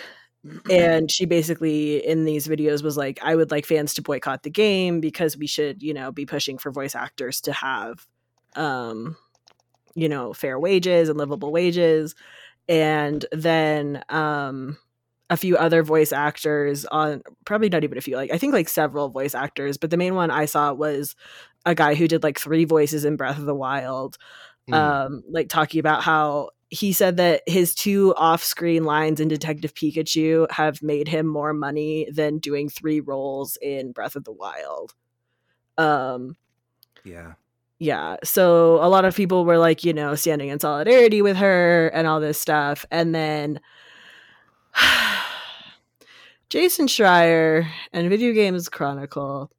And 0.71 1.11
she 1.11 1.27
basically 1.27 2.07
in 2.07 2.25
these 2.25 2.49
videos 2.49 2.83
was 2.83 2.97
like 2.97 3.19
I 3.23 3.37
would 3.37 3.51
like 3.51 3.67
fans 3.67 3.95
to 3.95 4.03
boycott 4.03 4.43
the 4.45 4.51
game 4.51 5.01
because 5.01 5.37
we 5.37 5.47
should, 5.47 5.83
you 5.83 5.95
know, 5.95 6.13
be 6.13 6.27
pushing 6.27 6.59
for 6.59 6.71
voice 6.73 6.95
actors 6.95 7.41
to 7.43 7.53
have 7.53 8.07
um 8.57 9.17
you 9.95 10.09
know, 10.09 10.33
fair 10.35 10.59
wages 10.61 11.09
and 11.09 11.19
livable 11.19 11.53
wages. 11.53 12.15
And 12.69 13.25
then 13.33 14.05
um 14.11 14.79
a 15.29 15.37
few 15.37 15.57
other 15.57 15.83
voice 15.83 16.13
actors 16.13 16.85
on 16.87 17.23
probably 17.45 17.69
not 17.69 17.83
even 17.85 17.99
a 17.99 18.01
few 18.01 18.17
like 18.17 18.33
i 18.33 18.39
think 18.39 18.53
like 18.53 18.69
several 18.69 19.09
voice 19.09 19.35
actors 19.35 19.77
but 19.77 19.91
the 19.91 19.97
main 19.97 20.15
one 20.15 20.31
i 20.31 20.45
saw 20.45 20.73
was 20.73 21.17
a 21.65 21.75
guy 21.75 21.95
who 21.95 22.07
did 22.07 22.23
like 22.23 22.39
three 22.39 22.65
voices 22.65 23.05
in 23.05 23.17
breath 23.17 23.39
of 23.39 23.47
the 23.47 23.55
wild 23.55 24.17
Mm. 24.69 24.75
um 24.75 25.23
like 25.31 25.49
talking 25.49 25.79
about 25.79 26.03
how 26.03 26.51
he 26.71 26.93
said 26.93 27.19
that 27.19 27.43
his 27.47 27.73
two 27.73 28.13
off-screen 28.17 28.83
lines 28.83 29.21
in 29.21 29.29
detective 29.29 29.75
pikachu 29.75 30.51
have 30.51 30.83
made 30.83 31.07
him 31.07 31.25
more 31.27 31.53
money 31.53 32.09
than 32.13 32.39
doing 32.39 32.69
three 32.69 32.99
roles 32.99 33.57
in 33.63 33.93
breath 33.93 34.17
of 34.17 34.25
the 34.25 34.33
wild 34.33 34.93
um 35.79 36.37
Yeah. 37.05 37.35
yeah 37.79 38.17
so 38.25 38.75
a 38.85 38.89
lot 38.89 39.05
of 39.05 39.15
people 39.15 39.45
were 39.45 39.59
like 39.59 39.85
you 39.85 39.93
know 39.93 40.15
standing 40.17 40.49
in 40.49 40.59
solidarity 40.59 41.23
with 41.23 41.37
her 41.37 41.89
and 41.95 42.07
all 42.09 42.19
this 42.19 42.39
stuff 42.41 42.85
and 42.91 43.15
then 43.15 43.61
jason 46.49 46.87
schreier 46.87 47.69
and 47.93 48.09
video 48.09 48.33
games 48.33 48.69
chronicle 48.69 49.51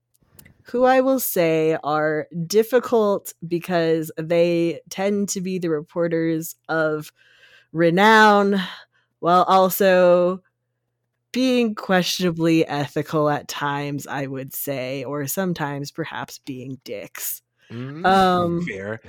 who 0.64 0.84
i 0.85 1.02
will 1.02 1.19
say 1.19 1.77
are 1.84 2.27
difficult 2.45 3.34
because 3.48 4.11
they 4.18 4.80
tend 4.89 5.30
to 5.30 5.41
be 5.41 5.60
the 5.60 5.69
reporters 5.69 6.56
of 6.69 7.11
renown 7.73 8.61
while 9.19 9.44
also 9.44 10.41
being 11.31 11.76
questionably 11.76 12.65
ethical 12.68 13.30
at 13.30 13.48
times 13.48 14.07
i 14.07 14.26
would 14.27 14.53
say 14.53 15.03
or 15.03 15.27
sometimes 15.27 15.91
perhaps 15.91 16.39
being 16.39 16.80
dicks 16.84 17.41
Mm. 17.72 18.03
um 18.06 18.65
Fair. 18.65 19.02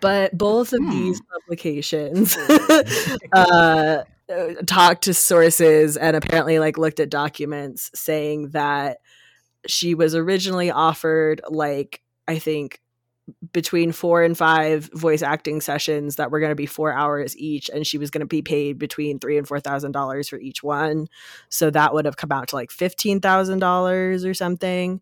but 0.00 0.36
both 0.36 0.72
of 0.72 0.80
Hmm. 0.80 0.90
these 0.90 1.20
publications 1.32 2.36
uh 3.32 4.02
uh, 4.32 4.54
talked 4.66 5.04
to 5.04 5.14
sources 5.14 5.96
and 5.96 6.16
apparently 6.16 6.58
like 6.58 6.78
looked 6.78 7.00
at 7.00 7.10
documents 7.10 7.90
saying 7.94 8.50
that 8.50 8.98
she 9.66 9.94
was 9.94 10.14
originally 10.14 10.70
offered 10.70 11.40
like 11.50 12.00
i 12.28 12.38
think 12.38 12.80
between 13.52 13.92
four 13.92 14.22
and 14.22 14.36
five 14.36 14.90
voice 14.92 15.22
acting 15.22 15.60
sessions 15.60 16.16
that 16.16 16.30
were 16.30 16.40
going 16.40 16.50
to 16.50 16.56
be 16.56 16.66
four 16.66 16.92
hours 16.92 17.36
each 17.38 17.70
and 17.70 17.86
she 17.86 17.96
was 17.96 18.10
going 18.10 18.20
to 18.20 18.26
be 18.26 18.42
paid 18.42 18.78
between 18.78 19.18
three 19.18 19.38
and 19.38 19.48
four 19.48 19.60
thousand 19.60 19.92
dollars 19.92 20.28
for 20.28 20.38
each 20.38 20.62
one. 20.62 21.08
So 21.48 21.70
that 21.70 21.94
would 21.94 22.04
have 22.04 22.16
come 22.16 22.32
out 22.32 22.48
to 22.48 22.56
like 22.56 22.70
fifteen 22.70 23.20
thousand 23.20 23.60
dollars 23.60 24.24
or 24.24 24.34
something. 24.34 25.00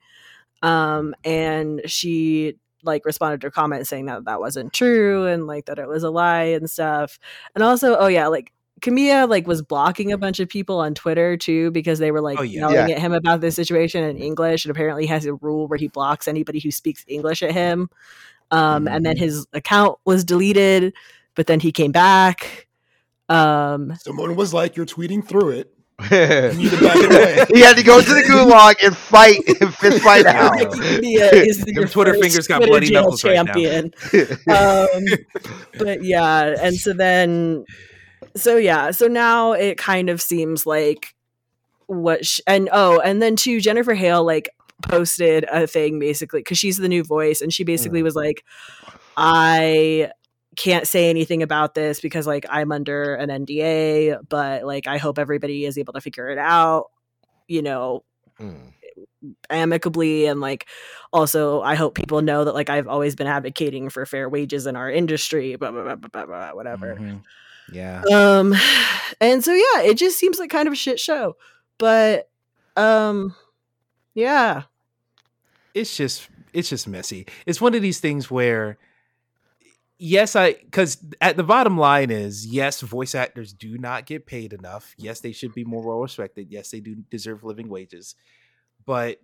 Um 0.62 1.14
and 1.24 1.82
she 1.86 2.54
like 2.84 3.04
responded 3.04 3.40
to 3.40 3.48
a 3.48 3.52
comment 3.52 3.86
saying 3.88 4.06
that 4.06 4.24
that 4.24 4.40
wasn't 4.40 4.72
true 4.72 5.26
and 5.26 5.46
like 5.46 5.66
that 5.66 5.78
it 5.78 5.88
was 5.88 6.04
a 6.04 6.10
lie 6.10 6.44
and 6.44 6.70
stuff. 6.70 7.18
And 7.54 7.64
also 7.64 7.96
oh 7.96 8.06
yeah 8.08 8.28
like 8.28 8.52
Kamiya 8.82 9.28
like 9.28 9.46
was 9.46 9.62
blocking 9.62 10.12
a 10.12 10.18
bunch 10.18 10.40
of 10.40 10.48
people 10.48 10.78
on 10.80 10.94
Twitter 10.94 11.36
too 11.36 11.70
because 11.70 11.98
they 11.98 12.10
were 12.10 12.20
like 12.20 12.38
Oh, 12.38 12.42
yeah. 12.42 12.60
yelling 12.68 12.88
Yeah. 12.88 12.94
at 12.96 12.98
him 13.00 13.12
about 13.12 13.40
this 13.40 13.54
situation 13.54 14.04
in 14.04 14.16
English 14.18 14.64
and 14.64 14.70
apparently 14.70 15.06
has 15.06 15.24
a 15.24 15.34
rule 15.34 15.68
where 15.68 15.78
he 15.78 15.88
blocks 15.88 16.26
anybody 16.28 16.58
who 16.60 16.70
speaks 16.70 17.04
English 17.08 17.42
at 17.42 17.52
him. 17.52 17.88
Um, 18.50 18.86
and 18.88 19.06
then 19.06 19.16
his 19.16 19.46
account 19.54 19.98
was 20.04 20.24
deleted, 20.24 20.92
but 21.34 21.46
then 21.46 21.58
he 21.60 21.72
came 21.72 21.92
back. 21.92 22.66
Um, 23.28 23.94
Someone 24.00 24.36
was 24.36 24.52
like, 24.52 24.76
"You're 24.76 24.84
tweeting 24.84 25.26
through 25.26 25.50
it." 25.50 25.72
he 26.02 26.16
need 26.58 26.70
to 26.70 26.80
back 26.80 26.96
it 26.96 27.46
away. 27.50 27.60
had 27.62 27.76
to 27.76 27.82
go 27.82 28.00
to 28.02 28.14
the 28.14 28.22
gulag 28.22 28.74
and 28.84 28.94
fight, 28.96 29.42
fist 29.78 30.02
fight 30.02 30.26
out. 30.26 30.52
Kamiya 30.52 31.32
is 31.32 31.58
Them 31.64 31.74
your 31.74 31.86
Twitter 31.86 32.12
first 32.14 32.22
fingers 32.22 32.46
got 32.48 32.56
Twitter 32.58 32.70
bloody 32.72 32.86
jail 32.88 33.02
knuckles 33.02 33.24
right 33.24 33.36
now. 33.36 33.44
champion. 33.44 33.84
um, 34.48 35.04
but 35.78 36.02
yeah, 36.04 36.56
and 36.60 36.74
so 36.76 36.92
then, 36.92 37.64
so 38.36 38.56
yeah, 38.56 38.90
so 38.90 39.06
now 39.06 39.52
it 39.52 39.78
kind 39.78 40.08
of 40.10 40.20
seems 40.22 40.66
like 40.66 41.14
what, 41.86 42.24
sh- 42.24 42.40
and 42.46 42.68
oh, 42.72 43.00
and 43.00 43.20
then 43.22 43.36
too, 43.36 43.60
Jennifer 43.60 43.94
Hale 43.94 44.24
like 44.24 44.48
posted 44.82 45.44
a 45.52 45.66
thing 45.66 45.98
basically 45.98 46.40
because 46.40 46.58
she's 46.58 46.76
the 46.76 46.88
new 46.88 47.04
voice, 47.04 47.40
and 47.40 47.52
she 47.52 47.64
basically 47.64 48.00
Mm. 48.00 48.04
was 48.04 48.14
like, 48.16 48.44
I 49.16 50.10
can't 50.56 50.86
say 50.86 51.08
anything 51.08 51.42
about 51.42 51.74
this 51.74 52.00
because 52.00 52.26
like 52.26 52.44
I'm 52.50 52.72
under 52.72 53.14
an 53.14 53.30
NDA, 53.30 54.18
but 54.28 54.64
like 54.64 54.86
I 54.86 54.98
hope 54.98 55.18
everybody 55.18 55.64
is 55.64 55.78
able 55.78 55.92
to 55.94 56.00
figure 56.00 56.28
it 56.28 56.38
out, 56.38 56.90
you 57.48 57.62
know, 57.62 58.04
Mm. 58.40 58.72
amicably 59.50 60.26
and 60.26 60.40
like 60.40 60.66
also 61.12 61.60
I 61.62 61.74
hope 61.76 61.94
people 61.94 62.22
know 62.22 62.44
that 62.44 62.54
like 62.54 62.70
I've 62.70 62.88
always 62.88 63.14
been 63.14 63.26
advocating 63.28 63.88
for 63.88 64.04
fair 64.04 64.28
wages 64.28 64.66
in 64.66 64.74
our 64.74 64.90
industry, 64.90 65.54
blah 65.56 65.70
blah 65.70 65.82
blah 65.82 65.96
blah, 65.96 66.26
blah, 66.26 66.50
whatever. 66.52 66.96
Mhm. 67.00 67.22
Yeah. 67.72 68.02
Um 68.10 68.54
and 69.20 69.42
so 69.44 69.52
yeah, 69.52 69.82
it 69.82 69.96
just 69.96 70.18
seems 70.18 70.38
like 70.38 70.50
kind 70.50 70.66
of 70.66 70.72
a 70.72 70.76
shit 70.76 71.00
show. 71.00 71.36
But 71.78 72.30
um 72.76 73.34
yeah. 74.14 74.64
it's 75.74 75.96
just 75.96 76.28
it's 76.52 76.68
just 76.68 76.86
messy. 76.86 77.26
It's 77.46 77.60
one 77.60 77.74
of 77.74 77.82
these 77.82 78.00
things 78.00 78.30
where 78.30 78.78
yes, 79.98 80.36
I 80.36 80.54
cuz 80.70 80.98
at 81.20 81.36
the 81.36 81.44
bottom 81.44 81.78
line 81.78 82.10
is 82.10 82.46
yes, 82.46 82.80
voice 82.80 83.14
actors 83.14 83.52
do 83.52 83.78
not 83.78 84.06
get 84.06 84.26
paid 84.26 84.52
enough. 84.52 84.94
Yes, 84.98 85.20
they 85.20 85.32
should 85.32 85.54
be 85.54 85.64
more 85.64 85.82
well 85.82 86.00
respected. 86.00 86.48
Yes, 86.50 86.70
they 86.70 86.80
do 86.80 86.96
deserve 87.10 87.44
living 87.44 87.68
wages. 87.68 88.14
But 88.84 89.20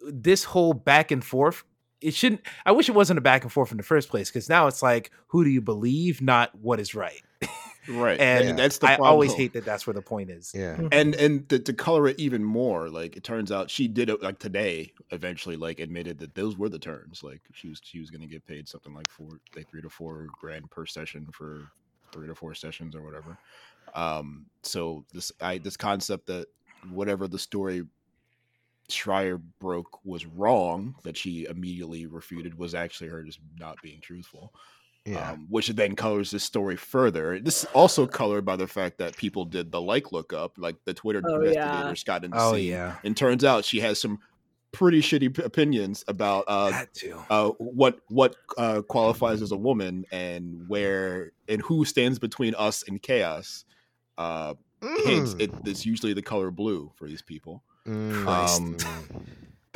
this 0.00 0.44
whole 0.44 0.74
back 0.74 1.10
and 1.10 1.24
forth 1.24 1.64
it 2.00 2.14
shouldn't. 2.14 2.42
I 2.64 2.72
wish 2.72 2.88
it 2.88 2.94
wasn't 2.94 3.18
a 3.18 3.22
back 3.22 3.42
and 3.42 3.52
forth 3.52 3.70
in 3.70 3.76
the 3.76 3.82
first 3.82 4.08
place 4.08 4.30
because 4.30 4.48
now 4.48 4.66
it's 4.66 4.82
like, 4.82 5.10
who 5.28 5.44
do 5.44 5.50
you 5.50 5.60
believe, 5.60 6.20
not 6.20 6.54
what 6.54 6.80
is 6.80 6.94
right. 6.94 7.22
Right, 7.88 8.18
and 8.20 8.44
Yeah. 8.48 8.52
that's 8.54 8.78
the 8.78 8.86
I 8.86 8.96
problem. 8.96 9.08
always 9.12 9.32
hate 9.34 9.52
that. 9.52 9.64
That's 9.64 9.86
where 9.86 9.94
the 9.94 10.02
point 10.02 10.30
is. 10.30 10.52
Yeah. 10.54 10.80
and 10.92 11.14
and 11.14 11.48
to, 11.48 11.58
to 11.60 11.72
color 11.72 12.08
it 12.08 12.18
even 12.18 12.42
more 12.42 12.88
like 12.88 13.16
it 13.16 13.22
turns 13.24 13.52
out 13.52 13.70
she 13.70 13.86
did 13.88 14.10
it 14.10 14.22
like 14.22 14.38
today 14.38 14.92
eventually 15.10 15.56
like 15.56 15.78
admitted 15.78 16.18
that 16.18 16.34
those 16.34 16.58
were 16.58 16.68
the 16.68 16.78
terms 16.80 17.22
like 17.22 17.40
she 17.52 17.68
was 17.68 17.80
she 17.84 18.00
was 18.00 18.10
going 18.10 18.20
to 18.22 18.26
get 18.26 18.44
paid 18.46 18.68
something 18.68 18.92
like 18.94 19.08
four 19.10 19.38
like 19.54 19.68
three 19.70 19.82
to 19.82 19.88
four 19.88 20.26
grand 20.40 20.68
per 20.70 20.84
session 20.84 21.28
for 21.32 21.62
three 22.12 22.26
to 22.26 22.34
four 22.34 22.54
sessions 22.54 22.96
or 22.96 23.02
whatever 23.02 23.38
um 23.94 24.46
so 24.62 25.04
this 25.14 25.30
i 25.40 25.58
this 25.58 25.76
concept 25.76 26.26
that 26.26 26.46
whatever 26.90 27.28
the 27.28 27.38
story 27.38 27.82
Schreier 28.88 29.40
broke 29.60 30.04
was 30.04 30.26
wrong 30.26 30.94
that 31.02 31.16
she 31.16 31.44
immediately 31.46 32.06
refuted 32.06 32.56
was 32.56 32.74
actually 32.74 33.10
her 33.10 33.22
just 33.22 33.40
not 33.58 33.76
being 33.82 34.00
truthful 34.00 34.52
Yeah. 35.06 35.32
um, 35.32 35.46
which 35.48 35.68
then 35.68 35.94
colors 35.94 36.30
this 36.32 36.42
story 36.44 36.76
further. 36.76 37.38
This 37.38 37.62
is 37.62 37.70
also 37.74 38.06
colored 38.06 38.44
by 38.44 38.56
the 38.56 38.66
fact 38.66 38.98
that 38.98 39.16
people 39.16 39.44
did 39.44 39.70
the 39.70 39.80
like 39.80 40.10
lookup, 40.12 40.58
like 40.58 40.76
the 40.84 40.92
Twitter 40.94 41.22
Oh, 41.24 41.36
investigators 41.40 42.02
got 42.04 42.24
in 42.24 42.32
the 42.32 42.36
Oh 42.40 42.54
scene. 42.54 42.64
yeah, 42.70 42.96
And 43.04 43.16
turns 43.16 43.44
out 43.44 43.64
she 43.64 43.78
has 43.80 44.00
some 44.00 44.18
pretty 44.72 45.00
shitty 45.00 45.34
p- 45.36 45.42
opinions 45.42 46.04
about 46.08 46.44
uh, 46.48 46.70
that 46.70 46.92
too. 46.92 47.18
uh, 47.30 47.50
what 47.58 48.00
what 48.08 48.34
uh, 48.58 48.82
qualifies 48.82 49.40
as 49.42 49.52
a 49.52 49.56
woman 49.56 50.04
and 50.10 50.64
where 50.68 51.30
and 51.48 51.62
who 51.62 51.84
stands 51.84 52.18
between 52.18 52.54
us 52.56 52.82
and 52.88 53.00
chaos. 53.00 53.64
Uh, 54.18 54.54
hence, 55.06 55.34
Mm. 55.34 55.40
it, 55.40 55.50
it's 55.64 55.86
usually 55.86 56.12
the 56.14 56.22
color 56.22 56.50
blue 56.50 56.90
for 56.96 57.06
these 57.08 57.22
people. 57.22 57.62
Mm. 57.86 58.26
Um, 58.26 58.76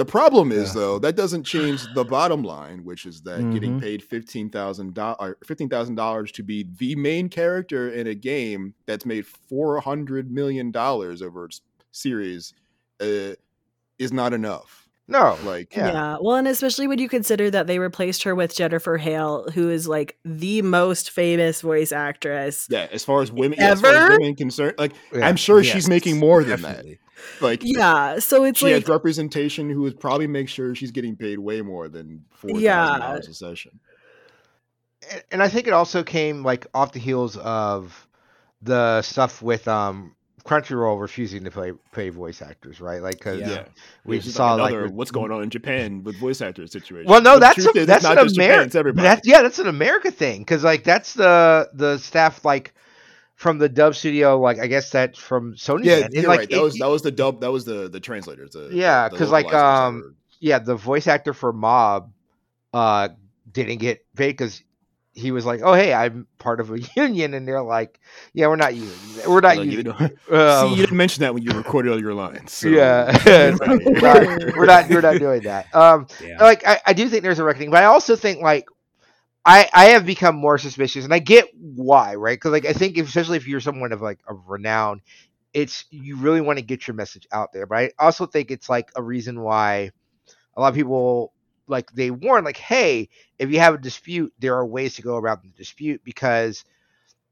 The 0.01 0.07
problem 0.07 0.51
is 0.51 0.69
Yeah. 0.69 0.81
though 0.81 0.99
that 1.01 1.15
doesn't 1.15 1.45
change 1.45 1.83
the 1.95 2.05
bottom 2.05 2.43
line, 2.43 2.85
which 2.87 3.05
is 3.05 3.21
that 3.23 3.39
getting 3.53 3.77
Mhm. 3.79 3.83
paid 3.83 4.03
fifteen 4.03 4.49
thousand 4.49 4.95
dollars 4.95 5.35
fifteen 5.45 5.69
thousand 5.69 5.97
dollars 5.97 6.33
to 6.33 6.43
be 6.43 6.67
the 6.79 6.97
main 6.97 7.29
character 7.29 7.91
in 7.91 8.07
a 8.07 8.15
game 8.15 8.73
that's 8.87 9.05
made 9.05 9.27
four 9.27 9.79
hundred 9.81 10.31
million 10.31 10.71
dollars 10.71 11.21
over 11.21 11.45
its 11.45 11.61
series 11.93 12.55
uh, 13.03 13.35
is 13.99 14.11
not 14.11 14.33
enough. 14.33 14.89
no. 15.07 15.37
Like, 15.45 15.75
Yeah. 15.77 15.93
Yeah. 15.93 16.17
Well, 16.21 16.37
and 16.37 16.47
especially 16.49 16.87
when 16.87 16.99
you 17.01 17.09
consider 17.09 17.51
that 17.51 17.67
they 17.67 17.79
replaced 17.81 18.23
her 18.23 18.35
with 18.35 18.55
Jennifer 18.55 18.97
Hale, 18.97 19.49
who 19.55 19.69
is 19.69 19.87
like 19.89 20.17
the 20.25 20.63
most 20.63 21.11
famous 21.11 21.61
voice 21.63 21.91
actress. 21.93 22.69
yeah, 22.71 22.87
as 22.93 23.05
far 23.05 23.21
as 23.21 23.31
women, 23.33 23.59
yeah, 23.59 23.73
as 23.73 23.81
far 23.83 23.91
as 23.91 23.97
Ever? 23.97 24.19
women 24.19 24.35
concerned, 24.37 24.77
like 24.79 24.93
Yeah. 25.13 25.27
I'm 25.29 25.37
sure 25.37 25.61
Yes, 25.61 25.75
she's 25.75 25.89
making 25.89 26.19
more 26.19 26.43
than 26.45 26.63
definitely. 26.63 26.93
that. 26.93 27.10
Like, 27.41 27.61
Yeah. 27.63 28.19
So 28.19 28.45
it's 28.45 28.59
she 28.59 28.67
like 28.67 28.75
has 28.75 28.89
representation 28.89 29.71
who 29.71 29.83
would 29.83 29.99
probably 30.01 30.27
make 30.27 30.49
sure 30.49 30.75
she's 30.75 30.91
getting 30.91 31.17
paid 31.17 31.39
way 31.39 31.61
more 31.63 31.89
than 31.89 32.25
four 32.31 32.51
thousand 32.51 32.63
Yeah. 32.65 32.99
dollars 32.99 33.29
a 33.29 33.35
session. 33.35 33.81
and- 35.11 35.23
and 35.33 35.43
I 35.43 35.49
think 35.49 35.67
it 35.67 35.73
also 35.73 36.03
came 36.03 36.43
like 36.45 36.67
off 36.75 36.93
the 36.93 36.99
heels 36.99 37.37
of 37.39 38.07
the 38.63 39.01
stuff 39.03 39.41
with 39.43 39.67
um 39.69 40.15
Crunchyroll 40.45 41.01
refusing 41.01 41.45
to 41.45 41.51
pay 41.51 41.73
pay 41.93 42.09
voice 42.11 42.41
actors, 42.43 42.81
right? 42.81 43.03
Like 43.03 43.19
because 43.19 43.41
Yeah. 43.41 43.49
Yeah. 43.51 43.65
we 44.05 44.17
It's 44.17 44.25
just 44.27 44.37
saw 44.37 44.55
like, 44.55 44.71
another, 44.73 44.85
with- 44.85 44.93
what's 44.93 45.11
going 45.11 45.33
on 45.33 45.43
in 45.43 45.51
Japan 45.51 46.03
with 46.03 46.17
voice 46.19 46.41
actor 46.41 46.67
situation. 46.67 47.11
Well, 47.11 47.21
no, 47.23 47.35
The 47.35 47.41
that's 47.41 47.67
a, 47.67 47.71
is, 47.79 47.87
that's 47.87 48.05
not 48.05 48.19
an 48.19 48.25
just 48.25 48.37
American. 48.37 48.79
everybody. 48.79 49.07
That's 49.09 49.27
yeah, 49.27 49.43
that's 49.43 49.59
an 49.59 49.69
America 49.69 50.11
thing 50.11 50.41
because 50.41 50.65
like 50.65 50.85
that's 50.85 51.15
the 51.15 51.71
the 51.75 51.99
staff 51.99 52.45
like 52.45 52.75
from 53.41 53.57
the 53.57 53.71
dub 53.71 53.95
studio. 53.95 54.39
Like 54.39 54.59
I 54.59 54.67
guess 54.67 54.91
that's 54.91 55.19
from 55.19 55.55
Sony. 55.55 55.87
yeah. 55.87 56.05
And, 56.05 56.15
like, 56.27 56.41
right. 56.41 56.51
That 56.51 56.59
it- 56.59 56.63
was 56.63 56.75
that 56.75 56.89
was 56.91 57.01
the 57.01 57.11
dub. 57.11 57.41
That 57.41 57.51
was 57.51 57.65
the 57.65 57.89
the 57.89 57.99
translators. 58.01 58.51
The, 58.51 58.69
Yeah, 58.71 59.09
because 59.09 59.31
like, 59.31 59.51
um, 59.55 60.15
yeah, 60.41 60.59
the 60.59 60.77
voice 60.77 61.07
actor 61.07 61.33
for 61.33 61.51
Mob 61.53 62.13
uh 62.75 63.09
didn't 63.51 63.79
get 63.79 64.05
paid 64.15 64.33
because 64.33 64.63
he 65.15 65.33
was 65.33 65.45
like, 65.47 65.61
"Oh, 65.65 65.73
hey, 65.73 65.93
I'm 65.95 66.27
part 66.39 66.61
of 66.61 66.71
a 66.71 66.79
union," 66.97 67.33
and 67.33 67.49
they're 67.49 67.63
like, 67.63 67.99
"Yeah, 68.35 68.47
we're 68.49 68.57
not 68.57 68.75
union. 68.75 68.93
We're 69.27 69.41
not 69.41 69.57
like, 69.57 69.71
you 69.71 69.91
Um, 70.37 70.69
see, 70.69 70.75
you 70.75 70.83
didn't 70.83 70.97
mention 70.99 71.23
that 71.23 71.33
when 71.33 71.43
you 71.43 71.51
recorded 71.53 71.93
all 71.93 71.99
your 72.01 72.13
lines. 72.15 72.53
so- 72.53 72.69
yeah, 72.69 73.11
we're, 73.27 74.01
not, 74.03 74.57
we're 74.57 74.67
not 74.67 74.89
we're 74.91 75.01
not 75.01 75.19
doing 75.19 75.41
that. 75.45 75.75
Um, 75.75 76.07
Yeah. 76.23 76.37
like 76.45 76.65
I, 76.67 76.81
I 76.87 76.93
do 76.93 77.09
think 77.09 77.23
there's 77.23 77.39
a 77.39 77.45
reckoning, 77.45 77.71
but 77.71 77.83
I 77.83 77.87
also 77.87 78.17
think 78.17 78.43
like 78.43 78.67
I 79.45 79.69
I 79.73 79.85
have 79.87 80.07
become 80.07 80.37
more 80.37 80.59
suspicious, 80.59 81.05
and 81.05 81.15
I 81.15 81.19
get 81.19 81.49
why, 81.55 82.15
right? 82.15 82.37
Because 82.37 82.53
like 82.53 82.67
I 82.67 82.73
think 82.73 82.99
especially 82.99 83.39
if 83.39 83.47
you're 83.47 83.61
someone 83.61 83.93
of 83.93 84.03
like 84.03 84.21
of 84.29 84.49
renown, 84.49 85.01
it's 85.55 85.85
you 85.91 86.17
really 86.17 86.41
want 86.41 86.59
to 86.59 86.65
get 86.65 86.87
your 86.87 86.95
message 86.95 87.27
out 87.33 87.53
there. 87.53 87.67
But 87.67 87.79
I 87.79 87.91
also 87.99 88.27
think 88.27 88.51
it's 88.51 88.69
like 88.69 88.91
a 88.97 89.03
reason 89.03 89.41
why 89.41 89.93
a 90.57 90.61
lot 90.61 90.69
of 90.69 90.75
people 90.75 91.33
like 91.67 91.91
they 91.93 92.11
warn 92.11 92.45
like, 92.45 92.59
hey, 92.59 93.09
if 93.39 93.51
you 93.51 93.61
have 93.61 93.75
a 93.75 93.79
dispute, 93.79 94.33
there 94.39 94.57
are 94.57 94.67
ways 94.67 94.95
to 94.97 95.03
go 95.03 95.17
around 95.17 95.41
the 95.43 95.49
dispute 95.57 96.03
because 96.05 96.65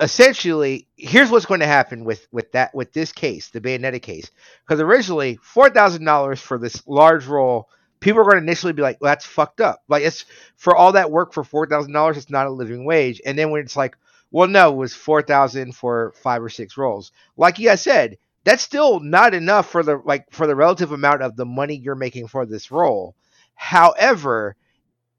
essentially 0.00 0.86
here's 0.96 1.30
what's 1.30 1.46
going 1.46 1.60
to 1.60 1.66
happen 1.66 2.04
with 2.04 2.26
with 2.30 2.52
that 2.52 2.72
with 2.74 2.92
this 2.92 3.12
case 3.12 3.50
the 3.50 3.60
bayonetta 3.60 4.00
case 4.00 4.30
because 4.64 4.80
originally 4.80 5.36
four 5.42 5.68
thousand 5.70 6.04
dollars 6.04 6.40
for 6.40 6.56
this 6.56 6.86
large 6.86 7.26
role 7.26 7.68
people 8.00 8.20
are 8.20 8.24
going 8.24 8.36
to 8.36 8.42
initially 8.42 8.72
be 8.72 8.82
like 8.82 8.98
well, 9.00 9.10
that's 9.10 9.26
fucked 9.26 9.60
up. 9.60 9.82
Like 9.88 10.02
it's 10.02 10.24
for 10.56 10.76
all 10.76 10.92
that 10.92 11.10
work 11.10 11.32
for 11.32 11.44
four 11.44 11.66
thousand 11.66 11.92
dollars 11.92 12.16
it's 12.16 12.30
not 12.30 12.46
a 12.46 12.50
living 12.50 12.84
wage. 12.84 13.20
And 13.24 13.38
then 13.38 13.50
when 13.50 13.62
it's 13.62 13.76
like 13.76 13.96
well 14.30 14.48
no 14.48 14.72
it 14.72 14.76
was 14.76 14.94
four 14.94 15.22
thousand 15.22 15.74
for 15.74 16.12
five 16.22 16.42
or 16.42 16.48
six 16.48 16.76
roles. 16.76 17.12
Like 17.36 17.58
you 17.58 17.68
guys 17.68 17.82
said 17.82 18.18
that's 18.44 18.62
still 18.62 19.00
not 19.00 19.34
enough 19.34 19.68
for 19.70 19.82
the 19.82 20.00
like 20.04 20.30
for 20.30 20.46
the 20.46 20.56
relative 20.56 20.92
amount 20.92 21.22
of 21.22 21.36
the 21.36 21.46
money 21.46 21.76
you're 21.76 21.94
making 21.94 22.28
for 22.28 22.46
this 22.46 22.70
role. 22.70 23.14
However 23.54 24.56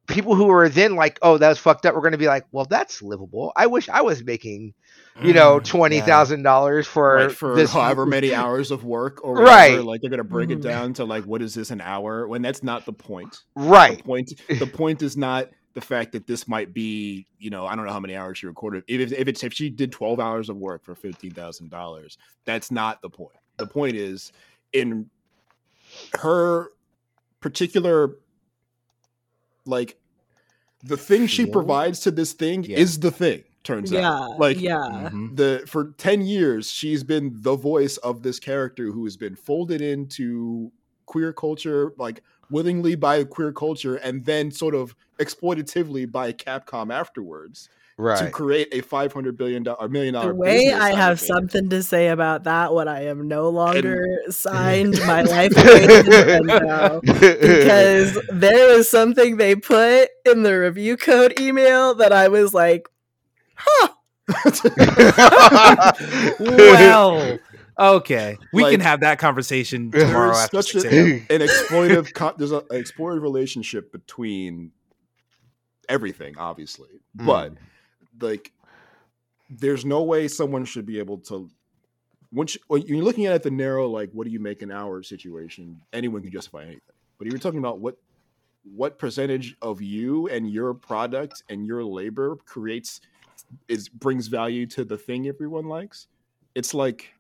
people 0.10 0.36
who 0.36 0.50
are 0.50 0.68
then 0.68 0.96
like 0.96 1.18
oh 1.22 1.38
that 1.38 1.48
was 1.50 1.58
fucked 1.60 1.86
up 1.86 1.94
we're 1.96 2.02
going 2.02 2.12
to 2.12 2.18
be 2.18 2.28
like 2.28 2.46
well 2.52 2.66
that's 2.66 3.02
livable 3.02 3.54
i 3.56 3.68
wish 3.68 3.88
i 3.90 4.02
was 4.02 4.24
making 4.24 4.74
you 5.22 5.34
know 5.34 5.60
twenty 5.60 6.02
thousand 6.02 6.40
yeah. 6.40 6.44
dollars 6.44 6.88
for 6.88 7.16
Right, 7.16 7.32
for 7.32 7.56
this 7.56 7.72
however 7.72 8.06
many 8.18 8.34
hours 8.34 8.72
of 8.72 8.84
work 8.84 9.20
or 9.24 9.34
whatever, 9.34 9.50
Right. 9.78 9.84
like 9.84 10.02
they're 10.02 10.10
gonna 10.10 10.24
break 10.24 10.50
it 10.50 10.60
Mhm. 10.60 10.64
down 10.64 10.94
to 10.94 11.06
like 11.06 11.26
what 11.26 11.42
is 11.42 11.54
this 11.54 11.72
an 11.72 11.82
hour 11.82 12.28
when 12.28 12.42
that's 12.42 12.64
not 12.64 12.86
the 12.86 12.94
point. 12.94 13.44
right 13.56 13.98
The 13.98 14.04
point 14.04 14.34
the 14.60 14.68
point 14.74 15.02
is 15.02 15.16
not 15.18 15.50
the 15.76 15.82
fact 15.82 16.14
that 16.14 16.26
this 16.26 16.48
might 16.48 16.74
be, 16.74 17.28
you 17.38 17.52
know, 17.52 17.68
I 17.68 17.76
don't 17.76 17.86
know 17.86 17.92
how 17.94 18.00
many 18.00 18.16
hours 18.16 18.40
she 18.40 18.48
recorded. 18.48 18.84
If, 18.88 19.12
if 19.12 19.28
it's 19.28 19.44
if 19.44 19.54
she 19.54 19.70
did 19.70 19.92
twelve 19.92 20.20
hours 20.20 20.50
of 20.50 20.58
work 20.58 20.84
for 20.84 20.96
fifteen 20.96 21.32
thousand 21.32 21.70
dollars, 21.70 22.18
that's 22.46 22.72
not 22.72 23.02
the 23.04 23.10
point. 23.10 23.38
The 23.58 23.68
point 23.68 23.96
is 23.96 24.32
in 24.74 25.10
her 26.20 26.70
particular 27.40 28.16
like 29.66 29.99
the 30.84 30.98
thing 30.98 31.28
she 31.28 31.46
provides 31.46 32.00
to 32.02 32.12
this 32.12 32.34
thing 32.34 32.64
Yeah. 32.64 32.78
is 32.78 33.00
the 33.00 33.12
thing, 33.12 33.44
turns 33.64 33.92
yeah. 33.92 34.10
out. 34.12 34.40
Like 34.40 34.60
yeah. 34.60 35.10
Mhm. 35.14 35.36
the 35.36 35.64
for 35.68 35.94
10 35.98 36.22
years 36.22 36.72
she's 36.72 37.04
been 37.04 37.32
the 37.42 37.56
voice 37.56 37.98
of 37.98 38.24
this 38.24 38.40
character 38.40 38.92
who 38.92 39.04
has 39.04 39.18
been 39.18 39.36
folded 39.36 39.82
into 39.82 40.72
queer 41.06 41.34
culture 41.34 41.92
like 41.98 42.24
willingly 42.52 42.96
by 42.96 43.24
queer 43.24 43.52
culture 43.52 43.96
and 43.96 44.26
then 44.26 44.52
sort 44.52 44.74
of 44.76 44.96
exploitatively 45.20 46.10
by 46.10 46.32
capcom 46.32 46.94
afterwards 46.94 47.68
to 48.00 48.30
create 48.32 48.70
a 48.72 48.80
500 48.82 49.38
billion 49.38 49.64
dollar 49.64 49.90
million 49.90 50.14
dollar 50.14 50.30
The 50.30 50.36
way 50.36 50.72
I 50.72 50.92
have 50.96 51.14
of 51.14 51.20
something 51.20 51.70
to 51.70 51.84
say 51.84 52.08
about 52.08 52.46
that 52.46 52.74
when 52.74 52.88
I 52.88 53.06
am 53.06 53.28
no 53.28 53.50
longer 53.50 54.06
signed 54.30 54.98
my 55.06 55.22
life 55.24 55.52
away 55.58 55.88
to 55.88 57.00
because 57.04 58.18
there 58.32 58.76
was 58.78 58.90
something 58.90 59.36
they 59.38 59.56
put 59.56 60.10
in 60.26 60.44
the 60.44 60.58
review 60.60 60.96
code 60.98 61.40
email 61.40 61.94
that 61.96 62.14
I 62.14 62.30
was 62.30 62.54
like, 62.54 62.88
huh. 63.56 63.90
well, 66.40 67.38
okay, 67.80 68.38
we 68.54 68.64
Like, 68.64 68.72
can 68.72 68.80
have 68.82 69.02
that 69.02 69.20
conversation 69.20 69.92
tomorrow 69.92 70.28
there's 70.34 70.38
after 70.46 70.62
such 70.62 70.82
6 70.84 70.86
a- 70.94 71.14
an 71.36 71.42
exploitive 71.42 72.14
co- 72.14 72.34
there's 72.38 72.52
a- 72.52 72.58
an 72.70 72.82
exploitive 72.84 73.22
relationship 73.22 73.92
between 73.92 74.72
everything 75.88 76.38
obviously 76.38 76.90
Mm. 77.18 77.26
but 77.26 77.54
like 78.22 78.52
there's 79.50 79.86
no 79.86 80.04
way 80.04 80.28
someone 80.28 80.66
should 80.66 80.86
be 80.86 81.00
able 81.00 81.18
to 81.18 81.50
once 82.32 82.56
you- 82.56 82.62
when 82.68 82.82
you're 82.84 83.04
looking 83.04 83.26
at 83.26 83.36
it 83.36 83.44
the 83.44 83.52
narrow 83.52 83.88
like 83.88 84.12
what 84.12 84.26
do 84.26 84.32
you 84.32 84.40
make 84.40 84.62
an 84.62 84.72
hour 84.72 85.02
situation? 85.04 85.82
Anyone 85.94 86.22
can 86.22 86.32
justify 86.32 86.64
anything. 86.64 86.82
But 87.18 87.28
if 87.28 87.34
you're 87.34 87.40
talking 87.40 87.60
about 87.60 87.80
what 87.80 87.98
what 88.64 89.00
percentage 89.00 89.56
of 89.62 89.82
you 89.82 90.28
and 90.28 90.50
your 90.52 90.74
product 90.74 91.44
and 91.50 91.66
your 91.66 91.84
labor 91.84 92.36
creates 92.46 93.02
is 93.68 93.90
brings 93.90 94.28
value 94.28 94.66
to 94.68 94.86
the 94.86 94.98
thing 94.98 95.28
everyone 95.28 95.66
likes? 95.66 96.08
It's 96.56 96.74
like 96.74 97.14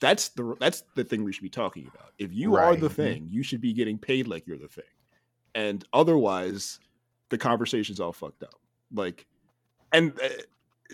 that's 0.00 0.28
the 0.30 0.56
that's 0.58 0.84
the 0.94 1.04
thing 1.04 1.24
we 1.24 1.32
should 1.32 1.42
be 1.42 1.50
talking 1.50 1.86
about. 1.94 2.12
If 2.18 2.32
you 2.32 2.56
are 2.56 2.74
the 2.74 2.88
mhm. 2.88 2.92
thing 2.94 3.28
you 3.30 3.42
should 3.42 3.60
be 3.60 3.72
getting 3.72 3.98
paid 3.98 4.26
like 4.26 4.46
you're 4.46 4.58
the 4.58 4.68
thing. 4.68 4.84
And 5.54 5.84
otherwise 5.92 6.80
the 7.28 7.38
conversation's 7.38 8.00
all 8.00 8.12
fucked 8.12 8.42
up. 8.42 8.58
Like 8.92 9.26
and 9.92 10.12
uh, 10.22 10.28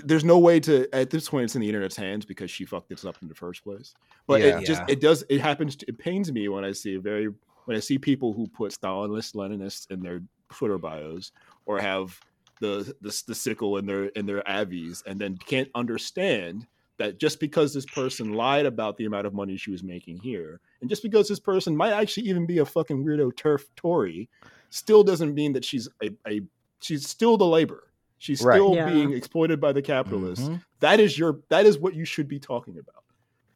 there's 0.04 0.24
no 0.24 0.38
way 0.38 0.60
to 0.60 0.86
at 0.94 1.10
this 1.10 1.28
point 1.28 1.44
it's 1.44 1.54
in 1.54 1.60
the 1.62 1.68
internet's 1.68 1.96
hands 1.96 2.24
because 2.24 2.50
she 2.50 2.64
fucked 2.64 2.88
this 2.88 3.04
up 3.04 3.16
in 3.22 3.28
the 3.28 3.34
first 3.34 3.64
place 3.64 3.94
but 4.26 4.40
Yeah. 4.40 4.58
it 4.58 4.66
just 4.66 4.82
Yeah. 4.82 4.92
it 4.94 5.00
does 5.00 5.24
it 5.28 5.40
happens 5.40 5.76
to, 5.76 5.86
it 5.88 5.98
pains 5.98 6.30
me 6.32 6.48
when 6.48 6.64
i 6.64 6.72
see 6.72 6.96
very 6.96 7.28
when 7.64 7.76
i 7.76 7.80
see 7.80 7.98
people 7.98 8.32
who 8.32 8.46
put 8.46 8.72
stalinist 8.72 9.34
leninists 9.34 9.90
in 9.90 10.00
their 10.00 10.20
Twitter 10.50 10.78
bios 10.78 11.32
or 11.64 11.80
have 11.80 12.18
the 12.60 12.94
the, 13.00 13.22
the 13.26 13.34
sickle 13.34 13.76
in 13.78 13.86
their 13.86 14.04
in 14.06 14.26
their 14.26 14.42
avies, 14.48 15.02
and 15.06 15.18
then 15.18 15.36
can't 15.36 15.68
understand 15.74 16.66
that 16.98 17.18
just 17.18 17.40
because 17.40 17.74
this 17.74 17.84
person 17.84 18.32
lied 18.32 18.64
about 18.64 18.96
the 18.96 19.04
amount 19.04 19.26
of 19.26 19.34
money 19.34 19.56
she 19.56 19.70
was 19.70 19.82
making 19.82 20.18
here, 20.18 20.60
and 20.80 20.88
just 20.88 21.02
because 21.02 21.28
this 21.28 21.40
person 21.40 21.76
might 21.76 21.92
actually 21.92 22.26
even 22.28 22.46
be 22.46 22.58
a 22.58 22.64
fucking 22.64 23.04
weirdo 23.04 23.36
turf 23.36 23.66
Tory, 23.76 24.28
still 24.70 25.04
doesn't 25.04 25.34
mean 25.34 25.52
that 25.52 25.64
she's 25.64 25.88
a, 26.02 26.10
a 26.26 26.40
she's 26.80 27.06
still 27.08 27.36
the 27.36 27.44
labor. 27.44 27.92
She's 28.18 28.42
Right. 28.42 28.56
still 28.56 28.74
Yeah. 28.74 28.90
being 28.90 29.12
exploited 29.12 29.60
by 29.60 29.72
the 29.72 29.82
capitalists. 29.82 30.48
Mhm. 30.48 30.62
That 30.80 31.00
is 31.00 31.18
your 31.18 31.40
that 31.50 31.66
is 31.66 31.78
what 31.78 31.94
you 31.94 32.04
should 32.04 32.28
be 32.28 32.38
talking 32.40 32.78
about. 32.78 33.04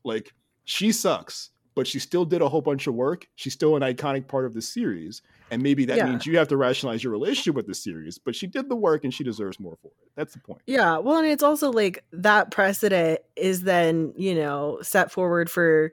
Like 0.05 0.35
she 0.65 0.93
sucks, 0.93 1.51
but 1.75 1.87
she 1.87 1.99
still 1.99 2.25
did 2.25 2.43
a 2.43 2.49
whole 2.49 2.61
bunch 2.63 2.87
of 2.87 2.95
work. 2.95 3.27
She's 3.37 3.55
still 3.55 3.77
an 3.77 3.83
iconic 3.83 4.29
part 4.29 4.45
of 4.47 4.55
the 4.55 4.63
series, 4.63 5.23
and 5.51 5.63
maybe 5.63 5.85
that 5.87 5.99
Yeah. 5.99 6.07
means 6.07 6.27
you 6.27 6.37
have 6.39 6.49
to 6.49 6.57
rationalize 6.57 7.03
your 7.05 7.13
relationship 7.13 7.55
with 7.55 7.67
the 7.67 7.75
series. 7.75 8.19
But 8.19 8.37
she 8.37 8.47
did 8.47 8.69
the 8.69 8.77
work, 8.77 9.05
and 9.05 9.13
she 9.15 9.25
deserves 9.25 9.59
more 9.61 9.77
for 9.83 9.89
it. 9.89 10.11
That's 10.17 10.35
the 10.35 10.41
point. 10.41 10.63
Yeah, 10.67 10.99
well, 10.99 11.19
and 11.19 11.27
it's 11.27 11.43
also 11.43 11.71
like 11.73 12.05
that 12.13 12.51
precedent 12.51 13.21
is 13.37 13.63
then, 13.63 14.13
you 14.17 14.35
know, 14.35 14.79
set 14.83 15.11
forward 15.11 15.51
for 15.51 15.93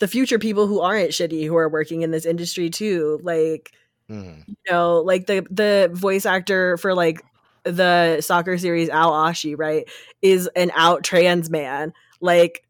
the 0.00 0.08
future 0.08 0.38
people 0.38 0.66
who 0.66 0.80
aren't 0.80 1.10
shitty 1.10 1.46
who 1.46 1.56
are 1.56 1.68
working 1.68 2.02
in 2.02 2.10
this 2.10 2.26
industry 2.26 2.70
too. 2.70 3.20
Like, 3.22 3.72
Mhm. 4.10 4.44
you 4.46 4.54
know, 4.70 5.00
like 5.00 5.26
the 5.26 5.46
the 5.50 5.90
voice 5.92 6.26
actor 6.26 6.76
for 6.78 6.94
like 6.94 7.22
the 7.70 8.20
soccer 8.20 8.56
series 8.58 8.88
Al 8.88 9.12
Ashi, 9.12 9.54
right, 9.56 9.88
is 10.22 10.48
an 10.56 10.70
out 10.74 11.04
trans 11.04 11.50
man. 11.50 11.92
Like, 12.20 12.64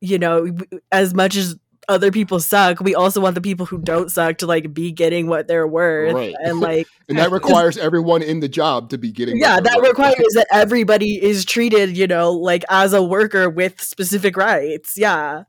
you 0.00 0.18
know, 0.18 0.56
as 0.90 1.14
much 1.14 1.36
as 1.36 1.56
other 1.88 2.12
people 2.12 2.38
suck, 2.38 2.78
we 2.80 2.94
also 2.94 3.20
want 3.20 3.34
the 3.34 3.40
people 3.40 3.66
who 3.66 3.76
don't 3.78 4.10
suck 4.10 4.38
to 4.38 4.46
like 4.46 4.72
be 4.72 4.92
getting 4.92 5.26
what 5.26 5.48
they're 5.48 5.66
worth. 5.66 6.14
Right. 6.14 6.34
And 6.38 6.60
like 6.60 6.86
And 7.08 7.18
that 7.18 7.30
requires 7.32 7.76
everyone 7.76 8.22
in 8.22 8.38
the 8.40 8.48
job 8.48 8.90
to 8.90 8.98
be 8.98 9.10
getting. 9.10 9.36
yeah 9.38 9.58
that 9.60 9.78
worth. 9.78 9.88
requires 9.88 10.32
that 10.34 10.46
everybody 10.52 11.20
is 11.20 11.44
treated 11.44 11.96
you 11.96 12.06
know 12.06 12.30
like 12.32 12.64
as 12.70 12.92
a 12.92 13.02
worker 13.02 13.50
with 13.50 13.80
specific 13.80 14.36
rights 14.36 14.96
yeah 14.96 15.42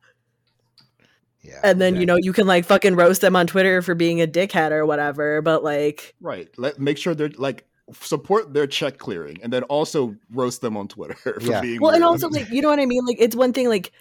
Yeah. 1.44 1.60
and 1.64 1.80
then 1.80 1.96
you 1.98 2.06
know 2.08 2.18
you 2.20 2.34
can 2.34 2.48
like 2.48 2.66
fucking 2.66 2.96
roast 2.96 3.22
them 3.22 3.36
on 3.36 3.46
twitter 3.46 3.82
for 3.84 3.94
being 3.94 4.20
a 4.22 4.28
dickhead 4.28 4.72
or 4.72 4.86
whatever 4.88 5.42
but 5.44 5.64
like 5.64 6.16
right. 6.22 6.50
Let 6.58 6.80
make 6.80 6.98
sure 6.98 7.14
they're 7.14 7.30
like 7.38 7.66
support 8.00 8.54
their 8.54 8.68
check 8.68 8.98
clearing, 8.98 9.40
and 9.44 9.52
then 9.52 9.64
also 9.64 10.16
roast 10.32 10.62
them 10.62 10.78
on 10.78 10.88
Twitter 10.88 11.16
for 11.40 11.42
Yeah. 11.42 11.62
being. 11.62 11.82
well 11.82 11.94
and 11.94 12.04
also 12.04 12.28
like 12.30 12.50
you 12.50 12.62
know 12.62 12.70
what 12.70 12.80
i 12.80 12.86
mean 12.86 13.06
like 13.06 13.18
it's 13.20 13.36
one 13.36 13.54
thing 13.54 13.68
like 13.70 13.92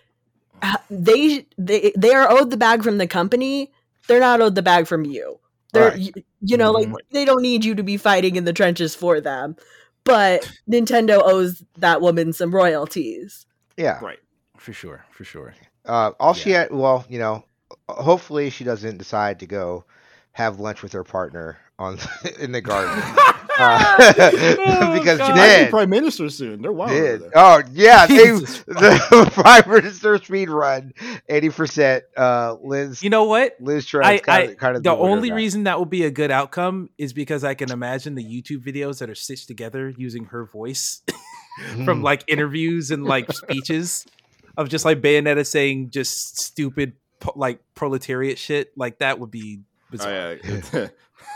they 0.90 1.46
they 1.58 1.92
they 1.96 2.12
are 2.14 2.30
owed 2.30 2.50
the 2.50 2.56
bag 2.56 2.82
from 2.82 2.98
the 2.98 3.06
company 3.06 3.70
they're 4.06 4.20
not 4.20 4.40
owed 4.40 4.54
the 4.54 4.62
bag 4.62 4.86
from 4.86 5.04
you 5.04 5.38
they're 5.72 5.90
Right. 5.90 5.98
you, 5.98 6.12
you 6.40 6.56
know 6.56 6.70
like 6.72 6.88
Mhm. 6.88 6.96
they 7.12 7.24
don't 7.24 7.42
need 7.42 7.64
you 7.64 7.74
to 7.74 7.82
be 7.82 7.96
fighting 7.96 8.36
in 8.36 8.44
the 8.44 8.52
trenches 8.52 8.94
for 8.94 9.20
them 9.20 9.56
but 10.04 10.50
nintendo 10.70 11.20
owes 11.24 11.62
that 11.78 12.00
woman 12.00 12.32
some 12.32 12.54
royalties 12.54 13.46
yeah. 13.76 13.98
right. 14.02 14.18
For 14.58 14.74
sure, 14.74 15.06
for 15.10 15.24
sure. 15.24 15.54
Uh, 15.86 16.10
all 16.20 16.34
she 16.34 16.50
had, 16.50 16.70
well, 16.70 17.06
you 17.08 17.18
know, 17.18 17.44
hopefully 17.88 18.50
she 18.50 18.62
doesn't 18.62 18.98
decide 18.98 19.40
to 19.40 19.46
go 19.46 19.86
have 20.32 20.60
lunch 20.60 20.82
with 20.82 20.92
her 20.92 21.02
partner 21.04 21.56
on 21.80 21.98
in 22.38 22.52
the 22.52 22.60
garden. 22.60 23.02
Uh, 23.62 24.12
because 24.94 25.18
God. 25.18 25.26
She 25.26 25.32
might 25.32 25.36
then, 25.36 25.64
be 25.66 25.70
prime 25.70 25.90
minister 25.90 26.30
soon. 26.30 26.62
They're 26.62 26.72
wild. 26.72 26.92
over 26.92 27.02
then- 27.02 27.20
there. 27.20 27.30
oh 27.34 27.62
yeah, 27.72 28.06
they, 28.06 28.30
the 28.30 29.30
prime 29.34 29.68
minister 29.70 30.16
speed 30.16 30.48
run, 30.48 30.94
eighty 31.28 31.50
percent. 31.50 32.04
Uh, 32.16 32.56
Liz, 32.62 33.02
You 33.02 33.10
know 33.10 33.24
what? 33.24 33.56
Liz 33.60 33.84
I, 33.86 33.88
Truss 33.90 34.20
kind 34.22 34.22
I 34.28 34.40
of, 34.52 34.56
kind 34.56 34.76
of 34.78 34.82
the 34.82 34.94
winner 34.94 35.10
only 35.10 35.28
that. 35.28 35.34
reason 35.34 35.64
that 35.64 35.76
will 35.78 35.84
be 35.84 36.04
a 36.04 36.10
good 36.10 36.30
outcome 36.30 36.88
is 36.96 37.12
because 37.12 37.44
I 37.44 37.52
can 37.52 37.70
imagine 37.70 38.14
the 38.14 38.24
YouTube 38.24 38.64
videos 38.64 39.00
that 39.00 39.10
are 39.10 39.14
stitched 39.14 39.48
together 39.48 39.92
using 39.94 40.24
her 40.26 40.46
voice 40.46 41.02
from 41.84 42.00
Mhm. 42.00 42.02
like 42.02 42.24
interviews 42.28 42.90
and 42.90 43.04
like 43.04 43.30
speeches 43.30 44.06
of 44.56 44.70
just 44.70 44.86
like 44.86 45.02
Bayonetta 45.02 45.44
saying 45.46 45.90
just 45.90 46.40
stupid 46.40 46.94
like 47.36 47.60
proletariat 47.74 48.38
shit. 48.38 48.72
Like 48.74 49.00
that 49.00 49.18
would 49.18 49.30
be 49.30 49.60
bizarre. 49.90 50.38
Oh, 50.42 50.58
yeah. 50.72 50.88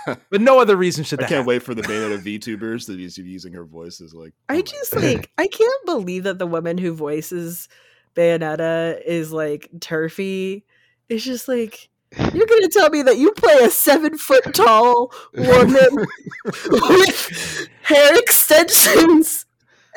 But 0.30 0.40
no 0.42 0.60
other 0.60 0.76
reason 0.76 1.02
should 1.04 1.20
I 1.20 1.22
can't 1.22 1.30
happen. 1.32 1.46
wait 1.46 1.62
for 1.62 1.74
the 1.74 1.80
Bayonetta 1.82 2.22
VTubers 2.22 2.86
to 2.86 3.22
be 3.22 3.30
using 3.30 3.54
her 3.54 3.64
voice 3.64 4.00
as 4.02 4.12
like. 4.12 4.34
oh 4.50 4.54
I 4.54 4.60
just 4.60 4.92
God. 4.92 5.02
like 5.04 5.30
I 5.38 5.46
can't 5.46 5.86
believe 5.86 6.24
that 6.24 6.38
the 6.38 6.46
woman 6.46 6.76
who 6.76 6.92
voices 6.92 7.68
Bayonetta 8.14 9.00
is 9.04 9.32
like 9.32 9.70
turfy. 9.80 10.64
It's 11.08 11.24
just 11.24 11.48
like 11.48 11.88
you're 12.34 12.46
gonna 12.46 12.68
tell 12.68 12.90
me 12.90 13.02
that 13.02 13.16
you 13.18 13.32
play 13.32 13.54
a 13.62 13.70
seven 13.70 14.16
foot 14.18 14.54
tall 14.54 15.10
woman 15.34 16.06
with 16.70 17.68
hair 17.82 18.18
extensions, 18.18 19.46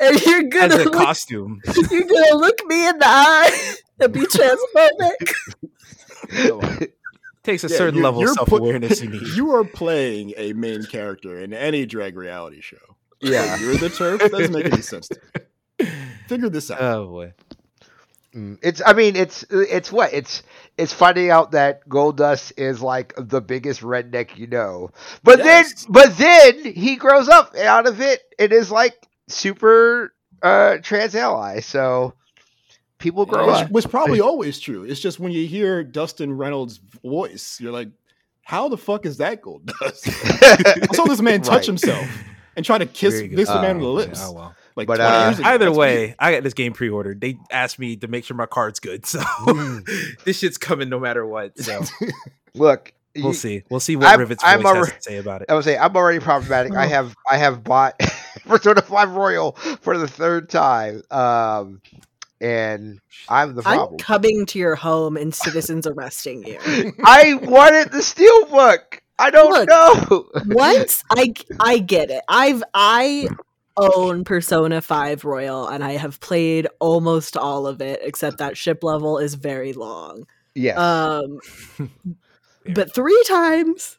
and 0.00 0.20
you're 0.22 0.44
gonna 0.44 0.76
a 0.76 0.84
look, 0.84 0.94
costume. 0.94 1.60
you're 1.90 2.02
gonna 2.04 2.34
look 2.36 2.58
me 2.66 2.88
in 2.88 2.98
the 2.98 3.06
eye 3.06 3.74
and 4.00 4.12
be 4.12 4.20
transphobic. 4.20 5.34
Come 7.48 7.52
on. 7.54 7.58
Takes 7.58 7.64
a 7.64 7.68
Yeah, 7.72 7.78
certain 7.78 7.96
you- 7.98 8.02
level 8.04 8.20
of 8.20 8.26
you're 8.26 8.34
self 8.34 8.48
put- 8.48 8.60
awareness 8.60 9.02
you 9.02 9.10
need. 9.10 9.26
You 9.28 9.50
are 9.54 9.64
playing 9.64 10.34
a 10.36 10.52
main 10.52 10.84
character 10.84 11.38
in 11.40 11.52
any 11.52 11.86
drag 11.86 12.16
reality 12.16 12.60
show. 12.60 12.76
yeah. 13.20 13.56
You're 13.58 13.76
the 13.76 13.88
turf. 13.90 14.20
That 14.20 14.32
doesn't 14.32 14.52
make 14.52 14.66
any 14.66 14.82
sense. 14.82 15.08
To 15.08 15.18
me. 15.80 15.86
Figure 16.28 16.48
this 16.48 16.70
out. 16.70 16.80
Oh 16.80 17.06
boy. 17.08 17.32
Mm, 18.34 18.58
It's. 18.62 18.82
I 18.84 18.92
mean, 18.92 19.16
it's. 19.16 19.44
It's 19.50 19.90
what 19.90 20.12
it's. 20.12 20.42
It's 20.76 20.92
finding 20.92 21.30
out 21.30 21.52
that 21.52 21.88
Goldust 21.88 22.52
is 22.58 22.82
like 22.82 23.14
the 23.16 23.40
biggest 23.40 23.80
redneck 23.80 24.36
you 24.36 24.46
know, 24.46 24.90
but 25.24 25.38
Yes. 25.38 25.84
then, 25.84 25.92
but 25.92 26.16
then 26.18 26.64
he 26.74 26.96
grows 26.96 27.28
up 27.28 27.56
out 27.56 27.86
of 27.88 28.00
it 28.00 28.20
and 28.38 28.52
is 28.52 28.70
like 28.70 28.94
super 29.28 30.12
uh 30.42 30.76
trans 30.82 31.14
ally. 31.16 31.60
So 31.60 32.14
people 32.98 33.26
grow 33.26 33.46
which 33.46 33.56
up. 33.64 33.70
was 33.70 33.86
probably 33.86 34.20
always 34.20 34.58
true. 34.60 34.84
It's 34.84 35.00
just 35.00 35.18
when 35.20 35.32
you 35.32 35.46
hear 35.46 35.82
Dustin 35.84 36.32
Reynolds' 36.36 36.78
voice, 37.02 37.58
you're 37.60 37.72
like, 37.72 37.88
"How 38.42 38.68
the 38.68 38.76
fuck 38.78 39.06
is 39.06 39.18
that 39.18 39.42
Gold 39.42 39.66
Dust?" 39.80 40.06
I 40.42 40.86
saw 40.94 41.04
this 41.04 41.20
man 41.20 41.42
touch 41.42 41.52
Right. 41.58 41.66
himself 41.66 42.06
and 42.56 42.64
try 42.64 42.78
to 42.78 42.86
kiss 42.86 43.14
this 43.14 43.48
good. 43.48 43.60
man 43.62 43.76
on 43.76 43.82
Oh, 43.82 43.84
the 43.84 43.88
lips. 43.88 44.20
Oh 44.22 44.32
well. 44.32 44.54
Like, 44.76 44.86
But, 44.86 44.98
20 44.98 45.10
uh, 45.12 45.26
years 45.26 45.38
ago. 45.40 45.48
Either 45.48 45.72
way, 45.72 45.96
weird. 45.98 46.14
I 46.20 46.32
got 46.32 46.44
this 46.44 46.54
game 46.54 46.72
pre-ordered. 46.72 47.20
They 47.20 47.36
asked 47.50 47.80
me 47.80 47.96
to 47.96 48.06
make 48.06 48.24
sure 48.24 48.36
my 48.36 48.46
card's 48.46 48.78
good, 48.78 49.06
so 49.06 49.18
Mm. 49.18 49.84
this 50.24 50.38
shit's 50.38 50.56
coming 50.58 50.88
no 50.88 51.00
matter 51.00 51.26
what. 51.26 51.58
So 51.58 51.80
Look, 52.54 52.92
we'll 53.16 53.28
you- 53.28 53.32
see. 53.34 53.62
We'll 53.70 53.80
see 53.80 53.96
what 53.96 54.06
I'm- 54.06 54.20
Rivet's 54.20 54.44
I'm 54.44 54.62
voice 54.62 54.72
a- 54.72 54.76
has 54.78 54.88
to 54.92 55.02
say 55.02 55.16
about 55.18 55.42
it. 55.42 55.50
I 55.50 55.54
would 55.54 55.64
say 55.64 55.76
I'm 55.76 55.96
already 55.96 56.20
problematic. 56.20 56.74
I 56.74 56.86
Oh. 56.86 56.88
have 56.90 57.14
I 57.28 57.36
have 57.38 57.64
bought 57.64 57.98
Persona 58.46 58.80
Five 58.82 59.10
Royal 59.16 59.52
for 59.80 59.98
the 59.98 60.06
third 60.06 60.48
time, 60.48 61.02
um, 61.10 61.80
and 62.40 63.00
I'm 63.28 63.54
the 63.54 63.62
I'm 63.66 63.96
coming 63.98 64.46
to 64.46 64.58
your 64.58 64.76
home 64.76 65.16
and 65.16 65.34
citizens 65.34 65.86
arresting 65.86 66.44
you. 66.44 66.58
I 67.04 67.34
wanted 67.34 67.90
the 67.92 68.02
steel 68.02 68.46
book. 68.46 69.02
I 69.18 69.30
don't 69.30 69.50
Look. 69.50 69.68
know. 69.68 70.26
once 70.54 71.02
I 71.10 71.34
I 71.58 71.78
get 71.78 72.10
it. 72.10 72.22
I've 72.28 72.62
I 72.74 73.28
own 73.76 74.24
Persona 74.24 74.80
5 74.80 75.24
Royal 75.24 75.66
and 75.68 75.84
I 75.84 75.92
have 75.92 76.20
played 76.20 76.66
almost 76.80 77.36
all 77.36 77.66
of 77.66 77.80
it 77.80 78.00
except 78.02 78.38
that 78.38 78.56
ship 78.56 78.82
level 78.82 79.18
is 79.18 79.34
very 79.34 79.72
long. 79.72 80.26
yes, 80.54 80.76
Um 80.78 81.40
but 82.74 82.94
3 82.94 83.22
times 83.26 83.98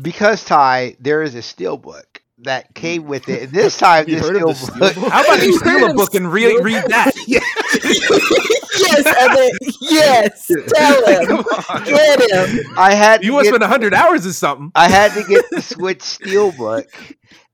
because 0.00 0.44
Ty, 0.44 0.96
there 1.00 1.22
is 1.22 1.34
a 1.34 1.38
steelbook 1.38 2.13
that 2.44 2.70
mm. 2.70 2.74
came 2.74 3.04
with 3.04 3.28
it. 3.28 3.42
And 3.44 3.52
this 3.52 3.76
time, 3.76 4.06
this 4.08 4.20
heard 4.20 4.36
of 4.36 4.42
the 4.42 4.52
steelbook. 4.54 4.90
steelbook? 4.92 5.10
How 5.10 5.24
about 5.24 5.40
you 5.40 5.46
You 5.52 5.58
steal 5.58 5.90
a 5.90 5.94
book 5.94 6.14
and 6.14 6.32
re- 6.32 6.58
read 6.60 6.84
that? 6.88 7.12
yes, 7.26 9.06
Evan, 9.06 9.50
yes. 9.80 10.50
Tell 10.68 11.06
him. 11.38 11.44
Get 11.84 12.30
him. 12.30 12.66
I 12.76 12.94
had 12.94 13.24
You 13.24 13.32
want 13.32 13.44
to 13.46 13.50
get, 13.50 13.56
spend 13.56 13.70
hundred 13.70 13.94
hours 13.94 14.26
or 14.26 14.32
something. 14.32 14.70
I 14.74 14.88
had 14.88 15.12
to 15.14 15.24
get 15.28 15.44
the 15.50 15.60
Switch 15.62 15.98
steelbook. 16.00 16.86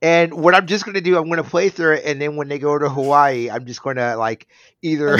And 0.02 0.32
what 0.34 0.54
I'm 0.54 0.66
just 0.66 0.86
gonna 0.86 1.00
do, 1.02 1.18
I'm 1.18 1.28
gonna 1.28 1.44
play 1.44 1.68
through 1.68 1.94
it, 1.96 2.04
and 2.06 2.20
then 2.20 2.36
when 2.36 2.48
they 2.48 2.58
go 2.58 2.78
to 2.78 2.88
Hawaii, 2.88 3.50
I'm 3.50 3.66
just 3.66 3.82
gonna 3.82 4.16
like 4.16 4.46
either 4.82 5.18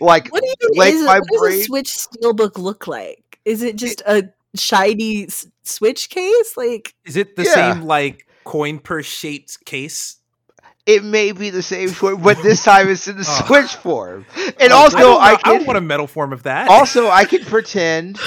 like 0.00 0.30
What 0.32 0.44
even 0.44 0.76
Like 0.76 0.94
is 0.94 1.04
my 1.04 1.16
it, 1.16 1.24
what 1.28 1.28
does 1.28 1.40
brain- 1.40 1.60
a 1.60 1.64
Switch 1.64 1.88
Steelbook 1.88 2.56
look 2.58 2.86
like? 2.86 3.40
Is 3.44 3.62
it 3.62 3.74
just 3.76 4.02
a 4.06 4.28
shiny 4.54 5.24
s- 5.24 5.46
Switch 5.64 6.08
case? 6.08 6.56
Like 6.56 6.94
Is 7.04 7.16
it 7.16 7.34
the 7.36 7.42
Yeah. 7.44 7.74
same 7.74 7.82
like 7.84 8.25
coin 8.46 8.78
per 8.78 9.02
shaped 9.02 9.64
case? 9.66 10.16
it 10.86 11.02
may 11.02 11.32
be 11.32 11.50
the 11.50 11.62
same 11.64 11.88
form, 11.88 12.22
but 12.22 12.40
this 12.44 12.62
time 12.62 12.88
it's 12.88 13.08
in 13.08 13.16
the 13.16 13.24
Oh. 13.26 13.44
Switch 13.48 13.74
form. 13.74 14.24
And 14.60 14.72
Oh, 14.72 14.76
also, 14.76 14.96
I 15.16 15.30
I, 15.30 15.32
know- 15.32 15.38
I 15.44 15.58
want 15.64 15.76
a 15.76 15.80
metal 15.80 16.06
form 16.06 16.32
of 16.32 16.44
that. 16.44 16.68
also 16.68 17.08
I 17.08 17.24
can 17.24 17.44
pretend 17.44 18.20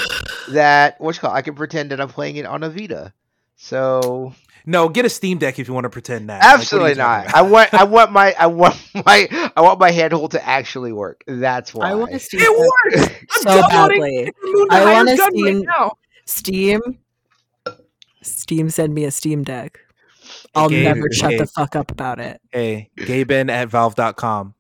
that 0.50 1.00
what's 1.00 1.18
called 1.20 1.34
I 1.36 1.42
can 1.42 1.56
pretend 1.56 1.92
that 1.92 2.02
I'm 2.02 2.10
playing 2.10 2.36
it 2.36 2.46
on 2.46 2.64
a 2.64 2.70
Vita. 2.70 3.14
So 3.56 4.34
no, 4.66 4.90
get 4.90 5.06
a 5.06 5.10
Steam 5.10 5.38
Deck 5.38 5.58
if 5.58 5.70
you 5.70 5.74
want 5.74 5.86
to 5.86 5.90
pretend 5.90 6.30
that. 6.30 6.42
Like, 6.42 6.44
what 6.44 6.50
are 6.50 6.56
you 6.58 6.62
absolutely 6.62 6.96
talking 6.96 7.28
not. 7.32 7.36
I 7.36 7.42
want 7.44 7.74
I 7.74 7.84
want 7.96 8.12
my 8.12 8.34
I 8.38 8.48
want 8.48 8.76
my 9.06 9.52
I 9.56 9.62
want 9.62 9.80
my 9.80 9.92
handhold 9.92 10.32
to 10.32 10.46
actually 10.46 10.92
work. 10.92 11.24
That's 11.28 11.74
why. 11.74 11.92
I 11.92 11.96
want 11.96 12.12
to 12.12 12.20
Steam 12.20 12.42
It 12.42 12.60
works. 12.60 13.10
I'm 13.38 13.42
so 13.44 13.70
downloading 13.70 14.02
badly. 14.02 14.34
Moon 14.44 14.68
I 14.70 14.94
wanna 14.94 15.16
Gun 15.16 15.64
right 15.66 15.92
Steam 16.26 16.82
Steam 18.22 18.70
send 18.70 18.94
me 18.94 19.06
a 19.06 19.12
Steam 19.12 19.44
Deck. 19.46 19.80
I'll 20.56 20.70
Gabe, 20.70 20.84
never 20.84 21.12
shut 21.12 21.32
hey. 21.32 21.38
the 21.38 21.48
fuck 21.48 21.76
up 21.76 21.92
about 21.92 22.20
it. 22.20 22.42
Hey, 22.52 22.90
Gaben 22.98 23.50
at 23.50 23.70
valve.com. 23.70 24.56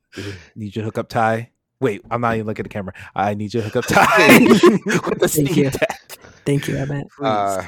Need 0.55 0.75
you 0.75 0.81
to 0.81 0.83
hook 0.83 0.97
up 0.97 1.09
Ty. 1.09 1.51
Wait, 1.81 2.01
I'm 2.11 2.21
not 2.21 2.35
even 2.35 2.45
looking 2.45 2.65
at 2.65 2.69
the 2.69 2.73
camera. 2.73 2.93
I 3.15 3.33
need 3.33 3.53
you 3.53 3.61
to 3.61 3.69
hook 3.69 3.77
up 3.77 3.85
Ty 3.85 4.39
with 4.39 5.19
the 5.19 5.27
Thank 5.27 5.55
you. 5.55 5.69
Deck. 5.69 6.19
Thank 6.45 6.67
you, 6.67 6.77
Emmett. 6.77 7.07
Uh, 7.21 7.63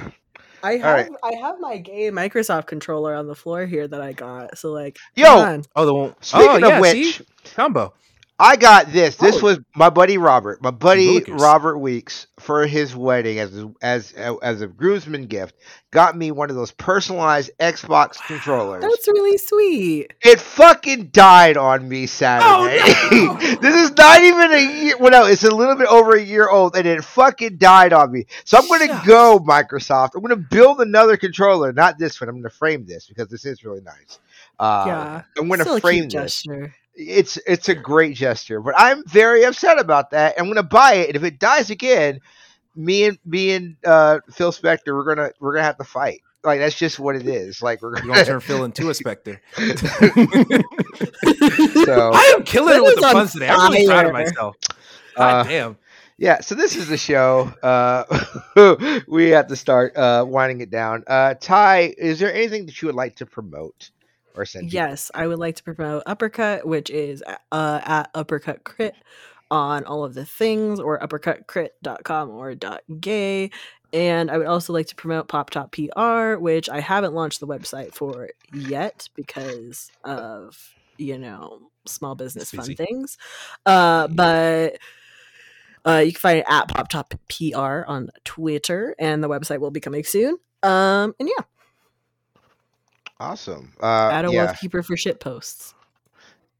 I 0.64 0.78
All 0.78 0.94
right. 0.94 1.06
have 1.06 1.16
I 1.24 1.36
have 1.36 1.60
my 1.60 1.78
gay 1.78 2.12
Microsoft 2.12 2.68
controller 2.68 3.16
on 3.16 3.28
the 3.28 3.36
floor 3.36 3.66
here 3.66 3.88
that 3.88 4.02
I 4.02 4.14
got. 4.14 4.58
So 4.58 4.72
like, 4.72 4.98
Yo! 5.16 5.26
come 5.26 5.40
on. 5.40 5.64
Oh, 5.76 5.86
the 5.86 5.94
one. 5.94 6.16
speaking 6.22 6.48
oh, 6.50 6.56
of 6.56 6.62
yeah, 6.62 6.80
which, 6.80 7.18
see? 7.18 7.26
combo. 7.56 7.94
I 8.42 8.56
got 8.56 8.92
this. 8.92 9.18
This 9.18 9.38
Oh. 9.38 9.42
was 9.44 9.60
my 9.76 9.92
buddy 9.92 10.18
Robert, 10.18 10.64
my 10.64 10.72
buddy 10.72 11.20
Boogers. 11.22 11.40
Robert 11.40 11.78
Weeks 11.78 12.26
for 12.40 12.66
his 12.66 12.96
wedding 12.96 13.38
as 13.38 13.54
as 13.84 14.14
as 14.14 14.62
a 14.62 14.68
groomsman 14.68 15.28
gift. 15.28 15.54
Got 15.92 16.18
me 16.18 16.32
one 16.32 16.50
of 16.50 16.56
those 16.56 16.72
personalized 16.72 17.52
Xbox 17.60 18.18
controllers. 18.26 18.82
That's 18.82 19.08
really 19.10 19.38
sweet. 19.38 20.14
It 20.22 20.40
fucking 20.40 21.10
died 21.14 21.56
on 21.56 21.88
me 21.88 22.08
Saturday. 22.08 22.82
Oh, 22.82 23.38
no! 23.40 23.56
this 23.62 23.76
is 23.76 23.96
not 23.96 24.22
even 24.24 24.52
a 24.54 24.58
year. 24.86 24.98
Well, 24.98 25.12
no, 25.12 25.26
it's 25.26 25.44
a 25.44 25.54
little 25.54 25.76
bit 25.76 25.88
over 25.88 26.16
a 26.16 26.22
year 26.22 26.50
old, 26.50 26.76
and 26.76 26.88
it 26.88 27.04
fucking 27.04 27.58
died 27.58 27.94
on 27.94 28.12
me. 28.12 28.26
So 28.46 28.58
I'm 28.58 28.68
going 28.68 28.88
to 28.88 29.02
go 29.06 29.38
Microsoft. 29.40 30.16
I'm 30.16 30.22
going 30.22 30.30
to 30.30 30.48
build 30.50 30.82
another 30.82 31.16
controller, 31.16 31.72
not 31.74 32.00
this 32.00 32.20
one. 32.20 32.28
I'm 32.30 32.36
going 32.36 32.44
to 32.44 32.50
frame 32.50 32.86
this 32.88 33.06
because 33.08 33.28
this 33.28 33.46
is 33.46 33.64
really 33.64 33.82
nice. 33.82 34.18
Uh, 34.58 34.84
yeah. 34.88 35.22
I'm 35.38 35.48
going 35.48 35.60
to 35.64 35.80
frame 35.80 36.06
this. 36.06 36.42
gesture. 36.44 36.74
It's 36.96 37.38
it's 37.48 37.70
a 37.70 37.76
great 37.76 38.16
gesture, 38.16 38.62
but 38.62 38.74
I'm 38.78 39.04
very 39.08 39.44
upset 39.44 39.80
about 39.80 40.12
that. 40.12 40.36
I'm 40.38 40.46
going 40.46 40.56
to 40.58 40.64
buy 40.64 40.96
it, 40.96 41.08
and 41.08 41.16
if 41.16 41.24
it 41.24 41.40
dies 41.40 41.70
again, 41.70 42.20
me 42.76 43.06
and 43.06 43.18
me 43.26 43.54
and 43.54 43.76
uh, 43.86 44.20
Phil 44.32 44.52
Spector, 44.52 44.94
we're 44.94 45.16
gonna 45.16 45.32
we're 45.40 45.54
gonna 45.54 45.64
have 45.64 45.78
to 45.78 45.84
fight. 45.84 46.22
Like 46.44 46.60
that's 46.60 46.76
just 46.76 47.00
what 47.00 47.16
it 47.16 47.28
is. 47.28 47.62
Like 47.62 47.82
we're 47.82 47.94
gonna 47.94 48.08
going 48.08 48.20
to 48.20 48.26
turn 48.26 48.40
Phil 48.40 48.64
into 48.64 48.90
a 48.90 48.94
Spectre. 48.94 49.42
so. 49.58 49.64
I 52.14 52.34
am 52.36 52.44
killing 52.44 52.78
it 52.78 52.84
with 52.84 52.96
the 52.96 53.06
on 53.06 53.14
puns 53.14 53.34
today. 53.34 53.48
I'm 53.48 53.72
really 53.72 53.88
proud 53.88 54.06
of 54.08 54.14
myself. 54.14 54.56
God 55.16 55.46
Uh, 55.46 55.50
damn. 55.50 55.78
Yeah, 56.18 56.42
so 56.42 56.56
this 56.56 56.76
is 56.76 56.88
the 56.88 56.98
show. 56.98 57.52
Uh, 57.64 59.02
we 59.08 59.30
have 59.30 59.48
to 59.48 59.56
start 59.56 59.96
uh, 59.98 60.24
winding 60.28 60.62
it 60.62 60.70
down. 60.70 61.04
Uh, 61.08 61.34
Ty, 61.40 61.96
is 61.98 62.20
there 62.20 62.32
anything 62.32 62.68
that 62.68 62.80
you 62.82 62.88
would 62.88 62.96
like 62.96 63.16
to 63.18 63.26
promote 63.26 63.90
or 64.36 64.46
send? 64.46 64.72
Yes, 64.72 65.12
I 65.14 65.28
would 65.28 65.40
like 65.40 65.56
to 65.58 65.64
promote 65.64 66.04
Uppercut, 66.06 66.66
which 66.66 66.90
is 66.90 67.24
uh, 67.28 67.82
at 67.84 68.10
Uppercut 68.14 68.64
Crit 68.64 68.96
on 69.50 69.84
all 69.84 70.04
of 70.04 70.14
the 70.14 70.26
things, 70.26 70.80
or 70.80 71.00
uppercutcrit.com 71.00 72.30
or 72.30 72.56
.gay. 73.00 73.52
And 73.94 74.32
I 74.32 74.38
would 74.38 74.48
also 74.48 74.72
like 74.72 74.88
to 74.88 74.96
promote 74.96 75.28
Pop 75.28 75.50
Top 75.50 75.74
PR, 75.74 76.36
which 76.36 76.70
I 76.70 76.80
haven't 76.80 77.14
launched 77.14 77.42
the 77.42 77.48
website 77.48 77.94
for 77.94 78.30
yet 78.54 79.10
because 79.16 79.92
of 80.04 80.74
you 80.98 81.18
know 81.18 81.72
small 81.86 82.16
business 82.16 82.52
fun 82.52 82.76
things. 82.76 83.18
Uh, 83.66 84.08
but 84.08 84.78
uh, 85.86 86.04
you 86.06 86.14
can 86.14 86.20
find 86.20 86.40
it 86.40 86.46
at 86.48 86.68
Pop 86.70 86.88
Top 86.88 87.14
PR 87.28 87.84
on 87.88 88.10
Twitter, 88.24 88.96
and 88.98 89.24
the 89.24 89.30
website 89.30 89.60
will 89.60 89.72
be 89.72 89.82
coming 89.82 90.04
soon. 90.04 90.38
Um, 90.64 91.16
and 91.20 91.28
yeah, 91.28 91.44
Awesome. 93.22 93.72
Uh, 93.80 94.10
at 94.10 94.26
a 94.26 94.32
yeah. 94.32 94.46
wealth 94.46 94.60
keeper 94.60 94.82
for 94.82 94.98
shit 94.98 95.20
posts. 95.20 95.76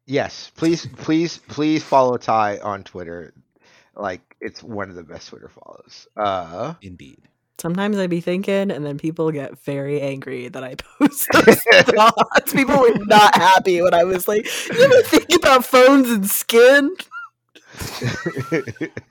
Yes, 0.06 0.52
please, 0.56 0.86
please, 0.98 1.40
please 1.48 1.84
follow 1.84 2.18
Ty 2.18 2.60
on 2.60 2.84
Twitter. 2.84 3.34
Like 3.96 4.36
it's 4.40 4.62
one 4.62 4.90
of 4.90 4.96
the 4.96 5.02
best 5.02 5.30
Twitter 5.30 5.50
follows. 5.50 6.08
Uh, 6.16 6.76
Indeed. 6.84 7.18
Sometimes 7.58 7.98
I'd 7.98 8.12
be 8.12 8.22
thinking, 8.22 8.72
and 8.72 8.86
then 8.86 9.00
people 9.00 9.32
get 9.32 9.58
very 9.60 10.02
angry 10.02 10.50
that 10.50 10.64
I 10.64 10.76
post 11.00 11.28
those 11.34 11.62
thoughts. 11.62 12.54
People 12.54 12.80
were 12.80 13.06
not 13.06 13.36
happy 13.36 13.82
when 13.82 13.94
I 13.94 14.04
was 14.04 14.28
like, 14.28 14.46
"You 14.72 14.84
ever 14.84 15.02
think 15.02 15.34
about 15.36 15.66
phones 15.66 16.10
and 16.10 16.30
skin?" 16.30 16.96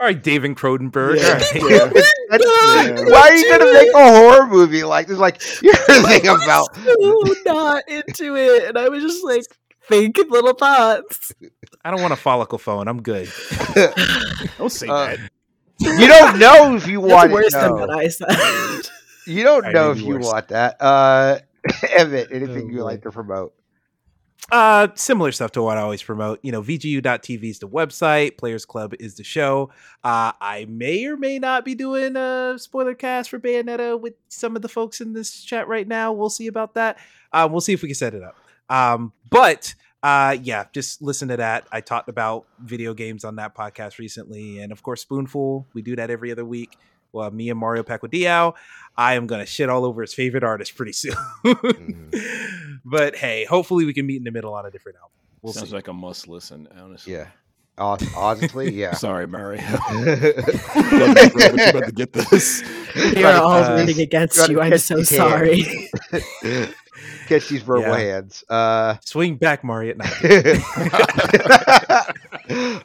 All 0.00 0.06
right, 0.06 0.22
David 0.22 0.54
Cronenberg. 0.56 1.18
Yeah. 1.18 1.60
All 1.62 1.68
right. 1.68 1.94
Yeah. 1.94 2.02
That's- 2.30 3.10
Why 3.10 3.28
are 3.28 3.34
you 3.34 3.48
gonna 3.58 3.72
make 3.72 3.88
a 3.92 4.20
horror 4.20 4.46
movie 4.46 4.84
like 4.84 5.06
this? 5.08 5.18
Like 5.18 5.40
you're 5.62 5.74
thinking 5.74 6.30
about. 6.30 6.74
so 6.76 7.34
not 7.46 7.82
into 7.88 8.36
it, 8.36 8.64
and 8.68 8.78
I 8.78 8.88
was 8.88 9.02
just 9.02 9.24
like 9.24 9.42
thinking 9.88 10.28
little 10.30 10.54
thoughts. 10.54 11.32
I 11.84 11.90
don't 11.90 12.00
want 12.00 12.12
a 12.12 12.16
follicle 12.16 12.58
phone. 12.58 12.86
I'm 12.88 13.02
good. 13.02 13.28
Don't 14.58 14.70
say 14.70 14.86
Uh, 14.88 15.16
that. 15.16 15.30
you 15.80 16.06
don't 16.06 16.38
know 16.38 16.76
if 16.76 16.86
you 16.86 17.00
That's 17.00 17.12
want 17.12 17.32
worse 17.32 17.46
it. 17.54 17.60
than 17.60 17.70
no. 17.70 17.76
what 17.76 17.90
I 17.90 18.08
said. 18.08 18.28
You 19.26 19.42
don't 19.44 19.56
Alright, 19.64 19.74
know 19.74 19.90
if 19.92 20.00
you 20.00 20.14
worse. 20.14 20.26
want 20.26 20.48
that. 20.48 20.76
Uh, 20.80 21.38
Emmett, 21.98 22.28
anything 22.32 22.66
Oh, 22.66 22.74
you'd 22.74 22.82
like 22.82 23.02
to 23.02 23.10
promote? 23.10 23.54
Uh, 24.50 24.88
similar 24.94 25.30
stuff 25.32 25.52
to 25.52 25.62
what 25.62 25.76
I 25.78 25.80
always 25.80 26.02
promote. 26.02 26.40
You 26.42 26.50
know, 26.52 26.62
VGU.tv 26.62 27.44
is 27.44 27.58
the 27.60 27.68
website. 27.68 28.36
Players 28.36 28.64
Club 28.64 28.94
is 28.98 29.14
the 29.14 29.24
show. 29.24 29.70
Uh, 30.02 30.32
I 30.40 30.66
may 30.68 31.06
or 31.06 31.16
may 31.16 31.38
not 31.38 31.64
be 31.64 31.74
doing 31.74 32.16
a 32.16 32.54
spoiler 32.58 32.94
cast 32.94 33.30
for 33.30 33.38
Bayonetta 33.38 34.00
with 34.00 34.14
some 34.28 34.56
of 34.56 34.62
the 34.62 34.68
folks 34.68 35.00
in 35.00 35.12
this 35.12 35.42
chat 35.42 35.68
right 35.68 35.86
now. 35.86 36.12
We'll 36.12 36.30
see 36.30 36.48
about 36.48 36.74
that. 36.74 36.98
Uh, 37.32 37.48
we'll 37.50 37.60
see 37.60 37.72
if 37.72 37.82
we 37.82 37.88
can 37.88 37.94
set 37.94 38.14
it 38.14 38.22
up. 38.22 38.36
Um, 38.68 39.12
but 39.30 39.74
uh, 40.02 40.36
yeah, 40.42 40.64
just 40.72 41.02
listen 41.02 41.28
to 41.28 41.36
that. 41.36 41.66
I 41.70 41.80
talked 41.80 42.08
about 42.08 42.46
video 42.58 42.94
games 42.94 43.24
on 43.24 43.36
that 43.36 43.54
podcast 43.54 43.98
recently, 43.98 44.58
and 44.58 44.72
of 44.72 44.82
course, 44.82 45.02
Spoonful. 45.02 45.66
We 45.74 45.82
do 45.82 45.94
that 45.96 46.10
every 46.10 46.32
other 46.32 46.44
week. 46.44 46.76
Well, 47.12 47.30
me 47.30 47.50
and 47.50 47.58
Mario 47.58 47.82
Pacquiao. 47.82 48.54
I 48.96 49.14
am 49.14 49.26
gonna 49.26 49.46
shit 49.46 49.68
all 49.68 49.84
over 49.84 50.02
his 50.02 50.12
favorite 50.14 50.44
artist 50.44 50.76
pretty 50.76 50.92
soon. 50.92 51.14
but 52.84 53.16
hey, 53.16 53.44
hopefully 53.44 53.84
we 53.84 53.94
can 53.94 54.06
meet 54.06 54.16
in 54.18 54.24
the 54.24 54.30
middle 54.30 54.52
on 54.54 54.66
a 54.66 54.70
different 54.70 54.96
album. 54.98 55.10
We'll 55.42 55.52
Sounds 55.54 55.70
see. 55.70 55.74
like 55.74 55.88
a 55.88 55.92
must 55.92 56.28
listen, 56.28 56.68
honestly. 56.78 57.14
Yeah. 57.14 57.28
Hon- 57.78 57.98
Honestly, 58.14 58.70
yeah. 58.74 58.92
Sorry, 58.94 59.26
Mario. 59.26 59.62
You, 59.94 60.04
bro, 60.04 61.14
but 61.14 61.32
you 61.34 61.68
about 61.70 61.84
to 61.86 61.92
get 61.94 62.12
this. 62.12 62.62
We 62.94 63.24
are 63.24 63.40
all 63.40 63.52
uh, 63.52 63.76
rooting 63.78 64.00
against 64.00 64.48
you. 64.50 64.60
I'm 64.60 64.76
so 64.76 64.96
these 64.96 65.08
sorry. 65.16 65.88
Catch 67.26 67.48
these 67.48 67.62
verbal 67.62 67.82
Yeah. 67.88 67.96
hands. 67.98 68.44
Uh, 68.50 68.96
Swing 69.02 69.36
back, 69.36 69.64
Mario. 69.64 69.94
Night. 69.94 70.12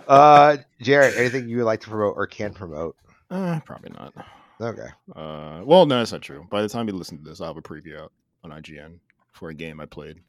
uh, 0.08 0.58
Jared, 0.82 1.16
anything 1.16 1.50
you 1.50 1.58
would 1.58 1.66
like 1.66 1.82
to 1.82 1.90
promote 1.90 2.14
or 2.16 2.28
can 2.28 2.54
promote? 2.54 2.96
Uh, 3.30 3.60
probably 3.66 3.92
not. 3.92 4.14
Okay. 4.62 4.88
Uh, 5.16 5.62
well, 5.66 5.86
no, 5.86 5.98
that's 6.00 6.12
not 6.12 6.22
true. 6.22 6.46
By 6.50 6.62
the 6.62 6.70
time 6.70 6.88
you 6.88 6.94
listen 6.94 7.18
to 7.18 7.24
this, 7.24 7.42
I'll 7.42 7.48
have 7.48 7.58
a 7.58 7.62
preview 7.62 8.00
out 8.00 8.12
on 8.44 8.52
IGN 8.52 9.00
for 9.34 9.50
a 9.50 9.54
game 9.54 9.80
I 9.82 9.86
played 9.86 10.20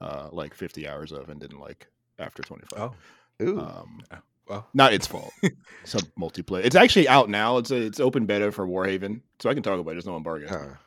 uh, 0.00 0.28
like 0.32 0.54
50 0.54 0.88
hours 0.88 1.12
of 1.12 1.28
and 1.28 1.40
didn't 1.40 1.60
like 1.60 1.86
after 2.18 2.42
25. 2.42 2.78
Oh, 2.80 2.94
Ooh. 3.42 3.60
Um, 3.60 4.00
well. 4.48 4.66
not 4.72 4.92
its 4.94 5.06
fault. 5.06 5.32
Sub 5.84 6.02
multiplayer. 6.18 6.64
It's 6.64 6.76
actually 6.76 7.08
out 7.08 7.28
now. 7.28 7.58
It's 7.58 7.70
a, 7.70 7.76
it's 7.76 8.00
open 8.00 8.24
beta 8.26 8.50
for 8.52 8.66
Warhaven, 8.66 9.20
so 9.40 9.50
I 9.50 9.54
can 9.54 9.62
talk 9.62 9.78
about 9.78 9.90
it. 9.90 9.94
There's 9.94 10.06
no 10.06 10.16
embargo. 10.16 10.46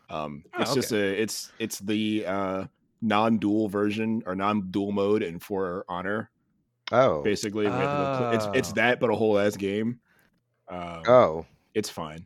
Uh, 0.09 0.13
Um, 0.15 0.43
Oh, 0.57 0.61
it's 0.61 0.73
just 0.73 0.91
a 0.91 1.21
it's 1.21 1.51
it's 1.59 1.77
the 1.79 2.25
uh, 2.25 2.63
non-dual 3.01 3.69
version 3.69 4.23
or 4.25 4.33
non-dual 4.35 4.91
mode 4.93 5.21
in 5.21 5.37
For 5.39 5.85
Honor. 5.87 6.31
oh. 6.91 7.21
Basically, 7.21 7.65
we 7.65 7.71
have 7.71 8.33
it's 8.33 8.47
it's 8.55 8.69
Oh. 8.71 8.75
that 8.75 8.99
but 8.99 9.11
a 9.11 9.15
whole 9.15 9.37
ass 9.37 9.55
game. 9.57 9.99
Um, 10.69 11.03
Oh. 11.07 11.45
it's 11.73 11.89
fine. 11.89 12.25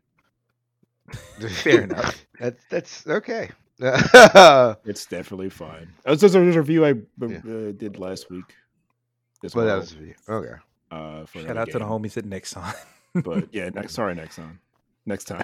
Fair 1.64 1.82
enough. 1.90 2.26
That's 2.40 2.64
that's 2.70 3.08
okay. 3.08 3.50
It's 3.80 5.06
definitely 5.06 5.50
fine. 5.50 5.90
That's 6.06 6.22
just 6.22 6.36
a 6.36 6.40
review 6.42 6.86
I 6.86 6.92
uh, 6.92 7.28
Yeah. 7.28 7.72
did 7.76 7.98
last 8.00 8.30
week. 8.30 8.46
As 9.44 9.54
but 9.54 9.66
well, 9.66 9.68
that 9.68 9.80
was 9.80 9.96
okay. 10.30 10.54
uh, 10.92 11.26
for 11.26 11.40
Shout 11.40 11.52
another 11.52 11.60
out 11.62 11.70
to 11.72 11.80
the 11.80 11.86
homies 11.86 12.16
at 12.18 12.26
Nixon. 12.26 12.62
But 13.16 13.54
yeah, 13.54 13.70
next, 13.74 13.94
sorry, 13.94 14.16
next 14.16 14.38
time. 14.38 14.60
Next 15.06 15.26
time. 15.26 15.44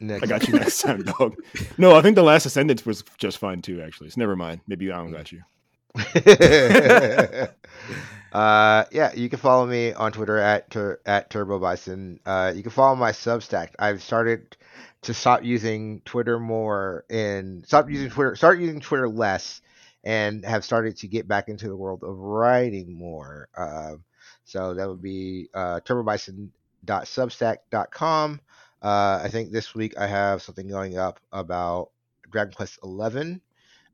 Next. 0.00 0.22
I 0.22 0.26
got 0.26 0.48
you 0.48 0.54
next 0.54 0.80
time, 0.80 1.02
dog. 1.02 1.36
No, 1.78 1.94
I 1.94 2.00
think 2.02 2.14
the 2.16 2.22
last 2.22 2.46
Ascendance 2.46 2.84
was 2.86 3.04
just 3.18 3.38
fine 3.38 3.60
too, 3.62 3.82
actually. 3.82 4.10
So 4.10 4.20
never 4.20 4.34
mind. 4.36 4.60
Maybe 4.66 4.90
I 4.90 4.96
don't 4.96 5.12
got 5.12 5.30
you. 5.32 5.42
Uh, 8.34 8.84
yeah, 8.90 9.14
you 9.14 9.28
can 9.28 9.38
follow 9.38 9.64
me 9.64 9.92
on 9.92 10.10
Twitter 10.10 10.38
at 10.38 10.68
tur- 10.68 10.98
at 11.06 11.30
Turbo 11.30 11.60
Bison. 11.60 12.18
Uh, 12.26 12.52
you 12.54 12.62
can 12.62 12.72
follow 12.72 12.96
my 12.96 13.12
Substack. 13.12 13.68
I've 13.78 14.02
started 14.02 14.56
to 15.02 15.14
stop 15.14 15.44
using 15.44 16.00
Twitter 16.04 16.40
more 16.40 17.04
and 17.08 17.64
stop 17.64 17.88
using 17.88 18.10
Twitter, 18.10 18.34
start 18.34 18.58
using 18.58 18.80
Twitter 18.80 19.08
less, 19.08 19.62
and 20.02 20.44
have 20.44 20.64
started 20.64 20.96
to 20.96 21.06
get 21.06 21.28
back 21.28 21.48
into 21.48 21.68
the 21.68 21.76
world 21.76 22.02
of 22.02 22.18
writing 22.18 22.92
more. 22.92 23.48
Um, 23.56 24.02
so 24.44 24.74
that 24.74 24.88
would 24.88 25.00
be 25.00 25.48
uh, 25.54 25.78
turbobison.substack.com. 25.84 28.40
Uh, 28.82 29.20
I 29.22 29.28
think 29.28 29.52
this 29.52 29.76
week 29.76 29.96
I 29.96 30.08
have 30.08 30.42
something 30.42 30.66
going 30.66 30.98
up 30.98 31.20
about 31.32 31.90
Dragon 32.32 32.52
Quest 32.52 32.80
Eleven 32.82 33.40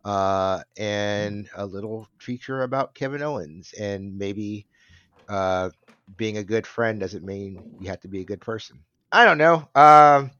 uh, 0.05 0.63
and 0.77 1.49
a 1.57 1.67
little 1.67 2.09
feature 2.19 2.63
about 2.63 2.95
Kevin 2.95 3.23
Owens, 3.23 3.73
and 3.79 4.19
maybe 4.19 4.67
uh, 5.29 5.71
being 6.17 6.39
a 6.39 6.45
good 6.45 6.67
friend 6.67 7.01
doesn't 7.01 7.25
mean 7.25 7.77
you 7.81 7.89
have 7.89 8.01
to 8.01 8.09
be 8.09 8.21
a 8.21 8.25
good 8.25 8.41
person. 8.41 8.81
I 9.13 9.25
don't 9.25 9.39
know. 9.39 9.69
Um, 9.75 10.31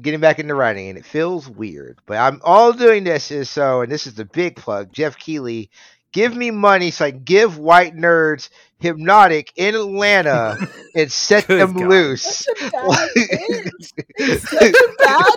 getting 0.00 0.20
back 0.20 0.38
into 0.38 0.54
writing, 0.54 0.88
and 0.88 0.98
it 0.98 1.04
feels 1.04 1.48
weird. 1.48 1.98
But 2.06 2.18
I'm 2.18 2.40
all 2.42 2.72
doing 2.72 3.04
this 3.04 3.30
is 3.30 3.48
so, 3.50 3.82
and 3.82 3.90
this 3.90 4.06
is 4.06 4.14
the 4.14 4.24
big 4.24 4.56
plug. 4.56 4.92
Geoff 4.92 5.18
Keighley, 5.18 5.70
give 6.12 6.34
me 6.36 6.50
money 6.50 6.90
so 6.90 7.04
I 7.06 7.10
can 7.12 7.22
give 7.24 7.58
white 7.58 7.94
nerds 7.96 8.48
Hpnotiq 8.82 9.48
in 9.56 9.74
Atlanta 9.74 10.56
and 10.94 11.10
set 11.10 11.46
Good 11.48 11.60
them 11.60 11.72
God. 11.74 11.88
loose. 11.88 12.22
Such 12.22 12.62
a 12.62 12.70
bad 12.70 13.08
thing. 13.14 13.70
It's 14.16 14.50
such 14.50 14.74
a 14.74 14.96
bad 14.98 15.36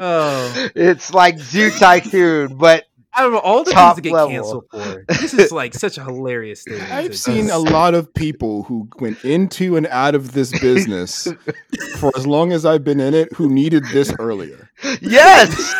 Oh, 0.00 0.68
it's 0.76 1.12
like 1.12 1.38
Zoo 1.38 1.70
Tycoon, 1.70 2.56
but 2.56 2.84
out 3.16 3.26
of 3.26 3.34
all 3.40 3.64
the 3.64 3.72
Top 3.72 3.96
things 3.96 4.04
to 4.04 4.08
get 4.10 4.12
level. 4.14 4.30
canceled 4.30 4.64
for, 4.70 5.04
this 5.08 5.34
is 5.34 5.50
like 5.50 5.74
such 5.74 5.98
a 5.98 6.04
hilarious 6.04 6.62
thing. 6.62 6.80
I've 6.80 7.10
to 7.10 7.16
seen 7.18 7.50
a 7.50 7.58
lot 7.58 7.94
of 7.94 8.14
people 8.14 8.62
who 8.64 8.88
went 9.00 9.24
into 9.24 9.76
and 9.76 9.88
out 9.88 10.14
of 10.14 10.30
this 10.32 10.56
business 10.60 11.26
for 11.98 12.12
as 12.16 12.24
long 12.24 12.52
as 12.52 12.64
I've 12.64 12.84
been 12.84 13.00
in 13.00 13.14
it 13.14 13.32
who 13.32 13.48
needed 13.48 13.84
this 13.86 14.14
earlier. 14.20 14.70
yes, 15.00 15.74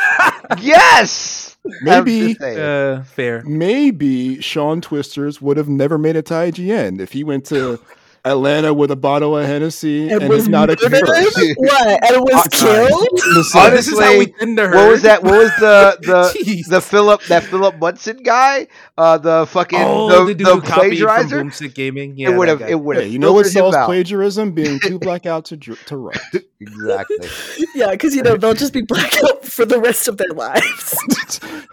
yes. 0.60 1.49
I'm 1.86 2.04
Maybe- 2.04 2.36
Uh, 2.40 3.02
fair. 3.02 3.42
Maybe 3.44 4.40
Sean 4.40 4.80
Twisters 4.80 5.40
would 5.42 5.56
have 5.56 5.68
never 5.68 5.98
made 5.98 6.16
it 6.16 6.26
to 6.26 6.34
IGN 6.34 7.00
if 7.00 7.12
he 7.12 7.24
went 7.24 7.44
to 7.46 7.78
Atlanta 8.24 8.74
with 8.74 8.90
a 8.90 8.96
bottle 8.96 9.36
of 9.38 9.46
Hennessy 9.46 10.10
and 10.10 10.22
and, 10.22 10.28
was 10.28 10.46
Hpnotiq 10.48 10.82
murdered? 10.90 11.06
first. 11.06 11.38
What? 11.56 11.86
And 12.04 12.16
it 12.16 12.20
was 12.20 12.48
killed? 12.52 13.08
Listen, 13.34 13.60
Honestly, 13.60 13.76
this 13.76 13.88
is 13.88 13.98
how 14.00 14.18
we 14.18 14.26
tend 14.26 14.56
to 14.58 14.68
What 14.68 14.90
was 14.90 15.02
that? 15.02 15.22
What 15.22 15.32
was 15.38 15.50
the 15.58 15.98
the 16.02 16.64
the 16.68 16.80
Philip 16.80 17.22
that 17.24 17.44
Filip 17.44 17.76
Miucin 17.76 18.22
guy? 18.24 18.66
Uh, 18.98 19.16
the 19.18 19.46
fucking 19.48 19.78
oh, 19.80 20.08
the, 20.10 20.24
the 20.26 20.34
dude 20.34 20.46
the 20.46 20.54
who 20.56 20.60
from 20.60 20.70
plagiarizer. 20.70 21.42
Boomstick 21.42 21.74
Gaming. 21.74 22.16
Yeah, 22.16 22.30
it 22.30 22.36
would 22.36 22.48
have. 22.48 22.60
It 22.62 22.78
would 22.80 22.96
Hey, 22.96 23.04
have. 23.04 23.12
you 23.12 23.18
know 23.18 23.32
what 23.32 23.46
filtered 23.46 23.72
solves 23.74 23.86
plagiarism? 23.86 24.52
Being 24.52 24.78
too 24.80 24.98
blackout 25.00 25.46
to 25.46 25.56
to 25.56 25.96
write. 25.96 26.20
Exactly. 26.60 27.28
Yeah, 27.74 27.92
because 27.92 28.14
you 28.14 28.22
know 28.22 28.36
they'll 28.36 28.52
just 28.54 28.74
be 28.74 28.82
blackout 28.82 29.44
for 29.46 29.64
the 29.64 29.80
rest 29.80 30.08
of 30.08 30.18
their 30.18 30.28
lives. 30.34 30.94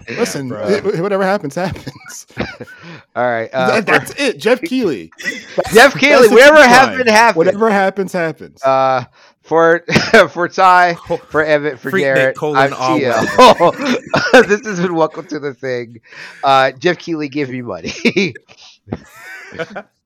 Listen, 0.07 0.47
bro. 0.47 0.65
it- 0.67 1.01
whatever 1.01 1.23
happens, 1.23 1.55
happens. 1.55 2.25
All 3.15 3.25
right. 3.25 3.49
Uh, 3.53 3.81
That- 3.81 3.85
that's 3.85 4.11
it. 4.17 4.37
Geoff 4.37 4.61
Keighley. 4.61 5.11
Geoff 5.73 5.93
Keighley, 5.95 6.27
That's 6.27 6.29
the 6.29 6.35
whatever 6.37 6.59
line. 6.59 6.69
happened 6.69 7.09
happened. 7.09 7.37
Whatever 7.37 7.69
happens, 7.69 8.13
happens. 8.13 8.63
Uh, 8.63 9.05
for 9.41 9.83
for 10.29 10.47
Ty, 10.49 10.95
for 11.29 11.43
Evan, 11.43 11.77
for 11.77 11.91
Freaknik 11.91 11.99
Garrett, 12.15 12.35
colon 12.37 12.57
I'm 12.57 12.73
all 12.73 12.99
TL. 12.99 14.47
this 14.47 14.65
has 14.65 14.79
been 14.79 14.95
welcome 14.95 15.25
to 15.27 15.39
the 15.39 15.53
thing. 15.53 16.01
Uh, 16.43 16.71
Geoff 16.71 16.97
Keighley, 16.97 17.29
give 17.29 17.49
me 17.49 17.61
money. 17.61 17.93